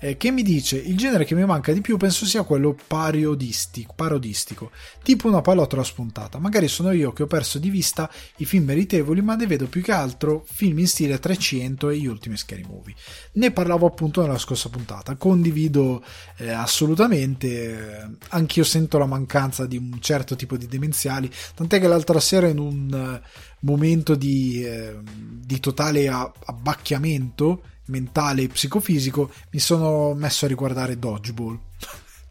eh, 0.00 0.16
che 0.16 0.30
mi 0.30 0.42
dice 0.42 0.76
il 0.76 0.96
genere 0.96 1.24
che 1.24 1.34
mi 1.34 1.44
manca 1.44 1.72
di 1.72 1.80
più 1.80 1.96
penso 1.96 2.24
sia 2.24 2.42
quello 2.42 2.74
parodistico, 2.86 3.92
parodistico, 3.94 4.70
tipo 5.02 5.28
una 5.28 5.42
palottola 5.42 5.84
spuntata. 5.84 6.38
Magari 6.38 6.68
sono 6.68 6.90
io 6.90 7.12
che 7.12 7.22
ho 7.22 7.26
perso 7.26 7.58
di 7.58 7.68
vista 7.68 8.10
i 8.36 8.46
film 8.46 8.64
meritevoli, 8.64 9.20
ma 9.20 9.36
ne 9.36 9.46
vedo 9.46 9.66
più 9.66 9.82
che 9.82 9.92
altro 9.92 10.44
film 10.50 10.78
in 10.78 10.88
stile 10.88 11.18
300 11.18 11.90
e 11.90 11.98
gli 11.98 12.06
ultimi 12.06 12.36
scary 12.36 12.64
movie. 12.66 12.94
Ne 13.32 13.50
parlavo 13.50 13.86
appunto 13.86 14.22
nella 14.22 14.38
scorsa 14.38 14.70
puntata, 14.70 15.16
condivido 15.16 16.02
eh, 16.38 16.50
assolutamente, 16.50 17.48
eh, 17.48 18.08
anch'io 18.30 18.64
sento 18.64 18.96
la 18.96 19.06
mancanza 19.06 19.66
di 19.66 19.76
un 19.76 19.98
certo 20.00 20.34
tipo 20.34 20.56
di 20.56 20.66
demenziali, 20.66 21.30
tant'è 21.54 21.78
che 21.78 21.88
l'altra 21.88 22.20
sera 22.20 22.48
in 22.48 22.58
un 22.58 23.20
uh, 23.20 23.66
momento 23.66 24.14
di, 24.14 24.64
eh, 24.64 24.96
di 25.04 25.60
totale 25.60 26.08
abbacchiamento 26.08 27.62
mentale 27.90 28.42
e 28.42 28.48
psicofisico, 28.48 29.30
mi 29.50 29.58
sono 29.58 30.14
messo 30.14 30.46
a 30.46 30.48
riguardare 30.48 30.98
Dodgeball. 30.98 31.58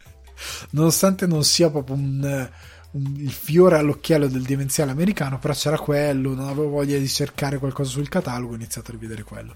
Nonostante 0.70 1.26
non 1.26 1.44
sia 1.44 1.70
proprio 1.70 1.94
un, 1.94 2.50
un, 2.92 3.14
il 3.18 3.30
fiore 3.30 3.76
all'occhiello 3.76 4.26
del 4.26 4.42
demenziale 4.42 4.90
americano, 4.90 5.38
però 5.38 5.54
c'era 5.54 5.78
quello, 5.78 6.34
non 6.34 6.48
avevo 6.48 6.68
voglia 6.68 6.98
di 6.98 7.08
cercare 7.08 7.58
qualcosa 7.58 7.90
sul 7.90 8.08
catalogo, 8.08 8.52
ho 8.52 8.56
iniziato 8.56 8.90
a 8.90 8.94
rivedere 8.94 9.22
quello. 9.22 9.54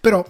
Però 0.00 0.24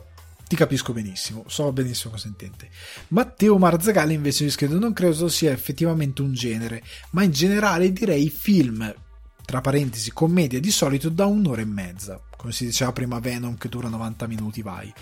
ti 0.47 0.57
capisco 0.57 0.93
benissimo, 0.93 1.45
so 1.47 1.73
benissimo 1.73 2.13
cosa 2.13 2.29
intende. 2.29 2.69
Matteo 3.09 3.57
Marzagalli 3.57 4.13
invece 4.13 4.45
mi 4.45 4.51
scrive: 4.51 4.75
Non 4.75 4.93
credo 4.93 5.29
sia 5.29 5.51
effettivamente 5.51 6.21
un 6.21 6.35
genere, 6.35 6.83
ma 7.13 7.23
in 7.23 7.31
generale 7.31 7.91
direi 7.91 8.29
film 8.29 8.95
tra 9.45 9.61
parentesi, 9.61 10.13
commedia 10.13 10.61
di 10.61 10.71
solito 10.71 11.09
da 11.09 11.27
un'ora 11.27 11.61
e 11.61 11.67
mezza, 11.67 12.21
come 12.37 12.53
si 12.53 12.65
diceva 12.65 12.93
prima 12.93 13.19
Venom 13.19 13.57
che 13.57 13.69
dura 13.69 13.89
90 13.89 14.27
minuti, 14.27 14.63
vai. 14.63 14.93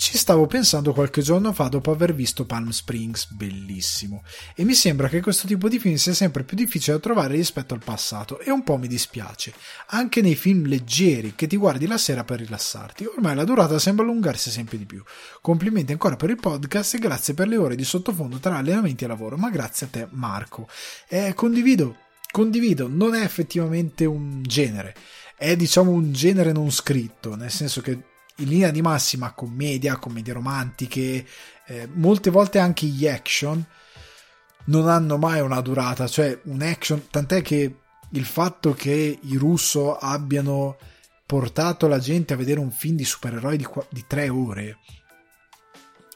Ci 0.00 0.16
stavo 0.16 0.46
pensando 0.46 0.94
qualche 0.94 1.20
giorno 1.20 1.52
fa 1.52 1.68
dopo 1.68 1.90
aver 1.90 2.14
visto 2.14 2.46
Palm 2.46 2.70
Springs, 2.70 3.30
bellissimo, 3.32 4.22
e 4.54 4.64
mi 4.64 4.72
sembra 4.72 5.08
che 5.08 5.20
questo 5.20 5.46
tipo 5.46 5.68
di 5.68 5.78
film 5.78 5.96
sia 5.96 6.14
sempre 6.14 6.42
più 6.42 6.56
difficile 6.56 6.96
da 6.96 7.02
trovare 7.02 7.34
rispetto 7.34 7.74
al 7.74 7.84
passato 7.84 8.40
e 8.40 8.50
un 8.50 8.64
po' 8.64 8.78
mi 8.78 8.88
dispiace, 8.88 9.52
anche 9.88 10.22
nei 10.22 10.36
film 10.36 10.66
leggeri 10.66 11.34
che 11.34 11.46
ti 11.46 11.58
guardi 11.58 11.86
la 11.86 11.98
sera 11.98 12.24
per 12.24 12.38
rilassarti, 12.38 13.04
ormai 13.04 13.34
la 13.34 13.44
durata 13.44 13.78
sembra 13.78 14.02
allungarsi 14.06 14.50
sempre 14.50 14.78
di 14.78 14.86
più. 14.86 15.02
Complimenti 15.42 15.92
ancora 15.92 16.16
per 16.16 16.30
il 16.30 16.40
podcast 16.40 16.94
e 16.94 16.98
grazie 16.98 17.34
per 17.34 17.48
le 17.48 17.58
ore 17.58 17.76
di 17.76 17.84
sottofondo 17.84 18.38
tra 18.38 18.56
allenamenti 18.56 19.04
e 19.04 19.06
lavoro, 19.06 19.36
ma 19.36 19.50
grazie 19.50 19.84
a 19.84 19.90
te 19.90 20.08
Marco. 20.12 20.66
Eh, 21.08 21.34
condivido 21.34 22.08
condivido, 22.30 22.88
non 22.88 23.14
è 23.14 23.22
effettivamente 23.22 24.04
un 24.04 24.42
genere, 24.42 24.94
è 25.36 25.56
diciamo 25.56 25.90
un 25.90 26.12
genere 26.12 26.52
non 26.52 26.70
scritto, 26.70 27.34
nel 27.34 27.50
senso 27.50 27.80
che 27.80 27.90
in 28.36 28.48
linea 28.48 28.70
di 28.70 28.82
massima 28.82 29.32
commedia, 29.32 29.96
commedie 29.96 30.32
romantiche, 30.32 31.26
eh, 31.66 31.88
molte 31.92 32.30
volte 32.30 32.58
anche 32.58 32.86
gli 32.86 33.06
action 33.06 33.64
non 34.66 34.88
hanno 34.88 35.18
mai 35.18 35.40
una 35.40 35.60
durata, 35.60 36.06
cioè 36.06 36.38
un 36.44 36.62
action, 36.62 37.08
tant'è 37.10 37.42
che 37.42 37.74
il 38.12 38.24
fatto 38.24 38.72
che 38.72 39.18
i 39.20 39.36
russo 39.36 39.96
abbiano 39.96 40.76
portato 41.26 41.86
la 41.86 41.98
gente 41.98 42.32
a 42.32 42.36
vedere 42.36 42.60
un 42.60 42.72
film 42.72 42.96
di 42.96 43.04
supereroi 43.04 43.56
di, 43.56 43.66
di 43.88 44.04
tre 44.06 44.28
ore 44.28 44.78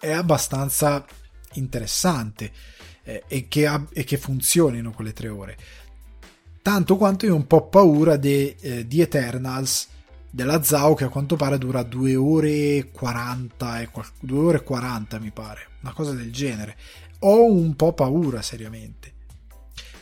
è 0.01 0.11
abbastanza 0.11 1.05
interessante 1.53 2.51
eh, 3.05 3.23
e, 3.29 3.47
che 3.47 3.67
ha, 3.67 3.85
e 3.93 4.03
che 4.03 4.17
funzionino 4.17 4.91
quelle 4.91 5.13
tre 5.13 5.29
ore 5.29 5.57
tanto 6.65 6.97
quanto 6.97 7.27
io 7.27 7.35
ho 7.35 7.37
un 7.37 7.47
po' 7.47 7.69
paura 7.69 8.19
eh, 8.19 8.85
di 8.87 9.01
Eternals 9.03 9.87
della 10.31 10.63
Zao 10.63 10.95
che 10.95 11.05
a 11.05 11.11
quanto 11.11 11.37
pare 11.37 11.59
dura 11.59 11.83
2 11.83 12.17
ore 12.17 12.51
e 12.77 12.91
40 12.91 13.83
e 13.83 13.91
2 14.21 14.39
ore 14.39 14.57
e 14.57 14.63
40 14.63 15.19
mi 15.19 15.31
pare 15.31 15.69
una 15.83 15.93
cosa 15.93 16.13
del 16.13 16.33
genere. 16.33 16.75
Ho 17.19 17.45
un 17.45 17.77
po' 17.77 17.93
paura 17.93 18.41
seriamente 18.41 19.13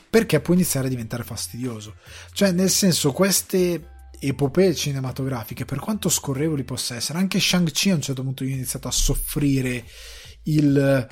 perché 0.09 0.39
può 0.39 0.55
iniziare 0.55 0.87
a 0.87 0.91
diventare 0.91 1.25
fastidioso. 1.25 1.97
Cioè 2.33 2.53
nel 2.53 2.71
senso 2.71 3.11
queste 3.11 4.11
epopee 4.21 4.73
cinematografiche 4.73 5.65
per 5.65 5.81
quanto 5.81 6.09
scorrevoli 6.09 6.63
possa 6.63 6.95
essere 6.95 7.19
anche 7.19 7.41
Shang-Chi 7.41 7.91
a 7.91 7.97
un 7.97 8.03
certo 8.03 8.23
punto 8.23 8.45
io 8.45 8.53
ho 8.53 8.55
iniziato 8.55 8.87
a 8.87 8.93
soffrire 8.93 9.85
il 10.45 11.09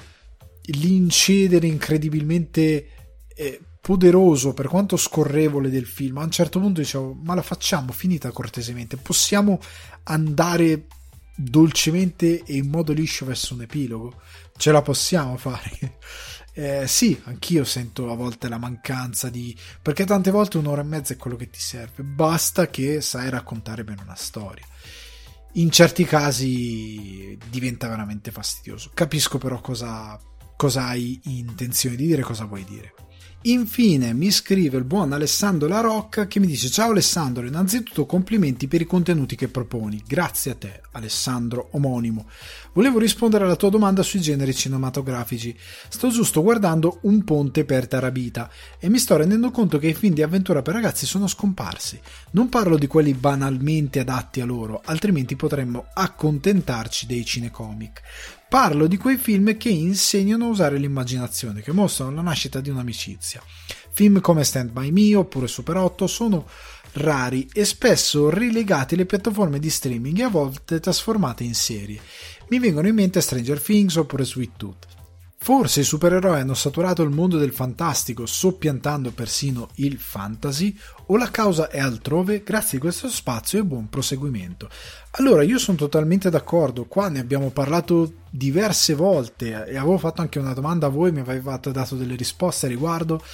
l'incedere 0.62 1.66
incredibilmente 1.66 2.86
eh, 3.34 3.60
poderoso 3.90 4.54
per 4.54 4.68
quanto 4.68 4.96
scorrevole 4.96 5.68
del 5.68 5.84
film 5.84 6.18
a 6.18 6.22
un 6.22 6.30
certo 6.30 6.60
punto 6.60 6.78
dicevo 6.78 7.12
ma 7.24 7.34
la 7.34 7.42
facciamo 7.42 7.90
finita 7.90 8.30
cortesemente? 8.30 8.96
Possiamo 8.96 9.58
andare 10.04 10.86
dolcemente 11.34 12.44
e 12.44 12.54
in 12.54 12.68
modo 12.68 12.92
liscio 12.92 13.24
verso 13.24 13.54
un 13.54 13.62
epilogo? 13.62 14.20
Ce 14.56 14.70
la 14.70 14.80
possiamo 14.80 15.36
fare? 15.36 15.98
Eh, 16.52 16.88
sì 16.88 17.18
anch'io 17.26 17.62
sento 17.62 18.10
a 18.10 18.16
volte 18.16 18.48
la 18.48 18.58
mancanza 18.58 19.30
di 19.30 19.56
perché 19.80 20.04
tante 20.04 20.32
volte 20.32 20.58
un'ora 20.58 20.80
e 20.80 20.84
mezza 20.84 21.14
è 21.14 21.16
quello 21.16 21.36
che 21.36 21.48
ti 21.48 21.60
serve. 21.60 22.02
Basta 22.02 22.66
che 22.66 23.00
sai 23.00 23.30
raccontare 23.30 23.84
bene 23.84 24.02
una 24.02 24.16
storia. 24.16 24.66
In 25.52 25.70
certi 25.70 26.04
casi 26.04 27.38
diventa 27.48 27.86
veramente 27.86 28.32
fastidioso. 28.32 28.90
Capisco 28.92 29.38
però 29.38 29.60
cosa, 29.60 30.18
cosa 30.56 30.86
hai 30.86 31.20
intenzione 31.26 31.94
di 31.94 32.06
dire 32.06 32.22
cosa 32.22 32.46
vuoi 32.46 32.64
dire 32.64 32.94
Infine 33.44 34.12
mi 34.12 34.30
scrive 34.30 34.76
il 34.76 34.84
buon 34.84 35.14
Alessandro 35.14 35.66
La 35.66 35.80
Rocca 35.80 36.26
che 36.26 36.38
mi 36.38 36.46
dice 36.46 36.68
ciao 36.68 36.90
Alessandro, 36.90 37.46
innanzitutto 37.46 38.04
complimenti 38.04 38.68
per 38.68 38.82
i 38.82 38.84
contenuti 38.84 39.34
che 39.34 39.48
proponi, 39.48 40.02
grazie 40.06 40.50
a 40.50 40.56
te 40.56 40.82
Alessandro 40.92 41.70
omonimo. 41.72 42.28
Volevo 42.74 42.98
rispondere 42.98 43.44
alla 43.44 43.56
tua 43.56 43.70
domanda 43.70 44.02
sui 44.02 44.20
generi 44.20 44.52
cinematografici. 44.52 45.56
Sto 45.88 46.10
giusto 46.10 46.42
guardando 46.42 46.98
Un 47.04 47.24
ponte 47.24 47.64
per 47.64 47.88
Tarabita 47.88 48.50
e 48.78 48.90
mi 48.90 48.98
sto 48.98 49.16
rendendo 49.16 49.50
conto 49.50 49.78
che 49.78 49.86
i 49.86 49.94
film 49.94 50.12
di 50.12 50.22
avventura 50.22 50.60
per 50.60 50.74
ragazzi 50.74 51.06
sono 51.06 51.26
scomparsi. 51.26 51.98
Non 52.32 52.50
parlo 52.50 52.76
di 52.76 52.86
quelli 52.86 53.14
banalmente 53.14 54.00
adatti 54.00 54.42
a 54.42 54.44
loro, 54.44 54.82
altrimenti 54.84 55.34
potremmo 55.34 55.86
accontentarci 55.94 57.06
dei 57.06 57.24
cinecomic. 57.24 58.02
Parlo 58.50 58.88
di 58.88 58.96
quei 58.96 59.16
film 59.16 59.56
che 59.56 59.68
insegnano 59.68 60.46
a 60.46 60.48
usare 60.48 60.76
l'immaginazione, 60.76 61.62
che 61.62 61.70
mostrano 61.70 62.16
la 62.16 62.20
nascita 62.20 62.60
di 62.60 62.68
un'amicizia. 62.68 63.40
Film 63.92 64.20
come 64.20 64.42
Stand 64.42 64.72
By 64.72 64.90
Me 64.90 65.14
oppure 65.14 65.46
Super 65.46 65.76
8 65.76 66.08
sono 66.08 66.48
rari 66.94 67.48
e 67.52 67.64
spesso 67.64 68.28
rilegati 68.28 68.94
alle 68.94 69.06
piattaforme 69.06 69.60
di 69.60 69.70
streaming 69.70 70.18
e 70.18 70.22
a 70.24 70.28
volte 70.28 70.80
trasformate 70.80 71.44
in 71.44 71.54
serie. 71.54 72.00
Mi 72.48 72.58
vengono 72.58 72.88
in 72.88 72.96
mente 72.96 73.20
Stranger 73.20 73.62
Things 73.62 73.94
oppure 73.94 74.24
Sweet 74.24 74.56
Tooth. 74.56 74.86
Forse 75.42 75.80
i 75.80 75.84
supereroi 75.84 76.38
hanno 76.38 76.52
saturato 76.52 77.02
il 77.02 77.08
mondo 77.08 77.38
del 77.38 77.54
fantastico, 77.54 78.26
soppiantando 78.26 79.10
persino 79.10 79.70
il 79.76 79.98
fantasy, 79.98 80.76
o 81.06 81.16
la 81.16 81.30
causa 81.30 81.70
è 81.70 81.80
altrove 81.80 82.42
grazie 82.42 82.76
a 82.76 82.80
questo 82.82 83.08
spazio 83.08 83.58
e 83.58 83.64
buon 83.64 83.88
proseguimento. 83.88 84.68
Allora, 85.12 85.42
io 85.42 85.58
sono 85.58 85.78
totalmente 85.78 86.28
d'accordo, 86.28 86.84
qua 86.84 87.08
ne 87.08 87.20
abbiamo 87.20 87.48
parlato 87.48 88.16
diverse 88.28 88.92
volte 88.92 89.64
e 89.64 89.78
avevo 89.78 89.96
fatto 89.96 90.20
anche 90.20 90.38
una 90.38 90.52
domanda 90.52 90.88
a 90.88 90.90
voi, 90.90 91.10
mi 91.10 91.20
avevate 91.20 91.72
dato 91.72 91.96
delle 91.96 92.16
risposte 92.16 92.66
a 92.66 92.68
riguardo 92.68 93.24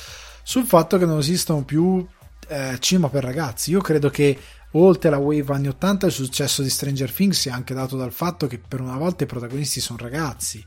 sul 0.44 0.64
fatto 0.64 0.98
che 0.98 1.07
non 1.07 1.18
esistono 1.18 1.64
più 1.64 2.07
eh, 2.46 2.76
cinema 2.78 3.09
per 3.09 3.24
ragazzi. 3.24 3.72
Io 3.72 3.80
credo 3.80 4.11
che 4.11 4.38
oltre 4.70 5.09
alla 5.09 5.18
wave 5.18 5.52
anni 5.52 5.66
80 5.66 6.07
il 6.07 6.12
successo 6.12 6.62
di 6.62 6.70
Stranger 6.70 7.11
Things 7.11 7.40
sia 7.40 7.54
anche 7.54 7.74
dato 7.74 7.96
dal 7.96 8.12
fatto 8.12 8.46
che 8.46 8.61
per 8.61 8.80
una 8.80 8.96
volta 8.96 9.24
i 9.24 9.26
protagonisti 9.26 9.80
sono 9.80 9.98
ragazzi 10.00 10.64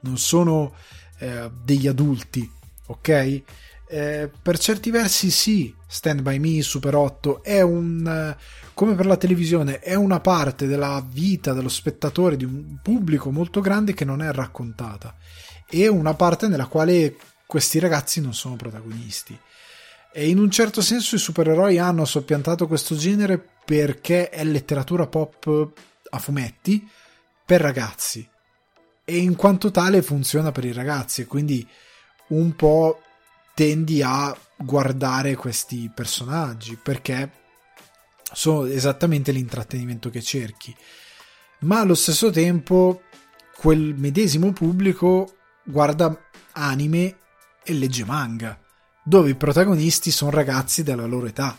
non 0.00 0.18
sono 0.18 0.74
eh, 1.18 1.50
degli 1.64 1.86
adulti, 1.86 2.50
ok? 2.86 3.42
Eh, 3.88 4.30
per 4.40 4.58
certi 4.58 4.90
versi 4.90 5.30
sì, 5.30 5.74
Stand 5.86 6.22
By 6.22 6.38
Me, 6.38 6.62
Super 6.62 6.94
8 6.94 7.42
è 7.42 7.60
un 7.60 8.36
come 8.80 8.94
per 8.94 9.04
la 9.04 9.18
televisione 9.18 9.78
è 9.80 9.94
una 9.94 10.20
parte 10.20 10.66
della 10.66 11.04
vita 11.06 11.52
dello 11.52 11.68
spettatore 11.68 12.38
di 12.38 12.44
un 12.44 12.78
pubblico 12.82 13.30
molto 13.30 13.60
grande 13.60 13.92
che 13.92 14.06
non 14.06 14.22
è 14.22 14.32
raccontata 14.32 15.14
e 15.68 15.86
una 15.86 16.14
parte 16.14 16.48
nella 16.48 16.64
quale 16.64 17.14
questi 17.44 17.78
ragazzi 17.78 18.22
non 18.22 18.32
sono 18.32 18.56
protagonisti. 18.56 19.38
E 20.12 20.28
in 20.28 20.38
un 20.38 20.50
certo 20.50 20.80
senso 20.80 21.14
i 21.14 21.18
supereroi 21.18 21.78
hanno 21.78 22.06
soppiantato 22.06 22.66
questo 22.66 22.96
genere 22.96 23.44
perché 23.64 24.30
è 24.30 24.42
letteratura 24.44 25.06
pop 25.06 25.72
a 26.08 26.18
fumetti 26.18 26.88
per 27.44 27.60
ragazzi. 27.60 28.26
E 29.10 29.16
in 29.18 29.34
quanto 29.34 29.72
tale 29.72 30.02
funziona 30.02 30.52
per 30.52 30.64
i 30.64 30.72
ragazzi, 30.72 31.26
quindi 31.26 31.66
un 32.28 32.54
po' 32.54 33.02
tendi 33.54 34.02
a 34.02 34.32
guardare 34.56 35.34
questi 35.34 35.90
personaggi 35.92 36.76
perché 36.76 37.28
sono 38.32 38.66
esattamente 38.66 39.32
l'intrattenimento 39.32 40.10
che 40.10 40.22
cerchi. 40.22 40.72
Ma 41.62 41.80
allo 41.80 41.96
stesso 41.96 42.30
tempo 42.30 43.02
quel 43.56 43.96
medesimo 43.96 44.52
pubblico 44.52 45.38
guarda 45.64 46.16
anime 46.52 47.16
e 47.64 47.72
legge 47.72 48.04
manga, 48.04 48.56
dove 49.02 49.30
i 49.30 49.34
protagonisti 49.34 50.12
sono 50.12 50.30
ragazzi 50.30 50.84
della 50.84 51.06
loro 51.06 51.26
età. 51.26 51.58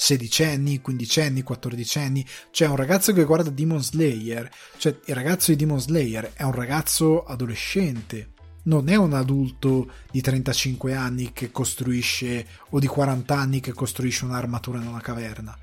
16 0.00 0.44
anni, 0.44 0.80
15 0.80 1.20
anni, 1.20 1.42
14 1.42 1.98
anni, 1.98 2.26
cioè 2.52 2.68
un 2.68 2.76
ragazzo 2.76 3.12
che 3.12 3.24
guarda 3.24 3.50
Demon 3.50 3.82
Slayer, 3.82 4.50
cioè 4.78 4.98
il 5.04 5.14
ragazzo 5.14 5.50
di 5.50 5.58
Demon 5.58 5.78
Slayer 5.78 6.32
è 6.32 6.42
un 6.42 6.52
ragazzo 6.52 7.22
adolescente, 7.24 8.30
non 8.62 8.88
è 8.88 8.96
un 8.96 9.12
adulto 9.12 9.92
di 10.10 10.22
35 10.22 10.94
anni 10.94 11.34
che 11.34 11.50
costruisce 11.50 12.46
o 12.70 12.78
di 12.78 12.86
40 12.86 13.36
anni 13.36 13.60
che 13.60 13.74
costruisce 13.74 14.24
un'armatura 14.24 14.80
in 14.80 14.86
una 14.86 15.02
caverna. 15.02 15.56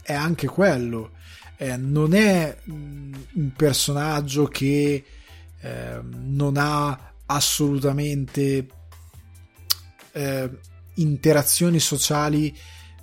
È 0.00 0.12
anche 0.12 0.46
quello, 0.46 1.10
eh, 1.56 1.76
non 1.76 2.14
è 2.14 2.56
mm, 2.70 3.14
un 3.32 3.52
personaggio 3.52 4.46
che 4.46 5.04
eh, 5.60 6.00
non 6.02 6.56
ha 6.56 7.14
assolutamente 7.26 8.68
eh, 10.12 10.50
interazioni 10.94 11.80
sociali 11.80 12.56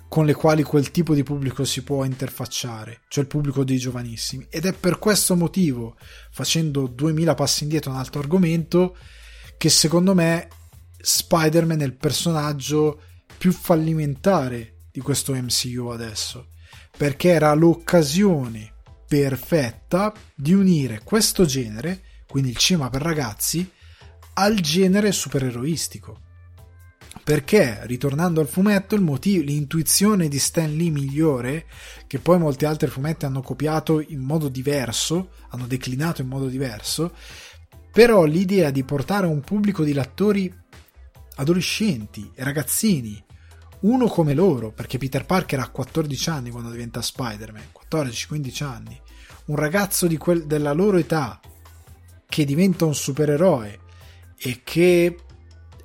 con 0.08 0.24
le 0.24 0.34
quali 0.34 0.62
quel 0.62 0.90
tipo 0.90 1.14
di 1.14 1.22
pubblico 1.22 1.64
si 1.64 1.82
può 1.82 2.04
interfacciare, 2.04 3.00
cioè 3.08 3.24
il 3.24 3.28
pubblico 3.28 3.64
dei 3.64 3.78
giovanissimi. 3.78 4.46
Ed 4.48 4.64
è 4.64 4.72
per 4.72 4.98
questo 4.98 5.36
motivo, 5.36 5.96
facendo 6.30 6.86
2000 6.86 7.34
passi 7.34 7.64
indietro 7.64 7.90
un 7.90 7.98
altro 7.98 8.20
argomento, 8.20 8.96
che 9.56 9.68
secondo 9.68 10.14
me 10.14 10.48
Spider-Man 10.98 11.80
è 11.80 11.84
il 11.84 11.96
personaggio 11.96 13.00
più 13.36 13.52
fallimentare 13.52 14.86
di 14.90 15.00
questo 15.00 15.34
MCU 15.34 15.86
adesso, 15.88 16.48
perché 16.96 17.30
era 17.30 17.52
l'occasione 17.54 18.74
perfetta 19.06 20.12
di 20.34 20.52
unire 20.52 21.00
questo 21.04 21.44
genere, 21.44 22.02
quindi 22.26 22.50
il 22.50 22.56
cinema 22.56 22.90
per 22.90 23.02
ragazzi, 23.02 23.70
al 24.34 24.58
genere 24.60 25.12
supereroistico 25.12 26.20
perché 27.26 27.80
ritornando 27.86 28.40
al 28.40 28.46
fumetto 28.46 28.94
motivo, 29.00 29.42
l'intuizione 29.42 30.28
di 30.28 30.38
Stan 30.38 30.72
Lee 30.76 30.90
migliore 30.90 31.66
che 32.06 32.20
poi 32.20 32.38
molti 32.38 32.66
altri 32.66 32.86
fumetti 32.86 33.24
hanno 33.24 33.42
copiato 33.42 34.00
in 34.00 34.20
modo 34.20 34.46
diverso 34.46 35.30
hanno 35.48 35.66
declinato 35.66 36.22
in 36.22 36.28
modo 36.28 36.46
diverso 36.46 37.12
però 37.90 38.22
l'idea 38.26 38.70
di 38.70 38.84
portare 38.84 39.26
un 39.26 39.40
pubblico 39.40 39.82
di 39.82 39.92
lettori 39.92 40.54
adolescenti 41.34 42.30
e 42.32 42.44
ragazzini 42.44 43.20
uno 43.80 44.06
come 44.06 44.32
loro 44.32 44.70
perché 44.70 44.96
Peter 44.96 45.26
Parker 45.26 45.58
ha 45.58 45.68
14 45.68 46.30
anni 46.30 46.50
quando 46.50 46.70
diventa 46.70 47.02
Spider-Man 47.02 47.70
14-15 47.90 48.62
anni 48.62 49.00
un 49.46 49.56
ragazzo 49.56 50.08
quel, 50.16 50.46
della 50.46 50.72
loro 50.72 50.96
età 50.96 51.40
che 52.28 52.44
diventa 52.44 52.84
un 52.84 52.94
supereroe 52.94 53.80
e 54.38 54.60
che 54.62 55.16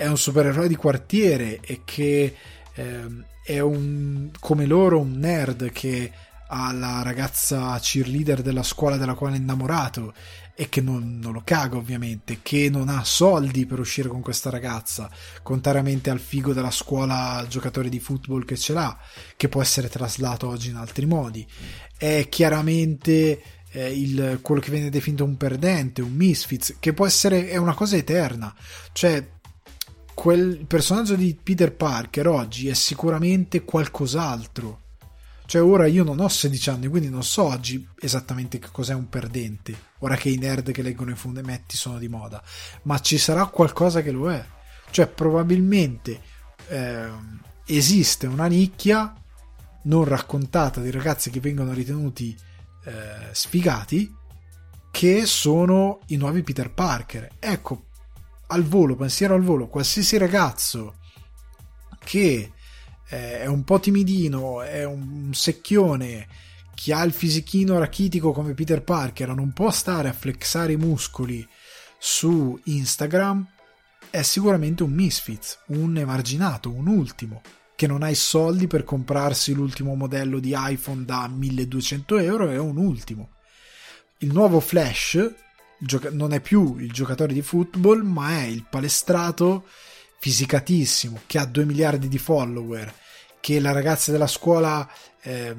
è 0.01 0.07
un 0.07 0.17
supereroe 0.17 0.67
di 0.67 0.75
quartiere 0.75 1.59
e 1.61 1.81
che 1.85 2.35
eh, 2.73 3.05
è 3.43 3.59
un, 3.59 4.31
come 4.39 4.65
loro 4.65 4.99
un 4.99 5.11
nerd 5.11 5.71
che 5.71 6.11
ha 6.47 6.73
la 6.73 7.03
ragazza 7.03 7.77
cheerleader 7.79 8.41
della 8.41 8.63
scuola 8.63 8.97
della 8.97 9.13
quale 9.13 9.35
è 9.35 9.39
innamorato 9.39 10.11
e 10.55 10.69
che 10.69 10.81
non, 10.81 11.19
non, 11.21 11.33
lo 11.33 11.43
caga 11.45 11.77
ovviamente, 11.77 12.39
che 12.41 12.67
non 12.71 12.89
ha 12.89 13.03
soldi 13.03 13.67
per 13.67 13.79
uscire 13.79 14.09
con 14.09 14.21
questa 14.21 14.49
ragazza, 14.49 15.07
contrariamente 15.43 16.09
al 16.09 16.19
figo 16.19 16.51
della 16.51 16.71
scuola 16.71 17.45
giocatore 17.47 17.87
di 17.87 17.99
football 17.99 18.43
che 18.43 18.57
ce 18.57 18.73
l'ha, 18.73 18.97
che 19.37 19.49
può 19.49 19.61
essere 19.61 19.87
traslato 19.87 20.47
oggi 20.47 20.69
in 20.69 20.77
altri 20.77 21.05
modi. 21.05 21.45
È 21.95 22.27
chiaramente 22.27 23.39
eh, 23.69 23.91
il, 23.91 24.39
quello 24.41 24.61
che 24.61 24.71
viene 24.71 24.89
definito 24.89 25.23
un 25.23 25.37
perdente, 25.37 26.01
un 26.01 26.13
misfits, 26.13 26.77
che 26.79 26.91
può 26.91 27.05
essere 27.05 27.49
è 27.49 27.57
una 27.57 27.75
cosa 27.75 27.97
eterna. 27.97 28.53
Cioè, 28.93 29.39
quel 30.13 30.65
personaggio 30.67 31.15
di 31.15 31.37
Peter 31.41 31.73
Parker 31.73 32.27
oggi 32.27 32.67
è 32.67 32.73
sicuramente 32.73 33.63
qualcos'altro. 33.63 34.79
Cioè, 35.45 35.61
ora 35.61 35.85
io 35.85 36.03
non 36.03 36.19
ho 36.19 36.27
16 36.29 36.69
anni, 36.69 36.87
quindi 36.87 37.09
non 37.09 37.23
so 37.23 37.43
oggi 37.43 37.85
esattamente 37.99 38.57
che 38.57 38.69
cos'è 38.71 38.93
un 38.93 39.09
perdente. 39.09 39.75
Ora 39.99 40.15
che 40.15 40.29
i 40.29 40.37
nerd 40.37 40.71
che 40.71 40.81
leggono 40.81 41.11
i 41.11 41.15
fumetti 41.15 41.75
sono 41.75 41.97
di 41.97 42.07
moda, 42.07 42.41
ma 42.83 42.99
ci 42.99 43.17
sarà 43.17 43.45
qualcosa 43.47 44.01
che 44.01 44.11
lo 44.11 44.31
è. 44.31 44.43
Cioè, 44.89 45.07
probabilmente 45.07 46.21
eh, 46.67 47.09
esiste 47.65 48.27
una 48.27 48.47
nicchia 48.47 49.13
non 49.83 50.03
raccontata 50.05 50.79
di 50.79 50.91
ragazzi 50.91 51.29
che 51.29 51.39
vengono 51.39 51.73
ritenuti 51.73 52.37
eh, 52.85 52.93
sfigati 53.31 54.15
che 54.91 55.25
sono 55.25 55.99
i 56.07 56.17
nuovi 56.17 56.43
Peter 56.43 56.71
Parker. 56.71 57.29
Ecco, 57.39 57.85
al 58.51 58.63
volo, 58.63 58.95
pensiero 58.95 59.33
al 59.33 59.41
volo, 59.41 59.67
qualsiasi 59.67 60.17
ragazzo 60.17 60.95
che 62.03 62.51
eh, 63.09 63.39
è 63.39 63.45
un 63.45 63.63
po' 63.63 63.79
timidino, 63.79 64.61
è 64.61 64.83
un 64.83 65.31
secchione, 65.33 66.27
che 66.73 66.93
ha 66.93 67.03
il 67.03 67.13
fisichino 67.13 67.77
rachitico 67.79 68.31
come 68.31 68.53
Peter 68.53 68.83
Parker, 68.83 69.33
non 69.33 69.53
può 69.53 69.71
stare 69.71 70.09
a 70.09 70.13
flexare 70.13 70.73
i 70.73 70.77
muscoli 70.77 71.47
su 71.97 72.59
Instagram, 72.65 73.47
è 74.09 74.21
sicuramente 74.23 74.83
un 74.83 74.91
misfit, 74.91 75.59
un 75.67 75.97
emarginato, 75.97 76.71
un 76.71 76.87
ultimo, 76.87 77.41
che 77.75 77.87
non 77.87 78.03
ha 78.03 78.09
i 78.09 78.15
soldi 78.15 78.67
per 78.67 78.83
comprarsi 78.83 79.53
l'ultimo 79.53 79.95
modello 79.95 80.39
di 80.39 80.53
iPhone 80.55 81.05
da 81.05 81.27
1200 81.27 82.17
euro, 82.17 82.49
è 82.49 82.57
un 82.57 82.77
ultimo. 82.77 83.29
Il 84.17 84.33
nuovo 84.33 84.59
Flash 84.59 85.33
non 86.11 86.33
è 86.33 86.39
più 86.39 86.77
il 86.77 86.91
giocatore 86.91 87.33
di 87.33 87.41
football, 87.41 88.01
ma 88.01 88.39
è 88.39 88.43
il 88.43 88.65
palestrato 88.69 89.65
fisicatissimo 90.19 91.21
che 91.25 91.39
ha 91.39 91.45
2 91.45 91.65
miliardi 91.65 92.07
di 92.07 92.19
follower, 92.19 92.93
che 93.39 93.59
le 93.59 93.73
ragazze 93.73 94.11
della 94.11 94.27
scuola 94.27 94.87
eh, 95.23 95.55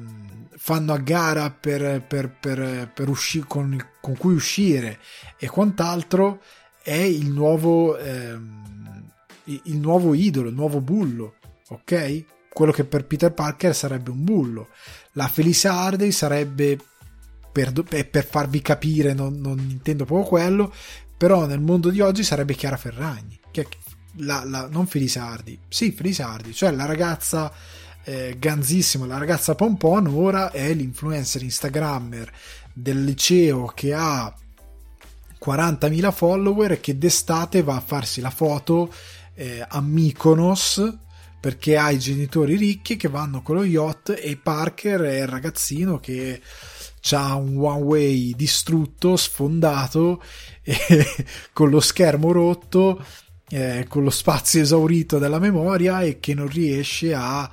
fanno 0.55 0.93
a 0.93 0.97
gara 0.97 1.51
per, 1.51 2.01
per, 2.07 2.29
per, 2.39 2.91
per 2.93 3.09
uscire 3.09 3.45
con, 3.47 3.89
con, 3.99 4.15
cui 4.15 4.33
uscire 4.33 4.99
e 5.37 5.47
quant'altro 5.47 6.41
è 6.81 6.93
il 6.93 7.29
nuovo, 7.29 7.97
eh, 7.97 8.37
il 9.43 9.77
nuovo 9.77 10.13
idolo, 10.13 10.49
il 10.49 10.55
nuovo 10.55 10.79
bullo, 10.79 11.35
ok? 11.69 12.25
Quello 12.49 12.71
che 12.71 12.85
per 12.85 13.05
Peter 13.05 13.33
Parker 13.33 13.75
sarebbe 13.75 14.11
un 14.11 14.23
bullo. 14.23 14.69
La 15.13 15.27
Felicia 15.27 15.73
Hardy 15.73 16.11
sarebbe 16.11 16.77
per, 17.53 17.71
per 18.09 18.25
farvi 18.25 18.61
capire, 18.61 19.13
non, 19.13 19.39
non, 19.39 19.59
intendo 19.59 20.03
proprio 20.03 20.27
quello, 20.27 20.73
però 21.15 21.45
nel 21.45 21.61
mondo 21.61 21.89
di 21.89 22.01
oggi 22.01 22.23
sarebbe 22.23 22.55
Chiara 22.55 22.75
Ferragni, 22.75 23.39
che 23.51 23.67
la, 24.17 24.43
la, 24.43 24.67
non 24.69 24.87
Felisardi, 24.87 25.57
sì 25.69 25.91
Felisardi, 25.91 26.53
cioè 26.53 26.71
la 26.71 26.85
ragazza 26.85 27.51
eh, 28.03 28.35
ganzissima, 28.37 29.05
la 29.05 29.17
ragazza 29.17 29.55
pompon 29.55 30.07
ora 30.07 30.51
è 30.51 30.73
l'influencer 30.73 31.43
instagrammer 31.43 32.31
del 32.73 33.03
liceo 33.03 33.67
che 33.67 33.93
ha 33.93 34.33
40.000 35.45 36.11
follower 36.11 36.71
e 36.73 36.79
che 36.79 36.97
d'estate 36.97 37.63
va 37.63 37.75
a 37.75 37.81
farsi 37.81 38.19
la 38.19 38.29
foto 38.31 38.91
eh, 39.35 39.63
a 39.65 39.79
Mykonos 39.81 40.97
perché 41.39 41.75
ha 41.75 41.91
i 41.91 41.99
genitori 41.99 42.55
ricchi 42.55 42.95
che 42.95 43.09
vanno 43.09 43.41
con 43.41 43.55
lo 43.57 43.65
yacht 43.65 44.17
e 44.17 44.39
Parker 44.41 45.01
è 45.01 45.21
il 45.21 45.27
ragazzino 45.27 45.99
che 45.99 46.41
c'ha 47.05 47.35
un 47.35 47.57
way 47.57 48.33
distrutto, 48.33 49.17
sfondato, 49.17 50.23
con 51.51 51.69
lo 51.69 51.81
schermo 51.81 52.31
rotto, 52.31 53.03
eh, 53.49 53.85
con 53.89 54.03
lo 54.03 54.09
spazio 54.09 54.61
esaurito 54.61 55.19
della 55.19 55.37
memoria 55.37 56.01
e 56.01 56.21
che 56.21 56.33
non 56.33 56.47
riesce 56.47 57.13
a 57.13 57.51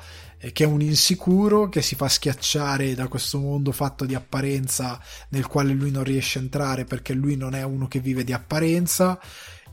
che 0.52 0.64
è 0.64 0.66
un 0.66 0.80
insicuro 0.80 1.68
che 1.68 1.82
si 1.82 1.96
fa 1.96 2.08
schiacciare 2.08 2.94
da 2.94 3.08
questo 3.08 3.38
mondo 3.38 3.72
fatto 3.72 4.06
di 4.06 4.14
apparenza 4.14 4.98
nel 5.30 5.46
quale 5.46 5.74
lui 5.74 5.90
non 5.90 6.02
riesce 6.02 6.38
a 6.38 6.42
entrare 6.42 6.86
perché 6.86 7.12
lui 7.12 7.36
non 7.36 7.54
è 7.54 7.62
uno 7.62 7.86
che 7.88 8.00
vive 8.00 8.24
di 8.24 8.32
apparenza 8.32 9.20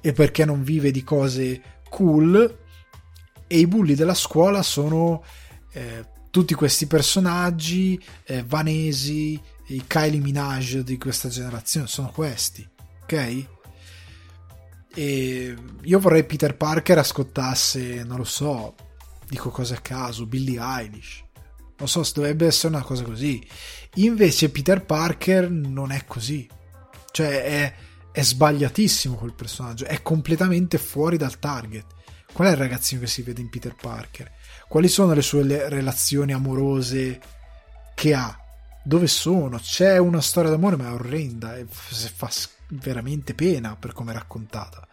e 0.02 0.12
perché 0.12 0.44
non 0.44 0.64
vive 0.64 0.92
di 0.92 1.06
cose 1.06 1.62
cool. 1.90 2.58
E 3.48 3.58
i 3.58 3.66
bulli 3.66 3.96
della 3.96 4.14
scuola 4.14 4.62
sono 4.62 5.24
eh, 5.72 6.06
tutti 6.32 6.54
questi 6.54 6.86
personaggi 6.86 7.98
eh, 8.26 8.44
vanesi 8.46 9.42
i 9.68 9.84
Kylie 9.86 10.22
Minaj 10.22 10.80
di 10.80 10.98
questa 10.98 11.30
generazione 11.30 11.88
sono 11.88 12.12
questi, 12.12 12.68
ok? 13.04 13.46
E 14.94 15.56
io 15.82 16.00
vorrei 16.00 16.24
Peter 16.24 16.56
Parker 16.56 16.98
ascoltasse, 16.98 18.04
non 18.04 18.18
lo 18.18 18.24
so, 18.24 18.76
dico 19.28 19.50
cose 19.50 19.76
a 19.76 19.82
caso, 19.82 20.26
Billie 20.26 20.60
Eilish. 20.60 21.24
Non 21.78 21.88
so, 21.88 22.04
dovrebbe 22.14 22.48
essere 22.48 22.74
una 22.74 22.84
cosa 22.84 23.04
così. 23.04 23.46
Invece 23.96 24.50
Peter 24.50 24.84
Parker 24.84 25.50
non 25.52 25.92
è 25.92 26.06
così. 26.06 26.50
Cioè 27.12 27.44
è, 27.44 27.74
è 28.12 28.22
sbagliatissimo 28.24 29.16
quel 29.16 29.34
personaggio, 29.34 29.86
è 29.86 30.02
completamente 30.02 30.78
fuori 30.78 31.18
dal 31.18 31.38
target. 31.40 31.86
Qual 32.34 32.48
è 32.48 32.52
il 32.52 32.58
ragazzino 32.58 33.02
che 33.02 33.08
si 33.08 33.22
vede 33.22 33.42
in 33.42 33.50
Peter 33.50 33.76
Parker? 33.76 34.32
Quali 34.68 34.88
sono 34.88 35.14
le 35.14 35.22
sue 35.22 35.70
relazioni 35.70 36.34
amorose 36.34 37.20
che 37.96 38.14
ha? 38.14 38.47
Dove 38.88 39.08
sono? 39.08 39.60
C'è 39.60 39.98
una 39.98 40.22
storia 40.22 40.50
d'amore, 40.50 40.78
ma 40.78 40.88
è 40.88 40.94
orrenda 40.94 41.58
e 41.58 41.66
fa 41.68 42.32
veramente 42.70 43.34
pena 43.34 43.76
per 43.76 43.92
come 43.92 44.12
è 44.12 44.14
raccontata. 44.14 44.88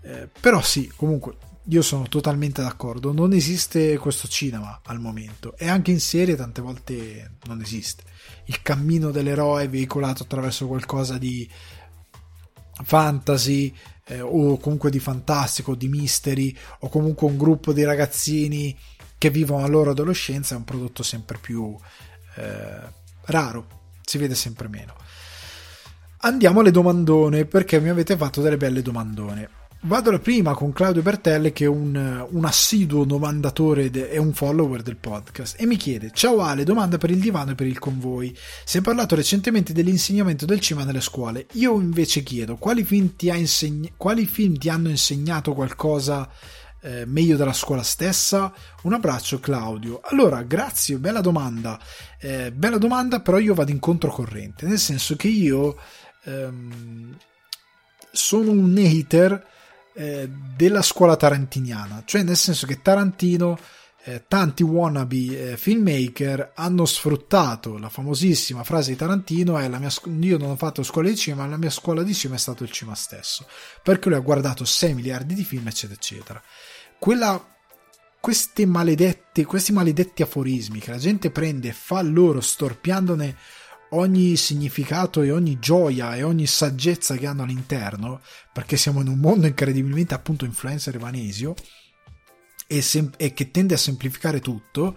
Eh, 0.00 0.28
però 0.40 0.60
sì, 0.60 0.88
comunque 0.88 1.36
io 1.66 1.82
sono 1.82 2.08
totalmente 2.08 2.62
d'accordo. 2.62 3.12
Non 3.12 3.32
esiste 3.32 3.96
questo 3.98 4.26
cinema 4.26 4.80
al 4.86 4.98
momento 4.98 5.56
e 5.56 5.68
anche 5.68 5.92
in 5.92 6.00
serie 6.00 6.34
tante 6.34 6.60
volte 6.60 7.36
non 7.44 7.60
esiste. 7.60 8.02
Il 8.46 8.60
cammino 8.60 9.12
dell'eroe 9.12 9.68
veicolato 9.68 10.24
attraverso 10.24 10.66
qualcosa 10.66 11.16
di 11.16 11.48
fantasy 12.82 13.72
eh, 14.06 14.20
o 14.20 14.56
comunque 14.58 14.90
di 14.90 14.98
fantastico, 14.98 15.76
di 15.76 15.86
mystery 15.86 16.56
o 16.80 16.88
comunque 16.88 17.28
un 17.28 17.36
gruppo 17.36 17.72
di 17.72 17.84
ragazzini 17.84 18.76
che 19.16 19.30
vivono 19.30 19.60
la 19.60 19.68
loro 19.68 19.92
adolescenza 19.92 20.56
è 20.56 20.58
un 20.58 20.64
prodotto 20.64 21.04
sempre 21.04 21.38
più 21.38 21.78
eh, 22.34 23.00
raro, 23.26 23.66
si 24.04 24.18
vede 24.18 24.34
sempre 24.34 24.68
meno. 24.68 24.94
Andiamo 26.24 26.60
alle 26.60 26.70
domandone 26.70 27.46
perché 27.46 27.80
mi 27.80 27.88
avete 27.88 28.16
fatto 28.16 28.40
delle 28.40 28.56
belle 28.56 28.82
domandone. 28.82 29.60
Vado 29.84 30.10
alla 30.10 30.20
prima 30.20 30.54
con 30.54 30.72
Claudio 30.72 31.02
Bertelle 31.02 31.52
che 31.52 31.64
è 31.64 31.68
un, 31.68 32.24
un 32.30 32.44
assiduo 32.44 33.02
domandatore 33.02 33.90
de, 33.90 34.10
e 34.10 34.16
un 34.16 34.32
follower 34.32 34.80
del 34.80 34.94
podcast 34.94 35.60
e 35.60 35.66
mi 35.66 35.74
chiede 35.74 36.12
Ciao 36.14 36.38
Ale, 36.38 36.62
domanda 36.62 36.98
per 36.98 37.10
il 37.10 37.18
divano 37.18 37.50
e 37.50 37.54
per 37.56 37.66
il 37.66 37.80
convoi. 37.80 38.32
Si 38.64 38.78
è 38.78 38.80
parlato 38.80 39.16
recentemente 39.16 39.72
dell'insegnamento 39.72 40.44
del 40.46 40.60
cinema 40.60 40.86
nelle 40.86 41.00
scuole. 41.00 41.46
Io 41.54 41.80
invece 41.80 42.22
chiedo 42.22 42.54
quali 42.58 42.84
film 42.84 43.16
ti, 43.16 43.26
insegn- 43.26 43.94
quali 43.96 44.24
film 44.26 44.56
ti 44.56 44.68
hanno 44.68 44.88
insegnato 44.88 45.52
qualcosa 45.52 46.30
eh, 46.82 47.06
meglio 47.06 47.36
della 47.36 47.52
scuola 47.52 47.82
stessa? 47.82 48.52
Un 48.82 48.92
abbraccio 48.92 49.40
Claudio. 49.40 50.00
Allora, 50.04 50.42
grazie, 50.42 50.98
bella 50.98 51.20
domanda. 51.20 51.80
Eh, 52.18 52.52
bella 52.52 52.78
domanda, 52.78 53.20
però 53.20 53.38
io 53.38 53.54
vado 53.54 53.70
in 53.70 53.78
controcorrente, 53.78 54.66
nel 54.66 54.78
senso 54.78 55.16
che 55.16 55.28
io 55.28 55.78
ehm, 56.24 57.16
sono 58.10 58.50
un 58.50 58.76
hater 58.76 59.46
eh, 59.94 60.28
della 60.56 60.82
scuola 60.82 61.16
tarantiniana, 61.16 62.02
cioè 62.04 62.22
nel 62.22 62.36
senso 62.36 62.66
che 62.66 62.80
Tarantino, 62.82 63.58
eh, 64.04 64.24
tanti 64.26 64.62
wannabe 64.64 65.52
eh, 65.52 65.56
filmmaker 65.56 66.52
hanno 66.56 66.84
sfruttato 66.86 67.78
la 67.78 67.88
famosissima 67.88 68.64
frase 68.64 68.90
di 68.90 68.96
Tarantino 68.96 69.58
è 69.58 69.68
la 69.68 69.78
mia 69.78 69.92
io 70.20 70.38
non 70.38 70.50
ho 70.50 70.56
fatto 70.56 70.82
scuola 70.82 71.08
di 71.08 71.16
cinema, 71.16 71.46
la 71.46 71.56
mia 71.56 71.70
scuola 71.70 72.02
di 72.02 72.12
cinema 72.12 72.36
è 72.36 72.40
stato 72.40 72.64
il 72.64 72.72
cinema 72.72 72.96
stesso, 72.96 73.46
perché 73.82 74.08
lui 74.08 74.18
ha 74.18 74.22
guardato 74.22 74.64
6 74.64 74.94
miliardi 74.94 75.34
di 75.34 75.44
film, 75.44 75.68
eccetera, 75.68 75.94
eccetera. 75.94 76.42
Quella 77.02 77.44
questi 78.20 78.64
maledetti 78.64 79.42
aforismi 80.22 80.78
che 80.78 80.92
la 80.92 80.98
gente 80.98 81.32
prende 81.32 81.70
e 81.70 81.72
fa 81.72 82.00
loro 82.00 82.40
storpiandone 82.40 83.36
ogni 83.90 84.36
significato 84.36 85.20
e 85.22 85.32
ogni 85.32 85.58
gioia 85.58 86.14
e 86.14 86.22
ogni 86.22 86.46
saggezza 86.46 87.16
che 87.16 87.26
hanno 87.26 87.42
all'interno, 87.42 88.20
perché 88.52 88.76
siamo 88.76 89.00
in 89.00 89.08
un 89.08 89.18
mondo 89.18 89.48
incredibilmente 89.48 90.14
appunto 90.14 90.44
influencer 90.44 90.94
evanesio 90.94 91.56
e, 92.68 92.80
sem- 92.80 93.14
e 93.16 93.32
che 93.32 93.50
tende 93.50 93.74
a 93.74 93.78
semplificare 93.78 94.38
tutto, 94.38 94.96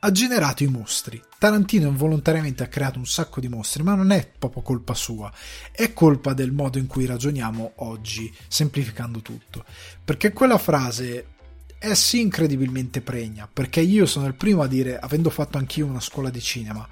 ha 0.00 0.10
generato 0.10 0.62
i 0.62 0.68
mostri. 0.68 1.22
Tarantino 1.38 1.88
involontariamente 1.88 2.64
ha 2.64 2.68
creato 2.68 2.98
un 2.98 3.06
sacco 3.06 3.40
di 3.40 3.48
mostri, 3.48 3.82
ma 3.82 3.94
non 3.94 4.10
è 4.10 4.30
proprio 4.38 4.60
colpa 4.60 4.92
sua, 4.92 5.32
è 5.72 5.94
colpa 5.94 6.34
del 6.34 6.52
modo 6.52 6.76
in 6.76 6.86
cui 6.86 7.06
ragioniamo 7.06 7.72
oggi, 7.76 8.30
semplificando 8.46 9.22
tutto. 9.22 9.64
Perché 10.04 10.34
quella 10.34 10.58
frase 10.58 11.30
è 11.78 11.94
sì 11.94 12.20
incredibilmente 12.20 13.00
pregna, 13.00 13.48
perché 13.52 13.80
io 13.80 14.06
sono 14.06 14.26
il 14.26 14.34
primo 14.34 14.62
a 14.62 14.66
dire, 14.66 14.98
avendo 14.98 15.30
fatto 15.30 15.58
anch'io 15.58 15.86
una 15.86 16.00
scuola 16.00 16.30
di 16.30 16.40
cinema, 16.40 16.86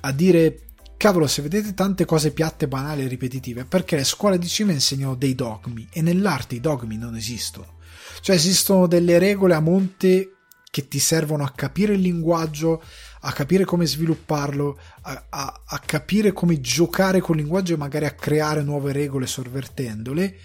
a 0.00 0.12
dire 0.12 0.60
cavolo 0.96 1.26
se 1.26 1.42
vedete 1.42 1.74
tante 1.74 2.04
cose 2.04 2.32
piatte, 2.32 2.68
banali 2.68 3.04
e 3.04 3.08
ripetitive 3.08 3.64
perché 3.64 3.96
le 3.96 4.04
scuole 4.04 4.38
di 4.38 4.46
cinema 4.46 4.74
insegnano 4.74 5.14
dei 5.14 5.34
dogmi 5.34 5.86
e 5.90 6.00
nell'arte 6.00 6.54
i 6.54 6.60
dogmi 6.60 6.96
non 6.96 7.14
esistono. 7.14 7.76
Cioè 8.20 8.36
esistono 8.36 8.86
delle 8.86 9.18
regole 9.18 9.54
a 9.54 9.60
monte 9.60 10.30
che 10.70 10.88
ti 10.88 10.98
servono 10.98 11.44
a 11.44 11.52
capire 11.54 11.94
il 11.94 12.00
linguaggio 12.00 12.82
a 13.20 13.32
capire 13.32 13.64
come 13.64 13.86
svilupparlo 13.86 14.78
a, 15.02 15.26
a, 15.28 15.62
a 15.66 15.78
capire 15.78 16.32
come 16.32 16.60
giocare 16.60 17.20
col 17.20 17.36
linguaggio 17.36 17.74
e 17.74 17.78
magari 17.78 18.06
a 18.06 18.14
creare 18.14 18.62
nuove 18.62 18.92
regole 18.92 19.26
sorvertendole 19.26 20.36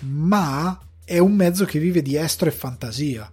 ma 0.00 0.78
è 1.04 1.18
un 1.18 1.34
mezzo 1.34 1.64
che 1.64 1.78
vive 1.78 2.02
di 2.02 2.16
estro 2.16 2.48
e 2.48 2.52
fantasia. 2.52 3.30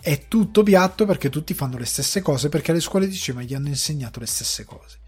È 0.00 0.26
tutto 0.28 0.62
piatto 0.62 1.06
perché 1.06 1.28
tutti 1.28 1.54
fanno 1.54 1.76
le 1.76 1.84
stesse 1.84 2.22
cose 2.22 2.48
perché 2.48 2.72
le 2.72 2.80
scuole 2.80 3.08
di 3.08 3.14
cinema 3.14 3.44
gli 3.44 3.54
hanno 3.54 3.68
insegnato 3.68 4.20
le 4.20 4.26
stesse 4.26 4.64
cose. 4.64 4.98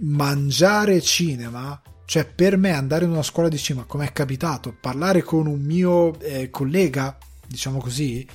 Mangiare 0.00 1.00
cinema, 1.00 1.80
cioè 2.04 2.24
per 2.26 2.56
me 2.56 2.72
andare 2.72 3.04
in 3.04 3.10
una 3.10 3.22
scuola 3.22 3.48
di 3.48 3.58
cinema, 3.58 3.86
come 3.86 4.06
è 4.06 4.12
capitato, 4.12 4.76
parlare 4.78 5.22
con 5.22 5.46
un 5.46 5.60
mio 5.60 6.18
eh, 6.20 6.50
collega, 6.50 7.16
diciamo 7.46 7.78
così, 7.78 8.26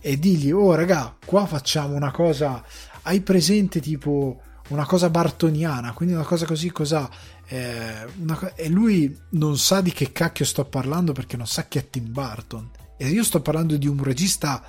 e 0.00 0.18
dirgli, 0.18 0.50
oh 0.50 0.74
raga, 0.74 1.16
qua 1.24 1.46
facciamo 1.46 1.94
una 1.94 2.10
cosa, 2.10 2.62
hai 3.02 3.20
presente 3.22 3.80
tipo 3.80 4.40
una 4.68 4.84
cosa 4.84 5.10
bartoniana, 5.10 5.92
quindi 5.92 6.14
una 6.14 6.24
cosa 6.24 6.44
così, 6.44 6.70
cosa... 6.70 7.08
Eh, 7.52 8.06
una, 8.16 8.54
e 8.54 8.70
lui 8.70 9.14
non 9.32 9.58
sa 9.58 9.82
di 9.82 9.92
che 9.92 10.10
cacchio 10.10 10.46
sto 10.46 10.64
parlando 10.64 11.12
perché 11.12 11.36
non 11.36 11.46
sa 11.46 11.66
chi 11.66 11.76
è 11.76 11.90
Tim 11.90 12.10
Burton. 12.10 12.70
E 12.96 13.08
io 13.08 13.22
sto 13.22 13.42
parlando 13.42 13.76
di 13.76 13.86
un 13.86 14.02
regista 14.02 14.64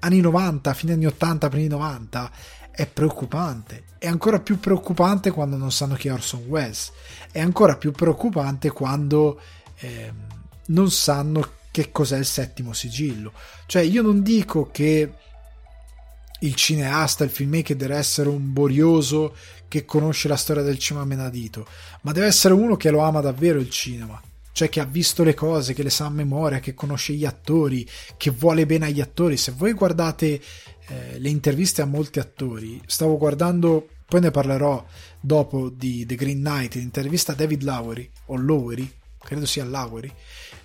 anni 0.00 0.20
90, 0.20 0.74
fine 0.74 0.92
anni 0.92 1.06
80, 1.06 1.48
primi 1.48 1.68
90, 1.68 2.30
è 2.70 2.86
preoccupante. 2.86 3.84
È 3.96 4.08
ancora 4.08 4.40
più 4.40 4.60
preoccupante 4.60 5.30
quando 5.30 5.56
non 5.56 5.72
sanno 5.72 5.94
chi 5.94 6.08
è 6.08 6.12
Orson 6.12 6.44
Welles. 6.48 6.92
È 7.32 7.40
ancora 7.40 7.76
più 7.76 7.92
preoccupante 7.92 8.68
quando 8.70 9.40
eh, 9.76 10.12
non 10.66 10.90
sanno 10.90 11.50
che 11.70 11.90
cos'è 11.92 12.18
il 12.18 12.26
settimo 12.26 12.74
sigillo. 12.74 13.32
Cioè, 13.64 13.80
io 13.80 14.02
non 14.02 14.22
dico 14.22 14.68
che 14.70 15.14
il 16.40 16.54
cineasta, 16.54 17.24
il 17.24 17.30
filmmaker 17.30 17.74
deve 17.74 17.96
essere 17.96 18.28
un 18.28 18.52
borioso 18.52 19.34
che 19.68 19.84
conosce 19.84 20.28
la 20.28 20.36
storia 20.36 20.62
del 20.62 20.78
cinema 20.78 21.04
menadito, 21.04 21.66
ma 22.02 22.12
deve 22.12 22.26
essere 22.26 22.54
uno 22.54 22.76
che 22.76 22.90
lo 22.90 23.00
ama 23.00 23.20
davvero 23.20 23.58
il 23.58 23.70
cinema 23.70 24.20
cioè 24.56 24.70
che 24.70 24.80
ha 24.80 24.86
visto 24.86 25.22
le 25.22 25.34
cose, 25.34 25.74
che 25.74 25.82
le 25.82 25.90
sa 25.90 26.06
a 26.06 26.08
memoria, 26.08 26.60
che 26.60 26.72
conosce 26.72 27.12
gli 27.12 27.26
attori, 27.26 27.86
che 28.16 28.30
vuole 28.30 28.64
bene 28.64 28.86
agli 28.86 29.02
attori. 29.02 29.36
Se 29.36 29.52
voi 29.52 29.74
guardate 29.74 30.40
eh, 30.88 31.18
le 31.18 31.28
interviste 31.28 31.82
a 31.82 31.84
molti 31.84 32.20
attori, 32.20 32.80
stavo 32.86 33.18
guardando, 33.18 33.86
poi 34.06 34.20
ne 34.20 34.30
parlerò 34.30 34.82
dopo 35.20 35.68
di 35.68 36.06
The 36.06 36.14
Green 36.14 36.38
Knight, 36.38 36.76
l'intervista 36.76 37.32
a 37.32 37.34
David 37.34 37.64
Lowery, 37.64 38.10
o 38.28 38.36
Lowery, 38.38 38.90
credo 39.18 39.44
sia 39.44 39.62
Lowery, 39.62 40.10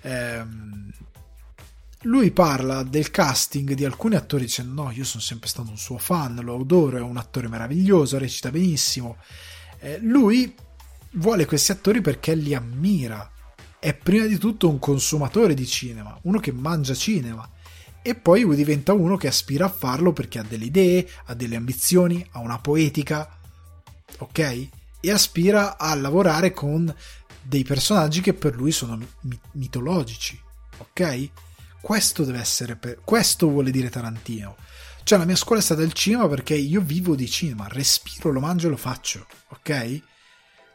ehm, 0.04 0.90
lui 2.04 2.32
parla 2.32 2.84
del 2.84 3.12
casting 3.12 3.74
di 3.74 3.86
alcuni 3.86 4.16
attori 4.16 4.46
dicendo 4.46 4.84
no, 4.84 4.92
io 4.92 5.04
sono 5.04 5.22
sempre 5.22 5.48
stato 5.48 5.70
un 5.70 5.78
suo 5.78 5.98
fan, 5.98 6.40
lo 6.42 6.60
adoro, 6.60 6.98
è 6.98 7.02
un 7.02 7.18
attore 7.18 7.48
meraviglioso, 7.48 8.18
recita 8.18 8.50
benissimo. 8.50 9.18
Eh, 9.80 10.00
lui 10.00 10.54
vuole 11.14 11.46
questi 11.46 11.72
attori 11.72 12.02
perché 12.02 12.34
li 12.34 12.56
ammira, 12.56 13.30
è 13.78 13.94
prima 13.94 14.26
di 14.26 14.38
tutto 14.38 14.70
un 14.70 14.80
consumatore 14.80 15.54
di 15.54 15.68
cinema, 15.68 16.18
uno 16.24 16.40
che 16.40 16.52
mangia 16.52 16.96
cinema 16.96 17.48
e 18.02 18.16
poi 18.16 18.48
diventa 18.56 18.94
uno 18.94 19.16
che 19.16 19.28
aspira 19.28 19.66
a 19.66 19.70
farlo 19.70 20.12
perché 20.12 20.40
ha 20.40 20.44
delle 20.44 20.66
idee, 20.66 21.08
ha 21.26 21.36
delle 21.36 21.56
ambizioni, 21.56 22.26
ha 22.32 22.40
una 22.40 22.58
poetica, 22.58 23.38
ok? 24.18 24.68
E 25.00 25.12
aspira 25.12 25.78
a 25.78 25.94
lavorare 25.94 26.52
con 26.52 26.94
dei 27.44 27.64
personaggi 27.64 28.22
che 28.22 28.34
per 28.34 28.56
lui 28.56 28.72
sono 28.72 28.98
mitologici, 29.52 30.40
ok? 30.78 31.30
Questo 31.82 32.24
deve 32.24 32.40
essere 32.40 32.76
per... 32.76 33.02
questo 33.04 33.50
vuole 33.50 33.72
dire 33.72 33.90
Tarantino. 33.90 34.56
Cioè 35.04 35.18
la 35.18 35.26
mia 35.26 35.36
scuola 35.36 35.60
è 35.60 35.64
stata 35.64 35.82
il 35.82 35.94
cinema 35.94 36.28
perché 36.28 36.54
io 36.54 36.80
vivo 36.82 37.16
di 37.16 37.28
cinema, 37.28 37.68
respiro, 37.68 38.32
lo 38.32 38.40
mangio 38.40 38.68
e 38.68 38.70
lo 38.70 38.78
faccio, 38.78 39.26
ok? 39.50 40.02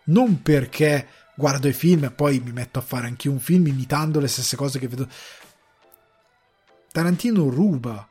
Non 0.07 0.43
perché 0.43 1.09
guardo 1.37 1.69
i 1.69 1.73
film 1.73 2.05
e 2.05 2.11
poi 2.11 2.41
mi 2.41 2.51
metto 2.51 2.81
a 2.81 2.83
fare 2.83 3.07
anche 3.07 3.29
un 3.29 3.39
film 3.39 3.67
imitando 3.69 4.19
le 4.19 4.29
stesse 4.29 4.57
cose 4.57 4.79
che 4.81 4.89
vedo. 4.89 5.09
Tarantino 6.91 7.49
ruba, 7.49 8.09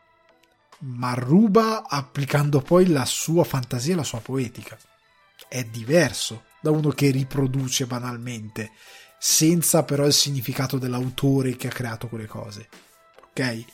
ma 0.79 1.13
ruba 1.15 1.83
applicando 1.87 2.61
poi 2.61 2.87
la 2.87 3.05
sua 3.05 3.43
fantasia 3.43 3.93
e 3.93 3.97
la 3.97 4.03
sua 4.03 4.19
poetica. 4.19 4.77
È 5.49 5.63
diverso 5.65 6.45
da 6.61 6.71
uno 6.71 6.89
che 6.89 7.11
riproduce 7.11 7.85
banalmente, 7.87 8.71
senza 9.19 9.83
però 9.83 10.05
il 10.05 10.13
significato 10.13 10.77
dell'autore 10.77 11.55
che 11.55 11.67
ha 11.67 11.71
creato 11.71 12.07
quelle 12.07 12.27
cose. 12.27 12.69
Ok? 13.37 13.65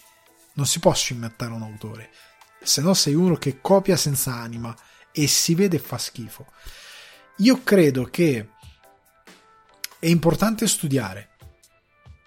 non 0.54 0.66
si 0.66 0.80
può 0.80 0.94
scimmiattare 0.94 1.52
un 1.52 1.62
autore, 1.62 2.10
se 2.62 2.82
no 2.82 2.94
sei 2.94 3.14
uno 3.14 3.36
che 3.36 3.62
copia 3.62 3.96
senza 3.96 4.34
anima 4.34 4.76
e 5.12 5.28
si 5.28 5.56
vede 5.56 5.78
e 5.78 5.80
fa 5.80 5.98
schifo. 5.98 6.48
Io 7.38 7.64
credo 7.64 8.06
che 8.06 8.50
è 10.00 10.08
importante 10.08 10.68
studiare, 10.68 11.30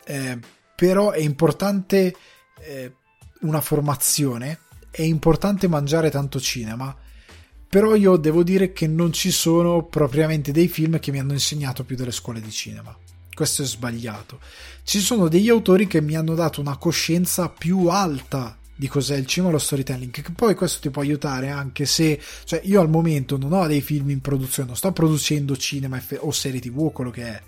eh, 0.04 0.38
però 0.74 1.10
è 1.10 1.20
importante 1.20 2.14
eh, 2.60 2.96
una 3.42 3.60
formazione, 3.60 4.60
è 4.90 5.02
importante 5.02 5.68
mangiare 5.68 6.10
tanto 6.10 6.40
cinema, 6.40 6.96
però 7.68 7.94
io 7.94 8.16
devo 8.16 8.42
dire 8.42 8.72
che 8.72 8.86
non 8.86 9.12
ci 9.12 9.30
sono 9.30 9.86
propriamente 9.86 10.52
dei 10.52 10.68
film 10.68 10.98
che 10.98 11.10
mi 11.10 11.18
hanno 11.18 11.32
insegnato 11.32 11.84
più 11.84 11.96
delle 11.96 12.12
scuole 12.12 12.40
di 12.40 12.50
cinema. 12.50 12.96
Questo 13.34 13.62
è 13.62 13.64
sbagliato. 13.64 14.38
Ci 14.84 15.00
sono 15.00 15.26
degli 15.28 15.48
autori 15.48 15.88
che 15.88 16.00
mi 16.00 16.14
hanno 16.14 16.34
dato 16.34 16.60
una 16.60 16.76
coscienza 16.76 17.48
più 17.48 17.88
alta 17.88 18.56
di 18.76 18.86
cos'è 18.88 19.16
il 19.16 19.26
cinema 19.26 19.50
e 19.50 19.52
lo 19.54 19.58
storytelling 19.58 20.10
che 20.10 20.22
poi 20.34 20.54
questo 20.54 20.80
ti 20.80 20.90
può 20.90 21.02
aiutare 21.02 21.48
anche 21.48 21.86
se 21.86 22.20
cioè 22.44 22.60
io 22.64 22.80
al 22.80 22.88
momento 22.88 23.36
non 23.36 23.52
ho 23.52 23.66
dei 23.68 23.80
film 23.80 24.10
in 24.10 24.20
produzione 24.20 24.66
non 24.66 24.76
sto 24.76 24.90
producendo 24.90 25.56
cinema 25.56 26.02
o 26.18 26.32
serie 26.32 26.60
tv 26.60 26.78
o 26.78 26.90
quello 26.90 27.10
che 27.10 27.24
è. 27.24 27.42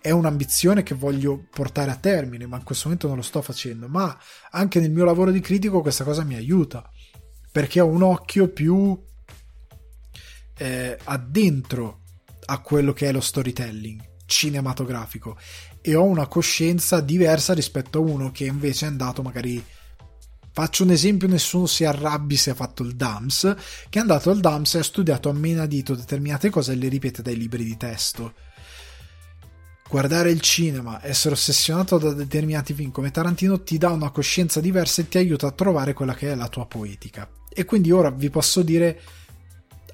È 0.00 0.10
un'ambizione 0.10 0.82
che 0.82 0.94
voglio 0.94 1.46
portare 1.50 1.90
a 1.90 1.96
termine 1.96 2.46
ma 2.46 2.56
in 2.56 2.64
questo 2.64 2.84
momento 2.84 3.06
non 3.06 3.16
lo 3.16 3.22
sto 3.22 3.40
facendo. 3.40 3.86
Ma 3.86 4.18
anche 4.50 4.80
nel 4.80 4.90
mio 4.90 5.04
lavoro 5.04 5.30
di 5.30 5.40
critico 5.40 5.80
questa 5.80 6.04
cosa 6.04 6.24
mi 6.24 6.34
aiuta 6.34 6.88
perché 7.52 7.80
ho 7.80 7.86
un 7.86 8.02
occhio 8.02 8.48
più 8.48 9.00
eh, 10.58 10.98
addentro 11.04 12.00
a 12.46 12.58
quello 12.60 12.92
che 12.92 13.08
è 13.08 13.12
lo 13.12 13.20
storytelling 13.20 14.09
cinematografico 14.30 15.36
e 15.80 15.96
ho 15.96 16.04
una 16.04 16.28
coscienza 16.28 17.00
diversa 17.00 17.52
rispetto 17.52 17.98
a 17.98 18.02
uno 18.02 18.30
che 18.30 18.44
invece 18.44 18.86
è 18.86 18.88
andato 18.88 19.22
magari 19.22 19.62
Faccio 20.52 20.82
un 20.82 20.90
esempio, 20.90 21.28
nessuno 21.28 21.66
si 21.66 21.84
arrabbi 21.84 22.36
se 22.36 22.50
ha 22.50 22.54
fatto 22.54 22.82
il 22.82 22.96
DAMS, 22.96 23.54
che 23.88 23.98
è 23.98 24.00
andato 24.00 24.30
al 24.30 24.40
DAMS 24.40 24.74
e 24.74 24.78
ha 24.80 24.82
studiato 24.82 25.28
a 25.28 25.32
menadito 25.32 25.94
determinate 25.94 26.50
cose 26.50 26.72
e 26.72 26.74
le 26.74 26.88
ripete 26.88 27.22
dai 27.22 27.36
libri 27.36 27.62
di 27.62 27.76
testo. 27.76 28.34
Guardare 29.88 30.32
il 30.32 30.40
cinema, 30.40 30.98
essere 31.04 31.34
ossessionato 31.34 31.98
da 31.98 32.12
determinati 32.12 32.74
film 32.74 32.90
come 32.90 33.12
Tarantino 33.12 33.62
ti 33.62 33.78
dà 33.78 33.90
una 33.90 34.10
coscienza 34.10 34.60
diversa 34.60 35.02
e 35.02 35.08
ti 35.08 35.18
aiuta 35.18 35.46
a 35.46 35.52
trovare 35.52 35.92
quella 35.92 36.14
che 36.14 36.32
è 36.32 36.34
la 36.34 36.48
tua 36.48 36.66
poetica. 36.66 37.30
E 37.48 37.64
quindi 37.64 37.92
ora 37.92 38.10
vi 38.10 38.28
posso 38.28 38.62
dire 38.62 39.00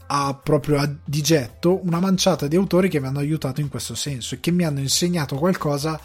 a 0.06 0.34
proprio 0.34 0.78
a 0.78 0.90
digetto 1.04 1.84
una 1.84 2.00
manciata 2.00 2.46
di 2.46 2.56
autori 2.56 2.88
che 2.88 3.00
mi 3.00 3.06
hanno 3.06 3.18
aiutato 3.18 3.60
in 3.60 3.68
questo 3.68 3.94
senso 3.94 4.34
e 4.34 4.40
che 4.40 4.50
mi 4.50 4.64
hanno 4.64 4.80
insegnato 4.80 5.36
qualcosa 5.36 6.00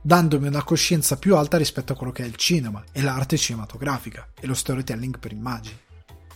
dandomi 0.00 0.48
una 0.48 0.64
coscienza 0.64 1.16
più 1.16 1.36
alta 1.36 1.56
rispetto 1.56 1.92
a 1.92 1.96
quello 1.96 2.12
che 2.12 2.24
è 2.24 2.26
il 2.26 2.36
cinema 2.36 2.82
e 2.92 3.02
l'arte 3.02 3.36
cinematografica 3.36 4.28
e 4.40 4.46
lo 4.46 4.54
storytelling 4.54 5.18
per 5.18 5.32
immagini. 5.32 5.78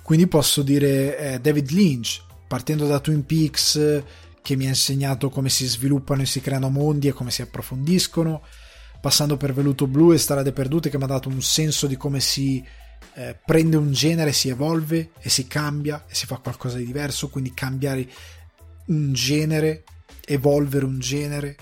Quindi 0.02 0.28
posso 0.28 0.62
dire 0.62 1.18
eh, 1.18 1.40
David 1.40 1.70
Lynch, 1.70 2.22
partendo 2.46 2.86
da 2.86 3.00
Twin 3.00 3.26
Peaks, 3.26 4.02
che 4.40 4.54
mi 4.54 4.66
ha 4.66 4.68
insegnato 4.68 5.30
come 5.30 5.48
si 5.48 5.66
sviluppano 5.66 6.22
e 6.22 6.26
si 6.26 6.40
creano 6.40 6.70
mondi 6.70 7.08
e 7.08 7.12
come 7.12 7.32
si 7.32 7.42
approfondiscono, 7.42 8.42
passando 9.00 9.36
per 9.36 9.52
Veluto 9.52 9.88
Blu 9.88 10.12
e 10.12 10.18
Strade 10.18 10.52
Perdute, 10.52 10.90
che 10.90 10.96
mi 10.96 11.02
ha 11.02 11.08
dato 11.08 11.28
un 11.28 11.42
senso 11.42 11.88
di 11.88 11.96
come 11.96 12.20
si 12.20 12.64
eh, 13.18 13.34
prende 13.42 13.78
un 13.78 13.92
genere, 13.92 14.32
si 14.32 14.50
evolve 14.50 15.12
e 15.20 15.30
si 15.30 15.46
cambia 15.46 16.04
e 16.06 16.14
si 16.14 16.26
fa 16.26 16.36
qualcosa 16.36 16.76
di 16.76 16.84
diverso, 16.84 17.30
quindi 17.30 17.54
cambiare 17.54 18.06
un 18.86 19.14
genere, 19.14 19.84
evolvere 20.26 20.84
un 20.84 20.98
genere 20.98 21.56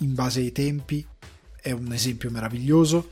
in 0.00 0.12
base 0.12 0.40
ai 0.40 0.52
tempi 0.52 1.04
è 1.62 1.70
un 1.70 1.92
esempio 1.94 2.30
meraviglioso. 2.30 3.08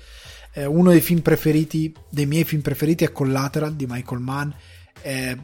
Eh, 0.52 0.66
uno 0.66 0.90
dei 0.90 1.00
film 1.00 1.20
preferiti, 1.20 1.92
dei 2.10 2.26
miei 2.26 2.44
film 2.44 2.60
preferiti 2.60 3.04
è 3.04 3.12
Collateral 3.12 3.74
di 3.74 3.86
Michael 3.88 4.20
Mann. 4.20 4.50
Eh, 5.00 5.38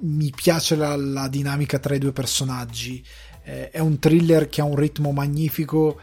mi 0.00 0.32
piace 0.34 0.74
la, 0.74 0.96
la, 0.96 1.28
dinamica 1.28 1.78
tra 1.78 1.94
i 1.94 1.98
due 1.98 2.12
personaggi. 2.12 3.04
È 3.44 3.80
un 3.80 3.98
thriller 3.98 4.48
che 4.48 4.60
ha 4.60 4.64
un 4.64 4.76
ritmo 4.76 5.10
magnifico, 5.10 6.00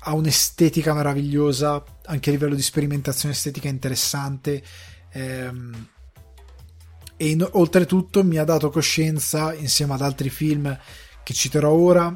ha 0.00 0.14
un'estetica 0.14 0.94
meravigliosa, 0.94 1.82
anche 2.06 2.30
a 2.30 2.32
livello 2.32 2.56
di 2.56 2.62
sperimentazione 2.62 3.34
estetica 3.34 3.68
interessante. 3.68 4.62
Ehm, 5.12 5.88
e 7.16 7.28
in, 7.28 7.46
oltretutto 7.52 8.24
mi 8.24 8.38
ha 8.38 8.44
dato 8.44 8.70
coscienza, 8.70 9.54
insieme 9.54 9.94
ad 9.94 10.02
altri 10.02 10.28
film 10.28 10.76
che 11.22 11.34
citerò 11.34 11.70
ora, 11.70 12.14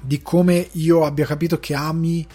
di 0.00 0.22
come 0.22 0.68
io 0.72 1.04
abbia 1.04 1.26
capito 1.26 1.58
che 1.58 1.74
ami, 1.74 2.26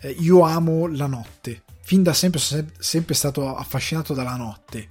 eh, 0.00 0.10
io 0.18 0.42
amo 0.42 0.86
la 0.86 1.06
notte. 1.06 1.62
Fin 1.82 2.02
da 2.02 2.12
sempre 2.12 2.40
sono 2.40 2.66
sempre 2.78 3.14
stato 3.14 3.54
affascinato 3.54 4.14
dalla 4.14 4.36
notte 4.36 4.88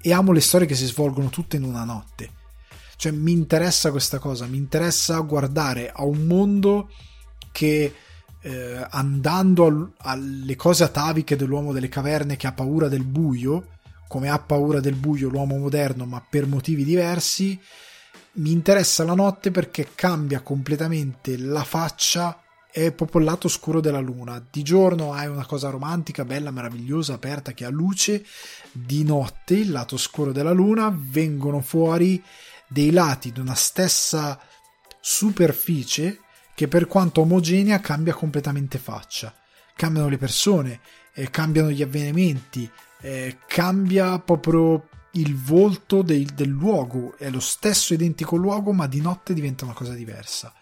e 0.00 0.12
amo 0.12 0.32
le 0.32 0.40
storie 0.40 0.66
che 0.66 0.74
si 0.74 0.84
svolgono 0.84 1.30
tutte 1.30 1.56
in 1.56 1.64
una 1.64 1.84
notte. 1.84 2.30
Cioè 2.96 3.10
mi 3.12 3.32
interessa 3.32 3.90
questa 3.90 4.18
cosa, 4.18 4.46
mi 4.46 4.58
interessa 4.58 5.18
guardare 5.20 5.90
a 5.90 6.04
un 6.04 6.26
mondo 6.26 6.90
che 7.50 7.92
eh, 8.44 8.86
andando 8.90 9.64
al, 9.64 9.92
alle 9.98 10.54
cose 10.54 10.84
ataviche 10.84 11.34
dell'uomo 11.34 11.72
delle 11.72 11.88
caverne 11.88 12.36
che 12.36 12.46
ha 12.46 12.52
paura 12.52 12.88
del 12.88 13.04
buio, 13.04 13.68
come 14.06 14.28
ha 14.28 14.38
paura 14.38 14.80
del 14.80 14.96
buio 14.96 15.30
l'uomo 15.30 15.56
moderno, 15.56 16.04
ma 16.04 16.22
per 16.28 16.46
motivi 16.46 16.84
diversi, 16.84 17.58
mi 18.32 18.52
interessa 18.52 19.02
la 19.04 19.14
notte 19.14 19.50
perché 19.50 19.88
cambia 19.94 20.42
completamente 20.42 21.38
la 21.38 21.64
faccia 21.64 22.38
è 22.70 22.92
proprio 22.92 23.20
il 23.20 23.28
lato 23.28 23.48
scuro 23.48 23.80
della 23.80 24.00
luna. 24.00 24.44
Di 24.50 24.62
giorno 24.62 25.12
hai 25.12 25.28
una 25.28 25.46
cosa 25.46 25.70
romantica, 25.70 26.24
bella, 26.24 26.50
meravigliosa, 26.50 27.14
aperta 27.14 27.52
che 27.52 27.64
ha 27.64 27.70
luce. 27.70 28.26
Di 28.72 29.04
notte, 29.04 29.54
il 29.54 29.70
lato 29.70 29.96
scuro 29.96 30.32
della 30.32 30.50
luna, 30.50 30.92
vengono 30.94 31.60
fuori 31.60 32.22
dei 32.68 32.90
lati 32.90 33.30
di 33.30 33.38
una 33.38 33.54
stessa 33.54 34.38
superficie 35.00 36.18
che 36.54 36.68
per 36.68 36.86
quanto 36.86 37.22
omogenea 37.22 37.80
cambia 37.80 38.14
completamente 38.14 38.78
faccia. 38.78 39.34
Cambiano 39.74 40.08
le 40.08 40.18
persone, 40.18 40.80
eh, 41.12 41.30
cambiano 41.30 41.70
gli 41.70 41.82
avvenimenti, 41.82 42.70
eh, 43.00 43.38
cambia 43.46 44.18
proprio 44.20 44.88
il 45.12 45.36
volto 45.36 46.02
del, 46.02 46.26
del 46.26 46.48
luogo, 46.48 47.16
è 47.18 47.30
lo 47.30 47.40
stesso 47.40 47.94
identico 47.94 48.36
luogo, 48.36 48.72
ma 48.72 48.86
di 48.86 49.00
notte 49.00 49.34
diventa 49.34 49.64
una 49.64 49.74
cosa 49.74 49.94
diversa. 49.94 50.52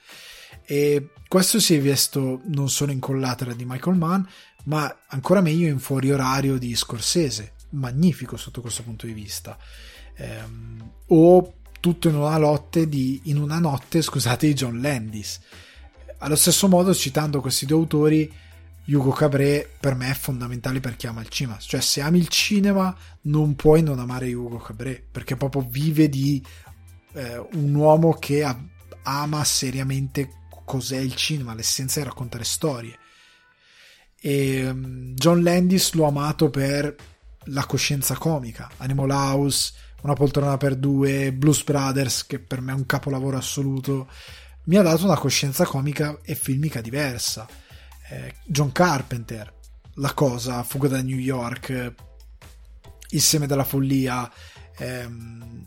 E 0.64 1.10
questo 1.28 1.60
si 1.60 1.74
è 1.74 1.80
visto 1.80 2.40
non 2.46 2.68
solo 2.68 2.92
in 2.92 3.00
Collateral 3.00 3.54
di 3.54 3.64
Michael 3.64 3.96
Mann, 3.96 4.22
ma 4.64 5.04
ancora 5.08 5.40
meglio 5.40 5.68
in 5.68 5.78
Fuori 5.78 6.10
Orario 6.10 6.58
di 6.58 6.74
Scorsese, 6.74 7.54
magnifico 7.70 8.36
sotto 8.36 8.60
questo 8.60 8.82
punto 8.82 9.06
di 9.06 9.12
vista. 9.12 9.56
Ehm, 10.16 10.90
o 11.08 11.54
tutto 11.80 12.08
in 12.08 12.14
una, 12.14 12.38
lotte 12.38 12.88
di, 12.88 13.22
in 13.24 13.38
una 13.38 13.58
notte 13.58 14.02
scusate, 14.02 14.46
di 14.46 14.54
John 14.54 14.80
Landis. 14.80 15.40
Allo 16.24 16.36
stesso 16.36 16.68
modo, 16.68 16.94
citando 16.94 17.40
questi 17.40 17.66
due 17.66 17.78
autori, 17.78 18.32
Hugo 18.86 19.10
Cabret 19.10 19.68
per 19.80 19.96
me 19.96 20.08
è 20.08 20.14
fondamentale 20.14 20.78
per 20.78 20.94
chi 20.94 21.08
ama 21.08 21.20
il 21.20 21.28
cinema. 21.28 21.58
Cioè, 21.58 21.80
se 21.80 22.00
ami 22.00 22.18
il 22.18 22.28
cinema, 22.28 22.96
non 23.22 23.56
puoi 23.56 23.82
non 23.82 23.98
amare 23.98 24.32
Hugo 24.32 24.58
Cabret, 24.58 25.02
perché 25.10 25.34
proprio 25.34 25.66
vive 25.68 26.08
di 26.08 26.40
eh, 27.14 27.44
un 27.54 27.74
uomo 27.74 28.12
che 28.12 28.44
ha, 28.44 28.56
ama 29.02 29.42
seriamente 29.42 30.30
cos'è 30.64 30.98
il 30.98 31.16
cinema, 31.16 31.54
l'essenza 31.54 31.98
di 31.98 32.06
raccontare 32.06 32.44
storie. 32.44 32.96
E 34.20 34.64
um, 34.68 35.14
John 35.14 35.42
Landis 35.42 35.92
l'ho 35.94 36.06
amato 36.06 36.50
per 36.50 36.94
la 37.46 37.66
coscienza 37.66 38.14
comica, 38.14 38.70
Animal 38.76 39.10
House, 39.10 39.72
Una 40.02 40.14
poltrona 40.14 40.56
per 40.56 40.74
due, 40.74 41.32
Blues 41.32 41.62
Brothers, 41.62 42.26
che 42.26 42.40
per 42.40 42.60
me 42.60 42.72
è 42.72 42.74
un 42.74 42.86
capolavoro 42.86 43.36
assoluto, 43.36 44.08
mi 44.64 44.76
ha 44.76 44.82
dato 44.82 45.04
una 45.04 45.18
coscienza 45.18 45.64
comica 45.64 46.18
e 46.22 46.34
filmica 46.34 46.80
diversa. 46.80 47.46
Eh, 48.10 48.34
John 48.44 48.72
Carpenter, 48.72 49.52
La 49.94 50.12
Cosa, 50.14 50.62
Fuga 50.62 50.88
da 50.88 51.02
New 51.02 51.18
York, 51.18 51.94
Il 53.10 53.20
seme 53.20 53.46
della 53.46 53.64
follia, 53.64 54.30
ehm, 54.78 55.66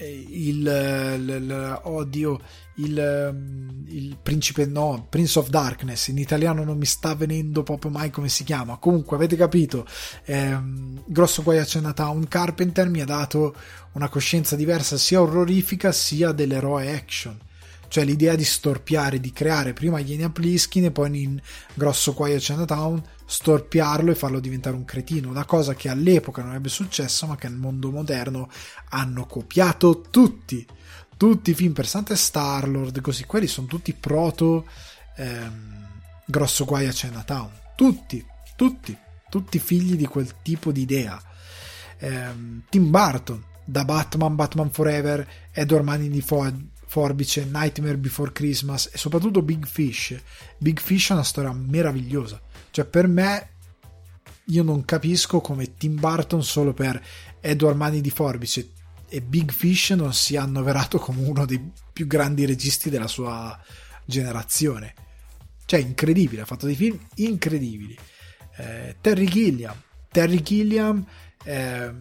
il, 0.00 0.66
il, 0.66 1.28
il, 1.28 1.80
oddio, 1.84 2.40
il, 2.76 3.84
il 3.86 4.16
principe 4.22 4.66
no, 4.66 5.06
Prince 5.08 5.38
of 5.38 5.48
Darkness 5.48 6.08
in 6.08 6.18
italiano 6.18 6.62
non 6.62 6.76
mi 6.76 6.84
sta 6.84 7.14
venendo 7.14 7.62
proprio 7.62 7.90
mai 7.90 8.10
come 8.10 8.28
si 8.28 8.44
chiama. 8.44 8.76
Comunque 8.76 9.16
avete 9.16 9.36
capito 9.36 9.86
ehm, 10.24 11.02
grosso 11.06 11.42
guai 11.42 11.58
a 11.58 11.64
Chinatown 11.64 12.28
Carpenter 12.28 12.88
mi 12.88 13.00
ha 13.00 13.06
dato 13.06 13.54
una 13.92 14.08
coscienza 14.08 14.54
diversa 14.54 14.96
sia 14.96 15.20
orrorifica 15.20 15.90
sia 15.90 16.32
dell'eroe 16.32 16.94
action 16.94 17.46
cioè 17.88 18.04
l'idea 18.04 18.34
di 18.34 18.44
storpiare, 18.44 19.20
di 19.20 19.32
creare 19.32 19.72
prima 19.72 19.98
Yenia 19.98 20.30
Pliskin 20.30 20.84
e 20.84 20.90
poi 20.90 21.22
in 21.22 21.40
Grosso 21.74 22.12
Quiet 22.12 22.40
Chinatown 22.40 23.02
storpiarlo 23.24 24.10
e 24.10 24.14
farlo 24.14 24.40
diventare 24.40 24.76
un 24.76 24.84
cretino, 24.84 25.28
una 25.28 25.44
cosa 25.44 25.74
che 25.74 25.88
all'epoca 25.88 26.40
non 26.40 26.50
avrebbe 26.50 26.70
successo 26.70 27.26
ma 27.26 27.36
che 27.36 27.48
nel 27.48 27.58
mondo 27.58 27.90
moderno 27.90 28.48
hanno 28.90 29.26
copiato 29.26 30.02
tutti, 30.10 30.66
tutti 31.16 31.50
i 31.50 31.54
film 31.54 31.72
per 31.72 31.86
Santa 31.86 32.16
Starlord, 32.16 33.00
così, 33.00 33.24
quelli 33.24 33.46
sono 33.46 33.66
tutti 33.66 33.92
proto 33.92 34.66
ehm, 35.16 35.86
Grosso 36.24 36.64
Guai 36.64 36.86
a 36.86 36.92
Chinatown, 36.92 37.50
tutti, 37.74 38.24
tutti. 38.56 38.96
tutti 39.28 39.58
figli 39.58 39.94
di 39.96 40.06
quel 40.06 40.36
tipo 40.42 40.72
di 40.72 40.82
idea. 40.82 41.20
Eh, 41.98 42.62
Tim 42.68 42.90
Burton, 42.90 43.44
da 43.64 43.84
Batman, 43.84 44.34
Batman 44.34 44.70
Forever, 44.70 45.28
Edward 45.52 45.84
Mani 45.84 46.08
di 46.08 46.22
Forbice, 46.88 47.44
Nightmare 47.44 47.98
Before 47.98 48.32
Christmas 48.32 48.88
e 48.90 48.96
soprattutto 48.96 49.42
Big 49.42 49.66
Fish. 49.66 50.16
Big 50.56 50.80
Fish 50.80 51.10
è 51.10 51.12
una 51.12 51.22
storia 51.22 51.52
meravigliosa. 51.52 52.40
Cioè, 52.70 52.86
per 52.86 53.06
me, 53.06 53.50
io 54.46 54.62
non 54.62 54.84
capisco 54.86 55.40
come 55.40 55.76
Tim 55.76 56.00
Burton 56.00 56.42
solo 56.42 56.72
per 56.72 57.00
Edward 57.40 57.76
Mani 57.76 58.00
di 58.00 58.10
Forbice 58.10 58.70
e 59.06 59.20
Big 59.20 59.52
Fish 59.52 59.90
non 59.90 60.14
sia 60.14 60.42
annoverato 60.42 60.98
come 60.98 61.26
uno 61.26 61.44
dei 61.44 61.72
più 61.92 62.06
grandi 62.06 62.46
registi 62.46 62.88
della 62.88 63.06
sua 63.06 63.58
generazione. 64.06 64.94
Cioè, 65.66 65.80
incredibile, 65.80 66.40
ha 66.40 66.46
fatto 66.46 66.64
dei 66.64 66.74
film 66.74 66.98
incredibili. 67.16 67.96
Eh, 68.56 68.96
Terry 69.02 69.26
Gilliam. 69.26 69.78
Terry 70.10 70.40
Gilliam 70.40 71.04
eh, 71.44 71.92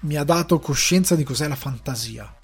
mi 0.00 0.16
ha 0.16 0.24
dato 0.24 0.58
coscienza 0.58 1.14
di 1.14 1.24
cos'è 1.24 1.48
la 1.48 1.56
fantasia. 1.56 2.35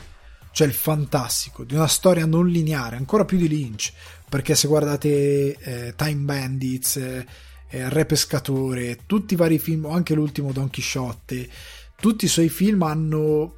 Cioè 0.52 0.66
il 0.66 0.74
fantastico, 0.74 1.64
di 1.64 1.74
una 1.74 1.88
storia 1.88 2.26
non 2.26 2.46
lineare, 2.46 2.96
ancora 2.96 3.24
più 3.24 3.38
di 3.38 3.48
Lynch. 3.48 3.92
Perché 4.28 4.54
se 4.54 4.68
guardate 4.68 5.56
eh, 5.56 5.94
Time 5.96 6.24
Bandits, 6.24 6.96
eh, 6.96 7.26
Re 7.68 8.06
Pescatore, 8.06 9.00
tutti 9.06 9.34
i 9.34 9.36
vari 9.36 9.58
film, 9.58 9.86
o 9.86 9.90
anche 9.90 10.14
l'ultimo 10.14 10.52
Don 10.52 10.70
Chisciotte, 10.70 11.48
tutti 11.96 12.26
i 12.26 12.28
suoi 12.28 12.48
film 12.48 12.82
hanno 12.82 13.56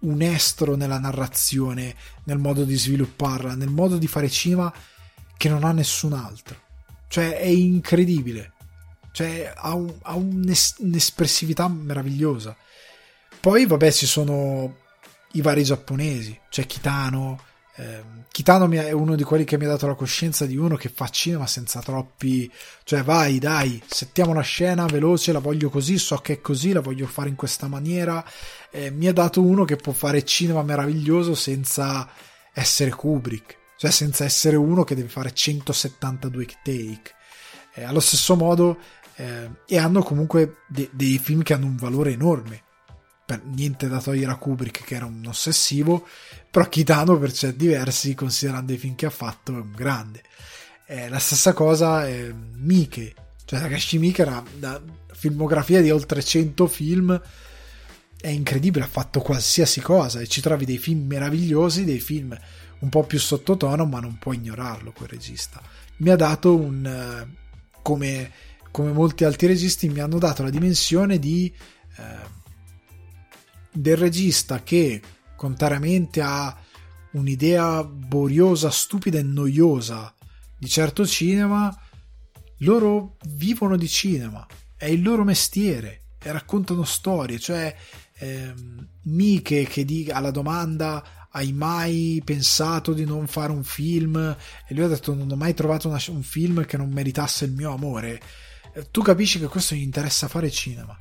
un 0.00 0.22
estro 0.22 0.74
nella 0.74 0.98
narrazione, 0.98 1.94
nel 2.24 2.38
modo 2.38 2.64
di 2.64 2.76
svilupparla, 2.76 3.54
nel 3.54 3.68
modo 3.68 3.98
di 3.98 4.06
fare 4.06 4.28
cinema 4.28 4.72
che 5.36 5.48
non 5.48 5.64
ha 5.64 5.72
nessun 5.72 6.12
altro. 6.12 6.56
Cioè 7.08 7.38
è 7.38 7.46
incredibile. 7.46 8.52
Cioè 9.12 9.52
ha, 9.54 9.74
un, 9.74 9.92
ha 10.02 10.14
un'espressività 10.14 11.68
meravigliosa. 11.68 12.56
Poi 13.40 13.66
vabbè 13.66 13.92
ci 13.92 14.06
sono 14.06 14.76
i 15.32 15.40
vari 15.40 15.64
giapponesi, 15.64 16.38
c'è 16.48 16.66
Kitano, 16.66 17.38
eh, 17.76 18.02
Kitano 18.30 18.70
è 18.70 18.92
uno 18.92 19.14
di 19.14 19.22
quelli 19.22 19.44
che 19.44 19.56
mi 19.56 19.64
ha 19.64 19.68
dato 19.68 19.86
la 19.86 19.94
coscienza 19.94 20.44
di 20.44 20.56
uno 20.56 20.76
che 20.76 20.90
fa 20.90 21.08
cinema 21.08 21.46
senza 21.46 21.80
troppi 21.80 22.50
cioè 22.84 23.02
vai 23.02 23.38
dai 23.38 23.82
settiamo 23.86 24.34
la 24.34 24.42
scena 24.42 24.84
veloce 24.84 25.32
la 25.32 25.38
voglio 25.38 25.70
così 25.70 25.96
so 25.96 26.16
che 26.18 26.34
è 26.34 26.40
così 26.42 26.72
la 26.72 26.80
voglio 26.80 27.06
fare 27.06 27.30
in 27.30 27.34
questa 27.34 27.68
maniera. 27.68 28.24
Eh, 28.70 28.90
mi 28.90 29.06
ha 29.06 29.12
dato 29.12 29.42
uno 29.42 29.64
che 29.64 29.76
può 29.76 29.92
fare 29.92 30.24
cinema 30.24 30.62
meraviglioso 30.62 31.34
senza 31.34 32.08
essere 32.52 32.90
Kubrick 32.90 33.56
cioè 33.76 33.90
senza 33.90 34.24
essere 34.24 34.56
uno 34.56 34.84
che 34.84 34.94
deve 34.94 35.08
fare 35.08 35.32
172 35.32 36.46
take. 36.62 37.14
Eh, 37.74 37.84
allo 37.84 38.00
stesso 38.00 38.36
modo 38.36 38.78
eh, 39.16 39.50
e 39.66 39.78
hanno 39.78 40.02
comunque 40.02 40.58
de- 40.68 40.90
dei 40.92 41.18
film 41.18 41.42
che 41.42 41.54
hanno 41.54 41.66
un 41.66 41.76
valore 41.76 42.12
enorme 42.12 42.62
per 43.24 43.42
niente 43.44 43.88
da 43.88 44.00
togliere 44.00 44.32
a 44.32 44.36
Kubrick 44.36 44.84
che 44.84 44.94
era 44.94 45.06
un 45.06 45.24
ossessivo 45.26 46.06
però 46.50 46.68
Kitano 46.68 47.18
per 47.18 47.32
certi 47.32 47.66
versi 47.66 48.14
considerando 48.14 48.72
i 48.72 48.76
film 48.76 48.94
che 48.94 49.06
ha 49.06 49.10
fatto 49.10 49.52
è 49.52 49.60
un 49.60 49.72
grande. 49.74 50.22
Eh, 50.86 51.08
la 51.08 51.18
stessa 51.18 51.54
cosa 51.54 52.06
è 52.06 52.30
Mike 52.32 53.14
cioè 53.52 53.60
Takashi 53.60 53.98
Mike 53.98 54.22
era 54.22 54.42
una 54.56 54.80
filmografia 55.12 55.80
di 55.80 55.90
oltre 55.90 56.22
100 56.22 56.66
film. 56.66 57.20
È 58.18 58.28
incredibile 58.28 58.84
ha 58.84 58.88
fatto 58.88 59.20
qualsiasi 59.20 59.80
cosa 59.80 60.20
e 60.20 60.26
ci 60.26 60.40
trovi 60.40 60.64
dei 60.64 60.78
film 60.78 61.06
meravigliosi 61.06 61.84
dei 61.84 62.00
film 62.00 62.38
un 62.78 62.88
po' 62.88 63.04
più 63.04 63.18
sottotono 63.18 63.84
ma 63.84 64.00
non 64.00 64.18
puoi 64.18 64.36
ignorarlo 64.36 64.92
quel 64.92 65.08
regista. 65.08 65.60
Mi 65.96 66.10
ha 66.10 66.16
dato 66.16 66.54
un 66.54 66.86
eh, 66.86 67.36
come, 67.82 68.30
come 68.70 68.92
molti 68.92 69.24
altri 69.24 69.48
registi 69.48 69.88
mi 69.88 70.00
hanno 70.00 70.18
dato 70.18 70.42
la 70.42 70.50
dimensione 70.50 71.18
di 71.18 71.52
eh, 71.96 72.40
del 73.72 73.96
regista 73.96 74.62
che, 74.62 75.00
contrariamente 75.36 76.20
a 76.20 76.56
un'idea 77.12 77.82
boriosa, 77.84 78.70
stupida 78.70 79.18
e 79.18 79.22
noiosa 79.22 80.14
di 80.56 80.68
certo 80.68 81.06
cinema, 81.06 81.76
loro 82.58 83.16
vivono 83.28 83.76
di 83.76 83.88
cinema, 83.88 84.46
è 84.76 84.86
il 84.86 85.02
loro 85.02 85.24
mestiere 85.24 86.02
e 86.22 86.30
raccontano 86.30 86.84
storie, 86.84 87.38
cioè 87.38 87.74
ehm, 88.18 88.88
Mike 89.02 89.64
che 89.64 89.84
dica 89.84 90.14
alla 90.14 90.30
domanda 90.30 91.28
hai 91.30 91.52
mai 91.52 92.22
pensato 92.24 92.92
di 92.92 93.04
non 93.04 93.26
fare 93.26 93.52
un 93.52 93.64
film? 93.64 94.16
E 94.68 94.74
lui 94.74 94.84
ha 94.84 94.88
detto 94.88 95.14
non 95.14 95.30
ho 95.30 95.36
mai 95.36 95.54
trovato 95.54 95.88
una, 95.88 96.00
un 96.08 96.22
film 96.22 96.64
che 96.64 96.76
non 96.76 96.90
meritasse 96.90 97.46
il 97.46 97.52
mio 97.52 97.72
amore. 97.72 98.20
Eh, 98.74 98.90
tu 98.90 99.02
capisci 99.02 99.38
che 99.38 99.48
questo 99.48 99.74
gli 99.74 99.80
interessa 99.80 100.28
fare 100.28 100.50
cinema. 100.50 100.96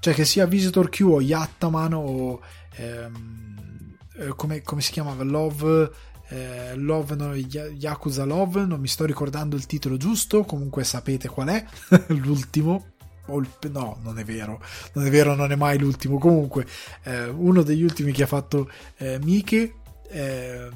Cioè 0.00 0.14
che 0.14 0.24
sia 0.24 0.46
Visitor 0.46 0.88
Q 0.88 1.00
o 1.02 1.20
Yattaman 1.20 1.92
o 1.92 2.40
ehm, 2.76 3.96
eh, 4.16 4.28
come, 4.34 4.62
come, 4.62 4.80
si 4.80 4.92
chiamava 4.92 5.22
Love, 5.24 5.90
eh, 6.28 6.74
Love 6.74 7.14
no, 7.16 7.34
Yakuza 7.34 8.24
Love, 8.24 8.64
non 8.64 8.80
mi 8.80 8.88
sto 8.88 9.04
ricordando 9.04 9.56
il 9.56 9.66
titolo 9.66 9.98
giusto, 9.98 10.44
comunque 10.44 10.84
sapete 10.84 11.28
qual 11.28 11.48
è, 11.48 11.64
l'ultimo. 12.08 12.86
No, 13.30 13.96
non 14.02 14.18
è 14.18 14.24
vero, 14.24 14.60
non 14.94 15.06
è 15.06 15.10
vero, 15.10 15.36
non 15.36 15.52
è 15.52 15.54
mai 15.54 15.78
l'ultimo. 15.78 16.18
Comunque, 16.18 16.66
eh, 17.04 17.26
uno 17.26 17.62
degli 17.62 17.84
ultimi 17.84 18.10
che 18.10 18.24
ha 18.24 18.26
fatto 18.26 18.68
eh, 18.96 19.20
Miki, 19.22 19.72
eh, 20.08 20.68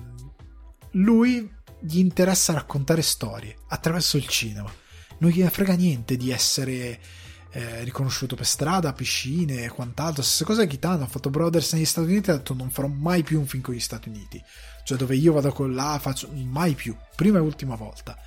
lui 0.92 1.52
gli 1.80 1.98
interessa 1.98 2.52
raccontare 2.52 3.02
storie 3.02 3.56
attraverso 3.68 4.16
il 4.16 4.28
cinema. 4.28 4.72
Non 5.18 5.30
gliene 5.30 5.51
frega 5.51 5.74
niente 5.74 6.16
di 6.16 6.30
essere 6.30 7.01
eh, 7.56 7.85
riconosciuto 7.85 8.35
per 8.35 8.47
strada, 8.47 8.93
piscine 8.93 9.62
e 9.62 9.68
quant'altro. 9.68 10.22
Stessa 10.22 10.44
cosa 10.44 10.66
Kitano 10.66 11.05
ha 11.05 11.06
fatto 11.06 11.31
Brothers 11.31 11.74
negli 11.74 11.85
Stati 11.85 12.09
Uniti 12.09 12.31
ha 12.31 12.36
detto 12.36 12.52
non 12.52 12.68
farò 12.68 12.89
mai 12.89 13.22
più 13.22 13.39
un 13.39 13.47
film 13.47 13.62
con 13.62 13.74
gli 13.74 13.81
Stati 13.81 14.09
Uniti. 14.09 14.43
Cioè 14.82 14.98
dove 14.98 15.14
io 15.14 15.32
vado 15.32 15.52
con 15.52 15.72
là 15.72 15.97
faccio 16.01 16.28
mai 16.32 16.74
più, 16.74 16.97
prima 17.14 17.39
e 17.39 17.43
ultima 17.43 17.76
volta. 17.76 18.18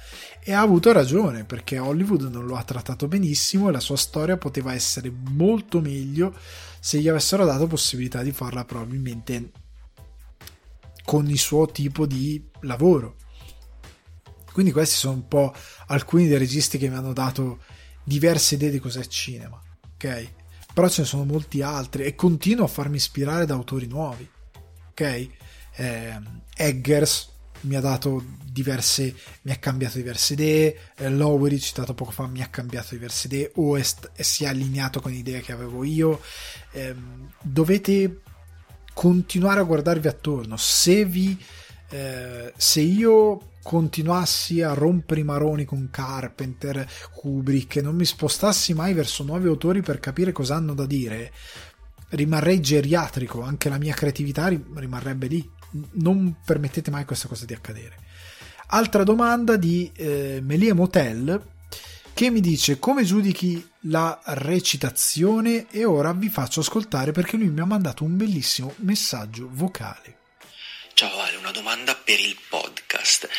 E 0.41 0.53
ha 0.53 0.61
avuto 0.61 0.93
ragione 0.93 1.43
perché 1.43 1.77
Hollywood 1.77 2.21
non 2.21 2.45
lo 2.45 2.55
ha 2.55 2.63
trattato 2.63 3.09
benissimo 3.09 3.67
e 3.67 3.73
la 3.73 3.81
sua 3.81 3.97
storia 3.97 4.37
poteva 4.37 4.73
essere 4.73 5.11
molto 5.11 5.81
meglio 5.81 6.33
se 6.79 6.99
gli 6.99 7.09
avessero 7.09 7.43
dato 7.43 7.67
possibilità 7.67 8.23
di 8.23 8.31
farla 8.31 8.63
probabilmente 8.63 9.51
con 11.03 11.29
il 11.29 11.37
suo 11.37 11.67
tipo 11.67 12.05
di 12.05 12.41
lavoro. 12.61 13.15
Quindi 14.53 14.71
questi 14.71 14.95
sono 14.95 15.15
un 15.15 15.27
po' 15.27 15.53
alcuni 15.87 16.27
dei 16.27 16.37
registi 16.37 16.77
che 16.77 16.87
mi 16.87 16.95
hanno 16.95 17.13
dato 17.13 17.59
diverse 18.07 18.55
idee 18.55 18.69
di 18.69 18.79
cos'è 18.79 19.05
cinema, 19.05 19.61
ok? 19.95 20.31
Però 20.73 20.87
ce 20.87 21.01
ne 21.01 21.07
sono 21.07 21.25
molti 21.25 21.61
altri 21.61 22.03
e 22.03 22.15
continuo 22.15 22.63
a 22.63 22.69
farmi 22.69 22.95
ispirare 22.95 23.45
da 23.45 23.53
autori 23.53 23.85
nuovi, 23.85 24.27
ok? 24.91 25.29
Eh, 25.75 26.19
Eggers 26.55 27.35
mi 27.61 27.75
ha 27.75 27.81
dato 27.81 28.23
diverse, 28.49 29.13
mi 29.41 29.51
ha 29.51 29.57
cambiato 29.57 29.97
diverse 29.97 30.33
idee, 30.33 30.77
eh, 30.95 31.09
Lowery 31.09 31.59
citato 31.59 31.93
poco 31.93 32.11
fa 32.11 32.27
mi 32.27 32.41
ha 32.41 32.47
cambiato 32.47 32.89
diverse 32.91 33.27
idee 33.27 33.51
o 33.55 33.75
è, 33.75 33.83
si 34.15 34.45
è 34.45 34.47
allineato 34.47 35.01
con 35.01 35.13
idee 35.13 35.41
che 35.41 35.51
avevo 35.51 35.83
io. 35.83 36.21
Eh, 36.71 36.95
dovete 37.41 38.21
continuare 38.93 39.59
a 39.59 39.63
guardarvi 39.63 40.07
attorno. 40.07 40.55
Se 40.55 41.03
vi 41.03 41.37
eh, 41.89 42.53
se 42.55 42.81
io 42.81 43.55
continuassi 43.67 44.61
a 44.61 44.71
rompere 44.71 45.19
i 45.19 45.25
maroni 45.25 45.65
con 45.65 45.89
Carpenter, 45.91 46.89
Kubrick 47.13 47.75
e 47.75 47.81
non 47.81 47.97
mi 47.97 48.05
spostassi 48.05 48.73
mai 48.73 48.93
verso 48.93 49.25
nuovi 49.25 49.49
autori 49.49 49.81
per 49.81 49.99
capire 49.99 50.31
cosa 50.31 50.55
hanno 50.55 50.73
da 50.73 50.85
dire, 50.85 51.33
rimarrei 52.11 52.61
geriatrico, 52.61 53.41
anche 53.41 53.67
la 53.67 53.77
mia 53.77 53.93
creatività 53.93 54.47
rimarrebbe 54.47 55.27
lì. 55.27 55.51
Non 55.95 56.37
permettete 56.45 56.91
mai 56.91 57.03
questa 57.03 57.27
cosa 57.27 57.43
di 57.43 57.53
accadere. 57.53 57.97
Altra 58.67 59.03
domanda 59.03 59.57
di 59.57 59.91
eh, 59.93 60.39
Melia 60.41 60.73
Motel 60.73 61.43
che 62.13 62.29
mi 62.29 62.39
dice 62.39 62.79
come 62.79 63.03
giudichi 63.03 63.67
la 63.81 64.17
recitazione 64.27 65.69
e 65.69 65.83
ora 65.83 66.13
vi 66.13 66.29
faccio 66.29 66.61
ascoltare 66.61 67.11
perché 67.11 67.35
lui 67.35 67.49
mi 67.49 67.59
ha 67.59 67.65
mandato 67.65 68.05
un 68.05 68.15
bellissimo 68.15 68.75
messaggio 68.77 69.49
vocale. 69.51 70.16
Ciao 70.97 71.19
Ale, 71.19 71.35
una 71.35 71.51
domanda 71.51 71.93
per 71.93 72.19
il 72.19 72.35
podcast. 72.49 73.29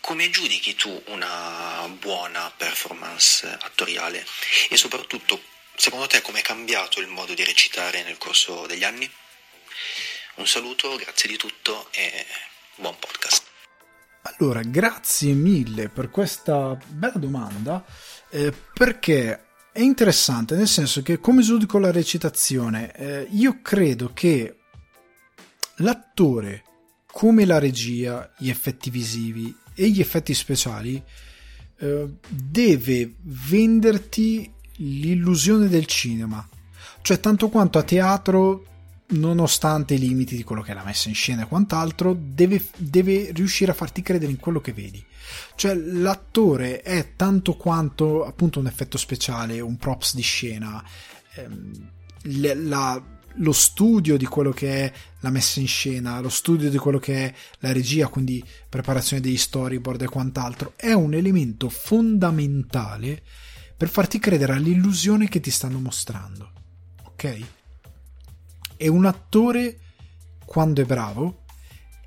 Come 0.00 0.30
giudichi 0.30 0.74
tu 0.74 0.90
una 1.08 1.86
buona 1.98 2.50
performance 2.56 3.46
attoriale 3.46 4.24
e 4.70 4.78
soprattutto, 4.78 5.42
secondo 5.74 6.06
te, 6.06 6.22
come 6.22 6.38
è 6.38 6.42
cambiato 6.42 6.98
il 6.98 7.08
modo 7.08 7.34
di 7.34 7.44
recitare 7.44 8.02
nel 8.02 8.16
corso 8.16 8.64
degli 8.66 8.82
anni? 8.82 9.06
Un 10.36 10.46
saluto, 10.46 10.96
grazie 10.96 11.28
di 11.28 11.36
tutto 11.36 11.86
e 11.90 12.24
buon 12.76 12.96
podcast. 12.98 13.42
Allora, 14.22 14.62
grazie 14.62 15.34
mille 15.34 15.90
per 15.90 16.08
questa 16.08 16.78
bella 16.86 17.18
domanda 17.18 17.84
eh, 18.30 18.54
perché 18.72 19.48
è 19.70 19.80
interessante 19.80 20.54
nel 20.54 20.66
senso 20.66 21.02
che 21.02 21.20
come 21.20 21.42
giudico 21.42 21.78
la 21.78 21.92
recitazione, 21.92 22.90
eh, 22.96 23.26
io 23.32 23.60
credo 23.60 24.14
che 24.14 24.54
l'attore 25.76 26.64
come 27.10 27.44
la 27.44 27.58
regia, 27.58 28.32
gli 28.38 28.48
effetti 28.48 28.90
visivi 28.90 29.54
e 29.74 29.90
gli 29.90 30.00
effetti 30.00 30.34
speciali 30.34 31.02
eh, 31.78 32.08
deve 32.28 33.14
venderti 33.22 34.52
l'illusione 34.76 35.68
del 35.68 35.86
cinema. 35.86 36.46
Cioè, 37.02 37.20
tanto 37.20 37.48
quanto 37.48 37.78
a 37.78 37.82
teatro, 37.82 38.66
nonostante 39.08 39.94
i 39.94 39.98
limiti 39.98 40.36
di 40.36 40.44
quello 40.44 40.62
che 40.62 40.72
è 40.72 40.74
la 40.74 40.84
messa 40.84 41.08
in 41.08 41.14
scena 41.14 41.42
e 41.42 41.46
quant'altro, 41.46 42.16
deve, 42.18 42.62
deve 42.76 43.32
riuscire 43.32 43.70
a 43.70 43.74
farti 43.74 44.02
credere 44.02 44.30
in 44.30 44.38
quello 44.38 44.60
che 44.60 44.72
vedi. 44.72 45.02
Cioè, 45.54 45.74
l'attore 45.74 46.82
è 46.82 47.14
tanto 47.16 47.54
quanto 47.56 48.24
appunto 48.24 48.58
un 48.58 48.66
effetto 48.66 48.98
speciale, 48.98 49.60
un 49.60 49.76
props 49.76 50.14
di 50.14 50.22
scena, 50.22 50.82
ehm, 51.34 51.90
la, 52.42 53.02
lo 53.34 53.52
studio 53.52 54.16
di 54.16 54.26
quello 54.26 54.50
che 54.50 54.84
è 54.84 54.92
la 55.20 55.30
messa 55.30 55.60
in 55.60 55.68
scena, 55.68 56.20
lo 56.20 56.28
studio 56.28 56.68
di 56.70 56.76
quello 56.76 56.98
che 56.98 57.26
è 57.26 57.34
la 57.60 57.72
regia, 57.72 58.08
quindi 58.08 58.44
preparazione 58.68 59.22
degli 59.22 59.36
storyboard 59.36 60.02
e 60.02 60.08
quant'altro, 60.08 60.72
è 60.76 60.92
un 60.92 61.14
elemento 61.14 61.68
fondamentale 61.68 63.22
per 63.76 63.88
farti 63.88 64.18
credere 64.18 64.54
all'illusione 64.54 65.28
che 65.28 65.40
ti 65.40 65.50
stanno 65.50 65.78
mostrando. 65.78 66.52
Ok? 67.04 67.40
E 68.76 68.88
un 68.88 69.04
attore, 69.06 69.78
quando 70.44 70.82
è 70.82 70.84
bravo, 70.84 71.44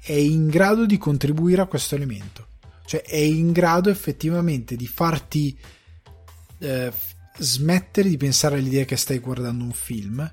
è 0.01 0.13
in 0.13 0.47
grado 0.47 0.85
di 0.85 0.97
contribuire 0.97 1.61
a 1.61 1.67
questo 1.67 1.95
elemento. 1.95 2.47
Cioè 2.85 3.01
è 3.01 3.15
in 3.15 3.51
grado 3.51 3.89
effettivamente 3.89 4.75
di 4.75 4.85
farti 4.85 5.57
eh, 6.59 6.91
smettere 7.37 8.09
di 8.09 8.17
pensare 8.17 8.57
all'idea 8.57 8.85
che 8.85 8.97
stai 8.97 9.19
guardando 9.19 9.63
un 9.63 9.71
film 9.71 10.31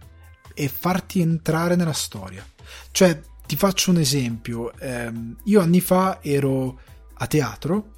e 0.60 0.68
farti 0.68 1.20
entrare 1.22 1.74
nella 1.74 1.94
storia. 1.94 2.46
Cioè, 2.90 3.18
ti 3.46 3.56
faccio 3.56 3.90
un 3.90 3.96
esempio. 3.96 4.76
Ehm, 4.78 5.38
io 5.44 5.60
anni 5.62 5.80
fa 5.80 6.18
ero 6.20 6.80
a 7.14 7.26
teatro, 7.26 7.94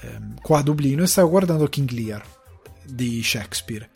ehm, 0.00 0.40
qua 0.40 0.58
a 0.58 0.62
Dublino, 0.62 1.04
e 1.04 1.06
stavo 1.06 1.28
guardando 1.28 1.68
King 1.68 1.88
Lear 1.90 2.26
di 2.84 3.22
Shakespeare 3.22 3.88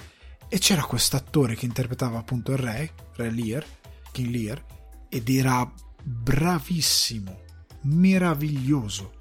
e 0.48 0.58
c'era 0.58 0.84
questo 0.84 1.16
attore 1.16 1.56
che 1.56 1.66
interpretava 1.66 2.18
appunto 2.18 2.52
il 2.52 2.58
re, 2.58 2.92
Re 3.16 3.30
Lear, 3.32 3.66
King 4.12 4.30
Lear, 4.30 4.64
ed 5.08 5.28
era 5.28 5.68
bravissimo, 6.00 7.40
meraviglioso. 7.82 9.14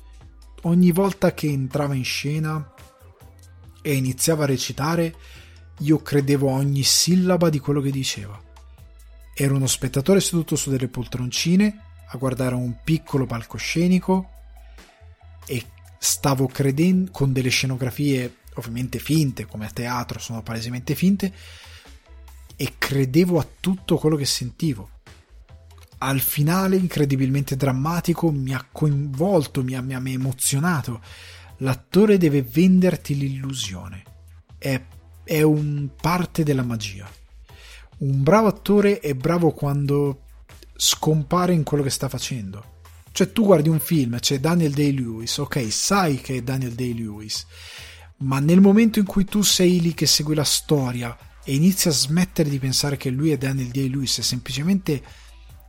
Ogni 0.64 0.92
volta 0.92 1.34
che 1.34 1.48
entrava 1.48 1.96
in 1.96 2.04
scena 2.04 2.72
e 3.82 3.96
iniziava 3.96 4.44
a 4.44 4.48
recitare, 4.48 5.16
io 5.80 5.98
credevo 6.04 6.50
a 6.50 6.58
ogni 6.58 6.84
sillaba 6.84 7.50
di 7.50 7.58
quello 7.58 7.82
che 7.82 7.90
diceva. 7.90 8.40
Ero 9.36 9.56
uno 9.56 9.68
spettatore 9.68 10.20
seduto 10.20 10.56
su 10.56 10.70
delle 10.70 10.88
poltroncine 10.88 11.78
a 12.08 12.18
guardare 12.18 12.54
un 12.54 12.78
piccolo 12.84 13.26
palcoscenico 13.26 14.30
e 15.48 15.66
stavo 15.98 16.46
credendo 16.48 17.10
con 17.12 17.34
delle 17.34 17.50
scenografie 17.50 18.38
ovviamente 18.56 19.00
finte, 19.00 19.46
come 19.48 19.66
a 19.66 19.72
teatro 19.72 20.20
sono 20.20 20.44
palesemente 20.44 20.94
finte, 20.94 21.34
e 22.56 22.74
credevo 22.78 23.40
a 23.40 23.48
tutto 23.60 23.98
quello 23.98 24.16
che 24.16 24.26
sentivo. 24.26 24.90
Al 26.00 26.20
finale, 26.20 26.76
incredibilmente 26.76 27.56
drammatico, 27.56 28.30
mi 28.30 28.54
ha 28.54 28.68
coinvolto, 28.72 29.64
mi 29.64 29.74
ha, 29.74 29.82
mi 29.82 29.94
ha 29.96 30.02
emozionato. 30.06 31.02
L'attore 31.58 32.18
deve 32.18 32.44
venderti 32.44 33.18
l'illusione. 33.18 34.04
È, 34.58 34.80
è 35.24 35.42
un 35.42 35.90
parte 36.00 36.44
della 36.44 36.64
magia. 36.64 37.10
Un 38.04 38.24
bravo 38.24 38.48
attore 38.48 39.00
è 39.00 39.14
bravo 39.14 39.52
quando 39.52 40.24
scompare 40.76 41.54
in 41.54 41.64
quello 41.64 41.84
che 41.84 41.90
sta 41.90 42.10
facendo. 42.10 42.82
Cioè, 43.12 43.32
tu 43.32 43.46
guardi 43.46 43.70
un 43.70 43.80
film, 43.80 44.20
c'è 44.20 44.40
Daniel 44.40 44.74
Day-Lewis, 44.74 45.38
ok, 45.38 45.72
sai 45.72 46.18
che 46.18 46.38
è 46.38 46.42
Daniel 46.42 46.74
Day-Lewis 46.74 47.46
ma 48.24 48.40
nel 48.40 48.62
momento 48.62 49.00
in 49.00 49.06
cui 49.06 49.26
tu 49.26 49.42
sei 49.42 49.82
lì 49.82 49.94
che 49.94 50.06
segui 50.06 50.36
la 50.36 50.44
storia 50.44 51.18
e 51.44 51.54
inizi 51.56 51.88
a 51.88 51.92
smettere 51.92 52.50
di 52.50 52.60
pensare 52.60 52.98
che 52.98 53.10
lui 53.10 53.32
è 53.32 53.38
Daniel 53.38 53.68
Day-Lewis 53.68 54.20
e 54.20 54.24
semplicemente 54.24 55.04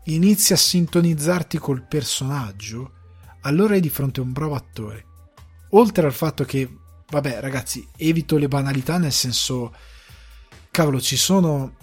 inizi 0.05 0.53
a 0.53 0.57
sintonizzarti 0.57 1.59
col 1.59 1.87
personaggio, 1.87 2.93
allora 3.43 3.75
hai 3.75 3.81
di 3.81 3.89
fronte 3.89 4.21
a 4.21 4.23
un 4.23 4.33
bravo 4.33 4.55
attore. 4.55 5.07
Oltre 5.71 6.07
al 6.07 6.13
fatto 6.13 6.45
che, 6.45 6.69
vabbè 7.09 7.41
ragazzi, 7.41 7.87
evito 7.97 8.37
le 8.37 8.47
banalità 8.47 8.99
nel 8.99 9.13
senso, 9.13 9.75
cavolo, 10.71 11.01
ci 11.01 11.17
sono 11.17 11.75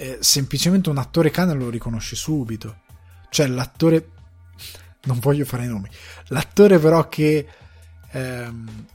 eh, 0.00 0.18
semplicemente 0.20 0.90
un 0.90 0.98
attore 0.98 1.30
cane 1.30 1.54
lo 1.54 1.70
riconosci 1.70 2.16
subito. 2.16 2.80
Cioè 3.28 3.46
l'attore, 3.46 4.10
non 5.04 5.18
voglio 5.18 5.44
fare 5.44 5.66
nomi, 5.66 5.88
l'attore 6.28 6.78
però 6.78 7.08
che... 7.08 7.46
Ehm, 8.12 8.86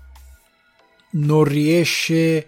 non 1.15 1.43
riesce 1.43 2.47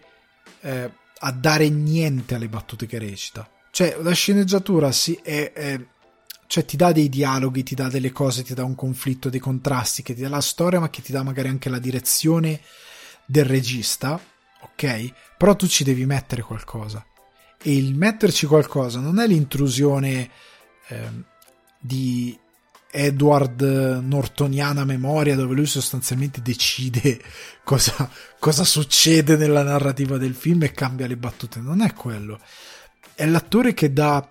eh, 0.62 0.92
a 1.20 1.32
dare 1.32 1.70
niente 1.70 2.36
alle 2.36 2.48
battute 2.48 2.86
che 2.86 2.98
recita. 2.98 3.50
Cioè, 3.72 3.98
la 4.02 4.14
sceneggiatura 4.14 4.92
sì, 4.92 5.20
è, 5.22 5.52
è, 5.54 5.80
cioè, 6.48 6.66
ti 6.66 6.78
dà 6.78 6.92
dei 6.92 7.10
dialoghi, 7.10 7.64
ti 7.64 7.76
dà 7.76 7.90
delle 7.90 8.12
cose, 8.12 8.44
ti 8.44 8.54
dà 8.54 8.64
un 8.64 8.76
conflitto, 8.76 9.30
dei 9.30 9.40
contrasti, 9.40 10.04
che 10.04 10.14
ti 10.14 10.22
dà 10.22 10.30
la 10.30 10.42
storia, 10.42 10.80
ma 10.80 10.90
che 10.90 11.02
ti 11.02 11.12
dà 11.12 11.24
magari 11.24 11.50
anche 11.50 11.70
la 11.70 11.80
direzione 11.80 12.62
del 13.26 13.46
regista, 13.46 14.20
ok? 14.62 15.14
Però 15.38 15.56
tu 15.56 15.68
ci 15.68 15.84
devi 15.84 16.06
mettere 16.06 16.42
qualcosa. 16.42 17.06
E 17.62 17.76
il 17.76 17.96
metterci 17.96 18.46
qualcosa 18.46 19.00
non 19.00 19.20
è 19.20 19.28
l'intrusione 19.28 20.30
eh, 20.88 21.10
di 21.80 22.38
Edward 22.90 23.62
Nortoniana 23.62 24.86
memoria 24.86 25.36
dove 25.36 25.54
lui 25.54 25.66
sostanzialmente 25.66 26.42
decide 26.42 27.22
cosa, 27.64 28.10
cosa 28.40 28.64
succede 28.64 29.36
nella 29.36 29.64
narrativa 29.64 30.18
del 30.18 30.34
film 30.34 30.64
e 30.64 30.72
cambia 30.72 31.08
le 31.08 31.18
battute. 31.18 31.60
Non 31.60 31.82
è 31.82 31.94
quello. 31.94 32.40
È 33.14 33.26
l'attore 33.26 33.74
che 33.74 33.92
dà. 33.92 34.28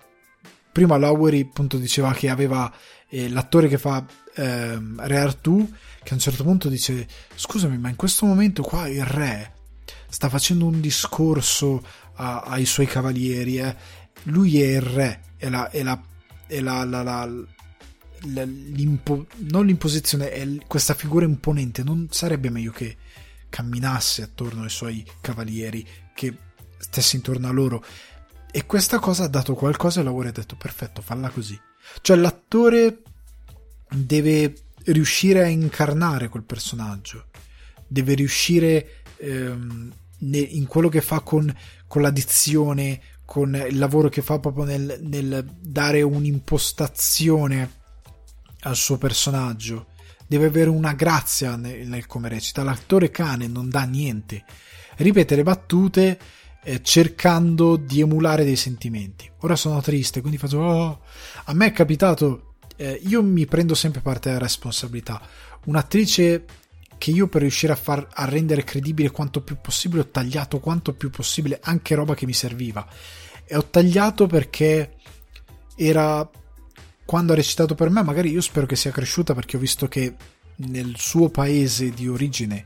Prima 0.71 0.97
Lowery 0.97 1.41
appunto 1.41 1.77
diceva 1.77 2.13
che 2.13 2.29
aveva 2.29 2.71
eh, 3.09 3.29
l'attore 3.29 3.67
che 3.67 3.79
fa 3.79 4.05
eh, 4.35 4.79
Re 4.95 5.17
Artù 5.17 5.67
che 6.03 6.13
a 6.13 6.15
un 6.15 6.21
certo 6.21 6.43
punto 6.43 6.69
dice 6.69 7.05
scusami 7.35 7.77
ma 7.77 7.89
in 7.89 7.95
questo 7.95 8.25
momento 8.25 8.61
qua 8.61 8.87
il 8.87 9.03
re 9.03 9.55
sta 10.07 10.29
facendo 10.29 10.65
un 10.65 10.79
discorso 10.79 11.83
a, 12.17 12.41
ai 12.41 12.65
suoi 12.65 12.85
cavalieri 12.85 13.59
eh. 13.59 13.75
lui 14.23 14.61
è 14.61 14.75
il 14.75 14.81
re 14.81 15.21
è 15.37 15.49
la, 15.49 15.69
è 15.69 15.83
la, 15.83 16.01
è 16.47 16.59
la, 16.59 16.83
la, 16.83 17.29
non 18.25 19.65
l'imposizione, 19.65 20.31
è 20.31 20.47
questa 20.65 20.93
figura 20.93 21.25
imponente. 21.25 21.83
Non 21.83 22.07
sarebbe 22.09 22.49
meglio 22.49 22.71
che 22.71 22.97
camminasse 23.49 24.23
attorno 24.23 24.63
ai 24.63 24.69
suoi 24.69 25.05
cavalieri, 25.21 25.85
che 26.13 26.35
stesse 26.77 27.15
intorno 27.15 27.47
a 27.47 27.51
loro. 27.51 27.83
E 28.51 28.65
questa 28.65 28.99
cosa 28.99 29.25
ha 29.25 29.27
dato 29.27 29.53
qualcosa 29.53 30.01
e 30.01 30.03
Laura 30.03 30.29
ha 30.29 30.31
detto: 30.31 30.55
perfetto, 30.55 31.01
falla 31.01 31.29
così. 31.29 31.59
Cioè, 32.01 32.17
l'attore 32.17 33.01
deve 33.89 34.55
riuscire 34.85 35.43
a 35.43 35.47
incarnare 35.47 36.29
quel 36.29 36.43
personaggio, 36.43 37.27
deve 37.87 38.15
riuscire 38.15 39.03
ehm, 39.17 39.93
in 40.19 40.65
quello 40.65 40.89
che 40.89 41.01
fa 41.01 41.19
con, 41.19 41.53
con 41.87 42.01
la 42.01 42.11
dizione, 42.11 43.01
con 43.25 43.55
il 43.55 43.77
lavoro 43.77 44.09
che 44.09 44.21
fa 44.21 44.39
proprio 44.39 44.65
nel, 44.65 44.99
nel 45.01 45.45
dare 45.59 46.01
un'impostazione 46.01 47.71
al 48.61 48.75
suo 48.75 48.97
personaggio, 48.97 49.87
deve 50.27 50.47
avere 50.47 50.69
una 50.69 50.93
grazia 50.93 51.55
nel, 51.55 51.87
nel 51.87 52.05
come 52.05 52.29
recita. 52.29 52.63
L'attore 52.63 53.09
cane 53.09 53.47
non 53.47 53.69
dà 53.69 53.83
niente, 53.83 54.43
ripete 54.97 55.35
le 55.35 55.43
battute 55.43 56.19
eh, 56.63 56.81
cercando 56.83 57.77
di 57.77 58.01
emulare 58.01 58.43
dei 58.43 58.57
sentimenti. 58.57 59.29
Ora 59.39 59.55
sono 59.55 59.81
triste, 59.81 60.19
quindi 60.19 60.37
faccio. 60.37 60.59
Oh. 60.59 61.01
A 61.45 61.53
me 61.53 61.67
è 61.67 61.71
capitato, 61.71 62.55
eh, 62.75 62.99
io 63.05 63.23
mi 63.23 63.45
prendo 63.45 63.73
sempre 63.73 64.01
parte 64.01 64.29
della 64.29 64.41
responsabilità. 64.41 65.21
Un'attrice 65.65 66.45
che 66.97 67.11
io 67.11 67.27
per 67.27 67.41
riuscire 67.41 67.73
a, 67.73 67.75
far, 67.75 68.07
a 68.11 68.25
rendere 68.25 68.63
credibile 68.63 69.11
quanto 69.11 69.41
più 69.41 69.57
possibile 69.61 70.01
ho 70.01 70.07
tagliato 70.07 70.59
quanto 70.59 70.93
più 70.93 71.09
possibile 71.09 71.59
anche 71.61 71.95
roba 71.95 72.15
che 72.15 72.25
mi 72.25 72.33
serviva. 72.33 72.87
E 73.45 73.55
ho 73.55 73.65
tagliato 73.65 74.27
perché 74.27 74.95
era 75.75 76.29
quando 77.05 77.31
ha 77.31 77.35
recitato 77.35 77.73
per 77.73 77.89
me, 77.89 78.03
magari 78.03 78.31
io 78.31 78.41
spero 78.41 78.65
che 78.65 78.75
sia 78.75 78.91
cresciuta 78.91 79.33
perché 79.33 79.55
ho 79.55 79.59
visto 79.59 79.87
che 79.87 80.15
nel 80.57 80.95
suo 80.97 81.29
paese 81.29 81.91
di 81.91 82.07
origine 82.07 82.65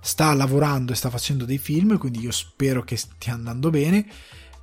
sta 0.00 0.32
lavorando 0.32 0.92
e 0.92 0.96
sta 0.96 1.10
facendo 1.10 1.44
dei 1.44 1.58
film, 1.58 1.98
quindi 1.98 2.20
io 2.20 2.30
spero 2.30 2.82
che 2.82 2.96
stia 2.96 3.32
andando 3.32 3.70
bene, 3.70 4.06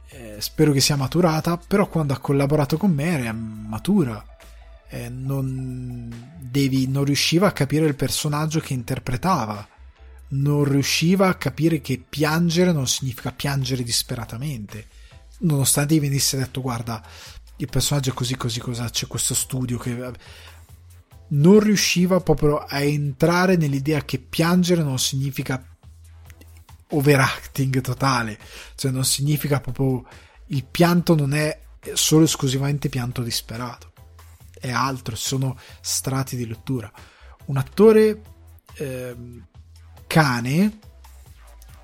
eh, 0.09 0.37
spero 0.39 0.71
che 0.71 0.79
sia 0.79 0.95
maturata, 0.95 1.57
però 1.57 1.87
quando 1.87 2.13
ha 2.13 2.19
collaborato 2.19 2.77
con 2.77 2.91
me 2.91 3.19
era 3.19 3.33
matura, 3.33 4.23
eh, 4.89 5.09
non, 5.09 6.35
devi, 6.39 6.87
non 6.87 7.03
riusciva 7.03 7.47
a 7.47 7.51
capire 7.51 7.85
il 7.85 7.95
personaggio 7.95 8.59
che 8.59 8.73
interpretava, 8.73 9.67
non 10.29 10.63
riusciva 10.63 11.27
a 11.27 11.35
capire 11.35 11.81
che 11.81 12.03
piangere 12.07 12.71
non 12.71 12.87
significa 12.87 13.31
piangere 13.31 13.83
disperatamente, 13.83 14.87
nonostante 15.39 15.95
gli 15.95 15.99
venisse 15.99 16.37
detto 16.37 16.61
guarda 16.61 17.03
il 17.59 17.67
personaggio 17.69 18.11
è 18.11 18.13
così 18.13 18.35
così 18.35 18.59
cosa 18.59 18.89
c'è 18.89 19.07
questo 19.07 19.33
studio 19.33 19.77
che 19.77 20.11
non 21.29 21.59
riusciva 21.59 22.19
proprio 22.19 22.57
a 22.57 22.81
entrare 22.81 23.57
nell'idea 23.57 24.05
che 24.05 24.19
piangere 24.19 24.83
non 24.83 24.99
significa 24.99 25.63
overacting 26.89 27.81
totale, 27.81 28.39
cioè 28.75 28.91
non 28.91 29.03
significa 29.03 29.59
proprio 29.59 30.05
il 30.47 30.63
pianto 30.63 31.15
non 31.15 31.33
è 31.33 31.59
solo 31.93 32.23
esclusivamente 32.23 32.89
pianto 32.89 33.21
disperato, 33.21 33.91
è 34.59 34.71
altro, 34.71 35.15
sono 35.15 35.57
strati 35.81 36.35
di 36.35 36.47
lettura. 36.47 36.91
Un 37.45 37.57
attore 37.57 38.21
eh, 38.75 39.15
cane, 40.07 40.79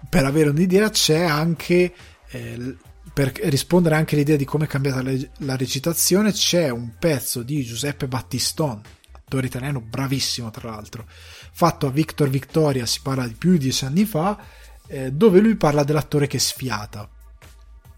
per 0.10 0.26
avere 0.26 0.50
un'idea, 0.50 0.90
c'è 0.90 1.24
anche 1.24 1.94
eh, 2.30 2.76
per 3.14 3.32
rispondere 3.44 3.96
anche 3.96 4.16
all'idea 4.16 4.36
di 4.36 4.46
come 4.46 4.66
è 4.66 4.68
cambiata 4.68 5.04
la 5.40 5.56
recitazione, 5.56 6.32
c'è 6.32 6.70
un 6.70 6.96
pezzo 6.98 7.44
di 7.44 7.64
Giuseppe 7.64 8.08
Battiston, 8.08 8.82
attore 9.12 9.46
italiano 9.48 9.82
bravissimo 9.82 10.50
tra 10.50 10.72
l'altro, 10.72 11.06
fatto 11.52 11.88
a 11.88 11.92
Victor 11.92 12.30
Victoria, 12.30 12.86
si 12.86 13.02
parla 13.02 13.28
di 13.28 13.36
più 13.36 13.52
di 13.52 13.60
dieci 13.60 13.86
anni 13.86 14.06
fa, 14.06 14.40
eh, 14.88 15.12
dove 15.12 15.40
lui 15.40 15.56
parla 15.56 15.84
dell'attore 15.84 16.28
che 16.28 16.40
sfiata 16.40 17.08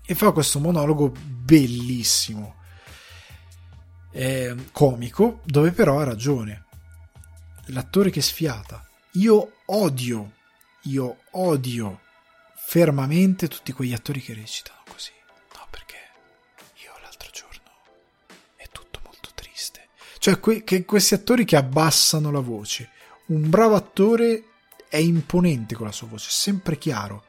e 0.06 0.14
fa 0.16 0.32
questo 0.32 0.60
monologo 0.60 1.12
bellissimo, 1.12 2.56
eh, 4.16 4.56
comico, 4.72 5.42
dove 5.44 5.72
però 5.72 6.00
ha 6.00 6.06
ragione. 6.06 6.64
L'attore 7.68 8.10
che 8.12 8.22
sfiata. 8.22 8.88
Io 9.14 9.58
odio, 9.66 10.32
io 10.84 11.18
odio 11.32 12.00
fermamente 12.56 13.50
tutti 13.50 13.74
quegli 13.74 13.94
attori 13.94 14.22
che 14.22 14.34
recitano 14.34 14.80
così. 14.90 15.12
No, 15.54 15.68
perché 15.70 15.96
io 16.82 16.92
l'altro 17.02 17.30
giorno 17.32 17.72
è 18.56 18.68
tutto 18.72 19.02
molto 19.04 19.32
triste. 19.36 19.90
Cioè, 20.20 20.40
que- 20.40 20.64
che 20.64 20.86
questi 20.86 21.14
attori 21.14 21.44
che 21.44 21.58
abbassano 21.58 22.32
la 22.32 22.40
voce. 22.40 22.90
Un 23.28 23.50
bravo 23.50 23.76
attore 23.76 24.44
è 24.88 24.98
imponente 24.98 25.76
con 25.76 25.88
la 25.88 25.92
sua 25.92 26.08
voce, 26.08 26.30
è 26.30 26.32
sempre 26.32 26.78
chiaro. 26.78 27.26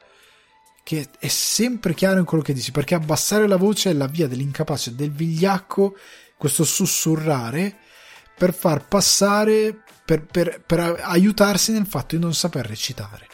Che 0.83 1.09
è 1.19 1.27
sempre 1.27 1.93
chiaro 1.93 2.19
in 2.19 2.25
quello 2.25 2.43
che 2.43 2.53
dici, 2.53 2.71
perché 2.71 2.95
abbassare 2.95 3.45
la 3.45 3.57
voce 3.57 3.89
è 3.89 3.93
la 3.93 4.07
via 4.07 4.27
dell'incapace, 4.27 4.95
del 4.95 5.11
vigliacco, 5.11 5.97
questo 6.37 6.63
sussurrare, 6.63 7.77
per 8.37 8.53
far 8.53 8.87
passare, 8.87 9.83
per, 10.05 10.25
per, 10.25 10.61
per 10.65 10.99
aiutarsi 11.01 11.71
nel 11.71 11.87
fatto 11.87 12.15
di 12.15 12.21
non 12.21 12.33
saper 12.33 12.65
recitare 12.67 13.27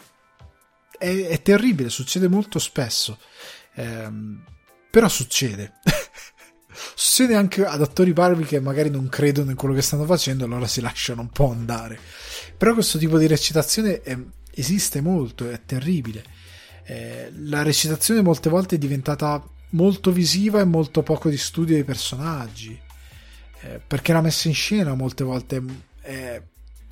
è, 1.04 1.26
è 1.28 1.42
terribile, 1.42 1.90
succede 1.90 2.28
molto 2.28 2.58
spesso. 2.58 3.18
Ehm, 3.74 4.42
però 4.90 5.08
succede. 5.08 5.74
succede 6.94 7.34
anche 7.34 7.64
ad 7.64 7.82
attori 7.82 8.12
bravi 8.12 8.44
che 8.44 8.60
magari 8.60 8.90
non 8.90 9.08
credono 9.08 9.50
in 9.50 9.56
quello 9.56 9.74
che 9.74 9.82
stanno 9.82 10.04
facendo, 10.04 10.44
allora 10.44 10.66
si 10.66 10.80
lasciano 10.80 11.20
un 11.20 11.28
po' 11.28 11.50
andare. 11.50 11.98
Però 12.56 12.72
questo 12.74 12.98
tipo 12.98 13.18
di 13.18 13.26
recitazione 13.26 14.00
è, 14.00 14.16
esiste 14.54 15.00
molto, 15.00 15.50
è 15.50 15.60
terribile. 15.64 16.24
Eh, 16.86 17.32
la 17.44 17.62
recitazione 17.62 18.22
molte 18.22 18.48
volte 18.48 18.76
è 18.76 18.78
diventata 18.78 19.42
molto 19.70 20.12
visiva 20.12 20.60
e 20.60 20.64
molto 20.64 21.02
poco 21.02 21.28
di 21.28 21.38
studio 21.38 21.74
dei 21.74 21.84
personaggi. 21.84 22.80
Eh, 23.64 23.80
perché 23.86 24.12
la 24.12 24.20
messa 24.20 24.48
in 24.48 24.54
scena 24.54 24.94
molte 24.94 25.24
volte 25.24 25.62
è 26.00 26.42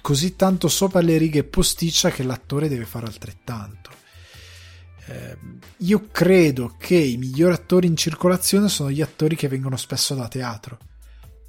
così 0.00 0.36
tanto 0.36 0.68
sopra 0.68 1.00
le 1.00 1.18
righe 1.18 1.44
posticcia 1.44 2.10
che 2.10 2.22
l'attore 2.22 2.68
deve 2.68 2.86
fare 2.86 3.06
altrettanto. 3.06 3.90
Eh, 5.06 5.36
io 5.78 6.08
credo 6.10 6.74
che 6.78 6.96
i 6.96 7.18
migliori 7.18 7.52
attori 7.52 7.86
in 7.86 7.96
circolazione 7.96 8.68
sono 8.68 8.90
gli 8.90 9.02
attori 9.02 9.36
che 9.36 9.48
vengono 9.48 9.76
spesso 9.76 10.14
da 10.14 10.28
teatro 10.28 10.78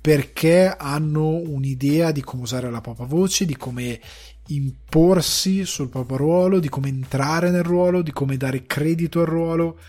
perché 0.01 0.67
hanno 0.67 1.29
un'idea 1.29 2.11
di 2.11 2.21
come 2.21 2.41
usare 2.41 2.69
la 2.69 2.81
propria 2.81 3.05
voce, 3.05 3.45
di 3.45 3.55
come 3.55 4.01
imporsi 4.47 5.63
sul 5.63 5.87
proprio 5.87 6.17
ruolo, 6.17 6.59
di 6.59 6.67
come 6.67 6.89
entrare 6.89 7.49
nel 7.51 7.63
ruolo, 7.63 8.01
di 8.01 8.11
come 8.11 8.35
dare 8.35 8.65
credito 8.65 9.21
al 9.21 9.27
ruolo 9.27 9.79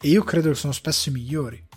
e 0.00 0.10
io 0.10 0.22
credo 0.22 0.50
che 0.50 0.54
sono 0.54 0.72
spesso 0.72 1.08
i 1.08 1.12
migliori. 1.12 1.67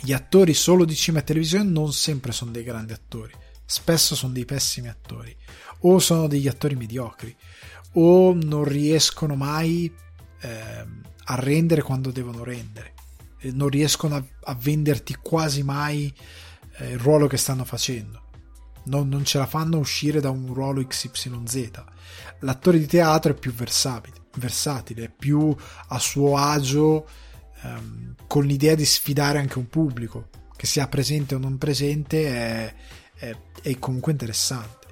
Gli 0.00 0.12
attori 0.12 0.54
solo 0.54 0.84
di 0.84 0.94
cinema 0.94 1.22
e 1.22 1.26
televisione 1.26 1.68
non 1.68 1.92
sempre 1.92 2.32
sono 2.32 2.50
dei 2.50 2.62
grandi 2.62 2.92
attori, 2.92 3.32
spesso 3.64 4.14
sono 4.14 4.32
dei 4.32 4.44
pessimi 4.44 4.88
attori 4.88 5.34
o 5.80 5.98
sono 5.98 6.26
degli 6.26 6.48
attori 6.48 6.76
mediocri 6.76 7.34
o 7.94 8.32
non 8.34 8.64
riescono 8.64 9.34
mai 9.34 9.92
eh, 10.40 10.84
a 11.30 11.34
rendere 11.34 11.82
quando 11.82 12.10
devono 12.10 12.44
rendere, 12.44 12.94
non 13.52 13.68
riescono 13.68 14.16
a, 14.16 14.24
a 14.44 14.54
venderti 14.54 15.16
quasi 15.20 15.62
mai 15.62 16.12
eh, 16.78 16.92
il 16.92 16.98
ruolo 16.98 17.26
che 17.26 17.36
stanno 17.36 17.64
facendo. 17.64 18.26
Non, 18.84 19.08
non, 19.08 19.24
ce 19.24 19.36
la 19.36 19.46
fanno 19.46 19.78
uscire 19.78 20.20
da 20.20 20.30
un 20.30 20.54
ruolo 20.54 20.82
XYZ. 20.86 21.70
L'attore 22.40 22.78
di 22.78 22.86
teatro 22.86 23.32
è 23.32 23.34
più 23.34 23.52
versabile, 23.52 24.16
versatile, 24.36 25.04
è 25.04 25.10
più 25.10 25.54
a 25.88 25.98
suo 25.98 26.38
agio 26.38 27.06
ehm, 27.62 28.14
con 28.26 28.44
l'idea 28.44 28.74
di 28.74 28.84
sfidare 28.84 29.38
anche 29.38 29.58
un 29.58 29.68
pubblico, 29.68 30.28
che 30.56 30.66
sia 30.66 30.88
presente 30.88 31.34
o 31.34 31.38
non 31.38 31.58
presente, 31.58 32.26
è, 32.28 32.74
è, 33.14 33.36
è 33.62 33.78
comunque 33.78 34.12
interessante. 34.12 34.86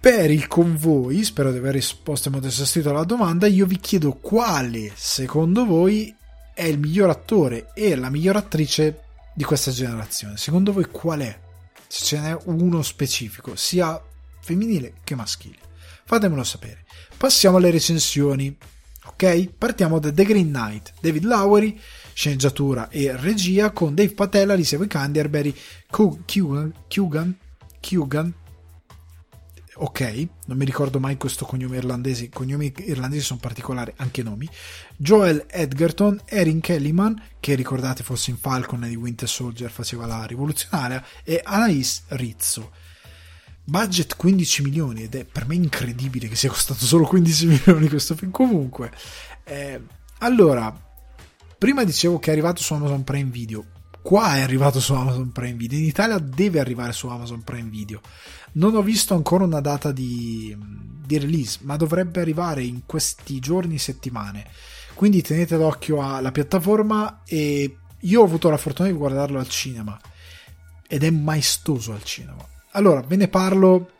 Per 0.00 0.30
il 0.30 0.46
convoi, 0.46 1.22
spero 1.24 1.52
di 1.52 1.58
aver 1.58 1.74
risposto 1.74 2.28
in 2.28 2.34
modo 2.34 2.46
esaustivo 2.46 2.88
alla 2.88 3.04
domanda, 3.04 3.46
io 3.46 3.66
vi 3.66 3.78
chiedo 3.78 4.14
quale 4.14 4.92
secondo 4.94 5.66
voi 5.66 6.14
è 6.54 6.64
il 6.64 6.78
miglior 6.78 7.10
attore 7.10 7.70
e 7.74 7.94
la 7.96 8.08
miglior 8.08 8.36
attrice 8.36 9.02
di 9.34 9.44
questa 9.44 9.70
generazione. 9.70 10.38
Secondo 10.38 10.72
voi 10.72 10.86
qual 10.86 11.20
è? 11.20 11.38
Se 11.86 12.04
ce 12.04 12.18
n'è 12.18 12.36
uno 12.44 12.82
specifico, 12.82 13.56
sia 13.56 14.02
femminile 14.40 14.94
che 15.04 15.14
maschile. 15.14 15.58
Fatemelo 16.04 16.44
sapere. 16.44 16.84
Passiamo 17.16 17.58
alle 17.58 17.70
recensioni. 17.70 18.56
Ok? 19.22 19.50
Partiamo 19.58 19.98
da 19.98 20.10
The 20.10 20.24
Green 20.24 20.50
Knight, 20.50 20.94
David 20.98 21.24
Lowery, 21.24 21.78
sceneggiatura 22.14 22.88
e 22.88 23.14
regia 23.14 23.70
con 23.70 23.94
Dave 23.94 24.14
Patella, 24.14 24.54
Alicia 24.54 24.78
Vikander, 24.78 25.28
Kugan, 25.90 26.72
Kugan, 26.88 27.36
Kugan 27.78 28.34
ok, 29.82 30.28
non 30.46 30.56
mi 30.56 30.64
ricordo 30.64 31.00
mai 31.00 31.18
questo 31.18 31.44
cognome 31.44 31.76
irlandese, 31.76 32.24
i 32.24 32.28
cognomi 32.30 32.72
irlandesi 32.78 33.22
sono 33.22 33.40
particolari, 33.40 33.92
anche 33.96 34.22
nomi, 34.22 34.48
Joel 34.96 35.44
Edgerton, 35.48 36.20
Erin 36.24 36.60
Kellyman, 36.60 37.22
che 37.40 37.54
ricordate 37.54 38.02
forse 38.02 38.30
in 38.30 38.38
Falcon 38.38 38.80
di 38.80 38.94
Winter 38.94 39.28
Soldier 39.28 39.70
faceva 39.70 40.06
la 40.06 40.24
rivoluzionaria, 40.24 41.04
e 41.24 41.40
Anais 41.44 42.04
Rizzo. 42.08 42.70
Budget 43.70 44.16
15 44.16 44.62
milioni 44.62 45.04
ed 45.04 45.14
è 45.14 45.24
per 45.24 45.46
me 45.46 45.54
incredibile 45.54 46.26
che 46.26 46.34
sia 46.34 46.48
costato 46.48 46.84
solo 46.84 47.06
15 47.06 47.46
milioni 47.46 47.88
questo 47.88 48.16
film. 48.16 48.32
Comunque, 48.32 48.90
eh, 49.44 49.80
allora, 50.18 50.76
prima 51.56 51.84
dicevo 51.84 52.18
che 52.18 52.30
è 52.30 52.32
arrivato 52.32 52.60
su 52.60 52.74
Amazon 52.74 53.04
Prime 53.04 53.30
Video. 53.30 53.64
Qua 54.02 54.34
è 54.38 54.40
arrivato 54.40 54.80
su 54.80 54.92
Amazon 54.92 55.30
Prime 55.30 55.52
Video. 55.52 55.78
In 55.78 55.84
Italia 55.84 56.18
deve 56.18 56.58
arrivare 56.58 56.92
su 56.92 57.06
Amazon 57.06 57.44
Prime 57.44 57.68
Video. 57.68 58.00
Non 58.54 58.74
ho 58.74 58.82
visto 58.82 59.14
ancora 59.14 59.44
una 59.44 59.60
data 59.60 59.92
di, 59.92 60.56
di 61.06 61.18
release, 61.18 61.60
ma 61.62 61.76
dovrebbe 61.76 62.20
arrivare 62.20 62.64
in 62.64 62.80
questi 62.86 63.38
giorni, 63.38 63.78
settimane. 63.78 64.48
Quindi 64.94 65.22
tenete 65.22 65.56
d'occhio 65.56 66.02
alla 66.02 66.32
piattaforma 66.32 67.22
e 67.24 67.76
io 68.00 68.20
ho 68.20 68.24
avuto 68.24 68.50
la 68.50 68.56
fortuna 68.56 68.88
di 68.88 68.96
guardarlo 68.96 69.38
al 69.38 69.48
cinema 69.48 69.96
ed 70.88 71.04
è 71.04 71.10
maestoso 71.10 71.92
al 71.92 72.02
cinema. 72.02 72.44
Allora, 72.72 73.00
ve 73.00 73.16
ne 73.16 73.28
parlo 73.28 73.90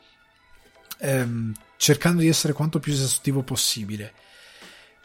ehm, 0.98 1.55
cercando 1.76 2.20
di 2.20 2.28
essere 2.28 2.52
quanto 2.52 2.78
più 2.78 2.92
esaustivo 2.92 3.42
possibile. 3.42 4.12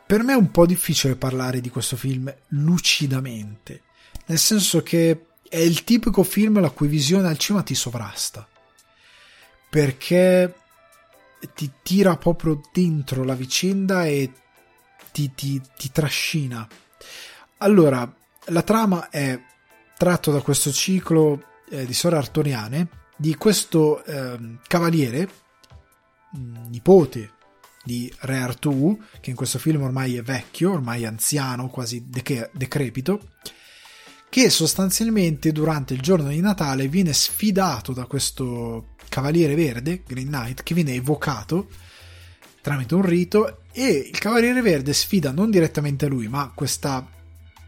Per 0.05 0.23
me 0.23 0.33
è 0.33 0.37
un 0.37 0.51
po' 0.51 0.65
difficile 0.65 1.15
parlare 1.15 1.61
di 1.61 1.69
questo 1.69 1.95
film 1.95 2.33
lucidamente, 2.49 3.81
nel 4.27 4.37
senso 4.37 4.83
che 4.83 5.25
è 5.49 5.57
il 5.57 5.83
tipico 5.83 6.23
film 6.23 6.59
la 6.59 6.69
cui 6.69 6.87
visione 6.87 7.27
al 7.27 7.37
cinema 7.37 7.63
ti 7.63 7.75
sovrasta 7.75 8.47
perché 9.75 10.53
ti 11.53 11.69
tira 11.83 12.15
proprio 12.15 12.61
dentro 12.71 13.25
la 13.25 13.33
vicenda 13.33 14.05
e 14.05 14.31
ti, 15.11 15.33
ti, 15.35 15.61
ti 15.75 15.91
trascina. 15.91 16.65
Allora, 17.57 18.09
la 18.45 18.61
trama 18.61 19.09
è 19.09 19.37
tratto 19.97 20.31
da 20.31 20.39
questo 20.39 20.71
ciclo 20.71 21.43
eh, 21.69 21.85
di 21.85 21.93
storie 21.93 22.17
arturiane 22.17 22.87
di 23.17 23.35
questo 23.35 24.03
eh, 24.03 24.57
cavaliere, 24.67 25.29
mm, 26.37 26.67
nipote 26.69 27.31
di 27.83 28.11
Re 28.21 28.37
Artù, 28.37 28.99
che 29.21 29.29
in 29.29 29.35
questo 29.35 29.59
film 29.59 29.83
ormai 29.83 30.17
è 30.17 30.21
vecchio, 30.21 30.71
ormai 30.71 31.05
anziano, 31.05 31.69
quasi 31.69 32.05
de- 32.07 32.49
decrepito, 32.53 33.21
che 34.29 34.49
sostanzialmente 34.49 35.51
durante 35.51 35.93
il 35.93 36.01
giorno 36.01 36.29
di 36.29 36.41
Natale 36.41 36.87
viene 36.87 37.13
sfidato 37.13 37.93
da 37.93 38.05
questo 38.05 38.95
Cavaliere 39.07 39.55
Verde, 39.55 40.03
Green 40.05 40.27
Knight, 40.27 40.63
che 40.63 40.73
viene 40.73 40.93
evocato 40.93 41.69
tramite 42.61 42.95
un 42.95 43.03
rito 43.03 43.61
e 43.71 44.09
il 44.11 44.17
Cavaliere 44.17 44.61
Verde 44.61 44.93
sfida 44.93 45.31
non 45.31 45.51
direttamente 45.51 46.07
lui, 46.07 46.27
ma 46.27 46.51
questa 46.53 47.07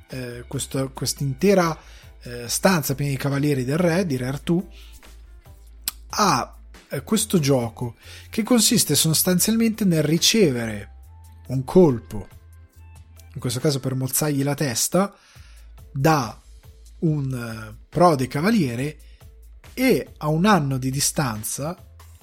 eh, 0.09 0.45
questa 0.47 1.23
intera 1.23 1.77
eh, 2.23 2.47
stanza 2.47 2.95
piena 2.95 3.11
di 3.11 3.17
cavalieri 3.17 3.65
del 3.65 3.77
re, 3.77 4.05
di 4.05 4.17
Re 4.17 4.27
Artù, 4.27 4.65
a 6.09 6.57
eh, 6.89 7.03
questo 7.03 7.39
gioco 7.39 7.95
che 8.29 8.43
consiste 8.43 8.95
sostanzialmente 8.95 9.85
nel 9.85 10.03
ricevere 10.03 10.93
un 11.47 11.63
colpo, 11.63 12.27
in 13.33 13.39
questo 13.39 13.59
caso 13.59 13.79
per 13.79 13.95
mozzargli 13.95 14.43
la 14.43 14.55
testa, 14.55 15.15
da 15.91 16.39
un 16.99 17.33
eh, 17.33 17.85
prode 17.89 18.27
cavaliere 18.27 18.99
e 19.73 20.13
a 20.17 20.27
un 20.27 20.45
anno 20.45 20.77
di 20.77 20.89
distanza, 20.89 21.77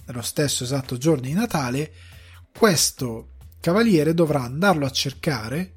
nello 0.07 0.23
stesso 0.23 0.65
esatto 0.65 0.97
giorno 0.97 1.23
di 1.23 1.33
Natale, 1.33 1.93
questo 2.57 3.31
cavaliere 3.61 4.15
dovrà 4.15 4.43
andarlo 4.43 4.87
a 4.87 4.91
cercare 4.91 5.73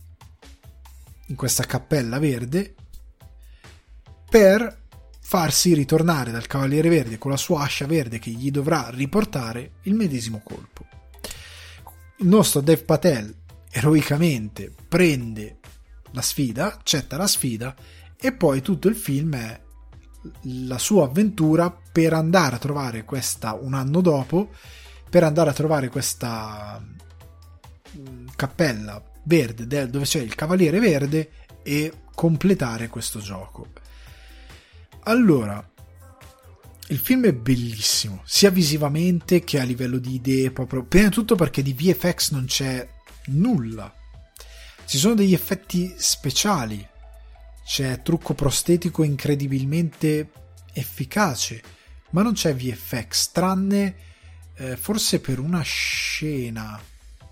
in 1.27 1.35
questa 1.35 1.63
cappella 1.63 2.19
verde 2.19 2.75
per 4.29 4.85
farsi 5.29 5.73
ritornare 5.73 6.31
dal 6.31 6.47
Cavaliere 6.47 6.87
Verde 6.87 7.17
con 7.17 7.31
la 7.31 7.35
sua 7.35 7.63
ascia 7.63 7.85
verde 7.85 8.17
che 8.17 8.29
gli 8.29 8.49
dovrà 8.49 8.87
riportare 8.91 9.71
il 9.81 9.93
medesimo 9.93 10.41
colpo. 10.41 10.85
Il 12.19 12.27
nostro 12.27 12.61
Dev 12.61 12.85
Patel 12.85 13.35
eroicamente 13.69 14.73
prende 14.87 15.57
la 16.11 16.21
sfida, 16.21 16.75
accetta 16.75 17.17
la 17.17 17.27
sfida 17.27 17.75
e 18.15 18.31
poi 18.31 18.61
tutto 18.61 18.87
il 18.87 18.95
film 18.95 19.35
è 19.35 19.61
la 20.43 20.77
sua 20.77 21.03
avventura 21.03 21.77
per 21.91 22.13
andare 22.13 22.55
a 22.55 22.59
trovare 22.59 23.03
questa 23.03 23.51
un 23.51 23.73
anno 23.73 23.99
dopo 23.99 24.51
per 25.09 25.23
andare 25.23 25.49
a 25.49 25.53
trovare 25.53 25.89
questa 25.89 26.81
mm, 27.97 28.27
cappella 28.33 29.03
verde 29.23 29.89
dove 29.89 30.05
c'è 30.05 30.21
il 30.21 30.35
cavaliere 30.35 30.79
verde 30.79 31.31
e 31.63 31.91
completare 32.15 32.87
questo 32.87 33.19
gioco 33.19 33.85
allora, 35.07 35.65
il 36.89 36.97
film 36.97 37.25
è 37.25 37.33
bellissimo, 37.33 38.21
sia 38.25 38.49
visivamente 38.49 39.43
che 39.45 39.57
a 39.57 39.63
livello 39.63 39.99
di 39.99 40.15
idee, 40.15 40.51
proprio. 40.51 40.83
Prima 40.83 41.07
di 41.07 41.13
tutto 41.13 41.35
perché 41.35 41.61
di 41.61 41.73
VFX 41.73 42.31
non 42.31 42.45
c'è 42.45 42.85
nulla. 43.27 43.93
Ci 44.85 44.97
sono 44.97 45.15
degli 45.15 45.33
effetti 45.33 45.93
speciali, 45.97 46.85
c'è 47.65 48.01
trucco 48.01 48.33
prostetico 48.33 49.03
incredibilmente 49.03 50.29
efficace, 50.73 51.61
ma 52.09 52.21
non 52.21 52.33
c'è 52.33 52.53
VFX, 52.53 53.31
tranne 53.31 53.95
eh, 54.55 54.75
forse 54.75 55.21
per 55.21 55.39
una 55.39 55.61
scena. 55.61 56.79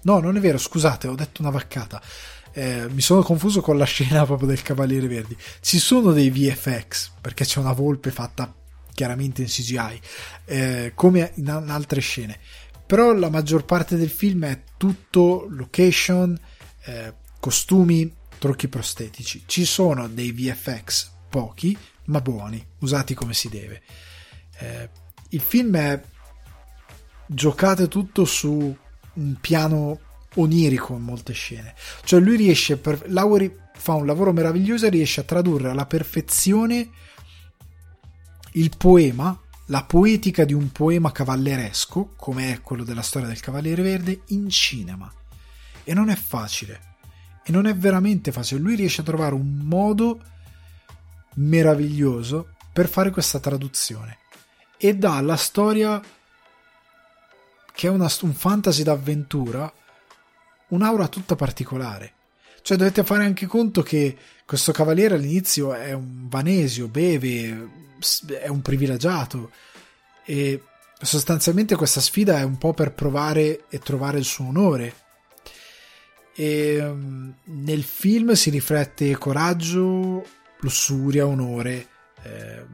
No, 0.03 0.19
non 0.19 0.37
è 0.37 0.39
vero, 0.39 0.57
scusate, 0.57 1.07
ho 1.07 1.15
detto 1.15 1.41
una 1.41 1.51
vaccata 1.51 2.01
eh, 2.57 2.87
mi 2.89 3.01
sono 3.01 3.21
confuso 3.21 3.59
con 3.59 3.77
la 3.77 3.83
scena 3.83 4.23
proprio 4.25 4.47
del 4.47 4.61
Cavaliere 4.61 5.07
Verdi. 5.07 5.35
Ci 5.59 5.77
sono 5.77 6.13
dei 6.13 6.29
VFX, 6.29 7.11
perché 7.19 7.43
c'è 7.43 7.59
una 7.59 7.73
volpe 7.73 8.11
fatta 8.11 8.53
chiaramente 8.93 9.41
in 9.41 9.49
CGI, 9.49 9.99
eh, 10.45 10.91
come 10.95 11.33
in 11.35 11.49
altre 11.49 11.99
scene. 11.99 12.39
Però 12.85 13.13
la 13.13 13.29
maggior 13.29 13.65
parte 13.65 13.97
del 13.97 14.09
film 14.09 14.45
è 14.45 14.61
tutto 14.77 15.45
location, 15.49 16.39
eh, 16.85 17.13
costumi, 17.41 18.09
trucchi 18.39 18.69
prostetici. 18.69 19.43
Ci 19.45 19.65
sono 19.65 20.07
dei 20.07 20.31
VFX, 20.31 21.11
pochi, 21.29 21.77
ma 22.05 22.21
buoni, 22.21 22.65
usati 22.79 23.13
come 23.13 23.33
si 23.33 23.49
deve. 23.49 23.81
Eh, 24.59 24.89
il 25.29 25.41
film 25.41 25.75
è 25.75 26.01
giocato 27.25 27.89
tutto 27.89 28.23
su 28.23 28.77
un 29.13 29.37
piano 29.41 29.99
onirico 30.35 30.93
in 30.93 31.01
molte 31.01 31.33
scene. 31.33 31.75
Cioè 32.03 32.19
lui 32.19 32.37
riesce, 32.37 32.77
per, 32.77 33.03
Lauri 33.07 33.53
fa 33.75 33.93
un 33.93 34.05
lavoro 34.05 34.31
meraviglioso 34.31 34.85
e 34.85 34.89
riesce 34.89 35.21
a 35.21 35.23
tradurre 35.23 35.69
alla 35.69 35.85
perfezione 35.85 36.89
il 38.53 38.71
poema, 38.77 39.37
la 39.67 39.83
poetica 39.83 40.45
di 40.45 40.53
un 40.53 40.71
poema 40.71 41.11
cavalleresco, 41.11 42.13
come 42.15 42.53
è 42.53 42.61
quello 42.61 42.83
della 42.83 43.01
storia 43.01 43.27
del 43.27 43.39
Cavaliere 43.39 43.81
Verde, 43.81 44.21
in 44.27 44.49
cinema. 44.49 45.11
E 45.83 45.93
non 45.93 46.09
è 46.09 46.15
facile. 46.15 46.93
E 47.43 47.51
non 47.51 47.65
è 47.65 47.75
veramente 47.75 48.31
facile. 48.31 48.61
Lui 48.61 48.75
riesce 48.75 49.01
a 49.01 49.03
trovare 49.05 49.35
un 49.35 49.59
modo 49.63 50.21
meraviglioso 51.35 52.55
per 52.71 52.87
fare 52.87 53.11
questa 53.11 53.39
traduzione. 53.39 54.19
E 54.77 54.95
dà 54.95 55.17
alla 55.17 55.37
storia, 55.37 56.01
che 57.73 57.87
è 57.87 57.89
una, 57.89 58.09
un 58.21 58.33
fantasy 58.33 58.83
d'avventura, 58.83 59.71
un'aura 60.69 61.07
tutta 61.07 61.35
particolare. 61.35 62.13
Cioè 62.61 62.77
dovete 62.77 63.03
fare 63.03 63.25
anche 63.25 63.45
conto 63.45 63.83
che 63.83 64.17
questo 64.43 64.71
cavaliere 64.71 65.15
all'inizio 65.15 65.73
è 65.73 65.91
un 65.91 66.27
vanesio, 66.27 66.87
beve, 66.87 67.69
è 68.39 68.47
un 68.47 68.61
privilegiato 68.61 69.51
e 70.25 70.63
sostanzialmente 70.99 71.75
questa 71.75 72.01
sfida 72.01 72.39
è 72.39 72.43
un 72.43 72.57
po' 72.57 72.73
per 72.73 72.93
provare 72.93 73.65
e 73.69 73.79
trovare 73.79 74.17
il 74.17 74.25
suo 74.25 74.47
onore. 74.47 74.95
E 76.33 76.81
mm, 76.81 77.29
nel 77.43 77.83
film 77.83 78.31
si 78.33 78.49
riflette 78.49 79.15
coraggio, 79.15 80.25
lussuria, 80.61 81.27
onore, 81.27 81.87
eh, 82.23 82.65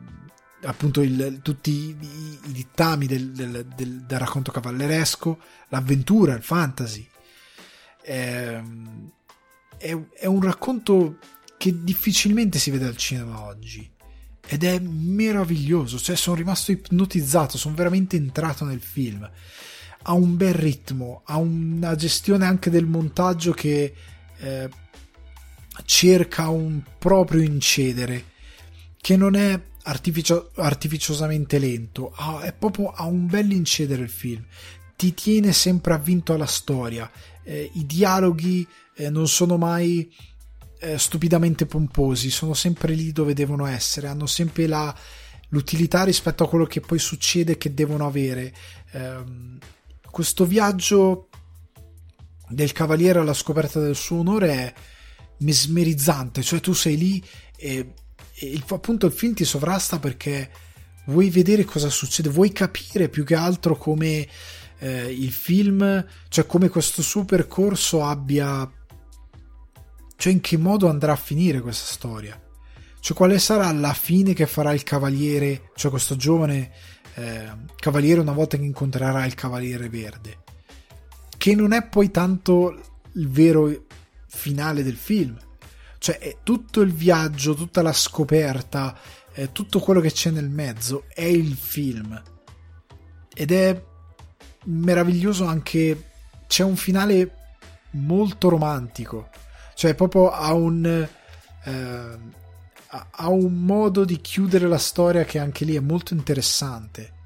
appunto 0.64 1.02
il, 1.02 1.42
tutti 1.44 1.72
i, 1.72 1.98
i 2.46 2.52
dittami 2.54 3.08
del, 3.08 3.32
del, 3.32 3.66
del, 3.76 4.04
del 4.04 4.20
racconto 4.20 4.54
cavalleresco, 4.54 5.38
l'avventura, 5.68 6.34
il 6.34 6.44
fantasy 6.44 7.10
è, 8.02 8.62
è, 9.78 9.98
è 10.14 10.26
un 10.26 10.42
racconto 10.42 11.18
che 11.58 11.84
difficilmente 11.84 12.60
si 12.60 12.72
vede 12.72 12.86
al 12.86 12.98
cinema 12.98 13.44
oggi. 13.44 13.90
Ed 14.48 14.64
è 14.64 14.80
meraviglioso, 14.80 16.00
cioè 16.00 16.16
sono 16.16 16.36
rimasto 16.36 16.72
ipnotizzato, 16.72 17.58
sono 17.58 17.76
veramente 17.76 18.16
entrato 18.16 18.66
nel 18.66 18.82
film. 18.82 19.30
Ha 20.04 20.14
un 20.14 20.36
bel 20.36 20.54
ritmo, 20.54 21.22
ha 21.26 21.38
una 21.38 21.96
gestione 21.96 22.46
anche 22.46 22.70
del 22.70 22.86
montaggio 22.86 23.52
che 23.52 23.94
eh, 24.38 24.70
cerca 25.86 26.50
un 26.50 26.82
proprio 26.98 27.42
incedere, 27.42 28.26
che 29.00 29.16
non 29.16 29.36
è 29.36 29.62
artificio- 29.84 30.52
artificiosamente 30.56 31.60
lento, 31.60 32.12
ha, 32.16 32.42
è 32.42 32.54
proprio, 32.54 32.90
ha 32.90 33.06
un 33.06 33.28
bel 33.28 33.52
incedere 33.52 34.04
il 34.04 34.10
film, 34.10 34.44
ti 34.96 35.14
tiene 35.14 35.54
sempre 35.54 35.94
avvinto 35.94 36.34
alla 36.34 36.46
storia 36.46 37.10
eh, 37.44 37.70
i 37.74 37.86
dialoghi 37.86 38.68
eh, 38.96 39.10
non 39.10 39.28
sono 39.28 39.58
mai 39.58 40.12
eh, 40.80 40.98
stupidamente 40.98 41.66
pomposi, 41.66 42.30
sono 42.30 42.54
sempre 42.54 42.94
lì 42.94 43.12
dove 43.12 43.34
devono 43.34 43.66
essere, 43.66 44.08
hanno 44.08 44.26
sempre 44.26 44.68
la, 44.68 44.94
l'utilità 45.50 46.04
rispetto 46.04 46.44
a 46.44 46.50
quello 46.50 46.66
che 46.66 46.82
poi 46.82 47.00
succede 47.00 47.58
che 47.58 47.74
devono 47.74 48.08
avere. 48.08 48.54
Ehm, 48.92 49.58
questo 50.10 50.46
viaggio 50.46 51.30
del 52.50 52.72
cavaliere 52.72 53.20
alla 53.20 53.34
scoperta 53.34 53.80
del 53.80 53.96
suo 53.96 54.20
onore 54.20 54.52
è 54.52 54.74
mesmerizzante, 55.40 56.42
cioè 56.42 56.60
tu 56.60 56.74
sei 56.74 56.98
lì 56.98 57.24
e, 57.56 57.94
e 58.34 58.46
il, 58.46 58.64
appunto 58.68 59.06
il 59.06 59.14
film 59.14 59.34
ti 59.34 59.46
sovrasta 59.46 60.00
perché 60.00 60.50
vuoi 61.06 61.30
vedere 61.30 61.64
cosa 61.64 61.90
succede, 61.90 62.30
vuoi 62.30 62.52
capire 62.52 63.10
più 63.10 63.24
che 63.24 63.36
altro 63.36 63.78
come 63.78 64.28
eh, 64.82 65.12
il 65.12 65.32
film, 65.32 66.06
cioè 66.28 66.46
come 66.48 66.68
questo 66.68 67.04
suo 67.04 67.24
percorso 67.24 68.04
abbia... 68.04 68.70
cioè 70.16 70.34
in 70.34 70.42
che 70.42 70.58
modo 70.58 70.90
andrà 70.90 71.14
a 71.14 71.18
finire 71.18 71.62
questa 71.62 71.86
storia. 71.86 72.40
Cioè 73.00 73.16
quale 73.16 73.38
sarà 73.38 73.72
la 73.72 73.94
fine 73.94 74.34
che 74.34 74.48
farà 74.48 74.74
il 74.74 74.84
cavaliere, 74.84 75.70
cioè 75.76 75.92
questo 75.92 76.16
giovane 76.16 76.72
eh, 77.14 77.50
cavaliere 77.76 78.22
una 78.22 78.32
volta 78.32 78.58
che 78.58 78.64
incontrerà 78.64 79.24
il 79.26 79.36
cavaliere 79.36 79.88
verde. 79.88 80.40
Che 81.38 81.56
non 81.56 81.74
è 81.74 81.88
poi 81.88 82.10
tanto 82.10 83.00
il 83.14 83.30
vero 83.30 83.86
finale 84.28 84.84
del 84.84 84.98
film. 84.98 85.38
Cioè 86.00 86.38
tutto 86.42 86.82
il 86.82 86.92
viaggio, 86.92 87.54
tutta 87.54 87.84
la 87.84 87.94
scoperta, 87.94 88.98
eh, 89.34 89.52
tutto 89.52 89.80
quello 89.80 90.00
che 90.00 90.12
c'è 90.12 90.32
nel 90.32 90.50
mezzo 90.50 91.06
è 91.14 91.24
il 91.24 91.56
film. 91.56 92.20
Ed 93.34 93.52
è 93.52 93.90
meraviglioso 94.66 95.46
anche 95.46 96.10
c'è 96.48 96.64
un 96.64 96.76
finale 96.76 97.36
molto 97.92 98.50
romantico. 98.50 99.30
Cioè 99.74 99.96
proprio 99.96 100.30
ha 100.30 100.54
un 100.54 101.08
eh, 101.64 102.18
ha 102.94 103.30
un 103.30 103.64
modo 103.64 104.04
di 104.04 104.20
chiudere 104.20 104.68
la 104.68 104.78
storia 104.78 105.24
che 105.24 105.40
anche 105.40 105.64
lì 105.64 105.76
è 105.76 105.80
molto 105.80 106.14
interessante 106.14 107.20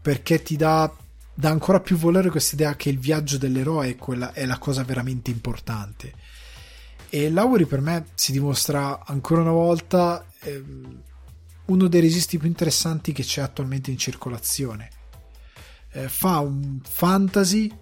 perché 0.00 0.42
ti 0.42 0.56
dà, 0.56 0.92
dà 1.32 1.50
ancora 1.50 1.80
più 1.80 1.96
valore 1.96 2.30
questa 2.30 2.56
idea 2.56 2.74
che 2.74 2.88
il 2.88 2.98
viaggio 2.98 3.38
dell'eroe 3.38 3.90
è, 3.90 3.96
quella, 3.96 4.32
è 4.32 4.44
la 4.44 4.58
cosa 4.58 4.82
veramente 4.82 5.30
importante. 5.30 6.12
E 7.08 7.30
Lauri 7.30 7.64
per 7.64 7.80
me 7.80 8.06
si 8.14 8.32
dimostra 8.32 9.04
ancora 9.06 9.42
una 9.42 9.52
volta 9.52 10.26
eh, 10.40 10.62
uno 11.66 11.86
dei 11.86 12.00
resisti 12.00 12.38
più 12.38 12.48
interessanti 12.48 13.12
che 13.12 13.22
c'è 13.22 13.40
attualmente 13.40 13.92
in 13.92 13.98
circolazione 13.98 14.90
eh, 15.94 16.08
fa 16.08 16.38
un 16.38 16.80
fantasy 16.82 17.72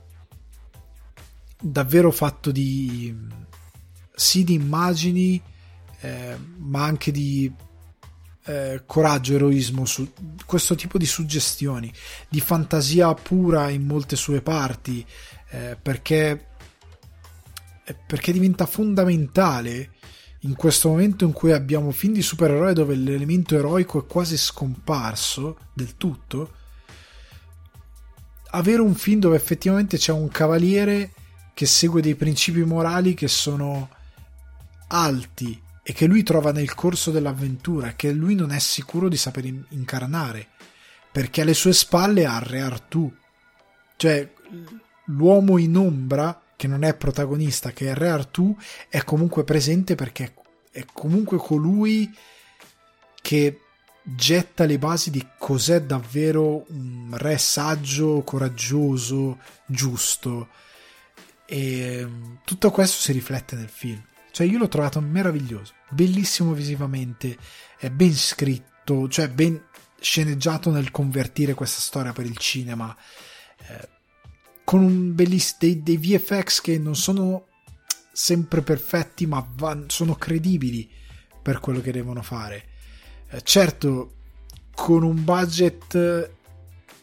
davvero 1.60 2.10
fatto 2.10 2.51
di 2.51 3.14
sì 4.14 4.44
di 4.44 4.55
immagini 4.55 5.40
eh, 6.01 6.36
ma 6.59 6.84
anche 6.84 7.10
di 7.10 7.52
eh, 8.44 8.82
coraggio, 8.86 9.34
eroismo, 9.34 9.84
su 9.84 10.12
questo 10.44 10.74
tipo 10.74 10.98
di 10.98 11.06
suggestioni, 11.06 11.93
di 12.28 12.40
fantasia 12.40 13.14
pura 13.14 13.68
in 13.70 13.86
molte 13.86 14.16
sue 14.16 14.43
parti, 14.43 15.05
eh, 15.51 15.76
perché 15.80 16.47
perché 18.06 18.32
diventa 18.32 18.64
fondamentale 18.64 19.90
in 20.40 20.55
questo 20.55 20.89
momento 20.89 21.24
in 21.24 21.32
cui 21.32 21.52
abbiamo 21.52 21.90
film 21.90 22.14
di 22.14 22.22
supereroi 22.22 22.74
dove 22.74 22.94
l'elemento 22.94 23.56
eroico 23.56 24.01
è 24.01 24.06
quasi 24.06 24.36
scomparso 24.36 25.59
del 25.72 25.97
tutto, 25.97 26.55
avere 28.52 28.80
un 28.80 28.94
film 28.94 29.20
dove 29.20 29.36
effettivamente 29.36 29.96
c'è 29.96 30.12
un 30.12 30.28
cavaliere 30.28 31.12
che 31.54 31.66
segue 31.66 32.00
dei 32.00 32.14
principi 32.14 32.64
morali 32.64 33.14
che 33.14 33.28
sono 33.28 33.88
alti 34.88 35.60
e 35.82 35.92
che 35.92 36.06
lui 36.06 36.22
trova 36.22 36.52
nel 36.52 36.74
corso 36.74 37.10
dell'avventura, 37.10 37.94
che 37.94 38.12
lui 38.12 38.34
non 38.34 38.52
è 38.52 38.58
sicuro 38.58 39.08
di 39.08 39.16
saper 39.16 39.44
incarnare, 39.70 40.48
perché 41.10 41.42
alle 41.42 41.54
sue 41.54 41.72
spalle 41.72 42.24
ha 42.24 42.38
Re 42.38 42.60
Artù. 42.60 43.12
Cioè, 43.96 44.32
l'uomo 45.06 45.58
in 45.58 45.76
ombra, 45.76 46.40
che 46.56 46.68
non 46.68 46.84
è 46.84 46.94
protagonista, 46.94 47.72
che 47.72 47.90
è 47.90 47.94
Re 47.94 48.10
Artù, 48.10 48.56
è 48.88 49.02
comunque 49.02 49.44
presente 49.44 49.94
perché 49.94 50.34
è 50.70 50.84
comunque 50.92 51.36
colui 51.38 52.10
che 53.20 53.60
getta 54.02 54.64
le 54.64 54.78
basi 54.78 55.10
di 55.10 55.26
cos'è 55.38 55.82
davvero 55.82 56.64
un 56.68 57.14
re 57.16 57.38
saggio, 57.38 58.22
coraggioso, 58.22 59.38
giusto. 59.66 60.48
E 61.46 62.04
mm, 62.04 62.34
tutto 62.44 62.70
questo 62.70 63.00
si 63.00 63.12
riflette 63.12 63.56
nel 63.56 63.68
film. 63.68 64.02
Cioè, 64.30 64.46
io 64.46 64.58
l'ho 64.58 64.68
trovato 64.68 65.00
meraviglioso, 65.00 65.74
bellissimo 65.90 66.52
visivamente, 66.52 67.36
è 67.76 67.90
ben 67.90 68.14
scritto, 68.14 69.06
cioè 69.08 69.28
ben 69.28 69.62
sceneggiato 70.00 70.70
nel 70.70 70.90
convertire 70.90 71.52
questa 71.54 71.80
storia 71.80 72.12
per 72.12 72.24
il 72.24 72.38
cinema. 72.38 72.96
Eh, 73.68 73.88
con 74.64 75.14
belliss- 75.14 75.58
dei, 75.58 75.82
dei, 75.82 75.98
VFX 75.98 76.62
che 76.62 76.78
non 76.78 76.96
sono 76.96 77.48
sempre 78.10 78.62
perfetti, 78.62 79.26
ma 79.26 79.46
van- 79.54 79.90
sono 79.90 80.14
credibili 80.14 80.90
per 81.42 81.60
quello 81.60 81.80
che 81.80 81.92
devono 81.92 82.22
fare. 82.22 82.72
Eh, 83.32 83.40
certo, 83.42 84.12
con 84.74 85.02
un 85.02 85.24
budget 85.24 86.30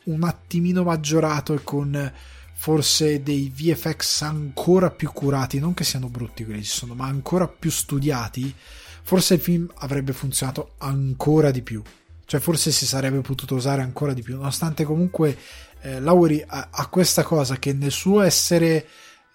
un 0.04 0.24
attimino 0.24 0.84
maggiorato 0.84 1.54
e 1.54 1.64
con 1.64 2.14
forse 2.54 3.24
dei 3.24 3.50
VFX 3.50 4.22
ancora 4.22 4.92
più 4.92 5.12
curati, 5.12 5.60
non 5.60 5.74
che 5.74 5.84
siano 5.84 6.08
brutti 6.08 6.46
quelli 6.46 6.64
ci 6.64 6.70
sono, 6.70 6.94
ma 6.94 7.06
ancora 7.08 7.48
più 7.48 7.72
studiati, 7.72 8.54
forse 9.02 9.36
il 9.36 9.40
film 9.40 9.72
avrebbe 9.78 10.14
funzionato 10.14 10.74
ancora 10.78 11.52
di 11.52 11.62
più. 11.62 11.82
Cioè 12.26 12.40
forse 12.40 12.72
si 12.72 12.86
sarebbe 12.86 13.22
potuto 13.22 13.56
usare 13.56 13.82
ancora 13.82 14.14
di 14.14 14.22
più, 14.22 14.36
nonostante 14.36 14.84
comunque 14.84 15.36
eh, 15.82 16.00
Lowry 16.00 16.44
ha, 16.46 16.70
ha, 16.72 16.88
questa 16.88 17.24
cosa 17.24 17.58
che 17.58 17.74
nel 17.74 17.92
suo 17.92 18.22
essere... 18.22 18.88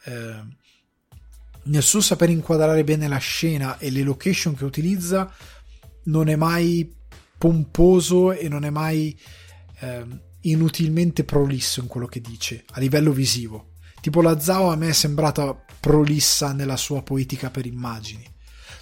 Eh, 0.04 0.62
nel 1.66 1.82
suo 1.82 2.02
saper 2.02 2.28
inquadrare 2.28 2.84
bene 2.84 3.08
la 3.08 3.16
scena 3.16 3.78
e 3.78 3.90
le 3.90 4.02
location 4.02 4.54
che 4.54 4.66
utilizza, 4.66 5.32
non 6.04 6.28
è 6.28 6.36
mai 6.36 6.92
pomposo 7.38 8.32
e 8.32 8.48
non 8.48 8.64
è 8.64 8.70
mai 8.70 9.18
eh, 9.80 10.06
inutilmente 10.40 11.24
prolisso 11.24 11.80
in 11.80 11.86
quello 11.86 12.06
che 12.06 12.20
dice 12.20 12.64
a 12.72 12.80
livello 12.80 13.12
visivo. 13.12 13.72
Tipo 14.00 14.20
la 14.20 14.38
Zao 14.38 14.70
a 14.70 14.76
me 14.76 14.88
è 14.88 14.92
sembrata 14.92 15.54
prolissa 15.80 16.52
nella 16.52 16.76
sua 16.76 17.02
poetica 17.02 17.50
per 17.50 17.66
immagini. 17.66 18.24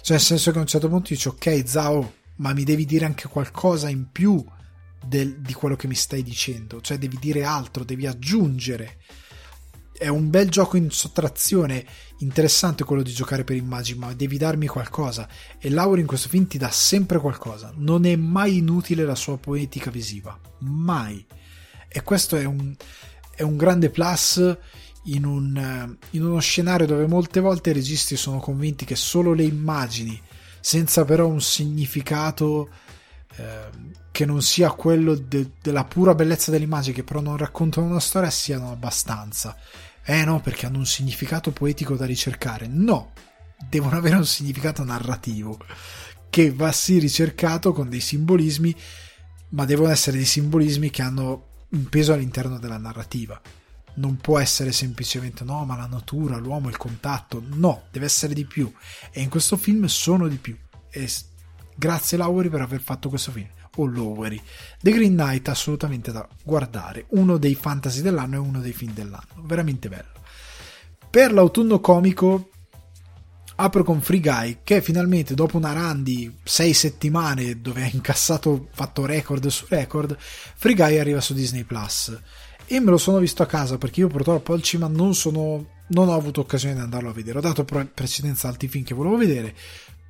Cioè, 0.01 0.17
nel 0.17 0.25
senso 0.25 0.51
che 0.51 0.57
a 0.57 0.61
un 0.61 0.67
certo 0.67 0.89
punto 0.89 1.13
dici, 1.13 1.29
ok, 1.29 1.63
Zao, 1.65 2.13
ma 2.37 2.53
mi 2.53 2.65
devi 2.65 2.85
dire 2.85 3.05
anche 3.05 3.29
qualcosa 3.29 3.87
in 3.87 4.11
più 4.11 4.43
del, 5.05 5.39
di 5.39 5.53
quello 5.53 5.77
che 5.77 5.87
mi 5.87 5.95
stai 5.95 6.23
dicendo. 6.23 6.81
Cioè, 6.81 6.97
devi 6.97 7.17
dire 7.21 7.45
altro, 7.45 7.85
devi 7.85 8.05
aggiungere. 8.05 8.97
È 10.03 10.09
un 10.09 10.29
bel 10.29 10.49
gioco 10.49 10.75
in 10.75 10.89
sottrazione, 10.89 11.85
interessante 12.17 12.83
quello 12.83 13.03
di 13.03 13.13
giocare 13.13 13.45
per 13.45 13.55
immagini, 13.55 13.99
ma 13.99 14.13
devi 14.13 14.37
darmi 14.37 14.67
qualcosa. 14.67 15.27
E 15.57 15.69
Laura 15.69 16.01
in 16.01 16.07
questo 16.07 16.27
film 16.27 16.45
ti 16.47 16.57
dà 16.57 16.69
sempre 16.69 17.19
qualcosa. 17.19 17.71
Non 17.77 18.05
è 18.05 18.15
mai 18.17 18.57
inutile 18.57 19.05
la 19.05 19.15
sua 19.15 19.37
poetica 19.37 19.89
visiva. 19.89 20.37
Mai 20.59 21.25
e 21.95 22.01
questo 22.01 22.35
è 22.37 22.43
un, 22.43 22.75
è 23.35 23.43
un 23.43 23.55
grande 23.55 23.91
plus 23.91 24.57
in, 25.03 25.25
un, 25.25 25.95
in 26.09 26.25
uno 26.25 26.39
scenario 26.39 26.87
dove 26.87 27.05
molte 27.05 27.39
volte 27.39 27.69
i 27.69 27.73
registi 27.73 28.17
sono 28.17 28.39
convinti 28.39 28.83
che 28.83 28.95
solo 28.95 29.33
le 29.33 29.43
immagini, 29.43 30.19
senza 30.59 31.05
però 31.05 31.27
un 31.27 31.39
significato 31.39 32.67
eh, 33.35 33.69
che 34.11 34.25
non 34.25 34.41
sia 34.41 34.71
quello 34.71 35.13
de, 35.13 35.51
della 35.61 35.83
pura 35.83 36.15
bellezza 36.15 36.49
dell'immagine, 36.49 36.95
che 36.95 37.03
però 37.03 37.21
non 37.21 37.37
raccontano 37.37 37.85
una 37.85 37.99
storia, 37.99 38.31
siano 38.31 38.71
abbastanza. 38.71 39.55
Eh 40.05 40.25
no, 40.25 40.41
perché 40.41 40.65
hanno 40.65 40.79
un 40.79 40.85
significato 40.85 41.51
poetico 41.51 41.95
da 41.95 42.05
ricercare. 42.05 42.67
No, 42.67 43.13
devono 43.69 43.95
avere 43.95 44.15
un 44.15 44.25
significato 44.25 44.83
narrativo 44.83 45.57
che 46.29 46.51
va 46.51 46.71
sì 46.71 46.97
ricercato 46.97 47.73
con 47.73 47.89
dei 47.89 47.99
simbolismi, 47.99 48.75
ma 49.49 49.65
devono 49.65 49.91
essere 49.91 50.17
dei 50.17 50.25
simbolismi 50.25 50.89
che 50.89 51.03
hanno 51.03 51.47
un 51.69 51.87
peso 51.89 52.11
all'interno 52.11 52.57
della 52.57 52.77
narrativa. 52.77 53.39
Non 53.95 54.17
può 54.17 54.39
essere 54.39 54.71
semplicemente 54.71 55.43
no, 55.43 55.63
ma 55.65 55.77
la 55.77 55.85
natura, 55.85 56.37
l'uomo, 56.37 56.69
il 56.69 56.77
contatto. 56.77 57.43
No, 57.53 57.83
deve 57.91 58.05
essere 58.05 58.33
di 58.33 58.45
più. 58.45 58.71
E 59.11 59.21
in 59.21 59.29
questo 59.29 59.55
film 59.55 59.85
sono 59.85 60.27
di 60.27 60.37
più. 60.37 60.57
E 60.89 61.07
grazie 61.75 62.17
Lowery 62.17 62.49
per 62.49 62.61
aver 62.61 62.81
fatto 62.81 63.09
questo 63.09 63.31
film. 63.31 63.47
O 63.75 63.85
Lowery. 63.85 64.41
The 64.79 64.91
Green 64.91 65.13
Knight 65.13 65.49
assolutamente 65.49 66.11
da 66.11 66.27
guardare. 66.43 67.05
Uno 67.09 67.37
dei 67.37 67.55
fantasy 67.55 68.01
dell'anno 68.01 68.35
e 68.35 68.39
uno 68.39 68.59
dei 68.59 68.73
film 68.73 68.93
dell'anno. 68.93 69.43
Veramente 69.43 69.89
bello. 69.89 70.11
Per 71.09 71.31
l'autunno 71.31 71.79
comico 71.79 72.49
apro 73.55 73.83
con 73.83 74.01
Free 74.01 74.19
Guy 74.19 74.59
che 74.63 74.81
finalmente 74.81 75.35
dopo 75.35 75.57
una 75.57 75.73
run 75.73 76.03
di 76.03 76.31
6 76.43 76.73
settimane 76.73 77.61
dove 77.61 77.83
ha 77.83 77.89
incassato 77.91 78.69
fatto 78.71 79.05
record 79.05 79.45
su 79.47 79.65
record 79.69 80.17
Free 80.19 80.73
Guy 80.73 80.97
arriva 80.97 81.21
su 81.21 81.33
Disney 81.33 81.63
Plus 81.63 82.17
e 82.65 82.79
me 82.79 82.89
lo 82.89 82.97
sono 82.97 83.19
visto 83.19 83.43
a 83.43 83.47
casa 83.47 83.77
perché 83.77 83.99
io 83.99 84.07
purtroppo 84.07 84.53
al 84.53 84.63
cinema 84.63 84.91
non 84.91 85.13
sono 85.13 85.81
non 85.87 86.07
ho 86.07 86.15
avuto 86.15 86.41
occasione 86.41 86.75
di 86.75 86.79
andarlo 86.79 87.09
a 87.09 87.13
vedere 87.13 87.37
ho 87.37 87.41
dato 87.41 87.63
precedenza 87.65 88.47
al 88.47 88.53
altri 88.53 88.67
film 88.69 88.83
che 88.83 88.95
volevo 88.95 89.17
vedere 89.17 89.55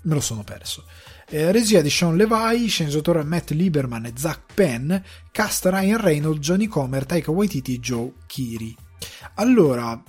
me 0.04 0.14
lo 0.14 0.22
sono 0.22 0.44
perso 0.44 0.86
eh, 1.30 1.52
regia 1.52 1.82
di 1.82 1.90
Sean 1.90 2.16
Levi, 2.16 2.68
sceneggiatore 2.68 3.24
Matt 3.24 3.52
Lieberman 3.52 4.06
e 4.06 4.14
Zach 4.16 4.42
Penn, 4.54 4.94
cast 5.32 5.66
Ryan 5.66 6.00
Reynolds, 6.00 6.46
Johnny 6.46 6.68
Comer, 6.68 7.06
Taika 7.06 7.32
Waititi 7.32 7.76
e 7.76 7.80
Joe 7.80 8.12
Kiri. 8.28 8.76
Allora, 9.36 10.02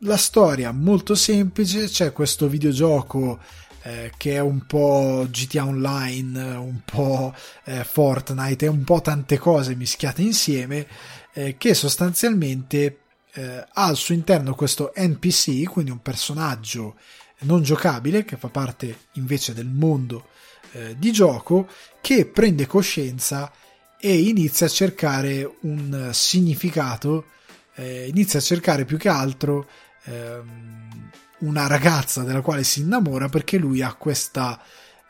la 0.00 0.16
storia 0.16 0.72
molto 0.72 1.14
semplice, 1.14 1.86
c'è 1.86 2.12
questo 2.12 2.48
videogioco 2.48 3.38
eh, 3.82 4.12
che 4.16 4.34
è 4.34 4.40
un 4.40 4.66
po' 4.66 5.26
GTA 5.30 5.66
Online, 5.66 6.54
un 6.56 6.80
po' 6.84 7.34
eh, 7.64 7.84
Fortnite 7.84 8.64
e 8.64 8.68
un 8.68 8.84
po' 8.84 9.00
tante 9.00 9.38
cose 9.38 9.74
mischiate 9.74 10.22
insieme 10.22 10.86
eh, 11.32 11.56
che 11.58 11.74
sostanzialmente 11.74 13.00
eh, 13.34 13.66
ha 13.72 13.84
al 13.84 13.96
suo 13.96 14.14
interno 14.14 14.54
questo 14.54 14.92
NPC, 14.96 15.64
quindi 15.64 15.90
un 15.90 16.00
personaggio 16.00 16.96
non 17.44 17.62
giocabile 17.62 18.24
che 18.24 18.36
fa 18.36 18.48
parte 18.48 19.06
invece 19.12 19.54
del 19.54 19.66
mondo 19.66 20.28
eh, 20.72 20.96
di 20.98 21.12
gioco 21.12 21.68
che 22.00 22.26
prende 22.26 22.66
coscienza 22.66 23.50
e 23.98 24.18
inizia 24.18 24.66
a 24.66 24.70
cercare 24.70 25.56
un 25.60 26.10
significato, 26.12 27.26
eh, 27.74 28.06
inizia 28.08 28.38
a 28.38 28.42
cercare 28.42 28.84
più 28.84 28.98
che 28.98 29.08
altro 29.08 29.66
ehm, 30.04 31.10
una 31.38 31.66
ragazza 31.66 32.22
della 32.22 32.40
quale 32.40 32.64
si 32.64 32.80
innamora 32.80 33.28
perché 33.28 33.56
lui 33.56 33.80
ha 33.82 33.94
questa 33.94 34.60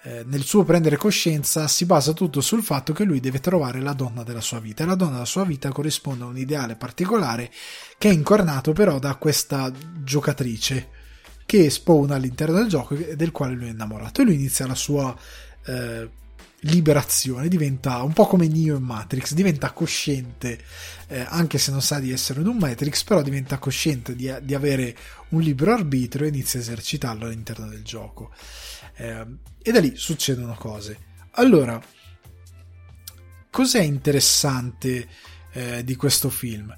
eh, 0.06 0.22
nel 0.26 0.42
suo 0.42 0.64
prendere 0.64 0.96
coscienza 0.96 1.66
si 1.66 1.86
basa 1.86 2.12
tutto 2.12 2.42
sul 2.42 2.62
fatto 2.62 2.92
che 2.92 3.04
lui 3.04 3.20
deve 3.20 3.40
trovare 3.40 3.80
la 3.80 3.94
donna 3.94 4.22
della 4.22 4.42
sua 4.42 4.60
vita. 4.60 4.82
E 4.82 4.86
la 4.86 4.94
donna 4.94 5.12
della 5.12 5.24
sua 5.24 5.44
vita 5.44 5.72
corrisponde 5.72 6.24
a 6.24 6.26
un 6.26 6.36
ideale 6.36 6.76
particolare 6.76 7.50
che 7.96 8.10
è 8.10 8.12
incarnato 8.12 8.72
però 8.72 8.98
da 8.98 9.14
questa 9.16 9.72
giocatrice 10.02 11.02
che 11.46 11.70
spawna 11.70 12.14
all'interno 12.14 12.56
del 12.56 12.68
gioco 12.68 12.94
e 12.94 13.16
del 13.16 13.30
quale 13.32 13.54
lui 13.54 13.66
è 13.66 13.70
innamorato 13.70 14.20
e 14.20 14.24
lui 14.24 14.34
inizia 14.34 14.66
la 14.66 14.74
sua 14.74 15.16
eh, 15.66 16.08
liberazione, 16.64 17.48
diventa 17.48 18.02
un 18.02 18.12
po' 18.12 18.26
come 18.26 18.48
Neo 18.48 18.76
in 18.76 18.82
Matrix, 18.82 19.34
diventa 19.34 19.72
cosciente, 19.72 20.58
eh, 21.08 21.20
anche 21.20 21.58
se 21.58 21.70
non 21.70 21.82
sa 21.82 21.98
di 21.98 22.10
essere 22.10 22.40
in 22.40 22.46
un 22.46 22.56
Matrix, 22.56 23.04
però 23.04 23.22
diventa 23.22 23.58
cosciente 23.58 24.16
di, 24.16 24.32
di 24.42 24.54
avere 24.54 24.96
un 25.30 25.40
libero 25.40 25.72
arbitrio 25.72 26.26
e 26.26 26.28
inizia 26.28 26.58
a 26.58 26.62
esercitarlo 26.62 27.26
all'interno 27.26 27.66
del 27.66 27.82
gioco. 27.82 28.32
Eh, 28.96 29.26
e 29.62 29.72
da 29.72 29.80
lì 29.80 29.94
succedono 29.96 30.54
cose. 30.54 30.98
Allora, 31.32 31.80
cos'è 33.50 33.82
interessante 33.82 35.08
eh, 35.52 35.84
di 35.84 35.96
questo 35.96 36.30
film? 36.30 36.74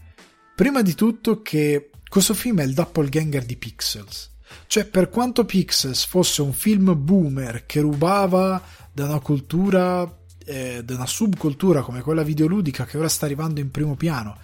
Prima 0.54 0.82
di 0.82 0.94
tutto 0.94 1.42
che 1.42 1.90
questo 2.08 2.34
film 2.34 2.60
è 2.60 2.64
il 2.64 2.74
doppelganger 2.74 3.44
di 3.44 3.56
Pixels. 3.56 4.34
Cioè, 4.66 4.84
per 4.86 5.08
quanto 5.08 5.44
Pixels 5.44 6.04
fosse 6.04 6.42
un 6.42 6.52
film 6.52 6.94
boomer 6.96 7.66
che 7.66 7.80
rubava 7.80 8.62
da 8.92 9.04
una 9.04 9.20
cultura, 9.20 10.10
eh, 10.44 10.82
da 10.84 10.94
una 10.94 11.06
subcultura 11.06 11.82
come 11.82 12.02
quella 12.02 12.22
videoludica 12.22 12.84
che 12.84 12.98
ora 12.98 13.08
sta 13.08 13.26
arrivando 13.26 13.60
in 13.60 13.70
primo 13.70 13.94
piano, 13.94 14.38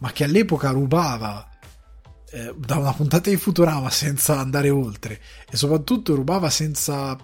ma 0.00 0.12
che 0.12 0.24
all'epoca 0.24 0.70
rubava 0.70 1.48
eh, 2.30 2.54
da 2.56 2.76
una 2.76 2.92
puntata 2.92 3.30
di 3.30 3.36
Futurama 3.36 3.90
senza 3.90 4.38
andare 4.38 4.68
oltre 4.70 5.20
e 5.50 5.56
soprattutto 5.56 6.14
rubava 6.14 6.50
senza 6.50 7.16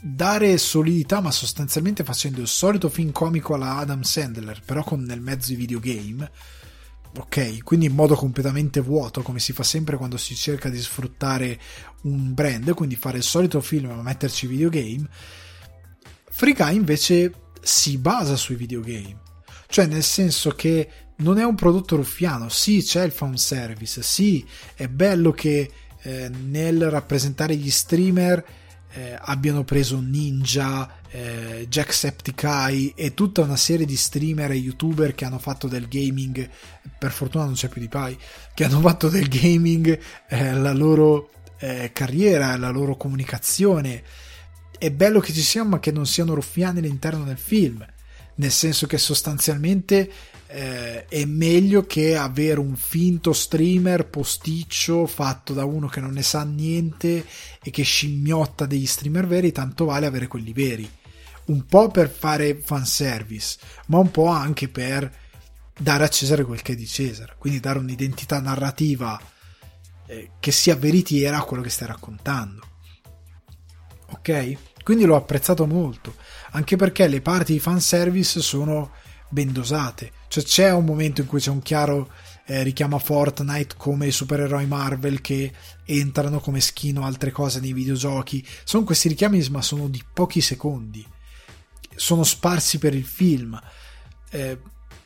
dare 0.00 0.58
solidità 0.58 1.20
ma 1.20 1.30
sostanzialmente 1.30 2.02
facendo 2.02 2.40
il 2.40 2.48
solito 2.48 2.88
film 2.88 3.12
comico 3.12 3.54
alla 3.54 3.76
Adam 3.76 4.02
Sandler 4.02 4.60
però 4.64 4.82
con 4.82 5.02
nel 5.02 5.20
mezzo 5.20 5.52
i 5.52 5.56
videogame 5.56 6.28
ok 7.18 7.62
quindi 7.62 7.86
in 7.86 7.94
modo 7.94 8.14
completamente 8.14 8.80
vuoto 8.80 9.22
come 9.22 9.38
si 9.38 9.52
fa 9.52 9.62
sempre 9.62 9.96
quando 9.96 10.16
si 10.16 10.34
cerca 10.34 10.68
di 10.68 10.80
sfruttare 10.80 11.60
un 12.02 12.32
brand 12.32 12.72
quindi 12.74 12.96
fare 12.96 13.18
il 13.18 13.22
solito 13.22 13.60
film 13.60 13.90
ma 13.90 14.02
metterci 14.02 14.46
videogame 14.46 15.08
Free 16.34 16.54
Guy 16.54 16.74
invece 16.74 17.30
si 17.60 17.98
basa 17.98 18.36
sui 18.36 18.56
videogame. 18.56 19.20
Cioè 19.66 19.86
nel 19.86 20.02
senso 20.02 20.50
che 20.50 20.88
non 21.16 21.38
è 21.38 21.44
un 21.44 21.54
prodotto 21.54 21.96
ruffiano, 21.96 22.48
sì 22.48 22.82
c'è 22.82 23.04
il 23.04 23.12
fan 23.12 23.36
service, 23.36 24.02
sì 24.02 24.44
è 24.74 24.88
bello 24.88 25.32
che 25.32 25.70
eh, 26.02 26.28
nel 26.28 26.90
rappresentare 26.90 27.54
gli 27.54 27.70
streamer 27.70 28.44
eh, 28.92 29.16
abbiano 29.18 29.64
preso 29.64 30.00
Ninja, 30.00 31.00
eh, 31.08 31.66
Jacksepticeye 31.68 32.92
e 32.94 33.14
tutta 33.14 33.42
una 33.42 33.56
serie 33.56 33.86
di 33.86 33.96
streamer 33.96 34.50
e 34.50 34.56
youtuber 34.56 35.14
che 35.14 35.24
hanno 35.24 35.38
fatto 35.38 35.66
del 35.66 35.88
gaming, 35.88 36.48
per 36.98 37.10
fortuna 37.10 37.44
non 37.44 37.54
c'è 37.54 37.68
più 37.68 37.80
di 37.80 37.88
Pai, 37.88 38.16
che 38.54 38.64
hanno 38.64 38.80
fatto 38.80 39.08
del 39.08 39.28
gaming 39.28 39.98
eh, 40.28 40.52
la 40.52 40.72
loro 40.72 41.30
eh, 41.58 41.90
carriera, 41.92 42.56
la 42.56 42.70
loro 42.70 42.96
comunicazione. 42.96 44.02
È 44.76 44.90
bello 44.90 45.20
che 45.20 45.32
ci 45.32 45.42
siano 45.42 45.70
ma 45.70 45.80
che 45.80 45.92
non 45.92 46.06
siano 46.06 46.34
ruffiani 46.34 46.80
all'interno 46.80 47.24
del 47.24 47.38
film, 47.38 47.86
nel 48.34 48.50
senso 48.50 48.86
che 48.86 48.98
sostanzialmente 48.98 50.10
eh, 50.52 51.06
è 51.06 51.24
meglio 51.24 51.86
che 51.86 52.14
avere 52.14 52.60
un 52.60 52.76
finto 52.76 53.32
streamer 53.32 54.06
posticcio 54.08 55.06
fatto 55.06 55.54
da 55.54 55.64
uno 55.64 55.88
che 55.88 56.00
non 56.00 56.12
ne 56.12 56.22
sa 56.22 56.44
niente 56.44 57.24
e 57.62 57.70
che 57.70 57.82
scimmiotta 57.82 58.66
degli 58.66 58.84
streamer 58.84 59.26
veri, 59.26 59.50
tanto 59.50 59.86
vale 59.86 60.04
avere 60.04 60.26
quelli 60.26 60.52
veri. 60.52 60.88
Un 61.44 61.64
po' 61.64 61.88
per 61.88 62.10
fare 62.10 62.60
fanservice, 62.62 63.56
ma 63.86 63.98
un 63.98 64.10
po' 64.10 64.26
anche 64.26 64.68
per 64.68 65.10
dare 65.76 66.04
a 66.04 66.08
Cesare 66.08 66.44
quel 66.44 66.60
che 66.60 66.72
è 66.72 66.76
di 66.76 66.86
Cesare, 66.86 67.34
quindi 67.38 67.58
dare 67.58 67.78
un'identità 67.78 68.38
narrativa 68.38 69.18
eh, 70.06 70.32
che 70.38 70.52
sia 70.52 70.76
veritiera 70.76 71.38
a 71.38 71.44
quello 71.44 71.62
che 71.62 71.70
stai 71.70 71.88
raccontando. 71.88 72.60
Ok? 74.10 74.56
Quindi 74.84 75.04
l'ho 75.04 75.16
apprezzato 75.16 75.66
molto, 75.66 76.14
anche 76.50 76.76
perché 76.76 77.08
le 77.08 77.22
parti 77.22 77.54
di 77.54 77.58
fanservice 77.58 78.40
sono 78.42 78.92
ben 79.32 79.50
dosate. 79.50 80.12
Cioè 80.28 80.44
c'è 80.44 80.72
un 80.72 80.84
momento 80.84 81.22
in 81.22 81.26
cui 81.26 81.40
c'è 81.40 81.50
un 81.50 81.62
chiaro 81.62 82.10
eh, 82.44 82.62
richiamo 82.62 82.96
a 82.96 82.98
Fortnite 82.98 83.76
come 83.76 84.08
i 84.08 84.12
supereroi 84.12 84.66
Marvel 84.66 85.20
che 85.20 85.52
entrano 85.84 86.40
come 86.40 86.60
skin 86.60 86.98
o 86.98 87.04
altre 87.04 87.30
cose 87.30 87.60
nei 87.60 87.72
videogiochi. 87.72 88.46
Sono 88.64 88.84
questi 88.84 89.08
richiami 89.08 89.46
ma 89.50 89.62
sono 89.62 89.88
di 89.88 90.02
pochi 90.12 90.40
secondi. 90.40 91.06
Sono 91.94 92.24
sparsi 92.24 92.78
per 92.78 92.94
il 92.94 93.04
film. 93.04 93.58
Eh, 94.30 94.58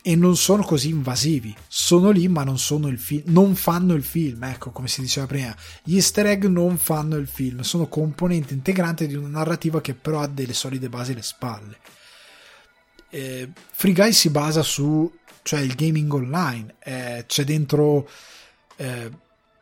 e 0.02 0.14
non 0.14 0.36
sono 0.36 0.62
così 0.62 0.90
invasivi. 0.90 1.54
Sono 1.66 2.10
lì, 2.10 2.28
ma 2.28 2.44
non 2.44 2.58
sono 2.58 2.86
il 2.86 2.98
film. 2.98 3.24
Non 3.26 3.56
fanno 3.56 3.94
il 3.94 4.04
film, 4.04 4.44
ecco, 4.44 4.70
come 4.70 4.86
si 4.86 5.00
diceva 5.00 5.26
prima. 5.26 5.54
Gli 5.82 5.96
easter 5.96 6.26
egg 6.26 6.44
non 6.44 6.78
fanno 6.78 7.16
il 7.16 7.26
film, 7.26 7.62
sono 7.62 7.88
componente 7.88 8.54
integrante 8.54 9.08
di 9.08 9.16
una 9.16 9.26
narrativa 9.26 9.80
che 9.80 9.94
però 9.94 10.20
ha 10.20 10.28
delle 10.28 10.52
solide 10.52 10.88
basi 10.88 11.10
alle 11.10 11.22
spalle 11.22 11.78
eh, 13.10 13.50
Free 13.72 13.92
Guy 13.92 14.12
si 14.12 14.30
basa 14.30 14.62
su 14.62 15.10
cioè 15.46 15.60
il 15.60 15.76
gaming 15.76 16.12
online, 16.12 16.74
eh, 16.80 17.24
c'è 17.28 17.44
dentro 17.44 18.08
eh, 18.74 19.10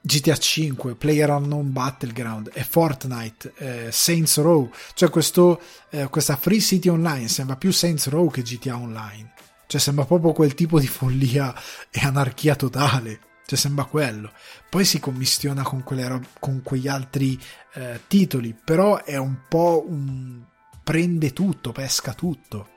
GTA 0.01 0.35
5, 0.35 0.95
Player 0.95 1.29
Unknown 1.29 1.73
Battleground 1.73 2.51
e 2.55 2.65
Fortnite, 2.65 3.53
eh, 3.59 3.93
Saints 3.93 4.39
Row, 4.39 4.71
cioè 4.95 5.11
questo, 5.11 5.61
eh, 5.91 6.09
questa 6.09 6.37
Free 6.37 6.61
City 6.61 6.89
Online 6.89 7.29
sembra 7.29 7.57
più 7.57 7.71
Saints 7.71 8.09
Row 8.09 8.31
che 8.31 8.41
GTA 8.41 8.77
Online, 8.77 9.35
cioè 9.67 9.79
sembra 9.79 10.07
proprio 10.07 10.33
quel 10.33 10.55
tipo 10.55 10.81
di 10.81 10.87
follia 10.87 11.55
e 11.91 12.01
anarchia 12.01 12.57
totale, 12.57 13.21
cioè 13.45 13.59
sembra 13.59 13.85
quello. 13.85 14.33
Poi 14.71 14.87
si 14.87 14.99
commistiona 14.99 15.63
con, 15.65 15.83
quelle, 15.83 16.19
con 16.41 16.63
quegli 16.63 16.89
altri 16.89 17.39
eh, 17.75 18.01
titoli, 18.09 18.55
però 18.55 19.05
è 19.05 19.17
un 19.17 19.37
po' 19.51 19.85
un 19.87 20.43
prende 20.83 21.35
tutto, 21.35 21.73
pesca 21.73 22.15
tutto 22.15 22.73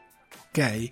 ok? 0.58 0.92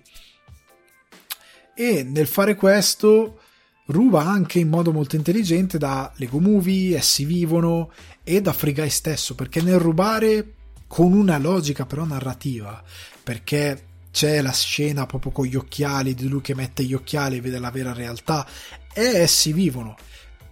E 1.74 2.02
nel 2.04 2.26
fare 2.26 2.54
questo 2.54 3.40
ruba 3.86 4.22
anche 4.22 4.58
in 4.58 4.68
modo 4.68 4.92
molto 4.92 5.16
intelligente 5.16 5.78
da 5.78 6.12
Lego 6.16 6.40
Movie, 6.40 6.96
Essi 6.96 7.24
Vivono 7.24 7.92
e 8.24 8.40
da 8.40 8.52
Free 8.52 8.72
Guy 8.72 8.90
stesso, 8.90 9.34
perché 9.34 9.60
nel 9.60 9.78
rubare 9.78 10.54
con 10.86 11.12
una 11.12 11.38
logica 11.38 11.84
però 11.84 12.04
narrativa, 12.04 12.82
perché 13.22 13.84
c'è 14.10 14.40
la 14.40 14.52
scena 14.52 15.04
proprio 15.04 15.30
con 15.30 15.44
gli 15.44 15.56
occhiali 15.56 16.14
di 16.14 16.28
lui 16.28 16.40
che 16.40 16.54
mette 16.54 16.84
gli 16.84 16.94
occhiali 16.94 17.36
e 17.36 17.40
vede 17.42 17.58
la 17.58 17.70
vera 17.70 17.92
realtà 17.92 18.46
e 18.94 19.02
essi 19.02 19.52
vivono 19.52 19.94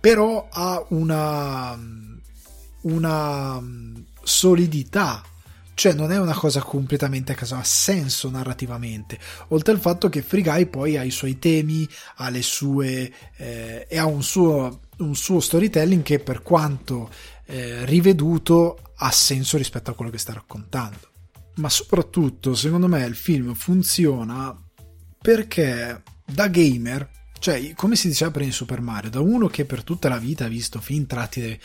però 0.05 0.49
ha 0.51 0.85
una 0.89 1.79
una 2.83 3.63
solidità 4.23 5.23
cioè 5.75 5.93
non 5.93 6.13
è 6.13 6.19
una 6.19 6.35
cosa 6.35 6.61
completamente 6.61 7.33
a 7.33 7.35
caso, 7.35 7.57
ha 7.57 7.65
senso 7.65 8.31
narrativamente, 8.31 9.19
oltre 9.49 9.73
al 9.73 9.81
fatto 9.81 10.09
che 10.09 10.23
Free 10.23 10.43
Guy 10.43 10.67
poi 10.67 10.97
ha 10.97 11.03
i 11.03 11.11
suoi 11.11 11.39
temi, 11.39 11.89
ha 12.17 12.31
le 12.31 12.43
sue 12.43 13.13
eh, 13.37 13.87
e 13.89 13.99
ha 13.99 14.07
un 14.07 14.23
suo, 14.23 14.81
un 14.99 15.15
suo 15.15 15.41
storytelling 15.41 16.03
che 16.03 16.21
per 16.21 16.43
quanto 16.43 17.11
eh, 17.47 17.85
riveduto 17.85 18.79
ha 18.97 19.11
senso 19.11 19.57
rispetto 19.57 19.91
a 19.91 19.95
quello 19.95 20.11
che 20.11 20.19
sta 20.19 20.33
raccontando. 20.33 21.11
Ma 21.57 21.69
soprattutto, 21.69 22.55
secondo 22.55 22.89
me, 22.89 23.05
il 23.05 23.15
film 23.15 23.55
funziona 23.55 24.57
perché 25.21 26.03
da 26.25 26.49
gamer, 26.49 27.09
cioè 27.39 27.75
come 27.75 27.97
si 27.97 28.09
diceva 28.09 28.31
prima 28.31 28.47
in 28.47 28.53
Super 28.53 28.81
Mario, 28.81 29.11
da 29.11 29.21
uno 29.21 29.47
che 29.49 29.65
per 29.65 29.85
tutta 29.85 30.09
la 30.09 30.19
vita 30.19 30.47
ha 30.47 30.49
visto 30.49 30.81
film 30.81 31.07
tratti 31.07 31.59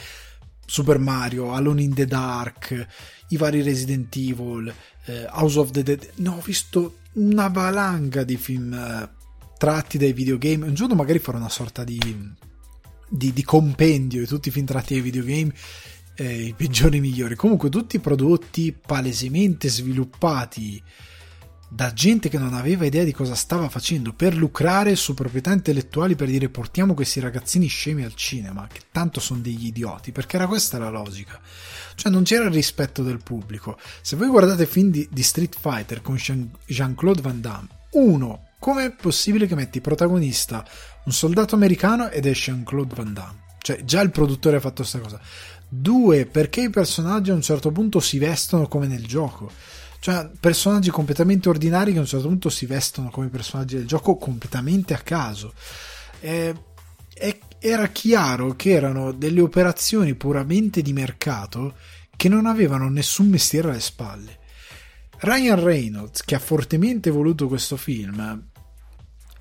Super 0.70 1.00
Mario, 1.00 1.54
Alone 1.56 1.82
in 1.82 1.96
the 1.96 2.06
Dark, 2.06 2.88
i 3.30 3.38
vari 3.38 3.64
Resident 3.64 4.16
Evil, 4.16 4.72
eh, 5.06 5.26
House 5.32 5.58
of 5.58 5.72
the 5.72 5.82
Dead. 5.82 6.12
No, 6.18 6.36
ho 6.36 6.42
visto 6.42 7.00
una 7.14 7.48
valanga 7.48 8.24
di 8.24 8.38
film 8.38 8.72
eh, 8.72 9.10
tratti 9.58 9.98
dai 9.98 10.14
videogame. 10.14 10.68
Un 10.68 10.76
giorno 10.76 10.94
magari 10.94 11.18
farò 11.18 11.40
una 11.40 11.50
sorta 11.50 11.84
di, 11.84 12.00
di, 13.10 13.34
di 13.34 13.44
compendio 13.44 14.20
di 14.20 14.28
tutti 14.28 14.50
i 14.50 14.52
film 14.52 14.68
tratti 14.68 14.94
dai 14.94 15.02
videogame. 15.02 15.52
Eh, 16.14 16.44
i 16.44 16.54
peggiori 16.54 16.96
e 16.96 17.00
i 17.00 17.02
migliori. 17.02 17.36
Comunque, 17.36 17.70
tutti 17.70 17.98
prodotti 17.98 18.72
palesemente 18.72 19.70
sviluppati 19.70 20.80
da 21.72 21.94
gente 21.94 22.30
che 22.30 22.40
non 22.40 22.56
aveva 22.56 22.86
idea 22.86 23.04
di 23.04 23.14
cosa 23.14 23.36
stava 23.36 23.70
facendo 23.70 24.12
per 24.12 24.36
lucrare 24.36 24.96
su 24.96 25.14
proprietà 25.14 25.52
intellettuali 25.52 26.16
per 26.16 26.28
dire 26.28 26.50
portiamo 26.50 26.96
questi 26.96 27.20
ragazzini 27.20 27.68
scemi 27.68 28.04
al 28.04 28.16
cinema 28.16 28.68
che 28.68 28.82
tanto 28.92 29.20
sono 29.20 29.42
degli 29.42 29.68
idioti 29.68 30.12
perché 30.12 30.38
era 30.38 30.48
questa 30.48 30.80
la 30.80 30.90
logica. 30.90 31.40
Cioè 31.94 32.12
non 32.12 32.24
c'era 32.24 32.46
il 32.46 32.52
rispetto 32.52 33.04
del 33.04 33.22
pubblico. 33.22 33.78
Se 34.02 34.16
voi 34.16 34.30
guardate 34.30 34.66
film 34.66 34.90
di, 34.90 35.08
di 35.12 35.22
Street 35.22 35.56
Fighter 35.60 36.02
con 36.02 36.16
Jean-Claude 36.16 37.22
Van 37.22 37.40
Damme 37.40 37.68
uno 37.92 38.48
com'è 38.58 38.92
possibile 38.92 39.46
che 39.46 39.56
metti 39.56 39.80
protagonista 39.80 40.66
un 41.06 41.12
soldato 41.12 41.54
americano 41.54 42.10
ed 42.10 42.26
è 42.26 42.32
Jean-Claude 42.32 42.96
Van 42.96 43.14
Damme? 43.14 43.44
Cioè 43.62 43.84
già 43.84 44.02
il 44.02 44.10
produttore 44.10 44.56
ha 44.56 44.60
fatto 44.60 44.78
questa 44.78 45.00
cosa. 45.00 45.20
Due 45.68 46.26
perché 46.26 46.62
i 46.62 46.70
personaggi 46.72 47.30
a 47.30 47.36
un 47.36 47.44
certo 47.44 47.72
punto 47.72 48.00
si 48.00 48.18
vestono 48.18 48.68
come 48.68 48.88
nel 48.88 49.06
gioco 49.06 49.52
cioè, 50.00 50.30
personaggi 50.40 50.90
completamente 50.90 51.50
ordinari 51.50 51.92
che 51.92 51.98
a 51.98 52.02
un 52.02 52.08
certo 52.08 52.28
punto 52.28 52.50
si 52.50 52.66
vestono 52.66 53.10
come 53.10 53.28
personaggi 53.28 53.76
del 53.76 53.88
gioco 53.88 54.16
completamente 54.16 54.94
a 54.94 55.00
caso. 55.00 55.54
Eh, 56.22 56.56
e, 57.14 57.40
era 57.60 57.88
chiaro 57.88 58.56
che 58.56 58.72
erano 58.72 59.12
delle 59.12 59.42
operazioni 59.42 60.16
puramente 60.16 60.82
di 60.82 60.94
mercato 60.94 61.76
che 62.16 62.30
non 62.30 62.46
avevano 62.46 62.90
nessun 62.90 63.28
mestiere 63.28 63.70
alle 63.70 63.82
spalle. 63.82 64.38
Ryan 65.20 65.62
Reynolds, 65.62 66.24
che 66.24 66.36
ha 66.36 66.40
fortemente 66.40 67.10
voluto 67.10 67.48
questo 67.48 67.76
film, 67.76 68.49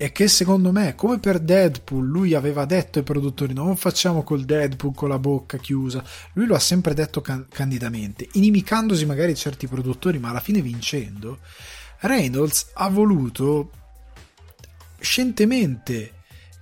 e 0.01 0.13
che 0.13 0.29
secondo 0.29 0.71
me, 0.71 0.95
come 0.95 1.19
per 1.19 1.39
Deadpool, 1.39 2.07
lui 2.07 2.33
aveva 2.33 2.63
detto 2.63 2.99
ai 2.99 3.03
produttori 3.03 3.51
non 3.51 3.75
facciamo 3.75 4.23
col 4.23 4.45
Deadpool 4.45 4.95
con 4.95 5.09
la 5.09 5.19
bocca 5.19 5.57
chiusa, 5.57 6.01
lui 6.35 6.45
lo 6.45 6.55
ha 6.55 6.59
sempre 6.59 6.93
detto 6.93 7.19
can- 7.19 7.47
candidamente, 7.49 8.29
inimicandosi 8.31 9.05
magari 9.05 9.35
certi 9.35 9.67
produttori, 9.67 10.17
ma 10.17 10.29
alla 10.29 10.39
fine 10.39 10.61
vincendo, 10.61 11.39
Reynolds 11.99 12.69
ha 12.75 12.87
voluto 12.87 13.71
scientemente 15.01 16.13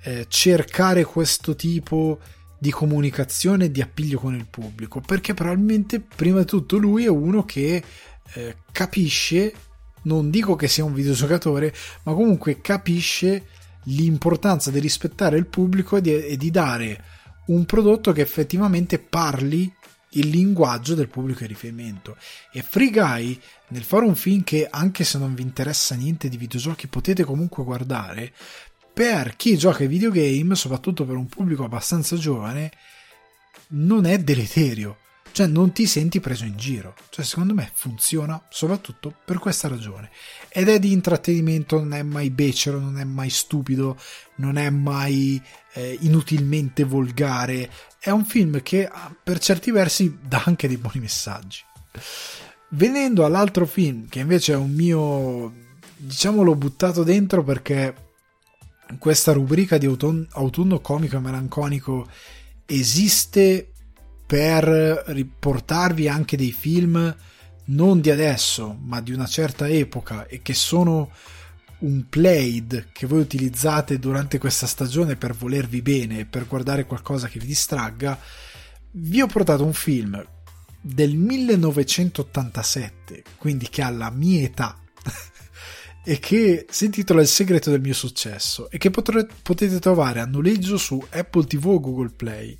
eh, 0.02 0.26
cercare 0.28 1.04
questo 1.04 1.56
tipo 1.56 2.18
di 2.58 2.72
comunicazione 2.72 3.66
e 3.66 3.72
di 3.72 3.82
appiglio 3.82 4.18
con 4.18 4.34
il 4.34 4.48
pubblico, 4.48 5.00
perché 5.00 5.36
probabilmente 5.36 6.00
prima 6.00 6.40
di 6.40 6.46
tutto 6.48 6.78
lui 6.78 7.04
è 7.04 7.10
uno 7.10 7.46
che 7.46 7.84
eh, 8.34 8.56
capisce 8.72 9.54
non 10.08 10.30
dico 10.30 10.56
che 10.56 10.68
sia 10.68 10.86
un 10.86 10.94
videogiocatore, 10.94 11.74
ma 12.04 12.14
comunque 12.14 12.62
capisce 12.62 13.46
l'importanza 13.84 14.72
di 14.72 14.80
rispettare 14.80 15.38
il 15.38 15.46
pubblico 15.46 15.98
e 15.98 16.02
di, 16.02 16.26
e 16.26 16.38
di 16.38 16.50
dare 16.50 17.04
un 17.48 17.66
prodotto 17.66 18.12
che 18.12 18.22
effettivamente 18.22 19.00
parli 19.00 19.72
il 20.12 20.30
linguaggio 20.30 20.96
del 20.96 21.10
pubblico 21.10 21.42
di 21.42 21.48
riferimento. 21.48 22.18
E 22.52 22.62
Free 22.62 22.90
Guy, 22.90 23.40
nel 23.68 23.84
fare 23.84 24.06
un 24.06 24.16
film 24.16 24.44
che 24.44 24.68
anche 24.70 25.04
se 25.04 25.18
non 25.18 25.34
vi 25.34 25.42
interessa 25.42 25.96
niente 25.96 26.30
di 26.30 26.38
videogiochi 26.38 26.88
potete 26.88 27.24
comunque 27.24 27.64
guardare, 27.64 28.34
per 28.94 29.36
chi 29.36 29.58
gioca 29.58 29.84
ai 29.84 29.88
videogame, 29.88 30.56
soprattutto 30.56 31.06
per 31.06 31.16
un 31.16 31.28
pubblico 31.28 31.64
abbastanza 31.64 32.16
giovane, 32.16 32.72
non 33.70 34.06
è 34.06 34.18
deleterio. 34.18 34.98
Cioè 35.32 35.48
non 35.48 35.72
ti 35.72 35.86
senti 35.86 36.20
preso 36.20 36.46
in 36.46 36.58
giro. 36.58 36.96
Cioè 37.10 37.24
secondo 37.24 37.54
me 37.54 37.70
funziona 37.74 38.42
soprattutto 38.50 39.14
per 39.24 39.40
questa 39.40 39.68
ragione. 39.68 40.10
Ed 40.50 40.70
è 40.70 40.80
di 40.80 40.92
intrattenimento, 40.92 41.78
non 41.80 41.94
è 41.94 42.04
mai 42.04 42.30
becero, 42.30 42.80
non 42.80 43.00
è 43.00 43.04
mai 43.04 43.30
stupido, 43.30 43.98
non 44.36 44.58
è 44.58 44.70
mai 44.70 45.42
eh, 45.74 45.98
inutilmente 46.02 46.84
volgare. 46.84 47.70
È 48.00 48.10
un 48.10 48.26
film 48.26 48.62
che 48.62 48.88
ah, 48.88 49.16
per 49.22 49.40
certi 49.40 49.72
versi 49.72 50.18
dà 50.22 50.44
anche 50.46 50.68
dei 50.68 50.78
buoni 50.78 51.00
messaggi. 51.00 51.62
Venendo 52.70 53.26
all'altro 53.26 53.66
film, 53.66 54.08
che 54.10 54.20
invece 54.20 54.54
è 54.54 54.58
un 54.58 54.72
mio, 54.72 55.54
diciamo, 55.96 56.44
l'ho 56.44 56.56
buttato 56.56 57.04
dentro 57.04 57.44
perché 57.44 58.06
questa 59.00 59.34
rubrica 59.34 59.78
di 59.78 59.86
autunno, 59.86 60.26
autunno 60.32 60.80
comico 60.80 61.18
e 61.18 61.20
melanconico 61.20 62.08
esiste 62.66 63.72
per 64.28 65.04
riportarvi 65.08 66.10
anche 66.10 66.38
dei 66.38 66.52
film 66.52 67.16
non 67.68 68.02
di 68.02 68.12
adesso, 68.12 68.78
ma 68.80 69.02
di 69.02 69.14
una 69.14 69.26
certa 69.26 69.68
epoca 69.68 70.28
e 70.28 70.42
che 70.42 70.54
sono 70.54 71.12
un 71.80 72.08
played 72.10 72.90
che 72.92 73.08
voi 73.08 73.22
utilizzate 73.22 74.00
durante 74.00 74.38
questa 74.38 74.68
stagione 74.68 75.16
per 75.16 75.34
volervi 75.34 75.82
bene 75.82 76.26
per 76.26 76.46
guardare 76.48 76.86
qualcosa 76.86 77.28
che 77.28 77.40
vi 77.40 77.48
distragga, 77.48 78.20
vi 78.92 79.22
ho 79.22 79.28
portato 79.28 79.64
un 79.64 79.74
film 79.74 80.22
del 80.82 81.16
1987, 81.16 83.24
quindi 83.38 83.70
che 83.70 83.82
ha 83.82 83.90
la 83.90 84.10
mia 84.10 84.44
età 84.44 84.78
e 86.04 86.20
che 86.20 86.66
si 86.70 86.86
intitola 86.86 87.22
Il 87.22 87.28
segreto 87.28 87.70
del 87.70 87.82
mio 87.82 87.94
successo 87.94 88.70
e 88.70 88.78
che 88.78 88.90
potre, 88.90 89.28
potete 89.42 89.80
trovare 89.80 90.20
a 90.20 90.26
noleggio 90.26 90.78
su 90.78 91.02
Apple 91.12 91.46
TV 91.46 91.68
o 91.68 91.80
Google 91.80 92.12
Play 92.16 92.58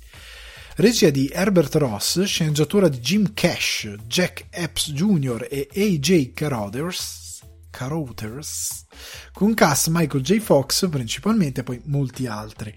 regia 0.78 1.10
di 1.10 1.28
Herbert 1.32 1.74
Ross, 1.74 2.22
sceneggiatura 2.22 2.88
di 2.88 3.00
Jim 3.00 3.34
Cash, 3.34 3.96
Jack 4.06 4.46
Epps 4.48 4.92
Jr. 4.92 5.48
e 5.50 5.68
A.J. 5.74 6.32
Carothers, 6.32 7.40
Carothers, 7.68 8.84
con 9.32 9.54
cast 9.54 9.88
Michael 9.90 10.22
J. 10.22 10.38
Fox 10.38 10.88
principalmente 10.88 11.60
e 11.60 11.64
poi 11.64 11.80
molti 11.86 12.28
altri. 12.28 12.72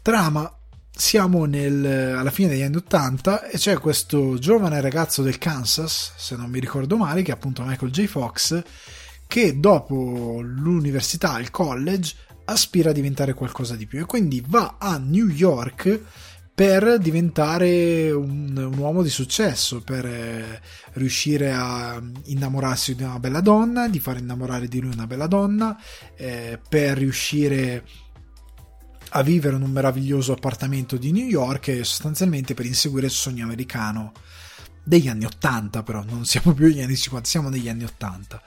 Trama 0.00 0.50
siamo 0.90 1.44
nel, 1.44 1.84
alla 2.16 2.30
fine 2.30 2.48
degli 2.48 2.62
anni 2.62 2.76
80 2.76 3.48
e 3.48 3.58
c'è 3.58 3.78
questo 3.78 4.38
giovane 4.38 4.80
ragazzo 4.80 5.20
del 5.20 5.36
Kansas, 5.36 6.14
se 6.16 6.34
non 6.34 6.48
mi 6.48 6.60
ricordo 6.60 6.96
male, 6.96 7.20
che 7.20 7.30
è 7.30 7.34
appunto 7.34 7.62
Michael 7.62 7.92
J. 7.92 8.06
Fox, 8.06 8.62
che 9.26 9.60
dopo 9.60 10.40
l'università, 10.40 11.38
il 11.40 11.50
college, 11.50 12.14
aspira 12.46 12.88
a 12.88 12.94
diventare 12.94 13.34
qualcosa 13.34 13.76
di 13.76 13.86
più 13.86 14.00
e 14.00 14.06
quindi 14.06 14.42
va 14.46 14.76
a 14.78 14.96
New 14.96 15.28
York 15.28 16.00
per 16.60 16.98
diventare 16.98 18.10
un, 18.10 18.54
un, 18.54 18.76
uomo 18.76 19.02
di 19.02 19.08
successo, 19.08 19.80
per 19.80 20.04
eh, 20.04 20.60
riuscire 20.92 21.54
a 21.54 21.98
innamorarsi 22.24 22.94
di 22.94 23.02
una 23.02 23.18
bella 23.18 23.40
donna, 23.40 23.88
di 23.88 23.98
far 23.98 24.18
innamorare 24.18 24.68
di 24.68 24.78
lui 24.78 24.92
una 24.92 25.06
bella 25.06 25.26
donna, 25.26 25.74
eh, 26.16 26.60
per 26.68 26.98
riuscire 26.98 27.82
a 29.08 29.22
vivere 29.22 29.56
in 29.56 29.62
un 29.62 29.70
meraviglioso 29.70 30.34
appartamento 30.34 30.98
di 30.98 31.12
New 31.12 31.26
York 31.26 31.68
e 31.68 31.82
sostanzialmente 31.82 32.52
per 32.52 32.66
inseguire 32.66 33.06
il 33.06 33.12
sogno 33.12 33.44
americano 33.44 34.12
degli 34.84 35.08
anni 35.08 35.24
80 35.24 35.82
però 35.82 36.04
non 36.04 36.26
siamo 36.26 36.52
più 36.52 36.66
negli 36.66 36.82
anni 36.82 36.96
50 36.96 37.26
siamo 37.26 37.48
negli 37.48 37.70
anni 37.70 37.84
80 37.84 38.42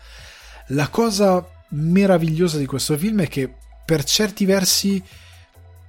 la 0.68 0.88
cosa 0.90 1.44
meravigliosa 1.70 2.60
di 2.60 2.68
questo 2.68 2.96
film 2.96 3.22
è 3.22 3.28
che 3.28 3.52
per 3.84 4.04
certi 4.04 4.46
versi 4.46 5.04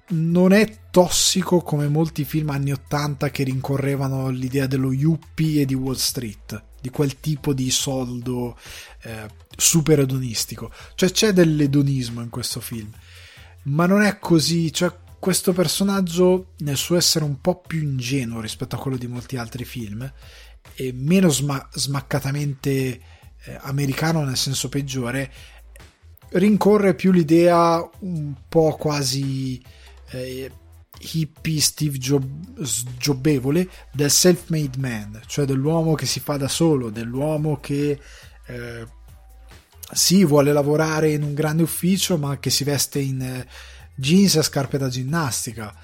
non 0.08 0.52
è 0.52 0.83
tossico 0.94 1.60
come 1.60 1.88
molti 1.88 2.22
film 2.22 2.50
anni 2.50 2.70
80 2.70 3.28
che 3.30 3.42
rincorrevano 3.42 4.28
l'idea 4.28 4.68
dello 4.68 4.92
yuppie 4.92 5.62
e 5.62 5.64
di 5.64 5.74
Wall 5.74 5.96
Street, 5.96 6.66
di 6.80 6.88
quel 6.90 7.18
tipo 7.18 7.52
di 7.52 7.68
soldo 7.72 8.56
eh, 9.02 9.26
super 9.56 9.98
edonistico. 9.98 10.70
Cioè 10.94 11.10
c'è 11.10 11.32
dell'edonismo 11.32 12.22
in 12.22 12.28
questo 12.28 12.60
film, 12.60 12.92
ma 13.64 13.86
non 13.86 14.02
è 14.02 14.20
così, 14.20 14.72
cioè 14.72 14.96
questo 15.18 15.52
personaggio 15.52 16.52
nel 16.58 16.76
suo 16.76 16.96
essere 16.96 17.24
un 17.24 17.40
po' 17.40 17.58
più 17.58 17.82
ingenuo 17.82 18.40
rispetto 18.40 18.76
a 18.76 18.78
quello 18.78 18.96
di 18.96 19.08
molti 19.08 19.36
altri 19.36 19.64
film 19.64 20.08
e 20.76 20.92
meno 20.94 21.28
sma- 21.28 21.68
smaccatamente 21.72 22.70
eh, 22.70 23.00
americano 23.62 24.22
nel 24.22 24.36
senso 24.36 24.68
peggiore, 24.68 25.28
rincorre 26.28 26.94
più 26.94 27.10
l'idea 27.10 27.84
un 28.02 28.32
po' 28.48 28.76
quasi 28.76 29.60
eh, 30.10 30.52
hippie 30.98 31.60
Steve 31.60 31.98
Jobbevole 31.98 33.68
del 33.92 34.10
self-made 34.10 34.78
man, 34.78 35.20
cioè 35.26 35.44
dell'uomo 35.44 35.94
che 35.94 36.06
si 36.06 36.20
fa 36.20 36.36
da 36.36 36.48
solo, 36.48 36.90
dell'uomo 36.90 37.58
che 37.60 37.98
eh, 38.46 38.86
sì, 39.92 40.24
vuole 40.24 40.52
lavorare 40.52 41.12
in 41.12 41.22
un 41.22 41.34
grande 41.34 41.62
ufficio, 41.62 42.16
ma 42.16 42.38
che 42.38 42.50
si 42.50 42.64
veste 42.64 42.98
in 42.98 43.20
eh, 43.20 43.46
jeans 43.94 44.36
e 44.36 44.42
scarpe 44.42 44.78
da 44.78 44.88
ginnastica. 44.88 45.74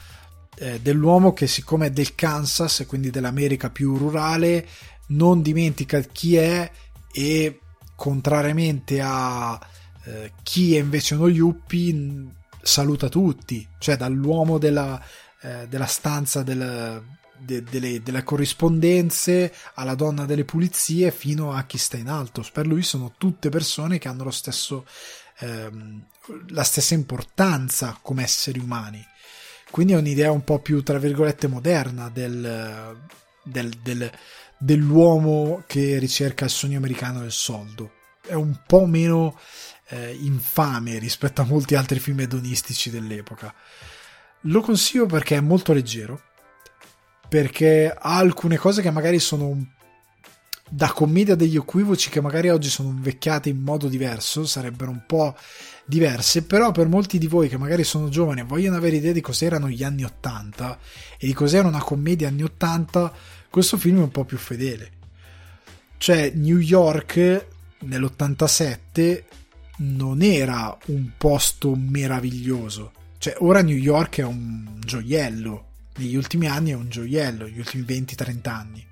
Eh, 0.56 0.80
dell'uomo 0.80 1.32
che, 1.32 1.46
siccome 1.46 1.86
è 1.86 1.90
del 1.90 2.14
Kansas 2.14 2.80
e 2.80 2.86
quindi 2.86 3.10
dell'America 3.10 3.70
più 3.70 3.96
rurale, 3.96 4.66
non 5.08 5.42
dimentica 5.42 6.00
chi 6.00 6.36
è 6.36 6.70
e, 7.12 7.60
contrariamente 7.94 9.00
a 9.02 9.58
eh, 10.04 10.32
chi 10.42 10.76
è 10.76 10.80
invece 10.80 11.14
uno 11.14 11.28
yuppie, 11.28 12.38
saluta 12.62 13.08
tutti, 13.08 13.66
cioè 13.78 13.96
dall'uomo 13.96 14.58
della, 14.58 15.02
eh, 15.42 15.66
della 15.68 15.86
stanza 15.86 16.42
del, 16.42 17.02
de, 17.38 17.62
delle, 17.62 18.02
delle, 18.02 18.22
corrispondenze 18.22 19.52
alla 19.74 19.94
donna 19.94 20.24
delle 20.26 20.44
pulizie 20.44 21.10
fino 21.10 21.52
a 21.52 21.64
chi 21.64 21.78
sta 21.78 21.96
in 21.96 22.08
alto. 22.08 22.44
Per 22.52 22.66
lui 22.66 22.82
sono 22.82 23.14
tutte 23.16 23.48
persone 23.48 23.98
che 23.98 24.08
hanno 24.08 24.30
stesso, 24.30 24.86
ehm, 25.38 26.04
la 26.48 26.64
stessa 26.64 26.94
importanza 26.94 27.98
come 28.00 28.22
esseri 28.22 28.58
umani. 28.58 29.04
Quindi 29.70 29.92
è 29.92 29.96
un'idea 29.96 30.32
un 30.32 30.42
po' 30.42 30.58
più, 30.58 30.82
tra 30.82 30.98
virgolette, 30.98 31.46
moderna 31.46 32.10
del, 32.10 32.98
del, 33.44 33.68
del, 33.82 34.10
dell'uomo 34.58 35.62
che 35.66 35.98
ricerca 35.98 36.44
il 36.44 36.50
sogno 36.50 36.76
americano 36.76 37.20
del 37.20 37.32
soldo. 37.32 37.92
È 38.20 38.34
un 38.34 38.60
po' 38.66 38.84
meno 38.86 39.38
eh, 39.90 40.16
infame 40.20 40.98
rispetto 40.98 41.42
a 41.42 41.44
molti 41.44 41.74
altri 41.74 41.98
film 41.98 42.20
edonistici 42.20 42.90
dell'epoca. 42.90 43.54
Lo 44.44 44.60
consiglio 44.60 45.06
perché 45.06 45.36
è 45.36 45.40
molto 45.40 45.72
leggero, 45.72 46.20
perché 47.28 47.94
ha 47.96 48.16
alcune 48.16 48.56
cose 48.56 48.82
che 48.82 48.90
magari 48.90 49.18
sono 49.18 49.74
da 50.72 50.92
commedia 50.92 51.34
degli 51.34 51.56
equivoci 51.56 52.10
che 52.10 52.20
magari 52.20 52.48
oggi 52.48 52.68
sono 52.68 52.90
invecchiate 52.90 53.48
in 53.48 53.60
modo 53.60 53.88
diverso, 53.88 54.46
sarebbero 54.46 54.90
un 54.92 55.02
po' 55.04 55.36
diverse, 55.84 56.44
però 56.44 56.70
per 56.70 56.86
molti 56.86 57.18
di 57.18 57.26
voi 57.26 57.48
che 57.48 57.58
magari 57.58 57.82
sono 57.82 58.08
giovani 58.08 58.40
e 58.40 58.44
vogliono 58.44 58.76
avere 58.76 58.96
idea 58.96 59.12
di 59.12 59.20
cos'erano 59.20 59.68
gli 59.68 59.82
anni 59.82 60.04
80 60.04 60.78
e 61.18 61.26
di 61.26 61.32
cos'era 61.32 61.66
una 61.66 61.82
commedia 61.82 62.28
anni 62.28 62.44
80, 62.44 63.12
questo 63.50 63.76
film 63.76 63.98
è 63.98 64.02
un 64.02 64.10
po' 64.10 64.24
più 64.24 64.38
fedele. 64.38 64.92
Cioè 65.98 66.32
New 66.36 66.58
York 66.58 67.46
nell'87 67.80 69.22
non 69.80 70.22
era 70.22 70.76
un 70.86 71.12
posto 71.16 71.74
meraviglioso. 71.74 72.92
Cioè, 73.18 73.36
ora 73.40 73.62
New 73.62 73.76
York 73.76 74.18
è 74.18 74.24
un 74.24 74.78
gioiello. 74.78 75.66
Negli 75.96 76.16
ultimi 76.16 76.46
anni 76.46 76.70
è 76.70 76.74
un 76.74 76.88
gioiello, 76.88 77.44
negli 77.44 77.58
ultimi 77.58 77.84
20-30 77.84 78.48
anni. 78.48 78.86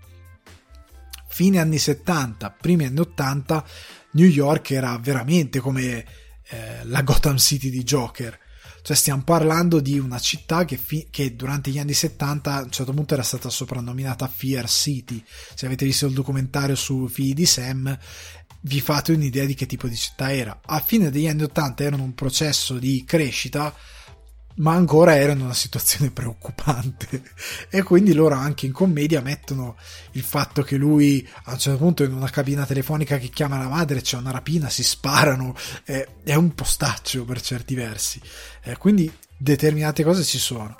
Fine 1.28 1.59
anni 1.59 1.78
70, 1.78 2.51
primi 2.60 2.85
anni 2.85 2.98
80, 2.98 3.65
New 4.12 4.27
York 4.27 4.70
era 4.70 4.98
veramente 4.98 5.60
come 5.60 6.05
eh, 6.48 6.85
la 6.85 7.02
Gotham 7.02 7.36
City 7.36 7.70
di 7.70 7.85
Joker. 7.85 8.39
Cioè, 8.82 8.97
stiamo 8.97 9.23
parlando 9.23 9.81
di 9.81 9.98
una 9.98 10.19
città 10.19 10.65
che, 10.65 10.78
fi- 10.78 11.09
che, 11.10 11.36
durante 11.36 11.70
gli 11.70 11.78
anni 11.78 11.93
70 11.93 12.55
a 12.55 12.62
un 12.62 12.70
certo 12.70 12.93
punto 12.93 13.15
era 13.15 13.23
stata 13.23 13.51
soprannominata 13.51 14.27
Fear 14.27 14.69
City. 14.69 15.23
Se 15.55 15.66
avete 15.66 15.85
visto 15.85 16.06
il 16.06 16.15
documentario 16.15 16.74
su 16.74 17.06
figli 17.06 17.35
di 17.35 17.44
Sam, 17.44 17.98
vi 18.62 18.80
fate 18.80 19.12
un'idea 19.12 19.44
di 19.44 19.55
che 19.55 19.66
tipo 19.66 19.89
di 19.89 19.97
città 19.97 20.32
era. 20.32 20.60
A 20.64 20.80
fine 20.80 21.10
degli 21.10 21.28
anni 21.28 21.43
80 21.44 21.85
erano 21.85 22.02
un 22.02 22.14
processo 22.14 22.78
di 22.78 23.05
crescita, 23.06 23.74
ma 24.56 24.72
ancora 24.72 25.16
era 25.16 25.32
in 25.32 25.40
una 25.40 25.55
situazione 25.55 26.10
preoccupante. 26.12 27.22
e 27.70 27.82
quindi 27.82 28.12
loro 28.12 28.35
anche 28.35 28.66
in 28.66 28.72
commedia 28.72 29.20
mettono 29.20 29.76
il 30.12 30.22
fatto 30.22 30.62
che 30.62 30.76
lui 30.76 31.26
a 31.44 31.52
un 31.52 31.59
certo 31.59 31.78
punto 31.78 32.02
in 32.02 32.12
una 32.12 32.30
cabina 32.30 32.66
telefonica 32.66 33.18
che 33.18 33.28
chiama 33.28 33.59
la 33.59 33.68
madre 33.68 34.01
c'è 34.01 34.16
una 34.16 34.32
rapina, 34.32 34.68
si 34.68 34.82
sparano, 34.82 35.55
eh, 35.85 36.06
è 36.24 36.35
un 36.35 36.55
postaccio 36.55 37.24
per 37.24 37.40
certi 37.40 37.74
versi. 37.74 38.20
Eh, 38.62 38.76
quindi 38.76 39.10
determinate 39.36 40.02
cose 40.02 40.24
ci 40.24 40.39
sono. 40.39 40.76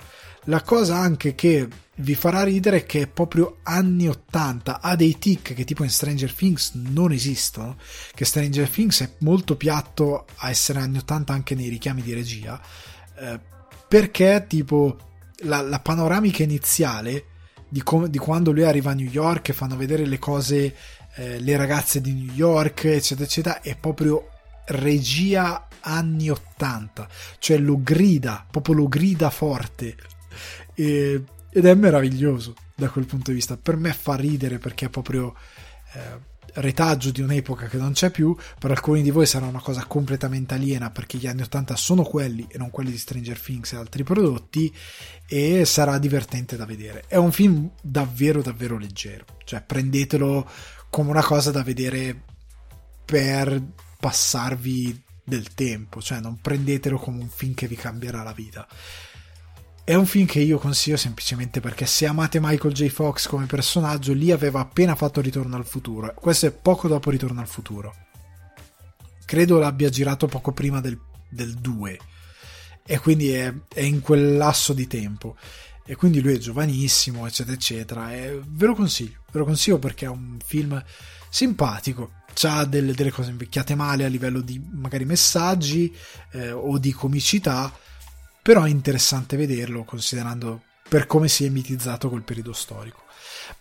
La 0.49 0.63
cosa 0.63 0.97
anche 0.97 1.35
che 1.35 1.67
vi 1.97 2.15
farà 2.15 2.41
ridere 2.41 2.77
è 2.77 2.85
che 2.87 3.01
è 3.01 3.07
proprio 3.07 3.57
anni 3.61 4.07
80, 4.07 4.81
ha 4.81 4.95
dei 4.95 5.19
tic 5.19 5.53
che 5.53 5.63
tipo 5.63 5.83
in 5.83 5.91
Stranger 5.91 6.33
Things 6.33 6.71
non 6.73 7.11
esistono, 7.11 7.77
che 8.15 8.25
Stranger 8.25 8.67
Things 8.67 9.01
è 9.01 9.11
molto 9.19 9.55
piatto 9.55 10.25
a 10.37 10.49
essere 10.49 10.79
anni 10.79 10.97
80 10.97 11.31
anche 11.31 11.53
nei 11.53 11.69
richiami 11.69 12.01
di 12.01 12.13
regia, 12.15 12.59
eh, 13.19 13.39
perché 13.87 14.45
tipo 14.47 14.97
la, 15.41 15.61
la 15.61 15.79
panoramica 15.79 16.41
iniziale 16.41 17.25
di, 17.69 17.83
com- 17.83 18.07
di, 18.07 18.17
quando 18.17 18.51
lui 18.51 18.63
arriva 18.63 18.89
a 18.89 18.95
New 18.95 19.09
York 19.09 19.49
e 19.49 19.53
fanno 19.53 19.77
vedere 19.77 20.07
le 20.07 20.17
cose, 20.17 20.75
eh, 21.13 21.39
le 21.39 21.57
ragazze 21.57 22.01
di 22.01 22.11
New 22.11 22.33
York, 22.33 22.85
eccetera, 22.85 23.27
eccetera, 23.27 23.61
è 23.61 23.75
proprio 23.75 24.29
regia 24.65 25.67
anni 25.81 26.29
80, 26.29 27.07
cioè 27.37 27.59
lo 27.59 27.79
grida, 27.83 28.47
proprio 28.49 28.73
lo 28.73 28.87
grida 28.87 29.29
forte. 29.29 29.95
E, 30.79 31.23
ed 31.51 31.65
è 31.65 31.73
meraviglioso 31.73 32.53
da 32.75 32.89
quel 32.89 33.05
punto 33.05 33.31
di 33.31 33.37
vista. 33.37 33.57
Per 33.57 33.75
me 33.75 33.91
fa 33.91 34.15
ridere 34.15 34.59
perché 34.59 34.85
è 34.85 34.89
proprio 34.89 35.35
eh, 35.93 36.27
retaggio 36.53 37.11
di 37.11 37.21
un'epoca 37.21 37.67
che 37.67 37.77
non 37.77 37.91
c'è 37.91 38.11
più. 38.11 38.35
Per 38.57 38.71
alcuni 38.71 39.01
di 39.01 39.11
voi 39.11 39.25
sarà 39.25 39.45
una 39.45 39.59
cosa 39.59 39.85
completamente 39.85 40.53
aliena 40.53 40.89
perché 40.89 41.17
gli 41.17 41.27
anni 41.27 41.41
80 41.41 41.75
sono 41.75 42.03
quelli 42.03 42.47
e 42.49 42.57
non 42.57 42.69
quelli 42.69 42.91
di 42.91 42.97
Stranger 42.97 43.39
Things 43.39 43.73
e 43.73 43.75
altri 43.75 44.03
prodotti. 44.03 44.73
E 45.27 45.65
sarà 45.65 45.97
divertente 45.97 46.55
da 46.55 46.65
vedere. 46.65 47.03
È 47.07 47.17
un 47.17 47.31
film 47.31 47.69
davvero, 47.81 48.41
davvero 48.41 48.77
leggero. 48.77 49.25
Cioè, 49.43 49.61
prendetelo 49.61 50.49
come 50.89 51.09
una 51.09 51.23
cosa 51.23 51.51
da 51.51 51.61
vedere 51.61 52.23
per 53.03 53.61
passarvi 53.99 55.03
del 55.25 55.53
tempo, 55.53 56.01
cioè 56.01 56.19
non 56.19 56.39
prendetelo 56.41 56.97
come 56.97 57.21
un 57.21 57.29
film 57.29 57.53
che 57.53 57.67
vi 57.67 57.75
cambierà 57.75 58.23
la 58.23 58.33
vita. 58.33 58.67
È 59.89 59.95
un 59.95 60.05
film 60.05 60.27
che 60.27 60.39
io 60.39 60.59
consiglio 60.59 60.97
semplicemente 60.97 61.61
perché 61.61 61.87
se 61.87 62.05
amate 62.05 62.39
Michael 62.39 62.75
J. 62.75 62.89
Fox 62.89 63.27
come 63.27 63.47
personaggio, 63.47 64.13
lì 64.13 64.31
aveva 64.31 64.59
appena 64.59 64.93
fatto 64.93 65.19
Ritorno 65.19 65.55
al 65.55 65.65
futuro. 65.65 66.13
Questo 66.13 66.45
è 66.45 66.51
poco 66.51 66.87
dopo 66.87 67.09
Ritorno 67.09 67.41
al 67.41 67.47
futuro. 67.47 67.95
Credo 69.25 69.57
l'abbia 69.57 69.89
girato 69.89 70.27
poco 70.27 70.51
prima 70.51 70.79
del, 70.79 70.95
del 71.27 71.55
2 71.55 71.99
e 72.85 72.99
quindi 72.99 73.31
è, 73.31 73.51
è, 73.67 73.81
in 73.81 74.01
quel 74.01 74.37
lasso 74.37 74.73
di 74.73 74.85
tempo. 74.85 75.35
E 75.83 75.95
quindi 75.95 76.21
lui 76.21 76.35
è 76.35 76.37
giovanissimo, 76.37 77.25
eccetera, 77.25 77.55
eccetera. 77.55 78.13
E 78.13 78.39
ve 78.45 78.67
lo 78.67 78.75
consiglio, 78.75 79.23
ve 79.31 79.39
lo 79.39 79.45
consiglio 79.45 79.79
perché 79.79 80.05
è 80.05 80.09
un 80.09 80.37
film 80.45 80.83
simpatico 81.31 82.11
ha 82.43 82.63
delle, 82.63 82.93
delle, 82.93 83.11
cose 83.11 83.31
invecchiate 83.31 83.73
male 83.73 84.05
a 84.05 84.07
livello 84.07 84.41
di 84.41 84.61
magari 84.71 85.03
messaggi 85.03 85.93
eh, 86.33 86.51
o 86.51 86.77
di 86.77 86.91
comicità, 86.93 87.73
però 88.49 88.63
è 88.63 88.69
interessante 88.69 89.37
vederlo 89.37 89.83
considerando 89.83 90.63
per 90.89 91.05
come 91.05 91.27
si 91.27 91.45
è 91.45 91.49
mitizzato 91.49 92.09
quel 92.09 92.23
periodo 92.23 92.51
storico. 92.51 93.03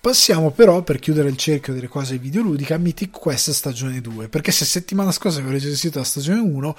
Passiamo 0.01 0.51
però, 0.51 0.81
per 0.81 0.98
chiudere 0.98 1.28
il 1.28 1.36
cerchio 1.36 1.74
delle 1.74 1.89
cose 1.89 2.16
videoludiche, 2.16 2.73
a 2.73 2.78
Mythic 2.78 3.10
Quest 3.10 3.51
stagione 3.51 4.01
2, 4.01 4.31
perché 4.31 4.51
se 4.51 4.65
settimana 4.65 5.12
scorsa 5.12 5.40
avevo 5.40 5.52
recensito 5.52 5.98
la 5.98 6.06
stagione 6.06 6.40
1, 6.40 6.74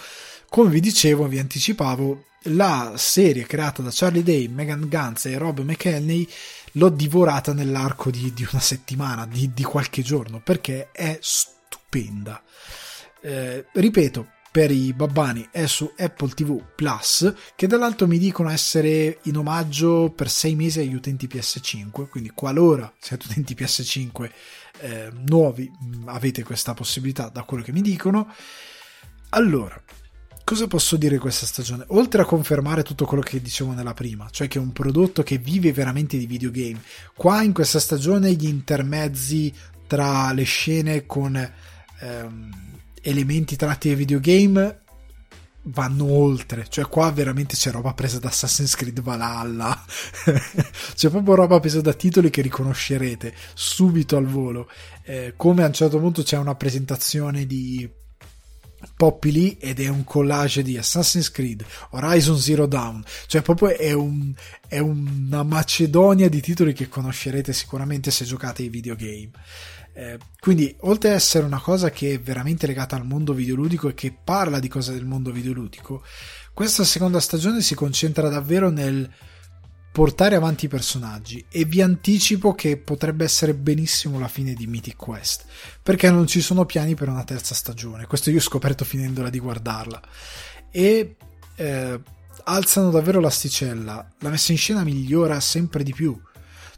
come 0.49 0.71
vi 0.71 0.79
dicevo, 0.79 1.27
vi 1.27 1.37
anticipavo, 1.37 2.25
la 2.45 2.93
serie 2.97 3.45
creata 3.45 3.83
da 3.83 3.91
Charlie 3.93 4.23
Day, 4.23 4.47
Megan 4.47 4.87
Gantz 4.87 5.27
e 5.27 5.37
Rob 5.37 5.59
McElney 5.59 6.27
l'ho 6.71 6.89
divorata 6.89 7.53
nell'arco 7.53 8.09
di, 8.09 8.33
di 8.33 8.47
una 8.51 8.59
settimana, 8.59 9.27
di, 9.27 9.51
di, 9.53 9.63
qualche 9.63 10.01
giorno, 10.01 10.41
perché 10.43 10.89
è 10.91 11.19
stupenda. 11.21 12.41
Eh, 13.21 13.65
ripeto, 13.71 14.29
per 14.51 14.71
i 14.71 14.93
babbani 14.93 15.47
è 15.51 15.67
su 15.67 15.91
Apple 15.97 16.29
TV 16.29 16.61
Plus, 16.75 17.33
che 17.55 17.67
dall'altro 17.67 18.07
mi 18.07 18.17
dicono 18.17 18.49
essere 18.49 19.19
in 19.23 19.37
omaggio 19.37 20.11
per 20.15 20.29
sei 20.29 20.55
mesi 20.55 20.79
agli 20.79 20.95
utenti 20.95 21.27
PS5, 21.27 22.07
quindi 22.07 22.31
qualora 22.33 22.91
siete 22.99 23.27
utenti 23.29 23.53
PS5 23.53 24.29
eh, 24.79 25.11
nuovi 25.27 25.71
mm, 25.71 26.07
avete 26.07 26.43
questa 26.43 26.73
possibilità 26.73 27.29
da 27.29 27.43
quello 27.43 27.63
che 27.63 27.71
mi 27.71 27.81
dicono. 27.81 28.33
Allora, 29.29 29.79
cosa 30.43 30.65
posso 30.65 30.97
dire 30.97 31.15
di 31.15 31.21
questa 31.21 31.45
stagione? 31.45 31.83
Oltre 31.89 32.23
a 32.23 32.25
confermare 32.25 32.81
tutto 32.81 33.05
quello 33.05 33.21
che 33.21 33.41
dicevo 33.41 33.73
nella 33.73 33.93
prima, 33.93 34.27
cioè 34.31 34.47
che 34.47 34.57
è 34.57 34.61
un 34.61 34.73
prodotto 34.73 35.21
che 35.21 35.37
vive 35.37 35.71
veramente 35.71 36.17
di 36.17 36.25
videogame, 36.25 36.81
qua 37.15 37.43
in 37.43 37.53
questa 37.53 37.79
stagione 37.79 38.33
gli 38.33 38.47
intermezzi 38.47 39.53
tra 39.85 40.31
le 40.33 40.43
scene 40.43 41.05
con 41.05 41.35
ehm, 41.99 42.68
elementi 43.01 43.55
tratti 43.55 43.87
dai 43.87 43.97
videogame 43.97 44.81
vanno 45.63 46.05
oltre, 46.11 46.67
cioè 46.69 46.85
qua 46.85 47.11
veramente 47.11 47.55
c'è 47.55 47.71
roba 47.71 47.93
presa 47.93 48.19
da 48.19 48.29
Assassin's 48.29 48.75
Creed 48.75 49.01
Valhalla, 49.01 49.83
c'è 50.95 51.09
proprio 51.09 51.35
roba 51.35 51.59
presa 51.59 51.81
da 51.81 51.93
titoli 51.93 52.29
che 52.29 52.41
riconoscerete 52.41 53.33
subito 53.53 54.17
al 54.17 54.25
volo, 54.25 54.69
eh, 55.03 55.33
come 55.35 55.63
a 55.63 55.67
un 55.67 55.73
certo 55.73 55.99
punto 55.99 56.23
c'è 56.23 56.37
una 56.37 56.55
presentazione 56.55 57.45
di 57.45 57.89
Poppy 58.95 59.31
lì 59.31 59.57
ed 59.59 59.81
è 59.81 59.89
un 59.89 60.05
collage 60.05 60.63
di 60.63 60.77
Assassin's 60.77 61.31
Creed, 61.31 61.65
Horizon 61.91 62.37
Zero 62.37 62.65
Dawn, 62.65 63.03
cioè 63.27 63.41
proprio 63.41 63.75
è, 63.75 63.91
un, 63.91 64.33
è 64.67 64.79
una 64.79 65.43
macedonia 65.43 66.29
di 66.29 66.39
titoli 66.39 66.73
che 66.73 66.87
conoscerete 66.87 67.51
sicuramente 67.51 68.09
se 68.09 68.23
giocate 68.23 68.63
ai 68.63 68.69
videogame. 68.69 69.31
Eh, 69.99 70.17
quindi, 70.39 70.73
oltre 70.81 71.09
ad 71.09 71.15
essere 71.15 71.45
una 71.45 71.59
cosa 71.59 71.89
che 71.89 72.13
è 72.13 72.19
veramente 72.21 72.65
legata 72.65 72.95
al 72.95 73.05
mondo 73.05 73.33
videoludico 73.33 73.89
e 73.89 73.93
che 73.93 74.17
parla 74.23 74.59
di 74.59 74.69
cose 74.69 74.93
del 74.93 75.03
mondo 75.03 75.29
videoludico, 75.29 76.01
questa 76.53 76.85
seconda 76.85 77.19
stagione 77.19 77.61
si 77.61 77.75
concentra 77.75 78.29
davvero 78.29 78.69
nel 78.69 79.11
portare 79.91 80.37
avanti 80.37 80.65
i 80.65 80.69
personaggi 80.69 81.45
e 81.49 81.65
vi 81.65 81.81
anticipo 81.81 82.53
che 82.53 82.77
potrebbe 82.77 83.25
essere 83.25 83.53
benissimo 83.53 84.19
la 84.19 84.29
fine 84.29 84.53
di 84.53 84.67
Mythic 84.67 84.95
Quest 84.95 85.45
perché 85.81 86.09
non 86.09 86.27
ci 86.27 86.39
sono 86.39 86.65
piani 86.65 86.95
per 86.95 87.09
una 87.09 87.25
terza 87.25 87.53
stagione. 87.53 88.05
Questo 88.05 88.29
io 88.29 88.37
ho 88.37 88.41
scoperto 88.41 88.85
finendola 88.85 89.29
di 89.29 89.39
guardarla. 89.39 90.01
E 90.71 91.17
eh, 91.55 92.01
alzano 92.45 92.89
davvero 92.89 93.19
l'asticella. 93.19 94.07
La 94.19 94.29
messa 94.29 94.53
in 94.53 94.57
scena 94.57 94.85
migliora 94.85 95.41
sempre 95.41 95.83
di 95.83 95.91
più 95.91 96.17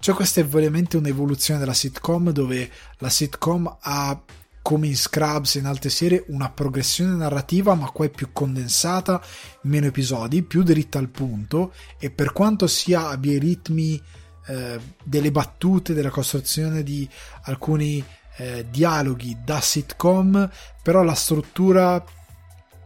cioè 0.01 0.15
questa 0.15 0.41
è 0.41 0.45
veramente 0.45 0.97
un'evoluzione 0.97 1.59
della 1.59 1.73
sitcom 1.73 2.31
dove 2.31 2.69
la 2.97 3.09
sitcom 3.09 3.77
ha 3.81 4.19
come 4.63 4.87
in 4.87 4.97
Scrubs 4.97 5.55
e 5.55 5.59
in 5.59 5.67
altre 5.67 5.91
serie 5.91 6.23
una 6.29 6.49
progressione 6.49 7.13
narrativa 7.15 7.75
ma 7.75 7.89
qua 7.91 8.05
è 8.05 8.09
più 8.09 8.29
condensata, 8.33 9.21
meno 9.63 9.85
episodi, 9.85 10.41
più 10.41 10.63
dritta 10.63 10.97
al 10.97 11.09
punto 11.09 11.73
e 11.99 12.09
per 12.09 12.33
quanto 12.33 12.65
sia 12.65 13.09
abbia 13.09 13.33
i 13.33 13.39
ritmi 13.39 14.01
eh, 14.47 14.79
delle 15.03 15.31
battute, 15.31 15.93
della 15.93 16.09
costruzione 16.09 16.81
di 16.81 17.07
alcuni 17.43 18.03
eh, 18.37 18.65
dialoghi 18.71 19.37
da 19.43 19.61
sitcom, 19.61 20.49
però 20.81 21.03
la 21.03 21.13
struttura 21.13 22.03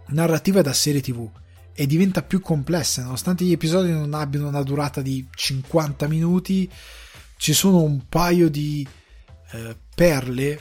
narrativa 0.07 0.59
è 0.59 0.63
da 0.63 0.73
serie 0.73 0.99
tv 0.99 1.29
e 1.73 1.87
diventa 1.87 2.23
più 2.23 2.39
complessa 2.39 3.03
nonostante 3.03 3.43
gli 3.43 3.51
episodi 3.51 3.91
non 3.91 4.13
abbiano 4.13 4.47
una 4.47 4.63
durata 4.63 5.01
di 5.01 5.27
50 5.29 6.07
minuti 6.07 6.71
ci 7.37 7.53
sono 7.53 7.81
un 7.81 8.07
paio 8.07 8.49
di 8.49 8.87
eh, 9.51 9.77
perle 9.93 10.59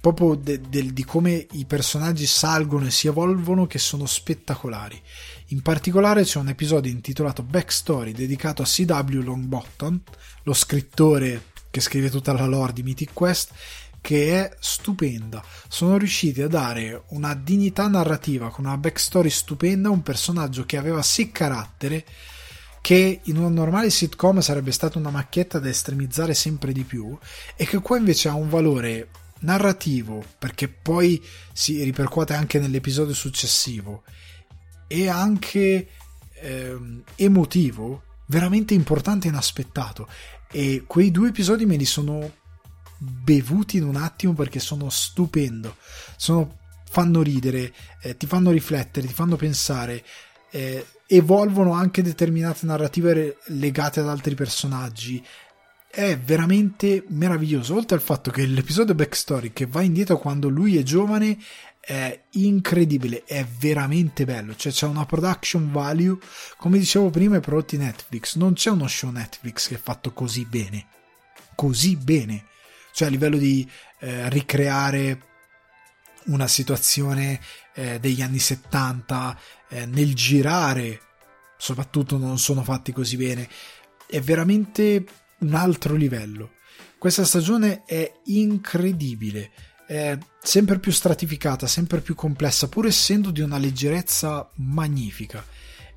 proprio 0.00 0.34
de, 0.34 0.60
de, 0.68 0.92
di 0.92 1.04
come 1.04 1.46
i 1.52 1.64
personaggi 1.64 2.26
salgono 2.26 2.86
e 2.86 2.90
si 2.90 3.06
evolvono 3.06 3.66
che 3.66 3.78
sono 3.78 4.06
spettacolari. 4.06 5.00
In 5.48 5.62
particolare 5.62 6.24
c'è 6.24 6.38
un 6.38 6.48
episodio 6.48 6.90
intitolato 6.90 7.42
Backstory 7.42 8.12
dedicato 8.12 8.62
a 8.62 8.66
CW 8.66 9.22
Longbottom, 9.22 10.00
lo 10.42 10.52
scrittore 10.52 11.52
che 11.70 11.80
scrive 11.80 12.10
tutta 12.10 12.32
la 12.32 12.44
lore 12.44 12.72
di 12.72 12.82
Mythic 12.82 13.12
Quest, 13.12 13.52
che 14.00 14.44
è 14.44 14.56
stupenda. 14.60 15.42
Sono 15.68 15.96
riusciti 15.96 16.42
a 16.42 16.48
dare 16.48 17.04
una 17.08 17.34
dignità 17.34 17.88
narrativa 17.88 18.50
con 18.50 18.66
una 18.66 18.76
backstory 18.76 19.30
stupenda 19.30 19.88
a 19.88 19.92
un 19.92 20.02
personaggio 20.02 20.66
che 20.66 20.76
aveva 20.76 21.02
sì 21.02 21.32
carattere 21.32 22.04
che 22.84 23.20
in 23.22 23.38
una 23.38 23.48
normale 23.48 23.88
sitcom 23.88 24.40
sarebbe 24.40 24.70
stata 24.70 24.98
una 24.98 25.08
macchietta 25.08 25.58
da 25.58 25.70
estremizzare 25.70 26.34
sempre 26.34 26.70
di 26.70 26.82
più 26.82 27.16
e 27.56 27.64
che 27.64 27.78
qua 27.78 27.96
invece 27.96 28.28
ha 28.28 28.34
un 28.34 28.50
valore 28.50 29.08
narrativo 29.40 30.22
perché 30.38 30.68
poi 30.68 31.24
si 31.54 31.82
ripercuote 31.82 32.34
anche 32.34 32.58
nell'episodio 32.58 33.14
successivo 33.14 34.02
e 34.86 35.08
anche 35.08 35.88
ehm, 36.34 37.04
emotivo 37.14 38.02
veramente 38.26 38.74
importante 38.74 39.28
e 39.28 39.30
inaspettato. 39.30 40.06
E 40.50 40.84
quei 40.86 41.10
due 41.10 41.28
episodi 41.28 41.64
me 41.64 41.76
li 41.76 41.86
sono 41.86 42.34
bevuti 42.98 43.78
in 43.78 43.84
un 43.84 43.96
attimo 43.96 44.34
perché 44.34 44.60
sono 44.60 44.90
stupendo 44.90 45.76
sono, 46.16 46.58
fanno 46.90 47.22
ridere 47.22 47.72
eh, 48.02 48.14
ti 48.18 48.26
fanno 48.26 48.50
riflettere 48.50 49.06
ti 49.06 49.12
fanno 49.14 49.36
pensare 49.36 50.04
eh, 50.50 50.86
evolvono 51.06 51.72
anche 51.72 52.02
determinate 52.02 52.66
narrative 52.66 53.38
legate 53.46 54.00
ad 54.00 54.08
altri 54.08 54.34
personaggi. 54.34 55.24
È 55.88 56.18
veramente 56.18 57.04
meraviglioso. 57.08 57.74
Oltre 57.74 57.96
al 57.96 58.02
fatto 58.02 58.30
che 58.30 58.46
l'episodio 58.46 58.94
backstory 58.94 59.52
che 59.52 59.66
va 59.66 59.82
indietro 59.82 60.18
quando 60.18 60.48
lui 60.48 60.76
è 60.76 60.82
giovane 60.82 61.38
è 61.84 62.18
incredibile, 62.30 63.24
è 63.24 63.44
veramente 63.44 64.24
bello, 64.24 64.56
cioè 64.56 64.72
c'è 64.72 64.86
una 64.86 65.04
production 65.04 65.70
value, 65.70 66.16
come 66.56 66.78
dicevo 66.78 67.10
prima, 67.10 67.36
i 67.36 67.40
prodotti 67.40 67.76
Netflix, 67.76 68.36
non 68.36 68.54
c'è 68.54 68.70
uno 68.70 68.88
show 68.88 69.10
Netflix 69.10 69.68
che 69.68 69.74
è 69.74 69.78
fatto 69.78 70.12
così 70.14 70.46
bene, 70.46 70.86
così 71.54 71.96
bene, 71.96 72.46
cioè 72.94 73.08
a 73.08 73.10
livello 73.10 73.36
di 73.36 73.68
eh, 74.00 74.30
ricreare 74.30 75.20
una 76.26 76.46
situazione 76.48 77.38
eh, 77.74 78.00
degli 78.00 78.22
anni 78.22 78.38
70, 78.38 79.38
eh, 79.68 79.86
nel 79.86 80.14
girare, 80.14 81.00
soprattutto 81.56 82.18
non 82.18 82.38
sono 82.38 82.62
fatti 82.62 82.92
così 82.92 83.16
bene, 83.16 83.48
è 84.06 84.20
veramente 84.20 85.04
un 85.38 85.54
altro 85.54 85.94
livello. 85.94 86.52
Questa 86.98 87.24
stagione 87.24 87.84
è 87.84 88.10
incredibile, 88.26 89.50
è 89.86 90.16
sempre 90.42 90.78
più 90.78 90.90
stratificata, 90.90 91.66
sempre 91.66 92.00
più 92.00 92.14
complessa, 92.14 92.68
pur 92.68 92.86
essendo 92.86 93.30
di 93.30 93.40
una 93.40 93.58
leggerezza 93.58 94.50
magnifica. 94.54 95.44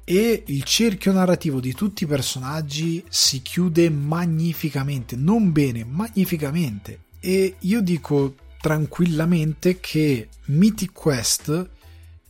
E 0.04 0.44
il 0.48 0.64
cerchio 0.64 1.12
narrativo 1.12 1.60
di 1.60 1.74
tutti 1.74 2.04
i 2.04 2.08
personaggi 2.08 3.04
si 3.10 3.42
chiude 3.42 3.90
magnificamente, 3.90 5.16
non 5.16 5.52
bene, 5.52 5.84
magnificamente. 5.84 7.00
E 7.20 7.56
io 7.60 7.82
dico 7.82 8.36
tranquillamente 8.60 9.80
che 9.80 10.30
Mythic 10.46 10.92
Quest 10.94 11.70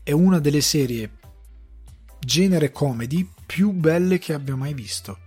è 0.04 0.12
una 0.12 0.40
delle 0.40 0.62
serie 0.62 1.10
genere 2.28 2.72
comedy 2.72 3.28
più 3.46 3.72
belle 3.72 4.20
che 4.20 4.34
abbia 4.34 4.58
mai 4.58 4.74
visto. 4.74 5.20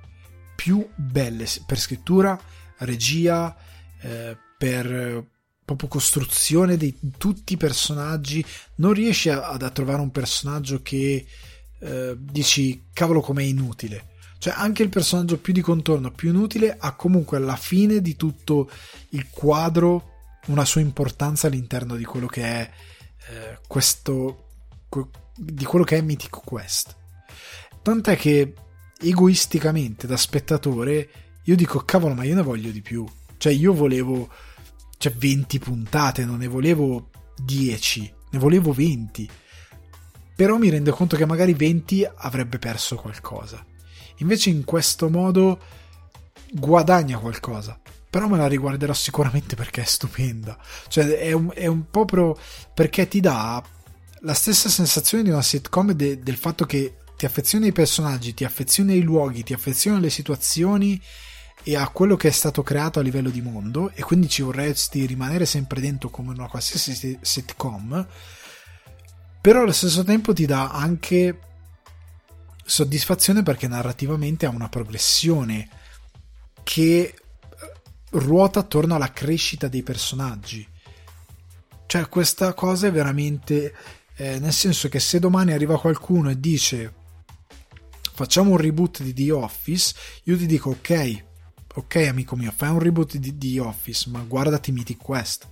Più 0.55 0.87
belle 0.95 1.47
per 1.65 1.81
scrittura, 1.81 2.39
regia, 2.79 3.57
eh, 4.03 4.37
per 4.59 5.27
proprio 5.65 5.89
costruzione 5.89 6.77
di 6.77 6.95
tutti 7.17 7.55
i 7.55 7.57
personaggi. 7.57 8.45
Non 8.77 8.93
riesci 8.93 9.31
a, 9.31 9.49
a 9.49 9.71
trovare 9.71 10.03
un 10.03 10.11
personaggio 10.11 10.83
che 10.83 11.27
eh, 11.81 12.17
dici 12.19 12.89
cavolo 12.93 13.23
com'è 13.23 13.43
inutile. 13.43 14.09
Cioè 14.37 14.53
anche 14.55 14.83
il 14.83 14.91
personaggio 14.91 15.39
più 15.39 15.55
di 15.55 15.63
contorno, 15.63 16.11
più 16.11 16.29
inutile, 16.29 16.77
ha 16.79 16.95
comunque 16.97 17.39
alla 17.39 17.57
fine 17.57 18.03
di 18.03 18.15
tutto 18.17 18.71
il 19.11 19.31
quadro 19.31 20.09
una 20.49 20.67
sua 20.67 20.83
importanza 20.83 21.47
all'interno 21.47 21.97
di 21.97 22.05
quello 22.05 22.27
che 22.27 22.43
è 22.43 22.71
eh, 23.31 23.59
questo 23.67 24.50
di 25.37 25.65
quello 25.65 25.85
che 25.85 25.97
è 25.97 26.03
Mythic 26.03 26.41
Quest. 26.45 26.97
Tant'è 27.83 28.17
che 28.17 28.55
egoisticamente 29.01 30.07
da 30.07 30.17
spettatore 30.17 31.11
io 31.45 31.57
dico 31.57 31.79
cavolo 31.81 32.15
ma 32.15 32.25
io 32.25 32.35
ne 32.35 32.43
voglio 32.43 32.71
di 32.71 32.83
più. 32.83 33.07
Cioè 33.37 33.53
io 33.53 33.73
volevo 33.73 34.29
cioè 34.99 35.13
20 35.13 35.59
puntate, 35.59 36.25
non 36.25 36.39
ne 36.39 36.47
volevo 36.47 37.11
10, 37.43 38.15
ne 38.31 38.39
volevo 38.39 38.73
20. 38.73 39.29
Però 40.37 40.57
mi 40.59 40.69
rendo 40.69 40.93
conto 40.93 41.17
che 41.17 41.27
magari 41.27 41.55
20 41.55 42.09
avrebbe 42.17 42.59
perso 42.59 42.97
qualcosa. 42.97 43.65
Invece 44.19 44.51
in 44.51 44.65
questo 44.65 45.09
modo 45.09 45.59
guadagna 46.53 47.17
qualcosa 47.19 47.81
però 48.11 48.27
me 48.27 48.37
la 48.37 48.49
riguarderò 48.49 48.93
sicuramente 48.93 49.55
perché 49.55 49.83
è 49.83 49.85
stupenda. 49.85 50.59
Cioè, 50.89 51.07
è 51.19 51.31
un, 51.31 51.53
è 51.55 51.67
un 51.67 51.89
proprio 51.89 52.37
perché 52.75 53.07
ti 53.07 53.21
dà 53.21 53.63
la 54.21 54.35
stessa 54.35 54.69
sensazione 54.69 55.25
di 55.25 55.31
una 55.31 55.43
sitcom 55.43 55.93
de, 55.93 56.21
del 56.21 56.37
fatto 56.37 56.65
che 56.67 56.97
ti 57.17 57.27
affezioni 57.27 57.67
ai 57.67 57.73
personaggi, 57.73 58.35
ti 58.35 58.45
affezioni 58.45 58.93
ai 58.93 59.03
luoghi, 59.03 59.43
ti 59.43 59.53
affezioni 59.53 59.99
alle 59.99 60.11
situazioni 60.11 61.01
e 61.63 61.77
a 61.77 61.89
quello 61.89 62.17
che 62.17 62.29
è 62.29 62.33
stato 62.33 62.63
creato 62.63 62.99
a 62.99 63.03
livello 63.03 63.29
di 63.29 63.43
mondo 63.43 63.91
e 63.95 64.03
quindi 64.03 64.29
ci 64.29 64.43
vorresti 64.43 65.05
rimanere 65.05 65.45
sempre 65.45 65.81
dentro 65.81 66.09
come 66.09 66.31
una 66.31 66.49
qualsiasi 66.49 67.19
sitcom 67.21 68.07
però 69.41 69.63
allo 69.63 69.73
stesso 69.73 70.05
tempo 70.05 70.35
ti 70.35 70.45
dà 70.45 70.71
anche 70.71 71.39
soddisfazione 72.63 73.43
perché 73.43 73.69
narrativamente 73.69 74.45
ha 74.45 74.51
una 74.51 74.69
progressione 74.69 75.69
che 76.63 77.15
ruota 78.11 78.61
attorno 78.61 78.95
alla 78.95 79.13
crescita 79.13 79.67
dei 79.67 79.83
personaggi. 79.83 80.67
Cioè, 81.87 82.09
questa 82.09 82.53
cosa 82.53 82.89
è 82.89 82.93
veramente. 82.93 83.75
Eh, 84.21 84.39
nel 84.39 84.53
senso 84.53 84.91
che 84.91 85.01
se 85.01 85.19
domani 85.19 85.55
arriva 85.55 85.81
qualcuno 85.81 86.29
e 86.29 86.39
dice 86.39 86.93
facciamo 88.13 88.51
un 88.51 88.59
reboot 88.59 89.03
di 89.03 89.15
The 89.15 89.33
Office, 89.33 89.95
io 90.25 90.37
ti 90.37 90.45
dico 90.45 90.69
ok, 90.69 91.25
ok 91.77 91.97
amico 92.07 92.37
mio, 92.37 92.53
fai 92.55 92.69
un 92.69 92.81
reboot 92.81 93.17
di 93.17 93.39
The 93.39 93.61
Office, 93.61 94.11
ma 94.11 94.21
guardati 94.21 94.73
Mythic 94.73 94.99
Quest. 94.99 95.49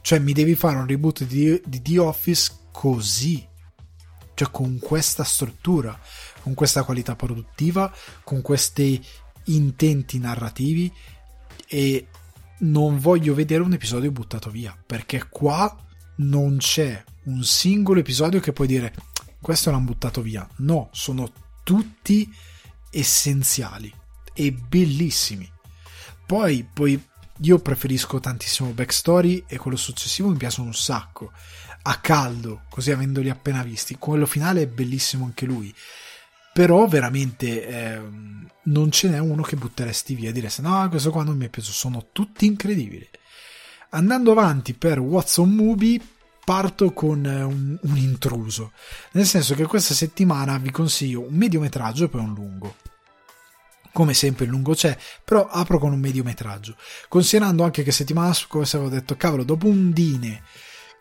Cioè, 0.00 0.18
mi 0.18 0.32
devi 0.32 0.54
fare 0.54 0.78
un 0.78 0.86
reboot 0.86 1.24
di, 1.24 1.60
di 1.62 1.82
The 1.82 1.98
Office 1.98 2.52
così. 2.72 3.46
Cioè, 4.32 4.50
con 4.50 4.78
questa 4.78 5.22
struttura, 5.22 6.00
con 6.40 6.54
questa 6.54 6.84
qualità 6.84 7.14
produttiva, 7.16 7.94
con 8.22 8.40
questi 8.40 9.04
intenti 9.44 10.18
narrativi 10.18 10.90
e 11.68 12.06
non 12.60 12.98
voglio 12.98 13.34
vedere 13.34 13.62
un 13.62 13.74
episodio 13.74 14.10
buttato 14.10 14.48
via 14.48 14.74
perché 14.86 15.28
qua 15.28 15.84
non 16.16 16.56
c'è 16.56 17.04
un 17.24 17.42
singolo 17.42 18.00
episodio 18.00 18.40
che 18.40 18.52
puoi 18.52 18.66
dire 18.66 18.94
questo 19.40 19.70
l'hanno 19.70 19.84
buttato 19.84 20.22
via 20.22 20.46
no 20.56 20.88
sono 20.92 21.30
tutti 21.62 22.32
essenziali 22.90 23.92
e 24.32 24.52
bellissimi. 24.52 25.50
Poi, 26.26 26.68
poi 26.70 27.02
io 27.38 27.58
preferisco 27.58 28.20
tantissimo 28.20 28.70
backstory 28.70 29.44
e 29.46 29.56
quello 29.56 29.76
successivo 29.76 30.28
mi 30.28 30.36
piace 30.36 30.60
un 30.60 30.74
sacco. 30.74 31.32
A 31.86 31.96
caldo 31.98 32.62
così 32.70 32.92
avendoli 32.92 33.30
appena 33.30 33.62
visti. 33.62 33.96
Quello 33.98 34.26
finale 34.26 34.62
è 34.62 34.66
bellissimo 34.66 35.24
anche 35.24 35.46
lui. 35.46 35.74
Però 36.52 36.86
veramente 36.86 37.66
eh, 37.66 38.00
non 38.64 38.90
ce 38.90 39.08
n'è 39.08 39.18
uno 39.18 39.42
che 39.42 39.56
butteresti 39.56 40.14
via 40.14 40.30
e 40.30 40.32
diresti 40.32 40.62
no 40.62 40.88
questo 40.88 41.10
qua 41.10 41.24
non 41.24 41.36
mi 41.36 41.46
è 41.46 41.48
piaciuto 41.48 41.76
sono 41.76 42.06
tutti 42.12 42.46
incredibili 42.46 43.06
andando 43.90 44.30
avanti 44.30 44.72
per 44.72 45.00
Watson 45.00 45.50
Movie 45.50 46.00
parto 46.44 46.92
con 46.92 47.24
eh, 47.24 47.42
un, 47.42 47.78
un, 47.80 47.96
intruso. 47.96 48.72
Nel 49.12 49.26
senso 49.26 49.54
che 49.54 49.66
questa 49.66 49.94
settimana 49.94 50.58
vi 50.58 50.70
consiglio 50.70 51.20
un 51.20 51.34
mediometraggio 51.34 52.04
e 52.04 52.08
poi 52.08 52.20
un 52.20 52.34
lungo. 52.34 52.76
Come 53.92 54.12
sempre 54.12 54.44
il 54.44 54.50
lungo 54.50 54.74
c'è 54.74 54.96
però 55.24 55.46
apro 55.48 55.78
con 55.78 55.92
un 55.92 56.00
mediometraggio. 56.00 56.76
Considerando 57.08 57.64
anche 57.64 57.82
che 57.82 57.92
settimana 57.92 58.32
scorsa 58.32 58.76
avevo 58.76 58.90
detto 58.90 59.16
cavolo 59.16 59.44
dopo 59.44 59.66
un 59.66 59.92
Dine 59.92 60.42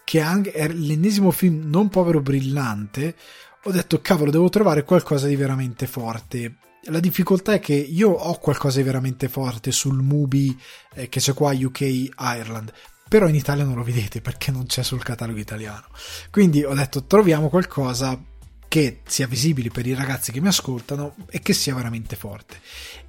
che 0.04 0.22
è 0.22 0.68
l'ennesimo 0.68 1.32
film 1.32 1.70
non 1.70 1.90
povero 1.90 2.22
brillante 2.22 3.16
ho 3.64 3.72
detto 3.72 4.02
cavolo 4.02 4.32
devo 4.32 4.50
trovare 4.50 4.84
qualcosa 4.84 5.28
di 5.28 5.36
veramente 5.38 5.88
forte 5.88 6.58
la 6.88 7.00
difficoltà 7.00 7.54
è 7.54 7.60
che 7.60 7.74
io 7.74 8.10
ho 8.10 8.38
qualcosa 8.40 8.80
di 8.80 8.84
veramente 8.84 9.30
forte 9.30 9.72
sul 9.72 10.02
Mubi 10.02 10.58
eh, 10.96 11.08
che 11.08 11.22
c'è 11.22 11.34
qua 11.34 11.54
UK 11.56 11.80
Ireland 11.80 12.74
però 13.14 13.28
in 13.28 13.36
Italia 13.36 13.64
non 13.64 13.76
lo 13.76 13.84
vedete 13.84 14.22
perché 14.22 14.50
non 14.50 14.66
c'è 14.66 14.82
sul 14.82 15.04
catalogo 15.04 15.38
italiano. 15.38 15.86
Quindi 16.32 16.64
ho 16.64 16.74
detto 16.74 17.04
troviamo 17.04 17.48
qualcosa 17.48 18.20
che 18.68 19.02
sia 19.06 19.28
visibile 19.28 19.70
per 19.70 19.86
i 19.86 19.94
ragazzi 19.94 20.32
che 20.32 20.42
mi 20.42 20.48
ascoltano 20.48 21.14
e 21.30 21.40
che 21.42 21.54
sia 21.54 21.76
veramente 21.76 22.16
forte. 22.16 22.60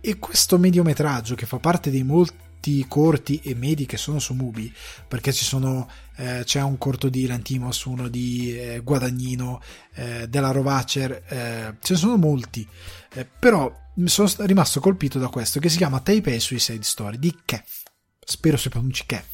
E 0.03 0.19
questo 0.19 0.59
mediometraggio 0.59 1.35
che 1.35 1.47
fa 1.47 1.57
parte 1.57 1.91
dei 1.91 2.03
molti 2.03 2.85
corti 2.87 3.41
e 3.43 3.55
medi 3.55 3.87
che 3.87 3.97
sono 3.97 4.19
su 4.19 4.35
Mubi 4.35 4.71
perché 5.09 5.33
ci 5.33 5.47
sono 5.47 5.89
eh, 6.17 6.43
c'è 6.45 6.61
un 6.61 6.77
corto 6.77 7.09
di 7.09 7.27
Lantimos 7.27 7.85
uno 7.85 8.09
di 8.09 8.55
eh, 8.59 8.81
Guadagnino 8.81 9.63
eh, 9.95 10.29
della 10.29 10.51
Rovacer 10.51 11.13
eh, 11.13 11.77
ce 11.81 11.93
ne 11.95 11.99
sono 11.99 12.19
molti. 12.19 12.69
Eh, 13.15 13.25
però 13.25 13.75
sono 14.05 14.29
rimasto 14.41 14.81
colpito 14.81 15.19
da 15.19 15.29
questo 15.29 15.61
che 15.61 15.71
si 15.71 15.79
chiama 15.79 16.01
Taipei 16.01 16.41
Suicide 16.41 16.83
Story 16.83 17.19
di 17.19 17.35
Kef 17.43 17.85
spero 18.23 18.59
si 18.59 18.69
pronunci 18.69 19.05
Kef 19.07 19.34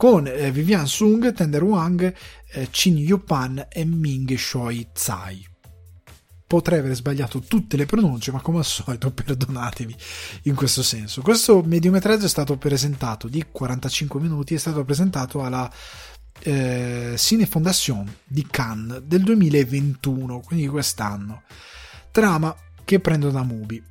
con 0.00 0.26
eh, 0.26 0.50
Vivian 0.50 0.86
Sung, 0.86 1.30
Tender 1.34 1.62
Wang, 1.62 2.14
eh, 2.52 2.68
Chin 2.70 2.96
Yupan 2.96 3.66
e 3.68 3.84
Ming 3.84 4.34
Shoi 4.34 4.88
Tsai 4.94 5.46
potrei 6.46 6.78
aver 6.78 6.94
sbagliato 6.94 7.40
tutte 7.40 7.76
le 7.76 7.84
pronunce, 7.84 8.32
ma 8.32 8.40
come 8.40 8.58
al 8.58 8.64
solito 8.64 9.10
perdonatevi 9.12 9.94
in 10.44 10.54
questo 10.54 10.82
senso. 10.82 11.20
Questo 11.20 11.62
mediometraggio 11.62 12.24
è 12.24 12.30
stato 12.30 12.56
presentato 12.56 13.28
di 13.28 13.44
45 13.52 14.18
minuti, 14.20 14.54
è 14.54 14.58
stato 14.58 14.82
presentato 14.86 15.44
alla 15.44 15.70
eh, 16.44 17.14
Cine 17.18 17.44
Fondation 17.44 18.10
di 18.24 18.46
Cannes 18.50 19.00
del 19.00 19.22
2021, 19.22 20.40
quindi 20.40 20.66
quest'anno. 20.66 21.42
Trama 22.10 22.56
che 22.86 23.00
prendo 23.00 23.30
da 23.30 23.42
Mubi. 23.42 23.84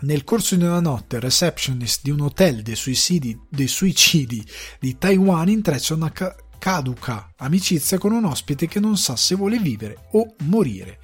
Nel 0.00 0.22
corso 0.22 0.54
di 0.54 0.62
una 0.62 0.78
notte, 0.78 1.16
il 1.16 1.22
receptionist 1.22 2.02
di 2.04 2.10
un 2.10 2.20
hotel 2.20 2.62
dei 2.62 2.76
suicidi, 2.76 3.36
dei 3.48 3.66
suicidi 3.66 4.46
di 4.78 4.96
Taiwan 4.96 5.48
intreccia 5.48 5.94
una 5.94 6.12
caduca 6.58 7.32
amicizia 7.38 7.98
con 7.98 8.12
un 8.12 8.24
ospite 8.24 8.68
che 8.68 8.78
non 8.78 8.96
sa 8.96 9.16
se 9.16 9.34
vuole 9.34 9.58
vivere 9.58 10.08
o 10.12 10.34
morire 10.44 11.00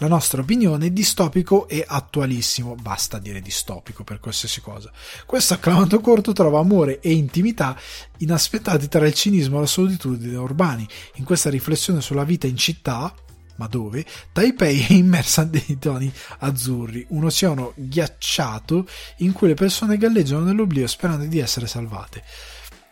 la 0.00 0.06
nostra 0.06 0.40
opinione, 0.40 0.92
distopico 0.92 1.68
e 1.68 1.84
attualissimo. 1.86 2.74
Basta 2.74 3.18
dire 3.18 3.40
distopico 3.40 4.04
per 4.04 4.18
qualsiasi 4.20 4.60
cosa. 4.60 4.90
Questo 5.26 5.54
acclamato 5.54 6.00
corto 6.00 6.32
trova 6.32 6.60
amore 6.60 7.00
e 7.00 7.12
intimità 7.12 7.78
inaspettati 8.18 8.88
tra 8.88 9.06
il 9.06 9.12
cinismo 9.12 9.58
e 9.58 9.60
la 9.60 9.66
solitudine 9.66 10.36
urbani. 10.36 10.86
In 11.16 11.24
questa 11.24 11.50
riflessione 11.50 12.00
sulla 12.00 12.24
vita 12.24 12.46
in 12.46 12.56
città, 12.56 13.12
ma 13.60 13.66
dove, 13.66 14.06
Taipei 14.32 14.86
è 14.86 14.92
immersa 14.94 15.44
nei 15.44 15.76
toni 15.78 16.10
azzurri, 16.38 17.04
un 17.10 17.24
oceano 17.24 17.74
ghiacciato 17.76 18.88
in 19.18 19.32
cui 19.32 19.48
le 19.48 19.54
persone 19.54 19.98
galleggiano 19.98 20.44
nell'oblio 20.44 20.86
sperando 20.86 21.26
di 21.26 21.38
essere 21.38 21.66
salvate. 21.66 22.24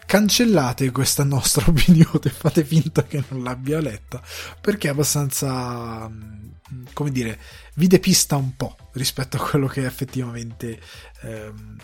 Cancellate 0.05 0.91
questa 0.91 1.25
nostra 1.25 1.65
opinione, 1.69 2.29
fate 2.29 2.65
finta 2.65 3.05
che 3.05 3.25
non 3.29 3.43
l'abbia 3.43 3.81
letta, 3.81 4.21
perché 4.61 4.89
è 4.89 4.91
abbastanza, 4.91 6.07
mm, 6.07 6.85
come 6.93 7.11
dire, 7.11 7.39
vi 7.77 7.87
depista 7.87 8.37
un 8.37 8.55
po' 8.55 8.77
rispetto 8.93 9.39
a 9.39 9.49
quello 9.49 9.69
che 9.69 9.83
è 9.83 9.87
effettivamente 9.87 10.79
ehm, 11.23 11.77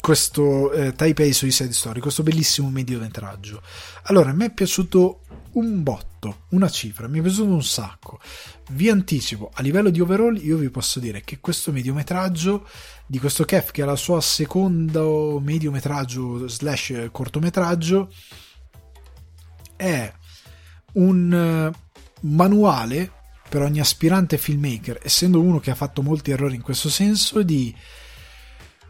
questo 0.00 0.72
eh, 0.72 0.92
Taipei 0.92 1.32
Suicide 1.32 1.72
Story, 1.72 2.00
questo 2.00 2.24
bellissimo 2.24 2.68
mediometraggio. 2.68 3.62
Allora, 4.02 4.30
a 4.30 4.34
me 4.34 4.46
è 4.46 4.52
piaciuto 4.52 5.20
un 5.54 5.82
botto, 5.82 6.44
una 6.50 6.68
cifra, 6.68 7.08
mi 7.08 7.18
è 7.18 7.22
piaciuto 7.22 7.52
un 7.52 7.62
sacco. 7.62 8.20
Vi 8.70 8.88
anticipo, 8.88 9.50
a 9.52 9.62
livello 9.62 9.90
di 9.90 10.00
overall 10.00 10.36
io 10.36 10.56
vi 10.56 10.70
posso 10.70 11.00
dire 11.00 11.22
che 11.22 11.40
questo 11.40 11.72
mediometraggio 11.72 12.66
di 13.06 13.18
questo 13.18 13.44
Kef, 13.44 13.70
che 13.70 13.82
è 13.82 13.84
la 13.84 13.96
sua 13.96 14.20
secondo 14.20 15.40
mediometraggio 15.42 16.48
slash 16.48 17.08
cortometraggio, 17.10 18.12
è 19.76 20.12
un 20.94 21.32
eh, 21.32 21.78
manuale 22.22 23.12
per 23.48 23.62
ogni 23.62 23.80
aspirante 23.80 24.38
filmmaker, 24.38 25.00
essendo 25.02 25.40
uno 25.40 25.60
che 25.60 25.70
ha 25.70 25.76
fatto 25.76 26.02
molti 26.02 26.30
errori 26.30 26.54
in 26.54 26.62
questo 26.62 26.88
senso, 26.88 27.42
di 27.42 27.74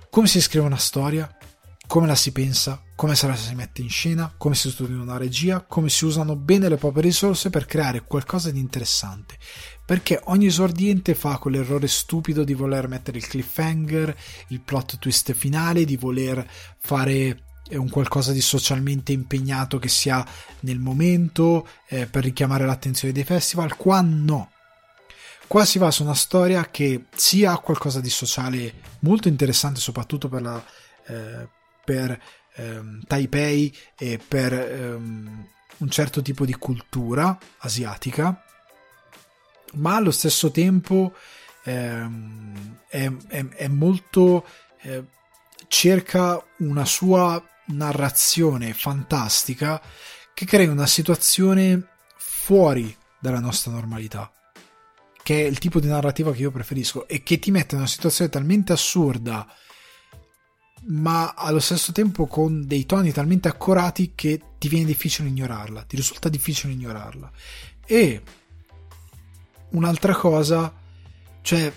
come 0.08 0.26
si 0.26 0.40
scrive 0.40 0.64
una 0.64 0.78
storia, 0.78 1.36
come 1.86 2.06
la 2.06 2.14
si 2.14 2.32
pensa, 2.32 2.80
come 2.96 3.16
se 3.16 3.26
la 3.26 3.34
si 3.34 3.54
mette 3.54 3.82
in 3.82 3.90
scena, 3.90 4.32
come 4.36 4.54
si 4.54 4.70
studia 4.70 5.00
una 5.00 5.16
regia, 5.16 5.62
come 5.62 5.88
si 5.88 6.04
usano 6.04 6.36
bene 6.36 6.68
le 6.68 6.76
proprie 6.76 7.02
risorse 7.02 7.50
per 7.50 7.66
creare 7.66 8.04
qualcosa 8.04 8.50
di 8.50 8.60
interessante. 8.60 9.36
Perché 9.84 10.20
ogni 10.24 10.46
esordiente 10.46 11.14
fa 11.14 11.38
quell'errore 11.38 11.88
stupido 11.88 12.44
di 12.44 12.54
voler 12.54 12.88
mettere 12.88 13.18
il 13.18 13.26
cliffhanger, 13.26 14.16
il 14.48 14.60
plot 14.60 14.98
twist 14.98 15.32
finale, 15.32 15.84
di 15.84 15.96
voler 15.96 16.48
fare 16.78 17.42
eh, 17.68 17.76
un 17.76 17.90
qualcosa 17.90 18.32
di 18.32 18.40
socialmente 18.40 19.12
impegnato 19.12 19.78
che 19.78 19.88
sia 19.88 20.24
nel 20.60 20.78
momento 20.78 21.68
eh, 21.88 22.06
per 22.06 22.22
richiamare 22.22 22.64
l'attenzione 22.64 23.12
dei 23.12 23.24
festival. 23.24 23.76
Qua 23.76 24.00
no. 24.00 24.50
Qua 25.46 25.64
si 25.64 25.78
va 25.78 25.90
su 25.90 26.02
una 26.02 26.14
storia 26.14 26.70
che 26.70 27.06
sia 27.14 27.58
qualcosa 27.58 28.00
di 28.00 28.08
sociale 28.08 28.74
molto 29.00 29.28
interessante, 29.28 29.80
soprattutto 29.80 30.28
per 30.28 30.42
la. 30.42 30.64
Eh, 31.06 31.48
per 31.84 32.18
ehm, 32.54 33.02
Taipei 33.06 33.74
e 33.96 34.18
per 34.26 34.52
ehm, 34.52 35.48
un 35.78 35.90
certo 35.90 36.22
tipo 36.22 36.44
di 36.44 36.54
cultura 36.54 37.36
asiatica, 37.58 38.42
ma 39.74 39.96
allo 39.96 40.10
stesso 40.10 40.50
tempo 40.50 41.14
ehm, 41.64 42.80
è, 42.88 43.10
è, 43.28 43.46
è, 43.48 43.68
molto 43.68 44.46
eh, 44.82 45.04
cerca 45.68 46.42
una 46.58 46.84
sua 46.84 47.42
narrazione 47.66 48.72
fantastica 48.72 49.80
che 50.32 50.44
crea 50.44 50.70
una 50.70 50.86
situazione 50.86 51.88
fuori 52.16 52.94
dalla 53.18 53.40
nostra 53.40 53.72
normalità 53.72 54.30
che 55.24 55.40
è 55.40 55.46
il 55.46 55.58
tipo 55.58 55.80
di 55.80 55.88
narrativa 55.88 56.32
che 56.32 56.42
io 56.42 56.50
preferisco 56.50 57.08
e 57.08 57.22
che 57.22 57.38
ti 57.38 57.50
mette 57.50 57.74
in 57.74 57.80
una 57.80 57.90
situazione 57.90 58.30
talmente 58.30 58.74
assurda 58.74 59.48
ma 60.86 61.34
allo 61.34 61.60
stesso 61.60 61.92
tempo 61.92 62.26
con 62.26 62.66
dei 62.66 62.84
toni 62.84 63.12
talmente 63.12 63.48
accorati 63.48 64.12
che 64.14 64.40
ti 64.58 64.68
viene 64.68 64.86
difficile 64.86 65.28
ignorarla, 65.28 65.82
ti 65.82 65.96
risulta 65.96 66.28
difficile 66.28 66.72
ignorarla. 66.72 67.30
E 67.86 68.22
un'altra 69.70 70.14
cosa, 70.14 70.72
cioè, 71.42 71.72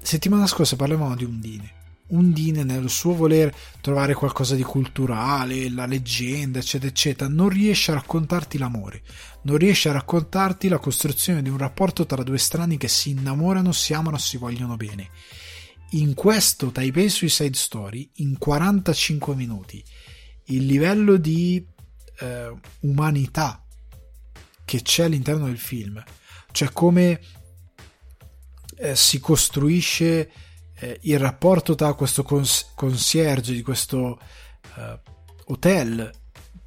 settimana 0.00 0.46
scorsa 0.46 0.76
parlavamo 0.76 1.14
di 1.14 1.24
Undine. 1.24 1.78
Undine 2.08 2.64
nel 2.64 2.90
suo 2.90 3.14
voler 3.14 3.54
trovare 3.80 4.14
qualcosa 4.14 4.56
di 4.56 4.64
culturale, 4.64 5.70
la 5.70 5.86
leggenda, 5.86 6.58
eccetera, 6.58 6.90
eccetera, 6.90 7.30
non 7.30 7.48
riesce 7.48 7.92
a 7.92 7.94
raccontarti 7.94 8.58
l'amore, 8.58 9.02
non 9.42 9.56
riesce 9.56 9.88
a 9.88 9.92
raccontarti 9.92 10.66
la 10.66 10.78
costruzione 10.78 11.40
di 11.40 11.48
un 11.48 11.56
rapporto 11.56 12.06
tra 12.06 12.24
due 12.24 12.38
strani 12.38 12.76
che 12.78 12.88
si 12.88 13.10
innamorano, 13.10 13.70
si 13.70 13.94
amano, 13.94 14.18
si 14.18 14.36
vogliono 14.36 14.76
bene 14.76 15.10
in 15.90 16.14
questo 16.14 16.70
Taipei 16.70 17.08
Suicide 17.08 17.56
Story, 17.56 18.10
in 18.16 18.38
45 18.38 19.34
minuti, 19.34 19.82
il 20.46 20.66
livello 20.66 21.16
di 21.16 21.64
eh, 22.20 22.52
umanità 22.80 23.64
che 24.64 24.82
c'è 24.82 25.04
all'interno 25.04 25.46
del 25.46 25.58
film, 25.58 26.02
cioè 26.52 26.70
come 26.72 27.20
eh, 28.76 28.94
si 28.94 29.18
costruisce 29.20 30.30
eh, 30.74 30.98
il 31.02 31.18
rapporto 31.18 31.74
tra 31.74 31.92
questo 31.94 32.22
cons- 32.22 32.70
concierge 32.74 33.52
di 33.52 33.62
questo 33.62 34.20
eh, 34.76 35.00
hotel 35.46 36.10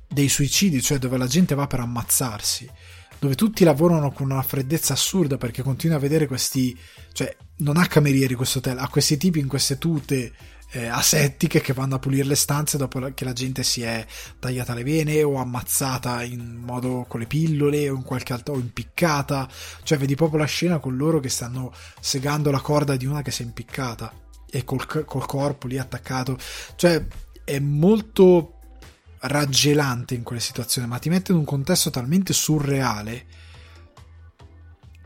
dei 0.08 0.30
suicidi, 0.30 0.82
cioè 0.82 1.00
dove 1.00 1.18
la 1.18 1.28
gente 1.28 1.56
va 1.56 1.66
per 1.66 1.80
ammazzarsi, 1.80 2.70
dove 3.20 3.36
tutti 3.36 3.64
lavorano 3.64 4.12
con 4.12 4.30
una 4.30 4.44
freddezza 4.44 4.94
assurda 4.94 5.38
perché 5.38 5.64
continua 5.64 5.96
a 5.96 6.00
vedere 6.00 6.28
questi, 6.28 6.78
cioè 7.14 7.36
non 7.58 7.78
ha 7.78 7.86
camerieri 7.86 8.34
questo 8.34 8.60
hotel, 8.60 8.78
ha 8.78 8.88
questi 8.88 9.18
tipi 9.18 9.40
in 9.40 9.48
queste 9.48 9.78
tute 9.78 10.34
eh, 10.72 10.88
asettiche 10.88 11.62
che 11.62 11.74
vanno 11.74 11.96
a 11.96 12.00
pulire 12.00 12.26
le 12.26 12.36
stanze 12.36 12.78
dopo 12.78 13.00
che 13.14 13.26
la 13.26 13.34
gente 13.34 13.62
si 13.64 13.84
è 13.84 14.06
tagliata 14.40 14.74
le 14.74 14.84
vene 14.84 15.22
o 15.22 15.36
ammazzata 15.36 16.24
in 16.24 16.62
modo 16.66 17.06
con 17.08 17.20
le 17.20 17.28
pillole 17.28 17.90
o 17.90 17.96
in 17.96 18.02
qualche 18.02 18.34
altro 18.34 18.56
o 18.56 18.60
impiccata, 18.60 19.48
cioè 19.84 19.98
vedi 19.98 20.16
proprio 20.16 20.40
la 20.40 20.46
scena 20.46 20.80
con 20.80 20.98
loro 20.98 21.20
che 21.20 21.30
stanno 21.30 21.72
segando 22.00 22.50
la 22.50 22.60
corda 22.60 22.96
di 22.96 23.06
una 23.06 23.22
che 23.22 23.32
si 23.32 23.44
è 23.44 23.46
impiccata 23.46 24.12
e 24.50 24.64
col, 24.64 24.86
col 24.88 25.26
corpo 25.26 25.68
lì 25.68 25.78
attaccato, 25.78 26.38
cioè 26.76 27.06
è 27.44 27.60
molto 27.60 28.60
raggelante 29.20 30.16
in 30.16 30.24
quelle 30.24 30.42
situazioni, 30.42 30.88
ma 30.88 30.98
ti 30.98 31.10
mette 31.10 31.32
in 31.32 31.38
un 31.38 31.46
contesto 31.46 31.92
talmente 31.92 32.34
surreale 32.34 33.26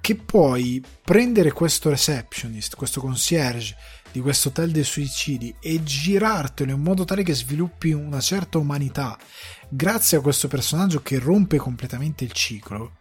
che 0.08 0.16
puoi 0.16 0.82
prendere 1.04 1.52
questo 1.52 1.90
receptionist, 1.90 2.78
questo 2.78 3.02
concierge 3.02 3.76
di 4.10 4.22
questo 4.22 4.48
hotel 4.48 4.72
dei 4.72 4.86
suicidi 4.86 5.54
e 5.60 5.84
girartelo 5.84 6.72
in 6.72 6.80
modo 6.80 7.04
tale 7.04 7.24
che 7.24 7.36
sviluppi 7.36 7.92
una 7.92 8.22
certa 8.22 8.58
umanità 8.58 9.20
grazie 9.68 10.18
a 10.18 10.22
questo 10.22 10.48
personaggio 10.48 11.02
che 11.02 11.20
rompe 11.20 11.58
completamente 11.58 12.24
il 12.24 12.32
ciclo. 12.32 13.00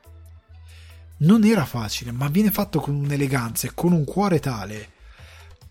Non 1.18 1.44
era 1.44 1.64
facile, 1.64 2.10
ma 2.10 2.26
viene 2.26 2.50
fatto 2.50 2.80
con 2.80 2.96
un'eleganza 2.96 3.68
e 3.68 3.72
con 3.72 3.92
un 3.92 4.02
cuore 4.02 4.40
tale 4.40 4.90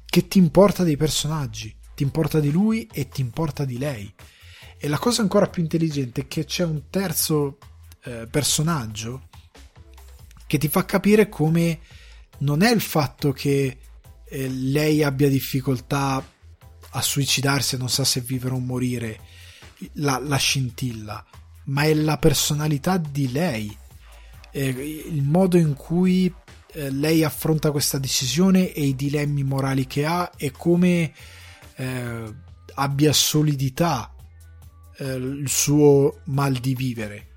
che 0.05 0.29
ti 0.29 0.37
importa 0.37 0.83
dei 0.83 0.95
personaggi, 0.95 1.75
ti 1.95 2.03
importa 2.03 2.39
di 2.39 2.49
lui 2.49 2.87
e 2.93 3.09
ti 3.09 3.19
importa 3.19 3.65
di 3.65 3.77
lei. 3.77 4.09
E 4.77 4.87
la 4.87 4.99
cosa 4.99 5.21
ancora 5.21 5.49
più 5.49 5.61
intelligente 5.61 6.21
è 6.21 6.27
che 6.27 6.45
c'è 6.45 6.63
un 6.63 6.83
terzo 6.89 7.57
eh, 8.05 8.25
personaggio 8.31 9.27
che 10.47 10.57
ti 10.57 10.67
fa 10.67 10.85
capire 10.85 11.29
come 11.29 11.79
non 12.39 12.61
è 12.61 12.71
il 12.71 12.81
fatto 12.81 13.31
che 13.31 13.77
eh, 14.27 14.47
lei 14.49 15.03
abbia 15.03 15.29
difficoltà 15.29 16.23
a 16.91 17.01
suicidarsi 17.01 17.77
non 17.77 17.89
sa 17.89 18.03
se 18.03 18.21
vivere 18.21 18.53
o 18.53 18.59
morire 18.59 19.19
la, 19.93 20.19
la 20.19 20.37
scintilla, 20.37 21.25
ma 21.65 21.83
è 21.83 21.93
la 21.93 22.17
personalità 22.17 22.97
di 22.97 23.31
lei, 23.31 23.75
eh, 24.51 24.67
il 24.67 25.23
modo 25.23 25.57
in 25.57 25.73
cui 25.73 26.33
eh, 26.71 26.89
lei 26.91 27.23
affronta 27.23 27.71
questa 27.71 27.97
decisione 27.97 28.71
e 28.71 28.85
i 28.85 28.95
dilemmi 28.95 29.43
morali 29.43 29.85
che 29.87 30.05
ha 30.05 30.31
e 30.37 30.51
come 30.51 31.13
eh, 31.75 32.33
abbia 32.75 33.13
solidità 33.13 34.13
eh, 34.97 35.13
il 35.15 35.49
suo 35.49 36.21
mal 36.25 36.53
di 36.53 36.75
vivere 36.75 37.34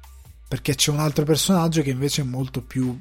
perché 0.48 0.74
c'è 0.74 0.90
un 0.90 1.00
altro 1.00 1.24
personaggio 1.24 1.82
che 1.82 1.90
invece 1.90 2.22
è 2.22 2.24
molto 2.24 2.62
più 2.62 2.98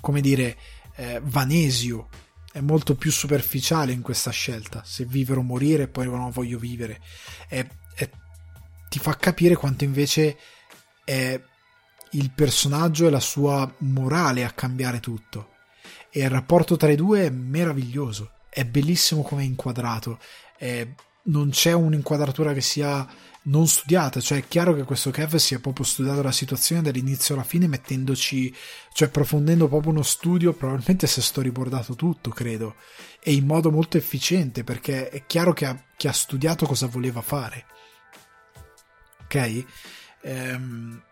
come 0.00 0.20
dire 0.20 0.56
eh, 0.96 1.20
vanesio 1.24 2.08
è 2.52 2.60
molto 2.60 2.94
più 2.94 3.10
superficiale 3.10 3.92
in 3.92 4.02
questa 4.02 4.30
scelta 4.30 4.82
se 4.84 5.04
vivere 5.04 5.40
o 5.40 5.42
morire 5.42 5.88
poi 5.88 6.06
non 6.06 6.30
voglio 6.30 6.58
vivere. 6.58 7.00
È, 7.48 7.66
è, 7.94 8.10
ti 8.88 8.98
fa 8.98 9.14
capire 9.16 9.56
quanto 9.56 9.84
invece 9.84 10.38
è 11.04 11.38
il 12.12 12.30
personaggio 12.30 13.06
e 13.06 13.10
la 13.10 13.20
sua 13.20 13.70
morale 13.78 14.44
a 14.44 14.52
cambiare 14.52 15.00
tutto. 15.00 15.50
E 16.10 16.20
il 16.20 16.30
rapporto 16.30 16.76
tra 16.76 16.90
i 16.90 16.96
due 16.96 17.26
è 17.26 17.30
meraviglioso 17.30 18.30
è 18.48 18.64
bellissimo 18.64 19.20
come 19.20 19.42
è 19.42 19.44
inquadrato 19.44 20.18
è 20.56 20.88
non 21.24 21.50
c'è 21.50 21.72
un'inquadratura 21.72 22.54
che 22.54 22.62
sia 22.62 23.06
non 23.46 23.66
studiata, 23.66 24.20
cioè 24.20 24.38
è 24.38 24.48
chiaro 24.48 24.74
che 24.74 24.84
questo 24.84 25.10
Kev 25.10 25.36
sia 25.36 25.58
proprio 25.58 25.84
studiato 25.84 26.22
la 26.22 26.32
situazione 26.32 26.82
dall'inizio 26.82 27.34
alla 27.34 27.44
fine 27.44 27.68
mettendoci, 27.68 28.54
cioè 28.92 29.08
approfondendo 29.08 29.68
proprio 29.68 29.92
uno 29.92 30.02
studio, 30.02 30.52
probabilmente 30.52 31.06
si 31.06 31.20
è 31.20 31.22
storyboardato 31.22 31.94
tutto, 31.94 32.30
credo, 32.30 32.76
e 33.20 33.32
in 33.32 33.46
modo 33.46 33.70
molto 33.70 33.96
efficiente 33.96 34.64
perché 34.64 35.10
è 35.10 35.26
chiaro 35.26 35.52
che 35.52 35.66
ha, 35.66 35.84
che 35.96 36.08
ha 36.08 36.12
studiato 36.12 36.66
cosa 36.66 36.86
voleva 36.86 37.20
fare. 37.20 37.66
Ok? 39.24 39.64
Ehm, 40.22 41.02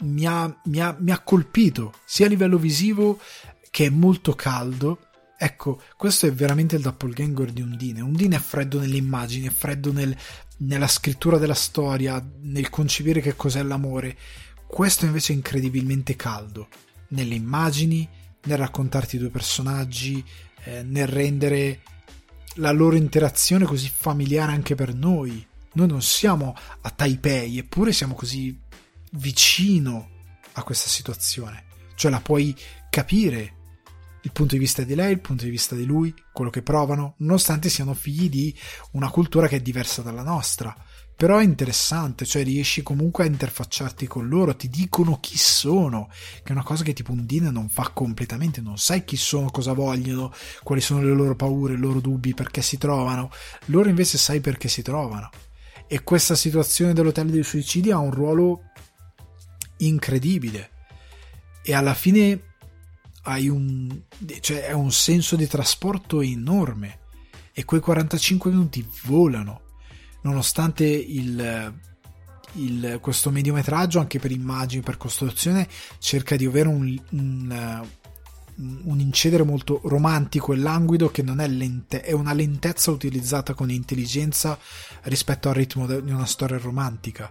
mi, 0.00 0.26
ha, 0.26 0.60
mi, 0.64 0.80
ha, 0.80 0.96
mi 0.98 1.10
ha 1.10 1.18
colpito 1.20 1.94
sia 2.04 2.26
a 2.26 2.28
livello 2.28 2.58
visivo 2.58 3.20
che 3.70 3.86
è 3.86 3.90
molto 3.90 4.34
caldo. 4.34 5.00
Ecco, 5.40 5.80
questo 5.96 6.26
è 6.26 6.32
veramente 6.32 6.76
il 6.76 6.82
doppelganger 6.82 7.52
di 7.52 7.62
Undine. 7.62 8.00
Undine 8.00 8.36
è 8.36 8.40
freddo 8.40 8.80
nelle 8.80 8.96
immagini, 8.96 9.46
è 9.46 9.50
freddo 9.50 9.92
nel, 9.92 10.16
nella 10.58 10.88
scrittura 10.88 11.38
della 11.38 11.54
storia, 11.54 12.24
nel 12.40 12.70
concepire 12.70 13.20
che 13.20 13.36
cos'è 13.36 13.62
l'amore. 13.62 14.16
Questo 14.66 15.06
invece 15.06 15.32
è 15.32 15.36
incredibilmente 15.36 16.16
caldo 16.16 16.68
nelle 17.08 17.34
immagini, 17.34 18.08
nel 18.44 18.58
raccontarti 18.58 19.16
i 19.16 19.18
due 19.18 19.30
personaggi, 19.30 20.22
eh, 20.64 20.82
nel 20.82 21.06
rendere 21.06 21.82
la 22.54 22.72
loro 22.72 22.96
interazione 22.96 23.64
così 23.64 23.90
familiare 23.94 24.52
anche 24.52 24.74
per 24.74 24.94
noi. 24.94 25.46
Noi 25.72 25.86
non 25.86 26.02
siamo 26.02 26.56
a 26.80 26.90
Taipei, 26.90 27.58
eppure 27.58 27.92
siamo 27.92 28.14
così 28.14 28.58
vicino 29.12 30.10
a 30.52 30.62
questa 30.62 30.88
situazione. 30.88 31.64
Cioè 31.94 32.10
la 32.10 32.20
puoi 32.20 32.54
capire 32.90 33.54
il 34.22 34.32
punto 34.32 34.54
di 34.54 34.60
vista 34.60 34.82
di 34.82 34.94
lei, 34.94 35.12
il 35.12 35.20
punto 35.20 35.44
di 35.44 35.50
vista 35.50 35.74
di 35.74 35.84
lui, 35.84 36.14
quello 36.32 36.50
che 36.50 36.62
provano, 36.62 37.14
nonostante 37.18 37.68
siano 37.68 37.94
figli 37.94 38.28
di 38.28 38.54
una 38.92 39.10
cultura 39.10 39.48
che 39.48 39.56
è 39.56 39.60
diversa 39.60 40.02
dalla 40.02 40.22
nostra. 40.22 40.74
Però 41.18 41.38
è 41.38 41.42
interessante, 41.42 42.24
cioè 42.24 42.44
riesci 42.44 42.84
comunque 42.84 43.24
a 43.24 43.26
interfacciarti 43.26 44.06
con 44.06 44.28
loro, 44.28 44.54
ti 44.54 44.68
dicono 44.68 45.18
chi 45.18 45.36
sono, 45.36 46.08
che 46.44 46.50
è 46.50 46.52
una 46.52 46.62
cosa 46.62 46.84
che 46.84 46.92
tipo 46.92 47.10
Undine 47.10 47.50
non 47.50 47.68
fa 47.68 47.90
completamente, 47.92 48.60
non 48.60 48.78
sai 48.78 49.04
chi 49.04 49.16
sono, 49.16 49.50
cosa 49.50 49.72
vogliono, 49.72 50.32
quali 50.62 50.80
sono 50.80 51.02
le 51.02 51.12
loro 51.12 51.34
paure, 51.34 51.74
i 51.74 51.76
loro 51.76 52.00
dubbi, 52.00 52.34
perché 52.34 52.62
si 52.62 52.78
trovano. 52.78 53.32
Loro 53.66 53.88
invece 53.88 54.16
sai 54.16 54.38
perché 54.38 54.68
si 54.68 54.82
trovano. 54.82 55.28
E 55.88 56.04
questa 56.04 56.36
situazione 56.36 56.92
dell'hotel 56.92 57.30
dei 57.30 57.42
suicidi 57.42 57.90
ha 57.90 57.98
un 57.98 58.12
ruolo 58.12 58.60
incredibile. 59.78 60.70
E 61.64 61.74
alla 61.74 61.94
fine 61.94 62.47
hai 63.28 63.48
un, 63.48 63.94
cioè 64.40 64.72
un 64.72 64.90
senso 64.90 65.36
di 65.36 65.46
trasporto 65.46 66.22
enorme 66.22 67.00
e 67.52 67.64
quei 67.64 67.80
45 67.80 68.50
minuti 68.50 68.88
volano 69.04 69.60
nonostante 70.22 70.86
il, 70.86 71.74
il, 72.52 72.98
questo 73.02 73.30
mediometraggio 73.30 74.00
anche 74.00 74.18
per 74.18 74.30
immagini 74.30 74.82
per 74.82 74.96
costruzione 74.96 75.68
cerca 75.98 76.36
di 76.36 76.46
avere 76.46 76.68
un, 76.68 76.98
un, 77.10 77.86
un 78.84 79.00
incedere 79.00 79.42
molto 79.44 79.82
romantico 79.84 80.54
e 80.54 80.56
languido 80.56 81.10
che 81.10 81.22
non 81.22 81.40
è 81.40 81.48
lente, 81.48 82.00
è 82.00 82.12
una 82.12 82.32
lentezza 82.32 82.90
utilizzata 82.90 83.52
con 83.52 83.70
intelligenza 83.70 84.58
rispetto 85.02 85.50
al 85.50 85.54
ritmo 85.54 85.86
di 85.86 86.10
una 86.10 86.26
storia 86.26 86.56
romantica 86.56 87.30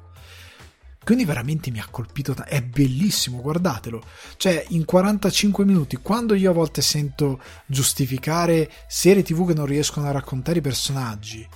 quindi 1.07 1.23
veramente 1.23 1.71
mi 1.71 1.79
ha 1.79 1.87
colpito, 1.89 2.33
t- 2.33 2.41
è 2.41 2.61
bellissimo, 2.61 3.39
guardatelo. 3.39 4.03
Cioè, 4.35 4.65
in 4.71 4.83
45 4.83 5.63
minuti, 5.63 5.95
quando 5.95 6.33
io 6.33 6.51
a 6.51 6.53
volte 6.53 6.81
sento 6.81 7.39
giustificare 7.65 8.69
serie 8.89 9.23
TV 9.23 9.47
che 9.47 9.53
non 9.53 9.65
riescono 9.65 10.05
a 10.05 10.11
raccontare 10.11 10.57
i 10.57 10.61
personaggi 10.61 11.47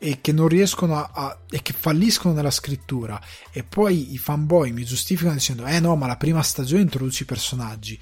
e 0.00 0.18
che 0.20 0.32
non 0.32 0.48
riescono 0.48 0.96
a, 0.96 1.10
a, 1.14 1.38
e 1.48 1.62
che 1.62 1.72
falliscono 1.72 2.34
nella 2.34 2.50
scrittura 2.50 3.22
e 3.52 3.62
poi 3.62 4.14
i 4.14 4.18
fanboy 4.18 4.72
mi 4.72 4.84
giustificano 4.84 5.36
dicendo 5.36 5.64
"Eh 5.64 5.78
no, 5.78 5.94
ma 5.94 6.08
la 6.08 6.16
prima 6.16 6.42
stagione 6.42 6.82
introduce 6.82 7.22
i 7.22 7.26
personaggi" 7.26 8.00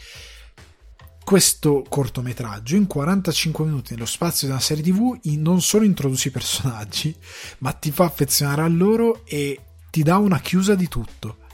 questo 1.23 1.85
cortometraggio 1.87 2.75
in 2.75 2.87
45 2.87 3.67
minuti 3.67 3.93
nello 3.93 4.07
spazio 4.07 4.47
di 4.47 4.55
una 4.55 4.63
serie 4.63 4.83
tv 4.83 5.19
non 5.37 5.61
solo 5.61 5.85
introduce 5.85 6.29
i 6.29 6.31
personaggi 6.31 7.15
ma 7.59 7.73
ti 7.73 7.91
fa 7.91 8.05
affezionare 8.05 8.63
a 8.63 8.69
loro 8.69 9.27
e 9.27 9.61
ti 9.91 10.03
dà 10.03 10.17
una 10.19 10.41
chiusa 10.41 10.75
di 10.75 10.89
tutto. 10.89 11.47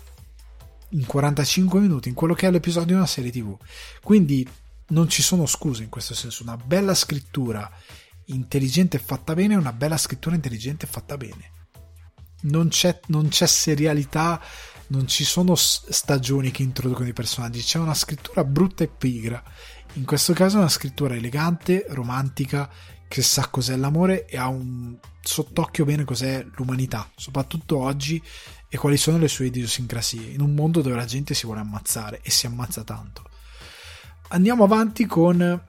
In 0.90 1.06
45 1.06 1.81
minuti 1.81 2.09
in 2.09 2.15
quello 2.15 2.35
che 2.35 2.47
è 2.47 2.51
l'episodio 2.51 2.89
di 2.89 2.94
una 2.94 3.06
serie 3.06 3.32
tv 3.32 3.56
quindi 4.01 4.48
non 4.89 5.09
ci 5.09 5.23
sono 5.23 5.47
scuse 5.47 5.82
in 5.82 5.89
questo 5.89 6.15
senso. 6.15 6.43
Una 6.43 6.56
bella 6.56 6.94
scrittura 6.94 7.70
intelligente 8.27 8.98
fatta 8.98 9.35
bene 9.35 9.55
è 9.55 9.56
una 9.56 9.73
bella 9.73 9.97
scrittura 9.97 10.35
intelligente 10.35 10.86
fatta 10.86 11.16
bene. 11.16 11.52
Non 12.43 12.69
c'è, 12.69 13.01
non 13.06 13.28
c'è 13.28 13.47
serialità 13.47 14.40
non 14.86 15.06
ci 15.06 15.24
sono 15.24 15.55
stagioni 15.55 16.51
che 16.51 16.62
introducono 16.62 17.09
i 17.09 17.15
personaggi. 17.15 17.62
C'è 17.62 17.78
una 17.78 17.94
scrittura 17.94 18.44
brutta 18.44 18.85
e 18.85 18.89
pigra. 18.89 19.43
In 19.94 20.05
questo 20.05 20.32
caso 20.32 20.56
è 20.56 20.61
una 20.61 20.69
scrittura 20.69 21.15
elegante 21.15 21.86
romantica 21.89 22.69
che 23.09 23.23
sa 23.23 23.48
cos'è 23.48 23.77
l'amore 23.77 24.27
e 24.27 24.36
ha 24.36 24.48
un 24.48 24.97
sott'occhio 25.25 25.85
bene 25.85 26.05
cos'è 26.05 26.45
l'umanità, 26.57 27.11
soprattutto 27.17 27.79
oggi, 27.79 28.23
e 28.69 28.77
quali 28.77 28.97
sono 28.97 29.19
le 29.19 29.29
sue 29.29 29.47
idiosincrasie, 29.47 30.31
in 30.31 30.41
un 30.41 30.55
mondo 30.55 30.83
dove 30.83 30.97
la 30.97 31.05
gente 31.05 31.35
si 31.35 31.47
vuole 31.47 31.61
ammazzare 31.61 32.21
e 32.23 32.31
si 32.31 32.47
ammazza 32.47 32.83
tanto. 32.85 33.25
Andiamo 34.29 34.65
avanti 34.65 35.07
con 35.07 35.69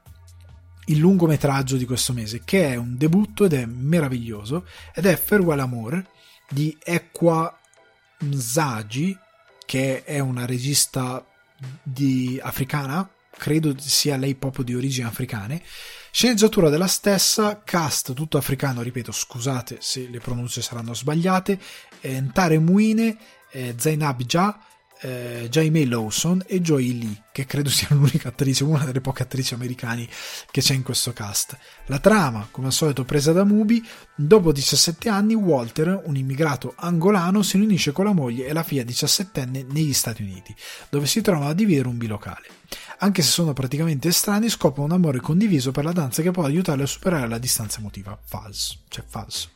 il 0.88 0.98
lungometraggio 0.98 1.78
di 1.78 1.86
questo 1.86 2.14
mese, 2.14 2.42
che 2.44 2.74
è 2.74 2.76
un 2.76 2.98
debutto 2.98 3.46
ed 3.46 3.54
è 3.54 3.66
meraviglioso, 3.66 4.68
ed 4.94 5.06
è 5.06 5.16
Farewell 5.16 5.60
Amor 5.60 6.04
di 6.50 6.76
Ekwa 6.84 7.58
Mzagi, 8.20 9.18
che 9.66 10.04
è 10.04 10.20
una 10.20 10.46
regista 10.46 11.26
di 11.82 12.40
africana, 12.42 13.10
credo 13.38 13.76
sia 13.78 14.18
lei 14.18 14.36
proprio 14.36 14.64
di 14.64 14.76
origini 14.76 15.08
africane, 15.08 15.62
Sceneggiatura 16.18 16.70
della 16.70 16.88
stessa, 16.88 17.62
cast 17.66 18.14
tutto 18.14 18.38
africano, 18.38 18.82
ripeto, 18.82 19.12
scusate 19.12 19.80
se 19.82 20.08
le 20.10 20.20
pronunce 20.20 20.62
saranno 20.62 20.94
sbagliate, 20.94 21.60
eh, 22.00 22.22
Ntare 22.22 22.58
Muine, 22.58 23.18
eh, 23.52 23.76
Zainab 23.78 24.24
Jah, 24.24 24.58
eh, 25.02 25.50
Jaime 25.50 25.86
Lawson 25.86 26.42
e 26.48 26.62
Joy 26.62 26.98
Lee, 26.98 27.24
che 27.34 27.46
credo 27.46 27.70
sia 27.70 27.90
l'unica 27.92 28.30
attrice, 28.30 28.64
una 28.64 28.86
delle 28.86 29.02
poche 29.02 29.24
attrici 29.24 29.56
americane 29.56 30.08
che 30.52 30.62
c'è 30.62 30.74
in 30.74 30.84
questo 30.84 31.12
cast. 31.12 31.58
La 31.88 32.00
trama, 32.00 32.48
come 32.50 32.68
al 32.68 32.74
solito 32.74 33.04
presa 33.04 33.34
da 33.34 33.44
Mubi, 33.44 33.86
dopo 34.16 34.54
17 34.54 35.10
anni 35.10 35.34
Walter, 35.34 36.02
un 36.06 36.16
immigrato 36.16 36.76
angolano, 36.78 37.42
si 37.42 37.58
riunisce 37.58 37.92
con 37.92 38.06
la 38.06 38.14
moglie 38.14 38.46
e 38.46 38.54
la 38.54 38.64
figlia 38.64 38.84
17enne 38.84 39.66
negli 39.70 39.94
Stati 39.94 40.22
Uniti, 40.22 40.56
dove 40.88 41.08
si 41.08 41.20
trovano 41.20 41.50
a 41.50 41.54
dividere 41.54 41.90
un 41.90 41.98
bilocale. 41.98 42.48
Anche 43.00 43.22
se 43.22 43.30
sono 43.30 43.54
praticamente 43.54 44.08
estranei, 44.08 44.50
scoprono 44.50 44.86
un 44.86 44.92
amore 44.94 45.20
condiviso 45.20 45.72
per 45.72 45.84
la 45.84 45.92
danza 45.92 46.22
che 46.22 46.32
può 46.32 46.44
aiutarli 46.44 46.84
a 46.84 46.88
superare 46.88 47.28
la 47.28 47.38
distanza 47.38 47.80
emotiva. 47.80 48.18
Falso, 48.24 48.78
cioè 48.88 49.04
falso 49.08 49.55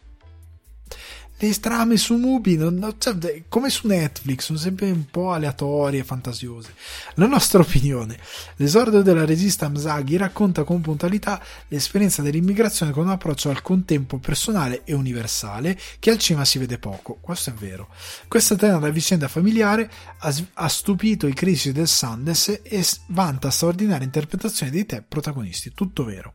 le 1.41 1.60
trame 1.60 1.95
su 1.95 2.16
Mubi, 2.16 2.57
non, 2.57 2.95
cioè, 2.98 3.44
come 3.48 3.70
su 3.70 3.88
Netflix, 3.88 4.45
sono 4.45 4.57
sempre 4.57 4.91
un 4.91 5.06
po' 5.10 5.32
aleatorie 5.32 6.02
e 6.02 6.03
fantasiose. 6.03 6.74
La 7.16 7.28
nostra 7.28 7.61
opinione, 7.61 8.20
l'esordio 8.57 9.02
della 9.02 9.26
regista 9.26 9.70
Msaghi 9.70 10.18
racconta 10.18 10.64
con 10.64 10.82
puntualità 10.82 11.41
l'esperienza 11.70 12.22
dell'immigrazione 12.22 12.91
con 12.91 13.06
un 13.06 13.11
approccio 13.11 13.49
al 13.49 13.61
contempo 13.61 14.18
personale 14.18 14.82
e 14.84 14.94
universale 14.94 15.80
che 15.99 16.10
al 16.10 16.18
cinema 16.18 16.44
si 16.44 16.60
vede 16.60 16.78
poco, 16.78 17.18
questo 17.22 17.52
è 17.52 17.53
vero. 17.53 17.88
Questa 18.28 18.56
tenera 18.56 18.90
vicenda 18.90 19.30
familiare 19.30 19.90
ha, 20.20 20.36
ha 20.53 20.68
stupito 20.68 21.26
i 21.26 21.34
critici 21.34 21.72
del 21.72 21.88
Sundance 21.88 22.61
e 22.64 22.86
vanta 23.07 23.49
straordinaria 23.49 24.06
interpretazione 24.06 24.72
dei 24.72 24.86
tre 24.86 25.03
protagonisti, 25.07 25.72
tutto 25.74 26.03
vero. 26.03 26.34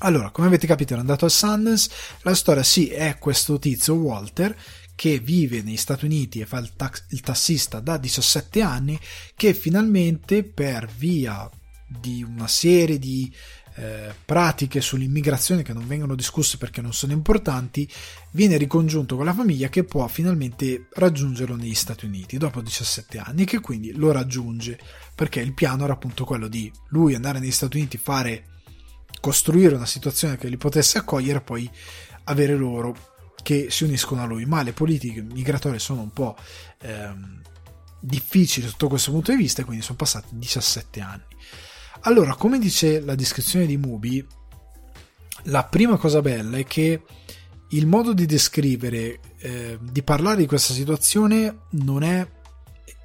Allora, 0.00 0.30
come 0.30 0.46
avete 0.46 0.66
capito, 0.66 0.94
è 0.94 0.98
andato 0.98 1.24
al 1.24 1.30
Sundance. 1.30 1.90
La 2.22 2.34
storia 2.34 2.62
sì 2.62 2.88
è 2.88 3.16
questo 3.18 3.58
tizio 3.58 3.94
Walter 3.94 4.54
che 4.94 5.18
vive 5.18 5.62
negli 5.62 5.76
Stati 5.76 6.06
Uniti 6.06 6.40
e 6.40 6.46
fa 6.46 6.58
il, 6.58 6.72
tax- 6.74 7.04
il 7.10 7.20
tassista 7.20 7.80
da 7.80 7.98
17 7.98 8.62
anni 8.62 8.98
che 9.34 9.52
finalmente 9.52 10.42
per 10.42 10.88
via 10.96 11.48
di 11.86 12.22
una 12.22 12.48
serie 12.48 12.98
di 12.98 13.32
eh, 13.76 14.14
pratiche 14.24 14.80
sull'immigrazione 14.80 15.62
che 15.62 15.74
non 15.74 15.86
vengono 15.86 16.14
discusse 16.14 16.56
perché 16.56 16.80
non 16.80 16.94
sono 16.94 17.12
importanti, 17.12 17.88
viene 18.32 18.56
ricongiunto 18.56 19.16
con 19.16 19.26
la 19.26 19.34
famiglia 19.34 19.68
che 19.68 19.84
può 19.84 20.06
finalmente 20.08 20.88
raggiungerlo 20.94 21.56
negli 21.56 21.74
Stati 21.74 22.06
Uniti 22.06 22.38
dopo 22.38 22.62
17 22.62 23.18
anni 23.18 23.44
che 23.44 23.60
quindi 23.60 23.92
lo 23.92 24.12
raggiunge 24.12 24.78
perché 25.14 25.40
il 25.40 25.52
piano 25.52 25.84
era 25.84 25.92
appunto 25.92 26.24
quello 26.24 26.48
di 26.48 26.72
lui 26.88 27.14
andare 27.14 27.38
negli 27.38 27.50
Stati 27.50 27.76
Uniti, 27.76 27.98
fare 27.98 28.55
costruire 29.20 29.74
una 29.74 29.86
situazione 29.86 30.36
che 30.36 30.48
li 30.48 30.56
potesse 30.56 30.98
accogliere 30.98 31.38
e 31.38 31.42
poi 31.42 31.70
avere 32.24 32.54
loro 32.54 33.14
che 33.42 33.68
si 33.70 33.84
uniscono 33.84 34.22
a 34.22 34.26
lui. 34.26 34.44
Ma 34.44 34.62
le 34.62 34.72
politiche 34.72 35.22
migratorie 35.22 35.78
sono 35.78 36.02
un 36.02 36.10
po' 36.10 36.36
ehm, 36.80 37.42
difficili 38.00 38.68
sotto 38.68 38.88
questo 38.88 39.10
punto 39.10 39.32
di 39.32 39.38
vista 39.38 39.64
quindi 39.64 39.82
sono 39.84 39.96
passati 39.96 40.28
17 40.30 41.00
anni. 41.00 41.24
Allora, 42.02 42.34
come 42.34 42.58
dice 42.58 43.00
la 43.00 43.14
descrizione 43.14 43.66
di 43.66 43.76
Mubi, 43.76 44.24
la 45.44 45.64
prima 45.64 45.96
cosa 45.96 46.20
bella 46.20 46.56
è 46.56 46.64
che 46.64 47.02
il 47.70 47.86
modo 47.86 48.12
di 48.12 48.26
descrivere, 48.26 49.20
eh, 49.38 49.78
di 49.80 50.02
parlare 50.02 50.36
di 50.36 50.46
questa 50.46 50.72
situazione 50.72 51.62
non 51.70 52.02
è 52.02 52.26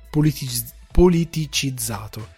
politiz- 0.10 0.73
politicizzato, 0.91 2.30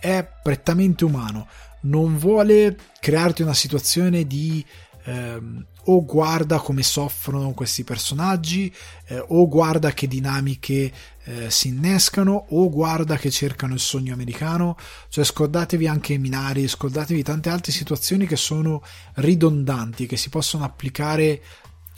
è 0.00 0.26
prettamente 0.42 1.04
umano, 1.04 1.46
non 1.82 2.18
vuole 2.18 2.76
crearti 3.00 3.42
una 3.42 3.54
situazione 3.54 4.26
di 4.26 4.64
ehm, 5.04 5.66
o 5.88 6.04
guarda 6.04 6.58
come 6.58 6.82
soffrono 6.82 7.52
questi 7.52 7.82
personaggi, 7.82 8.72
eh, 9.06 9.24
o 9.28 9.48
guarda 9.48 9.92
che 9.92 10.06
dinamiche 10.06 10.92
eh, 11.24 11.50
si 11.50 11.68
innescano, 11.68 12.46
o 12.50 12.68
guarda 12.68 13.16
che 13.16 13.30
cercano 13.30 13.72
il 13.74 13.80
sogno 13.80 14.12
americano. 14.12 14.76
Cioè, 15.08 15.24
scordatevi 15.24 15.86
anche 15.86 16.18
minari, 16.18 16.68
scordatevi 16.68 17.22
tante 17.22 17.48
altre 17.48 17.72
situazioni 17.72 18.26
che 18.26 18.36
sono 18.36 18.82
ridondanti, 19.14 20.06
che 20.06 20.18
si 20.18 20.28
possono 20.28 20.64
applicare 20.64 21.42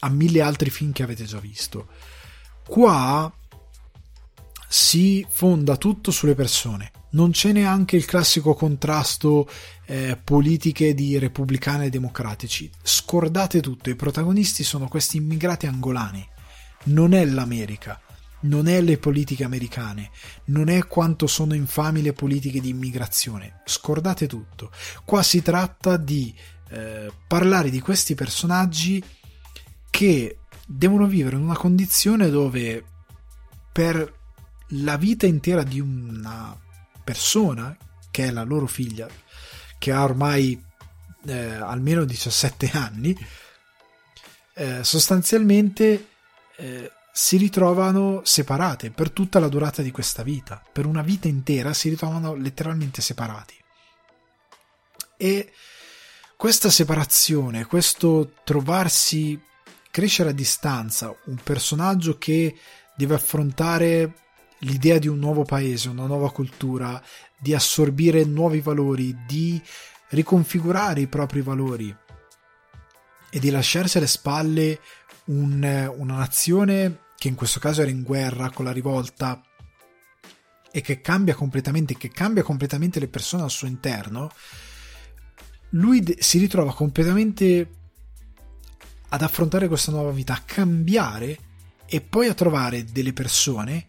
a 0.00 0.08
mille 0.08 0.40
altri 0.40 0.70
film 0.70 0.92
che 0.92 1.02
avete 1.02 1.24
già 1.24 1.40
visto. 1.40 1.88
Qua 2.64 3.32
si 4.68 5.26
fonda 5.28 5.76
tutto 5.76 6.12
sulle 6.12 6.36
persone. 6.36 6.92
Non 7.10 7.32
c'è 7.32 7.52
neanche 7.52 7.96
il 7.96 8.04
classico 8.04 8.54
contrasto 8.54 9.48
eh, 9.86 10.16
politiche 10.22 10.94
di 10.94 11.18
repubblicani 11.18 11.86
e 11.86 11.90
democratici. 11.90 12.70
Scordate 12.82 13.60
tutto, 13.60 13.90
i 13.90 13.96
protagonisti 13.96 14.62
sono 14.62 14.86
questi 14.86 15.16
immigrati 15.16 15.66
angolani. 15.66 16.26
Non 16.84 17.12
è 17.12 17.24
l'America, 17.24 18.00
non 18.42 18.68
è 18.68 18.80
le 18.80 18.98
politiche 18.98 19.44
americane, 19.44 20.10
non 20.46 20.68
è 20.68 20.86
quanto 20.86 21.26
sono 21.26 21.54
infami 21.54 22.00
le 22.00 22.12
politiche 22.12 22.60
di 22.60 22.68
immigrazione. 22.68 23.62
Scordate 23.64 24.26
tutto. 24.26 24.70
Qua 25.04 25.22
si 25.22 25.42
tratta 25.42 25.96
di 25.96 26.32
eh, 26.70 27.10
parlare 27.26 27.70
di 27.70 27.80
questi 27.80 28.14
personaggi 28.14 29.02
che 29.90 30.38
devono 30.64 31.06
vivere 31.06 31.36
in 31.36 31.42
una 31.42 31.56
condizione 31.56 32.30
dove 32.30 32.84
per 33.72 34.18
la 34.74 34.96
vita 34.96 35.26
intera 35.26 35.64
di 35.64 35.80
una 35.80 36.56
persona, 37.10 37.76
che 38.12 38.26
è 38.26 38.30
la 38.30 38.44
loro 38.44 38.68
figlia, 38.68 39.08
che 39.80 39.90
ha 39.90 40.04
ormai 40.04 40.62
eh, 41.26 41.54
almeno 41.54 42.04
17 42.04 42.70
anni, 42.72 43.16
eh, 44.54 44.84
sostanzialmente 44.84 46.06
eh, 46.56 46.92
si 47.12 47.36
ritrovano 47.36 48.20
separate 48.22 48.92
per 48.92 49.10
tutta 49.10 49.40
la 49.40 49.48
durata 49.48 49.82
di 49.82 49.90
questa 49.90 50.22
vita. 50.22 50.62
Per 50.72 50.86
una 50.86 51.02
vita 51.02 51.26
intera 51.26 51.74
si 51.74 51.88
ritrovano 51.88 52.36
letteralmente 52.36 53.02
separati. 53.02 53.56
E 55.16 55.52
questa 56.36 56.70
separazione, 56.70 57.66
questo 57.66 58.34
trovarsi 58.44 59.38
crescere 59.90 60.30
a 60.30 60.32
distanza, 60.32 61.12
un 61.24 61.40
personaggio 61.42 62.18
che 62.18 62.56
deve 62.94 63.14
affrontare 63.14 64.14
l'idea 64.60 64.98
di 64.98 65.08
un 65.08 65.18
nuovo 65.18 65.44
paese, 65.44 65.88
una 65.88 66.06
nuova 66.06 66.30
cultura, 66.30 67.02
di 67.38 67.54
assorbire 67.54 68.24
nuovi 68.24 68.60
valori, 68.60 69.16
di 69.26 69.60
riconfigurare 70.10 71.00
i 71.00 71.06
propri 71.06 71.40
valori 71.40 71.94
e 73.30 73.38
di 73.38 73.50
lasciarsi 73.50 73.98
alle 73.98 74.06
spalle 74.06 74.80
un, 75.26 75.92
una 75.96 76.16
nazione 76.16 77.04
che 77.16 77.28
in 77.28 77.34
questo 77.34 77.60
caso 77.60 77.82
era 77.82 77.90
in 77.90 78.02
guerra 78.02 78.50
con 78.50 78.64
la 78.64 78.72
rivolta 78.72 79.40
e 80.72 80.80
che 80.80 81.00
cambia 81.00 81.34
completamente, 81.34 81.96
che 81.96 82.10
cambia 82.10 82.42
completamente 82.42 83.00
le 83.00 83.08
persone 83.08 83.42
al 83.42 83.50
suo 83.50 83.66
interno, 83.66 84.30
lui 85.70 86.16
si 86.18 86.38
ritrova 86.38 86.74
completamente 86.74 87.68
ad 89.08 89.22
affrontare 89.22 89.68
questa 89.68 89.90
nuova 89.90 90.10
vita, 90.10 90.34
a 90.34 90.42
cambiare 90.44 91.38
e 91.86 92.00
poi 92.00 92.28
a 92.28 92.34
trovare 92.34 92.84
delle 92.84 93.12
persone 93.12 93.88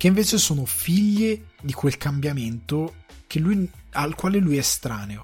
che 0.00 0.06
invece 0.06 0.38
sono 0.38 0.64
figlie 0.64 1.48
di 1.60 1.74
quel 1.74 1.98
cambiamento 1.98 3.04
lui, 3.34 3.70
al 3.90 4.14
quale 4.14 4.38
lui 4.38 4.56
è 4.56 4.60
estraneo. 4.60 5.22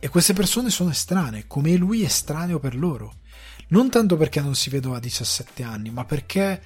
E 0.00 0.08
queste 0.08 0.32
persone 0.32 0.70
sono 0.70 0.90
estranee, 0.90 1.46
come 1.46 1.76
lui 1.76 2.02
è 2.02 2.06
estraneo 2.06 2.58
per 2.58 2.74
loro. 2.74 3.20
Non 3.68 3.90
tanto 3.90 4.16
perché 4.16 4.40
non 4.40 4.56
si 4.56 4.70
vedono 4.70 4.96
a 4.96 4.98
17 4.98 5.62
anni, 5.62 5.90
ma 5.90 6.04
perché 6.04 6.60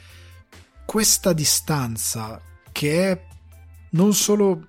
questa 0.86 1.34
distanza, 1.34 2.40
che 2.72 3.10
è 3.10 3.26
non 3.90 4.14
solo 4.14 4.68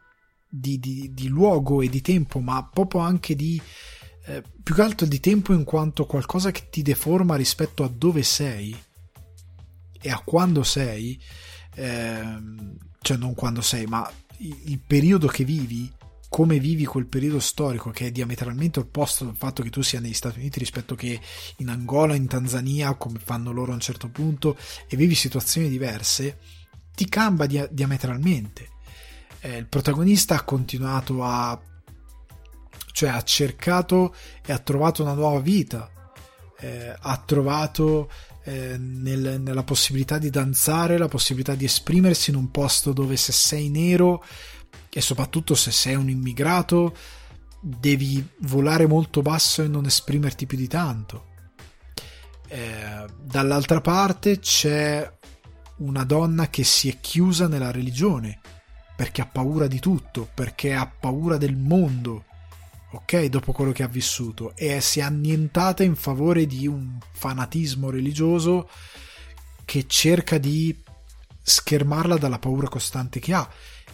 di, 0.49 0.77
di, 0.77 1.13
di 1.13 1.29
luogo 1.29 1.81
e 1.81 1.87
di 1.87 2.01
tempo, 2.01 2.39
ma 2.39 2.67
proprio 2.67 2.99
anche 2.99 3.33
di 3.33 3.61
eh, 4.25 4.43
più 4.61 4.75
che 4.75 4.81
altro 4.81 5.05
di 5.07 5.21
tempo 5.21 5.53
in 5.53 5.63
quanto 5.63 6.05
qualcosa 6.05 6.51
che 6.51 6.67
ti 6.69 6.81
deforma 6.81 7.37
rispetto 7.37 7.85
a 7.85 7.87
dove 7.87 8.23
sei 8.23 8.77
e 10.01 10.11
a 10.11 10.21
quando 10.21 10.63
sei, 10.63 11.17
eh, 11.77 12.37
cioè 13.01 13.17
non 13.17 13.33
quando 13.35 13.61
sei, 13.61 13.85
ma 13.85 14.09
il, 14.37 14.57
il 14.65 14.79
periodo 14.79 15.27
che 15.27 15.43
vivi, 15.43 15.91
come 16.29 16.59
vivi 16.59 16.85
quel 16.85 17.05
periodo 17.05 17.39
storico 17.39 17.91
che 17.91 18.07
è 18.07 18.11
diametralmente 18.11 18.79
opposto 18.79 19.23
dal 19.23 19.35
fatto 19.37 19.63
che 19.63 19.69
tu 19.69 19.81
sia 19.81 19.99
negli 19.99 20.13
Stati 20.13 20.39
Uniti 20.39 20.59
rispetto 20.59 20.95
che 20.95 21.19
in 21.57 21.69
Angola, 21.69 22.15
in 22.15 22.27
Tanzania, 22.27 22.95
come 22.95 23.19
fanno 23.23 23.51
loro 23.51 23.71
a 23.71 23.75
un 23.75 23.79
certo 23.79 24.09
punto, 24.09 24.57
e 24.87 24.97
vivi 24.97 25.15
situazioni 25.15 25.69
diverse, 25.69 26.39
ti 26.95 27.07
cambia 27.07 27.45
dia- 27.45 27.67
diametralmente. 27.69 28.69
Eh, 29.41 29.57
il 29.57 29.67
protagonista 29.67 30.35
ha 30.35 30.43
continuato 30.43 31.23
a 31.23 31.61
cioè 32.91 33.09
ha 33.09 33.21
cercato 33.21 34.15
e 34.43 34.51
ha 34.51 34.57
trovato 34.57 35.03
una 35.03 35.13
nuova 35.13 35.39
vita, 35.39 35.87
eh, 36.59 36.95
ha 36.99 37.17
trovato 37.23 38.09
eh, 38.47 38.77
nel, 38.77 39.41
nella 39.41 39.63
possibilità 39.63 40.17
di 40.17 40.29
danzare, 40.29 40.97
la 40.97 41.09
possibilità 41.09 41.53
di 41.53 41.65
esprimersi 41.65 42.29
in 42.29 42.37
un 42.37 42.49
posto 42.49 42.93
dove 42.93 43.17
se 43.17 43.33
sei 43.33 43.67
nero 43.67 44.23
e 44.89 45.01
soprattutto 45.01 45.53
se 45.53 45.69
sei 45.71 45.95
un 45.95 46.09
immigrato 46.09 46.95
devi 47.59 48.25
volare 48.43 48.87
molto 48.87 49.21
basso 49.21 49.63
e 49.63 49.67
non 49.67 49.85
esprimerti 49.85 50.45
più 50.45 50.57
di 50.57 50.67
tanto. 50.67 51.25
Eh, 52.47 53.05
dall'altra 53.21 53.81
parte 53.81 54.39
c'è 54.39 55.11
una 55.79 56.05
donna 56.05 56.49
che 56.49 56.63
si 56.63 56.87
è 56.87 57.01
chiusa 57.01 57.49
nella 57.49 57.71
religione 57.71 58.39
perché 58.95 59.19
ha 59.21 59.27
paura 59.27 59.67
di 59.67 59.79
tutto, 59.79 60.25
perché 60.33 60.73
ha 60.73 60.87
paura 60.87 61.35
del 61.35 61.57
mondo, 61.57 62.23
ok, 62.97 63.25
dopo 63.25 63.51
quello 63.51 63.71
che 63.71 63.83
ha 63.83 63.87
vissuto, 63.87 64.55
e 64.55 64.81
si 64.81 64.99
è 64.99 65.03
annientata 65.03 65.83
in 65.83 65.95
favore 65.95 66.45
di 66.45 66.65
un 66.67 66.97
fanatismo 67.11 67.89
religioso 67.89 68.69
che 69.65 69.85
cerca 69.87 70.37
di 70.37 70.75
schermarla 71.41 72.17
dalla 72.17 72.39
paura 72.39 72.67
costante 72.67 73.19
che 73.19 73.33
ha. 73.33 73.47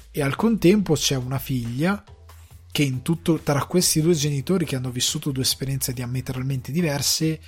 E 0.09 0.21
al 0.21 0.35
contempo 0.35 0.93
c'è 0.93 1.15
una 1.15 1.39
figlia 1.39 2.03
che 2.71 2.84
in 2.84 3.01
tutto, 3.01 3.39
tra 3.39 3.65
questi 3.65 4.01
due 4.01 4.13
genitori 4.13 4.65
che 4.65 4.75
hanno 4.75 4.89
vissuto 4.89 5.31
due 5.31 5.43
esperienze 5.43 5.93
diametralmente 5.93 6.71
diverse, 6.71 7.41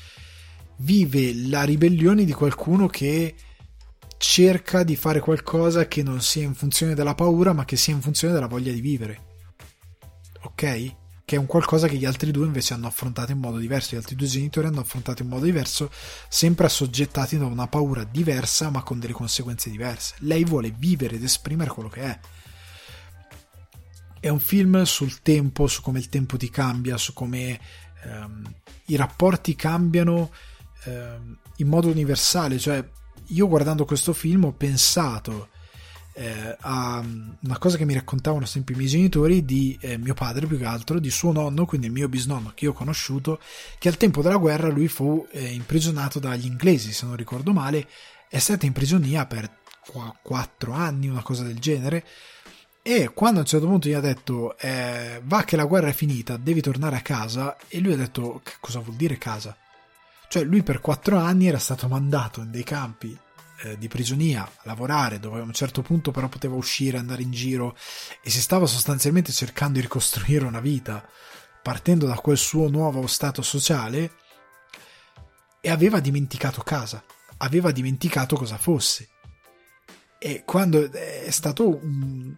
vive 0.78 1.34
la 1.48 1.64
ribellione 1.64 2.26
di 2.26 2.34
qualcuno 2.34 2.88
che 2.88 3.34
cerca 4.18 4.84
di 4.84 4.96
fare 4.96 5.20
qualcosa 5.20 5.88
che 5.88 6.04
non 6.04 6.22
sia 6.22 6.44
in 6.44 6.54
funzione 6.54 6.96
della 6.96 7.16
paura, 7.16 7.54
ma 7.54 7.66
che 7.66 7.78
sia 7.78 7.94
in 7.94 8.02
funzione 8.02 8.34
della 8.34 8.48
voglia 8.48 8.72
di 8.72 8.82
vivere. 8.82 9.24
Ok? 10.44 11.04
Che 11.26 11.36
è 11.38 11.40
un 11.40 11.48
qualcosa 11.48 11.88
che 11.88 11.98
gli 11.98 12.06
altri 12.06 12.30
due 12.30 12.46
invece 12.46 12.76
hanno 12.76 12.86
affrontato 12.86 13.32
in 13.32 13.40
modo 13.40 13.58
diverso, 13.58 13.96
gli 13.96 13.98
altri 13.98 14.16
due 14.16 14.28
genitori 14.28 14.68
hanno 14.68 14.82
affrontato 14.82 15.24
in 15.24 15.28
modo 15.28 15.46
diverso, 15.46 15.92
sempre 16.30 16.68
assoggettati 16.68 17.36
da 17.40 17.46
una 17.46 17.68
paura 17.68 18.04
diversa 18.04 18.70
ma 18.70 18.84
con 18.84 19.00
delle 19.00 19.14
conseguenze 19.14 19.72
diverse. 19.72 20.14
Lei 20.20 20.44
vuole 20.44 20.72
vivere 20.78 21.16
ed 21.16 21.24
esprimere 21.24 21.72
quello 21.72 21.90
che 21.90 22.02
è. 22.02 22.20
È 24.20 24.30
un 24.30 24.40
film 24.40 24.84
sul 24.84 25.24
tempo, 25.24 25.66
su 25.66 25.82
come 25.82 25.98
il 25.98 26.10
tempo 26.10 26.38
ti 26.38 26.50
cambia, 26.52 26.96
su 26.98 27.14
come 27.14 27.60
ehm, 28.04 28.54
i 28.86 28.96
rapporti 28.96 29.56
cambiano 29.56 30.32
ehm, 30.84 31.40
in 31.58 31.68
modo 31.68 31.88
universale, 31.88 32.60
cioè 32.60 32.88
io 33.30 33.48
guardando 33.48 33.86
questo 33.86 34.14
film 34.14 34.46
ho 34.46 34.52
pensato 34.52 35.50
eh, 36.18 36.56
a 36.62 37.04
una 37.04 37.58
cosa 37.58 37.76
che 37.78 37.84
mi 37.84 37.94
raccontavano 37.94 38.46
sempre 38.46 38.74
i 38.74 38.78
miei 38.78 38.90
genitori 38.90 39.44
di 39.44 39.78
eh, 39.82 39.98
mio 39.98 40.14
padre 40.14 40.48
più 40.48 40.58
che 40.58 40.66
altro, 40.66 41.00
di 41.00 41.10
suo 41.10 41.34
nonno, 41.34 41.66
quindi 41.66 41.88
il 41.88 41.94
mio 41.94 42.08
bisnonno 42.08 42.54
che 42.56 42.66
io 42.66 42.72
ho 42.72 42.74
conosciuto, 42.74 43.40
che 43.78 43.90
al 43.90 43.98
tempo 43.98 44.22
della 44.22 44.38
guerra 44.38 44.70
lui 44.70 44.88
fu 44.88 45.28
eh, 45.32 45.52
imprigionato 45.52 46.20
dagli 46.20 46.46
inglesi, 46.46 46.94
se 46.94 47.06
non 47.06 47.18
ricordo 47.18 47.52
male, 47.52 47.88
è 48.30 48.40
stato 48.40 48.66
in 48.66 48.72
prigionia 48.72 49.26
per 49.26 49.50
qu- 49.86 50.16
4 50.22 50.72
anni, 50.72 51.10
una 51.10 51.22
cosa 51.22 51.44
del 51.44 51.60
genere. 51.60 52.06
E 52.82 53.12
quando 53.14 53.40
a 53.40 53.42
un 53.42 53.48
certo 53.48 53.68
punto 53.68 53.90
gli 53.90 53.94
ha 53.94 54.00
detto 54.00 54.58
eh, 54.58 55.20
va 55.26 55.44
che 55.44 55.56
la 55.56 55.66
guerra 55.66 55.88
è 55.88 55.94
finita, 55.94 56.38
devi 56.38 56.62
tornare 56.62 56.96
a 56.96 57.02
casa, 57.02 57.58
e 57.68 57.80
lui 57.80 57.94
ha 57.94 57.98
detto 57.98 58.42
cosa 58.62 58.80
vuol 58.80 58.96
dire 58.96 59.18
casa? 59.18 59.58
Cioè 60.30 60.44
lui 60.44 60.64
per 60.64 60.80
4 60.80 61.18
anni 61.18 61.48
era 61.48 61.60
stato 61.60 61.88
mandato 61.88 62.42
in 62.42 62.52
dei 62.52 62.64
campi 62.64 63.18
eh, 63.64 63.78
di 63.78 63.88
prigionia, 63.88 64.50
lavorare, 64.64 65.20
dove 65.20 65.40
a 65.40 65.44
un 65.44 65.54
certo 65.54 65.82
punto 65.82 66.12
però 66.12 66.28
poteva 66.28 66.56
uscire, 66.56 66.98
andare 66.98 67.22
in 67.22 67.32
giro 67.32 67.76
e 68.22 68.30
si 68.30 68.42
stava 68.42 68.66
sostanzialmente 68.66 69.32
cercando 69.32 69.74
di 69.74 69.82
ricostruire 69.82 70.46
una 70.46 70.60
vita 70.60 71.08
partendo 71.62 72.06
da 72.06 72.16
quel 72.16 72.38
suo 72.38 72.70
nuovo 72.70 73.08
stato 73.08 73.42
sociale 73.42 74.12
e 75.62 75.70
aveva 75.72 76.00
dimenticato 76.00 76.62
casa, 76.62 77.04
aveva 77.38 77.72
dimenticato 77.72 78.36
cosa 78.36 78.58
fosse. 78.58 79.10
E 80.20 80.44
quando 80.46 80.92
è 80.92 81.32
stato 81.32 81.68
un, 81.68 82.36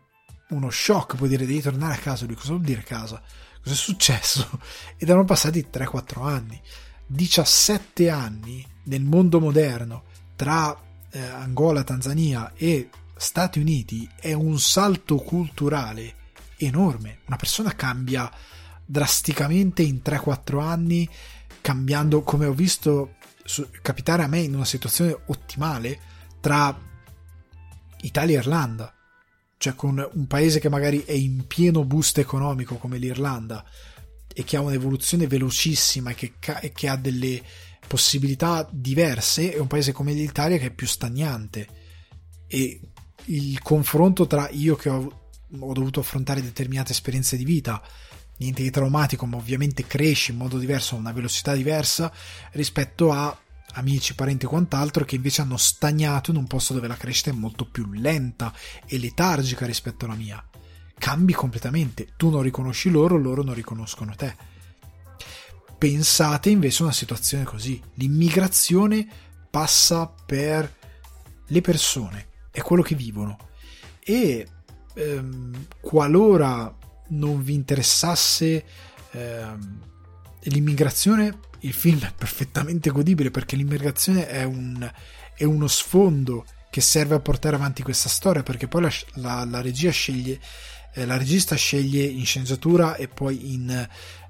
uno 0.50 0.70
shock, 0.70 1.18
puoi 1.18 1.28
dire, 1.28 1.46
devi 1.46 1.62
tornare 1.62 1.96
a 1.96 2.00
casa, 2.00 2.26
lui 2.26 2.36
cosa 2.36 2.50
vuol 2.50 2.62
dire 2.62 2.84
casa? 2.84 3.22
Cosa 3.62 3.76
è 3.76 3.78
successo? 3.78 4.60
Ed 4.98 5.10
erano 5.10 5.26
passati 5.26 5.68
3-4 5.70 6.24
anni. 6.26 6.62
17 7.06 8.10
anni 8.10 8.66
nel 8.84 9.04
mondo 9.04 9.40
moderno 9.40 10.04
tra 10.36 10.78
eh, 11.18 11.26
Angola, 11.26 11.84
Tanzania 11.84 12.54
e 12.56 12.90
Stati 13.16 13.60
Uniti 13.60 14.08
è 14.20 14.34
un 14.34 14.60
salto 14.60 15.18
culturale 15.18 16.14
enorme. 16.58 17.20
Una 17.26 17.36
persona 17.36 17.76
cambia 17.76 18.32
drasticamente 18.86 19.82
in 19.82 20.02
3-4 20.04 20.62
anni, 20.62 21.10
cambiando, 21.62 22.22
come 22.22 22.46
ho 22.46 22.54
visto 22.54 23.16
su, 23.44 23.68
capitare 23.82 24.24
a 24.24 24.28
me 24.28 24.40
in 24.40 24.54
una 24.54 24.66
situazione 24.66 25.18
ottimale, 25.26 26.00
tra 26.40 26.78
Italia 28.02 28.38
e 28.38 28.42
Irlanda. 28.42 28.94
Cioè 29.58 29.74
con 29.74 30.08
un 30.14 30.28
paese 30.28 30.60
che 30.60 30.70
magari 30.70 31.04
è 31.04 31.14
in 31.14 31.48
pieno 31.48 31.84
boost 31.84 32.20
economico 32.20 32.76
come 32.76 33.00
l'Irlanda 33.00 33.66
e 34.32 34.44
che 34.44 34.56
ha 34.56 34.62
un'evoluzione 34.62 35.26
velocissima 35.26 36.12
e 36.12 36.16
che, 36.16 36.34
e 36.62 36.72
che 36.72 36.88
ha 36.88 36.96
delle 36.96 37.42
possibilità 37.88 38.68
diverse, 38.72 39.54
e 39.54 39.60
un 39.60 39.68
paese 39.68 39.92
come 39.92 40.14
l'Italia 40.14 40.58
che 40.58 40.68
è 40.68 40.72
più 40.72 40.88
stagnante. 40.88 41.68
E 42.48 42.82
il 43.26 43.62
confronto 43.62 44.28
tra 44.28 44.50
io 44.50 44.76
che 44.76 44.90
ho, 44.90 45.30
ho 45.60 45.74
dovuto 45.74 46.00
affrontare 46.00 46.42
determinate 46.42 46.92
esperienze 46.92 47.38
di 47.38 47.46
vita, 47.46 47.82
niente 48.38 48.62
di 48.62 48.70
traumatico, 48.70 49.26
ma 49.26 49.38
ovviamente 49.38 49.88
cresci 49.88 50.32
in 50.32 50.38
modo 50.38 50.58
diverso, 50.58 50.96
a 50.96 51.00
una 51.00 51.12
velocità 51.12 51.54
diversa 51.54 52.12
rispetto 52.52 53.12
a 53.12 53.38
amici, 53.74 54.16
parenti 54.16 54.46
e 54.46 54.50
quant'altro 54.50 55.06
che 55.06 55.16
invece 55.16 55.42
hanno 55.42 55.58
stagnato 55.58 56.32
in 56.32 56.38
un 56.38 56.48
posto 56.48 56.74
dove 56.74 56.88
la 56.88 56.96
crescita 56.96 57.32
è 57.32 57.34
molto 57.34 57.66
più 57.66 57.92
lenta 57.92 58.54
e 58.86 58.98
letargica 58.98 59.66
rispetto 59.66 60.06
alla 60.06 60.16
mia. 60.16 60.44
Cambi 60.98 61.34
completamente, 61.34 62.14
tu 62.18 62.30
non 62.30 62.42
riconosci 62.42 62.90
loro, 62.90 63.18
loro 63.18 63.44
non 63.44 63.54
riconoscono 63.54 64.16
te. 64.16 64.36
Pensate 65.78 66.50
invece 66.50 66.82
a 66.82 66.86
una 66.86 66.94
situazione 66.94 67.44
così, 67.44 67.80
l'immigrazione 67.96 69.08
passa 69.50 70.08
per 70.08 70.76
le 71.46 71.62
persone, 71.62 72.28
è 72.52 72.62
quello 72.62 72.82
che 72.82 72.96
vivono. 72.96 73.38
E 74.00 74.48
ehm, 74.96 75.68
qualora 75.80 76.76
non 77.10 77.44
vi 77.44 77.54
interessasse 77.54 78.66
ehm, 79.12 79.80
l'immigrazione, 80.44 81.40
il 81.60 81.74
film 81.74 82.00
è 82.02 82.14
perfettamente 82.16 82.90
godibile 82.90 83.30
perché 83.30 83.56
l'immigrazione 83.56 84.28
è, 84.28 84.44
un, 84.44 84.90
è 85.36 85.44
uno 85.44 85.68
sfondo 85.68 86.46
che 86.70 86.82
serve 86.82 87.16
a 87.16 87.20
portare 87.20 87.56
avanti 87.56 87.84
questa 87.84 88.10
storia 88.10 88.44
perché 88.44 88.68
poi 88.68 88.82
la, 88.82 88.92
la, 89.16 89.46
la 89.46 89.62
regia 89.62 89.92
sceglie 89.92 90.40
eh, 90.94 91.06
la 91.06 91.18
regista 91.18 91.56
sceglie 91.56 92.04
in 92.04 92.26
sceneggiatura 92.26 92.96
e 92.96 93.08
poi 93.08 93.54
in 93.54 93.88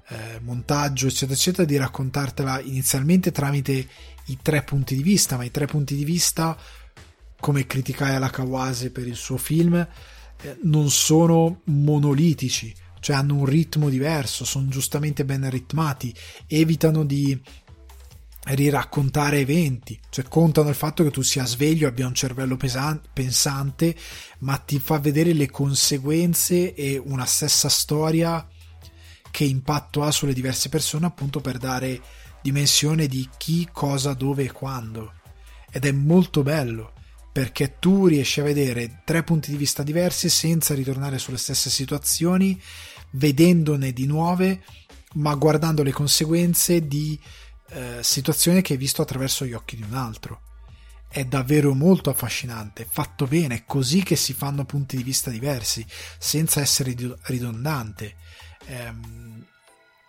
eh, 0.08 0.40
montaggio 0.42 1.06
eccetera 1.06 1.32
eccetera 1.32 1.66
di 1.66 1.76
raccontartela 1.76 2.60
inizialmente 2.60 3.30
tramite 3.30 3.88
i 4.26 4.38
tre 4.40 4.62
punti 4.62 4.94
di 4.94 5.02
vista 5.02 5.36
ma 5.36 5.44
i 5.44 5.50
tre 5.50 5.66
punti 5.66 5.94
di 5.94 6.04
vista 6.04 6.56
come 7.40 7.66
criticai 7.66 8.14
alla 8.14 8.30
Kawase 8.30 8.90
per 8.90 9.06
il 9.06 9.16
suo 9.16 9.36
film 9.36 9.74
eh, 9.74 10.58
non 10.62 10.90
sono 10.90 11.60
monolitici 11.64 12.74
cioè 13.00 13.16
hanno 13.16 13.36
un 13.36 13.44
ritmo 13.44 13.88
diverso, 13.88 14.44
sono 14.44 14.68
giustamente 14.68 15.24
ben 15.24 15.48
ritmati, 15.48 16.14
evitano 16.46 17.04
di 17.04 17.40
riraccontare 18.50 19.40
eventi, 19.40 19.98
cioè 20.08 20.24
contano 20.26 20.70
il 20.70 20.74
fatto 20.74 21.02
che 21.02 21.10
tu 21.10 21.22
sia 21.22 21.44
sveglio, 21.44 21.88
abbia 21.88 22.06
un 22.06 22.14
cervello 22.14 22.56
pesante, 22.56 23.08
pensante, 23.12 23.94
ma 24.40 24.56
ti 24.56 24.78
fa 24.78 24.98
vedere 24.98 25.32
le 25.32 25.50
conseguenze 25.50 26.74
e 26.74 27.00
una 27.02 27.26
stessa 27.26 27.68
storia 27.68 28.46
che 29.30 29.44
impatto 29.44 30.02
ha 30.02 30.10
sulle 30.10 30.32
diverse 30.32 30.68
persone 30.68 31.06
appunto 31.06 31.40
per 31.40 31.58
dare 31.58 32.00
dimensione 32.42 33.06
di 33.06 33.28
chi, 33.36 33.68
cosa, 33.72 34.14
dove 34.14 34.44
e 34.44 34.52
quando. 34.52 35.14
Ed 35.70 35.84
è 35.84 35.92
molto 35.92 36.42
bello 36.42 36.92
perché 37.30 37.78
tu 37.78 38.06
riesci 38.06 38.40
a 38.40 38.44
vedere 38.44 39.02
tre 39.04 39.22
punti 39.22 39.50
di 39.50 39.56
vista 39.56 39.82
diversi 39.82 40.28
senza 40.28 40.74
ritornare 40.74 41.18
sulle 41.18 41.38
stesse 41.38 41.70
situazioni, 41.70 42.60
vedendone 43.10 43.92
di 43.92 44.06
nuove, 44.06 44.62
ma 45.14 45.34
guardando 45.34 45.82
le 45.82 45.92
conseguenze 45.92 46.86
di 46.88 47.18
eh, 47.70 47.98
situazioni 48.02 48.60
che 48.60 48.72
hai 48.72 48.78
visto 48.78 49.02
attraverso 49.02 49.44
gli 49.44 49.52
occhi 49.52 49.76
di 49.76 49.82
un 49.82 49.94
altro. 49.94 50.40
È 51.08 51.24
davvero 51.24 51.74
molto 51.74 52.10
affascinante, 52.10 52.86
fatto 52.90 53.26
bene, 53.26 53.54
è 53.54 53.64
così 53.64 54.02
che 54.02 54.16
si 54.16 54.32
fanno 54.32 54.64
punti 54.64 54.96
di 54.96 55.02
vista 55.02 55.30
diversi, 55.30 55.86
senza 56.18 56.60
essere 56.60 56.94
ridondante. 57.22 58.16
Ehm, 58.68 59.44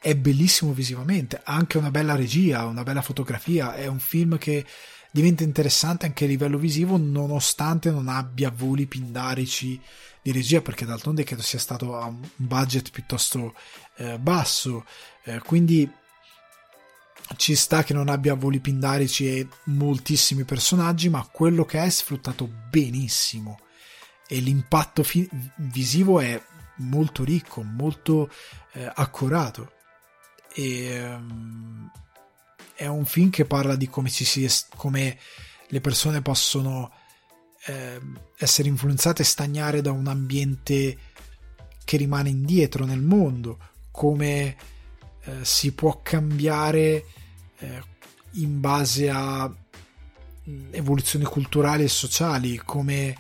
è 0.01 0.15
bellissimo 0.15 0.71
visivamente, 0.71 1.41
ha 1.43 1.53
anche 1.53 1.77
una 1.77 1.91
bella 1.91 2.15
regia, 2.15 2.65
una 2.65 2.83
bella 2.83 3.01
fotografia, 3.01 3.75
è 3.75 3.87
un 3.87 3.99
film 3.99 4.37
che 4.37 4.65
diventa 5.11 5.43
interessante 5.43 6.05
anche 6.05 6.25
a 6.25 6.27
livello 6.27 6.57
visivo 6.57 6.95
nonostante 6.97 7.89
non 7.89 8.07
abbia 8.07 8.51
voli 8.51 8.85
pindarici 8.85 9.81
di 10.21 10.31
regia 10.31 10.61
perché 10.61 10.85
d'altronde 10.85 11.23
credo 11.23 11.41
sia 11.41 11.59
stato 11.59 11.97
a 11.97 12.05
un 12.05 12.21
budget 12.35 12.91
piuttosto 12.91 13.55
eh, 13.97 14.17
basso. 14.19 14.85
Eh, 15.23 15.39
quindi 15.39 15.89
ci 17.35 17.55
sta 17.55 17.83
che 17.83 17.93
non 17.93 18.09
abbia 18.09 18.33
voli 18.33 18.59
pindarici 18.59 19.27
e 19.27 19.47
moltissimi 19.65 20.43
personaggi 20.43 21.09
ma 21.09 21.27
quello 21.31 21.65
che 21.65 21.79
è 21.79 21.83
è 21.83 21.89
sfruttato 21.89 22.49
benissimo. 22.69 23.59
E 24.27 24.39
l'impatto 24.39 25.03
fi- 25.03 25.27
visivo 25.55 26.19
è 26.19 26.39
molto 26.79 27.23
ricco 27.23 27.63
molto 27.63 28.29
eh, 28.73 28.91
accorato. 28.93 29.73
E 30.53 31.01
um, 31.01 31.91
è 32.73 32.87
un 32.87 33.05
film 33.05 33.29
che 33.29 33.45
parla 33.45 33.75
di 33.75 33.87
come, 33.87 34.09
si, 34.09 34.47
come 34.75 35.17
le 35.67 35.81
persone 35.81 36.21
possono 36.21 36.91
eh, 37.65 37.99
essere 38.37 38.67
influenzate 38.67 39.21
e 39.21 39.25
stagnare 39.25 39.81
da 39.81 39.91
un 39.91 40.07
ambiente 40.07 40.97
che 41.83 41.97
rimane 41.97 42.29
indietro 42.29 42.85
nel 42.85 43.01
mondo, 43.01 43.59
come 43.91 44.55
eh, 45.23 45.43
si 45.43 45.73
può 45.73 46.01
cambiare 46.01 47.05
eh, 47.57 47.83
in 48.33 48.59
base 48.59 49.09
a 49.09 49.51
evoluzioni 50.71 51.25
culturali 51.25 51.83
e 51.83 51.89
sociali, 51.89 52.57
come 52.63 53.15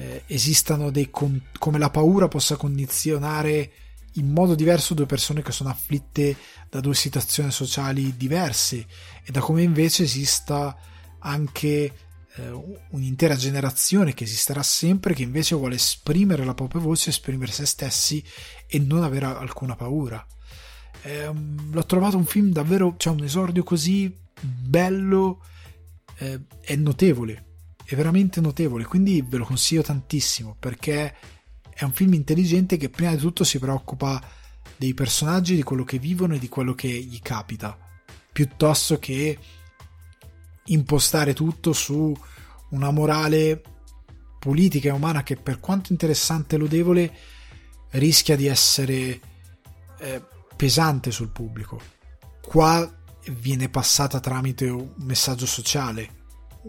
eh, 0.00 0.22
esistano 0.26 0.90
dei 0.90 1.10
con- 1.10 1.42
come 1.58 1.78
la 1.78 1.90
paura 1.90 2.26
possa 2.26 2.56
condizionare 2.56 3.72
in 4.14 4.32
modo 4.32 4.54
diverso 4.54 4.94
due 4.94 5.06
persone 5.06 5.42
che 5.42 5.52
sono 5.52 5.68
afflitte 5.68 6.34
da 6.68 6.80
due 6.80 6.94
situazioni 6.94 7.50
sociali 7.52 8.16
diverse 8.16 8.86
e 9.22 9.30
da 9.30 9.40
come 9.40 9.62
invece 9.62 10.04
esista 10.04 10.76
anche 11.18 11.92
eh, 12.34 12.78
un'intera 12.90 13.36
generazione 13.36 14.14
che 14.14 14.24
esisterà 14.24 14.62
sempre 14.62 15.14
che 15.14 15.22
invece 15.22 15.54
vuole 15.54 15.74
esprimere 15.74 16.44
la 16.44 16.54
propria 16.54 16.80
voce, 16.80 17.10
esprimere 17.10 17.52
se 17.52 17.66
stessi 17.66 18.24
e 18.66 18.78
non 18.78 19.04
avere 19.04 19.26
alcuna 19.26 19.76
paura. 19.76 20.24
Eh, 21.02 21.30
l'ho 21.70 21.86
trovato 21.86 22.16
un 22.16 22.24
film 22.24 22.50
davvero, 22.50 22.94
cioè 22.96 23.12
un 23.12 23.22
esordio 23.22 23.62
così 23.62 24.18
bello 24.40 25.44
eh, 26.18 26.40
è 26.60 26.74
notevole, 26.74 27.49
è 27.90 27.96
veramente 27.96 28.40
notevole, 28.40 28.84
quindi 28.84 29.20
ve 29.20 29.38
lo 29.38 29.44
consiglio 29.44 29.82
tantissimo 29.82 30.54
perché 30.56 31.12
è 31.74 31.82
un 31.82 31.92
film 31.92 32.12
intelligente 32.12 32.76
che 32.76 32.88
prima 32.88 33.10
di 33.10 33.16
tutto 33.16 33.42
si 33.42 33.58
preoccupa 33.58 34.22
dei 34.76 34.94
personaggi, 34.94 35.56
di 35.56 35.64
quello 35.64 35.82
che 35.82 35.98
vivono 35.98 36.36
e 36.36 36.38
di 36.38 36.48
quello 36.48 36.72
che 36.74 36.86
gli 36.86 37.18
capita, 37.20 37.76
piuttosto 38.30 39.00
che 39.00 39.36
impostare 40.66 41.34
tutto 41.34 41.72
su 41.72 42.16
una 42.70 42.92
morale 42.92 43.60
politica 44.38 44.90
e 44.90 44.92
umana 44.92 45.24
che 45.24 45.34
per 45.34 45.58
quanto 45.58 45.90
interessante 45.90 46.54
e 46.54 46.58
lodevole 46.58 47.12
rischia 47.90 48.36
di 48.36 48.46
essere 48.46 49.20
eh, 49.98 50.22
pesante 50.54 51.10
sul 51.10 51.30
pubblico. 51.30 51.80
Qua 52.40 52.88
viene 53.32 53.68
passata 53.68 54.20
tramite 54.20 54.68
un 54.68 54.92
messaggio 54.98 55.46
sociale 55.46 56.18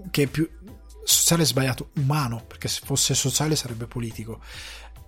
che 0.10 0.28
più 0.28 0.50
sociale 1.04 1.46
sbagliato, 1.46 1.90
umano, 1.96 2.44
perché 2.46 2.68
se 2.68 2.82
fosse 2.84 3.14
sociale 3.14 3.56
sarebbe 3.56 3.88
politico, 3.88 4.42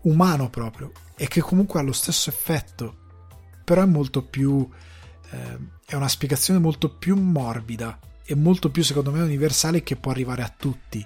umano 0.01 0.49
proprio, 0.49 0.91
e 1.15 1.27
che 1.27 1.41
comunque 1.41 1.79
ha 1.79 1.83
lo 1.83 1.93
stesso 1.93 2.29
effetto, 2.29 2.97
però 3.63 3.83
è 3.83 3.85
molto 3.85 4.23
più, 4.23 4.67
eh, 5.31 5.57
è 5.85 5.95
una 5.95 6.07
spiegazione 6.07 6.59
molto 6.59 6.95
più 6.95 7.15
morbida 7.15 7.99
e 8.25 8.35
molto 8.35 8.69
più 8.71 8.83
secondo 8.83 9.11
me 9.11 9.21
universale 9.21 9.83
che 9.83 9.95
può 9.95 10.11
arrivare 10.11 10.43
a 10.43 10.53
tutti 10.55 11.05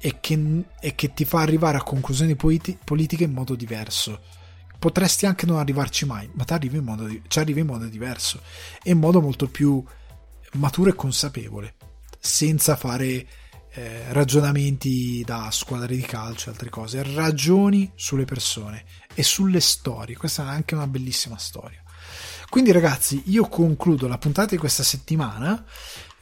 e 0.00 0.20
che, 0.20 0.64
e 0.80 0.94
che 0.94 1.12
ti 1.14 1.24
fa 1.24 1.40
arrivare 1.40 1.78
a 1.78 1.82
conclusioni 1.82 2.34
politi- 2.36 2.78
politiche 2.82 3.24
in 3.24 3.32
modo 3.32 3.54
diverso. 3.54 4.20
Potresti 4.78 5.24
anche 5.24 5.46
non 5.46 5.58
arrivarci 5.58 6.04
mai, 6.04 6.28
ma 6.34 6.44
ci 6.44 6.52
arrivi 6.52 6.76
in 7.60 7.66
modo 7.66 7.86
diverso 7.86 8.42
e 8.82 8.90
in 8.90 8.98
modo 8.98 9.22
molto 9.22 9.48
più 9.48 9.82
maturo 10.52 10.90
e 10.90 10.94
consapevole, 10.94 11.74
senza 12.18 12.76
fare 12.76 13.26
eh, 13.76 14.10
ragionamenti 14.12 15.22
da 15.22 15.50
squadre 15.50 15.94
di 15.94 16.02
calcio 16.02 16.48
e 16.48 16.52
altre 16.52 16.70
cose, 16.70 17.02
ragioni 17.02 17.92
sulle 17.94 18.24
persone 18.24 18.84
e 19.14 19.22
sulle 19.22 19.60
storie. 19.60 20.16
Questa 20.16 20.44
è 20.44 20.48
anche 20.48 20.74
una 20.74 20.86
bellissima 20.86 21.36
storia. 21.36 21.82
Quindi 22.48 22.72
ragazzi, 22.72 23.22
io 23.26 23.46
concludo 23.48 24.08
la 24.08 24.16
puntata 24.16 24.52
di 24.52 24.56
questa 24.56 24.82
settimana 24.82 25.62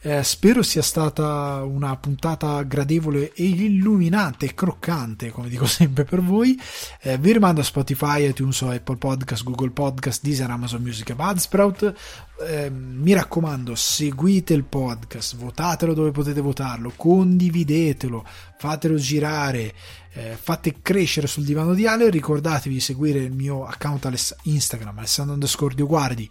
eh, 0.05 0.21
spero 0.21 0.61
sia 0.61 0.83
stata 0.83 1.63
una 1.63 1.97
puntata 1.97 2.61
gradevole 2.61 3.33
e 3.33 3.43
illuminante 3.45 4.45
e 4.45 4.53
croccante, 4.53 5.31
come 5.31 5.49
dico 5.49 5.65
sempre 5.65 6.03
per 6.03 6.21
voi. 6.21 6.59
Eh, 7.01 7.17
vi 7.17 7.31
rimando 7.31 7.61
a 7.61 7.63
Spotify, 7.63 8.27
iTunes, 8.27 8.61
Apple 8.61 8.97
Podcast, 8.97 9.43
Google 9.43 9.71
Podcast, 9.71 10.21
Deezer, 10.21 10.49
Amazon 10.51 10.83
Music 10.83 11.09
e 11.09 11.15
Budsprout. 11.15 11.93
Eh, 12.37 12.69
mi 12.69 13.13
raccomando, 13.13 13.75
seguite 13.75 14.53
il 14.53 14.65
podcast, 14.65 15.37
votatelo 15.37 15.93
dove 15.93 16.11
potete 16.11 16.41
votarlo, 16.41 16.91
condividetelo, 16.93 18.25
fatelo 18.57 18.95
girare, 18.97 19.73
eh, 20.11 20.37
fate 20.37 20.81
crescere 20.81 21.27
sul 21.27 21.45
divano 21.45 21.73
di 21.73 21.87
Ale. 21.87 22.09
Ricordatevi 22.09 22.75
di 22.75 22.81
seguire 22.81 23.19
il 23.19 23.31
mio 23.31 23.65
account 23.65 24.35
Instagram, 24.43 24.97
Alessandro 24.97 25.33
underscore 25.33 25.75
Guardi 25.75 26.29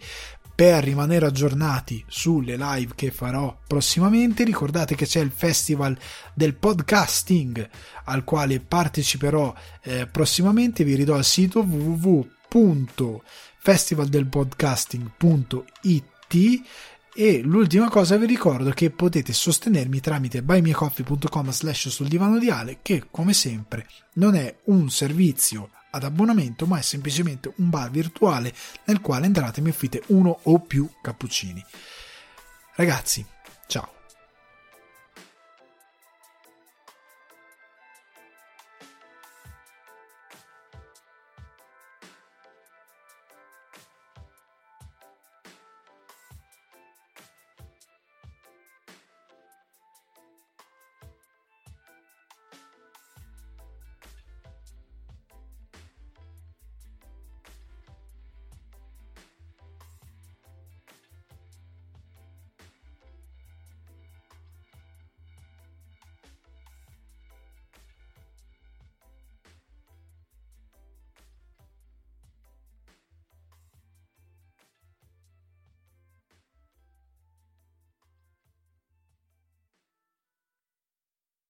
per 0.55 0.83
rimanere 0.85 1.25
aggiornati 1.25 2.01
sulle 2.07 2.55
live 2.55 2.93
che 2.95 3.11
farò 3.11 3.57
prossimamente. 3.67 4.45
Ricordate 4.45 4.95
che 4.95 5.05
c'è 5.05 5.19
il 5.19 5.31
festival 5.31 5.97
del 6.33 6.53
podcasting 6.53 7.67
al 8.05 8.23
quale 8.23 8.61
parteciperò 8.61 9.53
eh, 9.81 10.07
prossimamente. 10.07 10.83
Vi 10.83 10.95
ridò 10.95 11.17
il 11.17 11.25
sito 11.25 11.61
www.festivaldelpodcasting.it 13.65 16.63
e 17.17 17.41
l'ultima 17.41 17.89
cosa 17.89 18.17
vi 18.17 18.27
ricordo 18.27 18.69
che 18.71 18.91
potete 18.91 19.31
sostenermi 19.33 20.01
tramite 20.01 20.43
buymeacoffee.com 20.43 21.49
slash 21.49 21.87
sul 21.87 22.09
divano 22.09 22.37
di 22.37 22.49
Ale 22.49 22.79
che 22.81 23.05
come 23.09 23.31
sempre 23.33 23.87
non 24.13 24.35
è 24.35 24.53
un 24.65 24.89
servizio 24.89 25.69
ad 25.91 26.03
abbonamento, 26.03 26.65
ma 26.65 26.77
è 26.77 26.81
semplicemente 26.81 27.53
un 27.55 27.69
bar 27.69 27.89
virtuale 27.89 28.53
nel 28.83 28.99
quale 28.99 29.27
entrate 29.27 29.61
e 29.61 29.63
mi 29.63 29.69
offrite 29.69 30.03
uno 30.07 30.39
o 30.43 30.59
più 30.59 30.89
cappuccini. 31.01 31.63
Ragazzi, 32.75 33.25
ciao! 33.67 33.94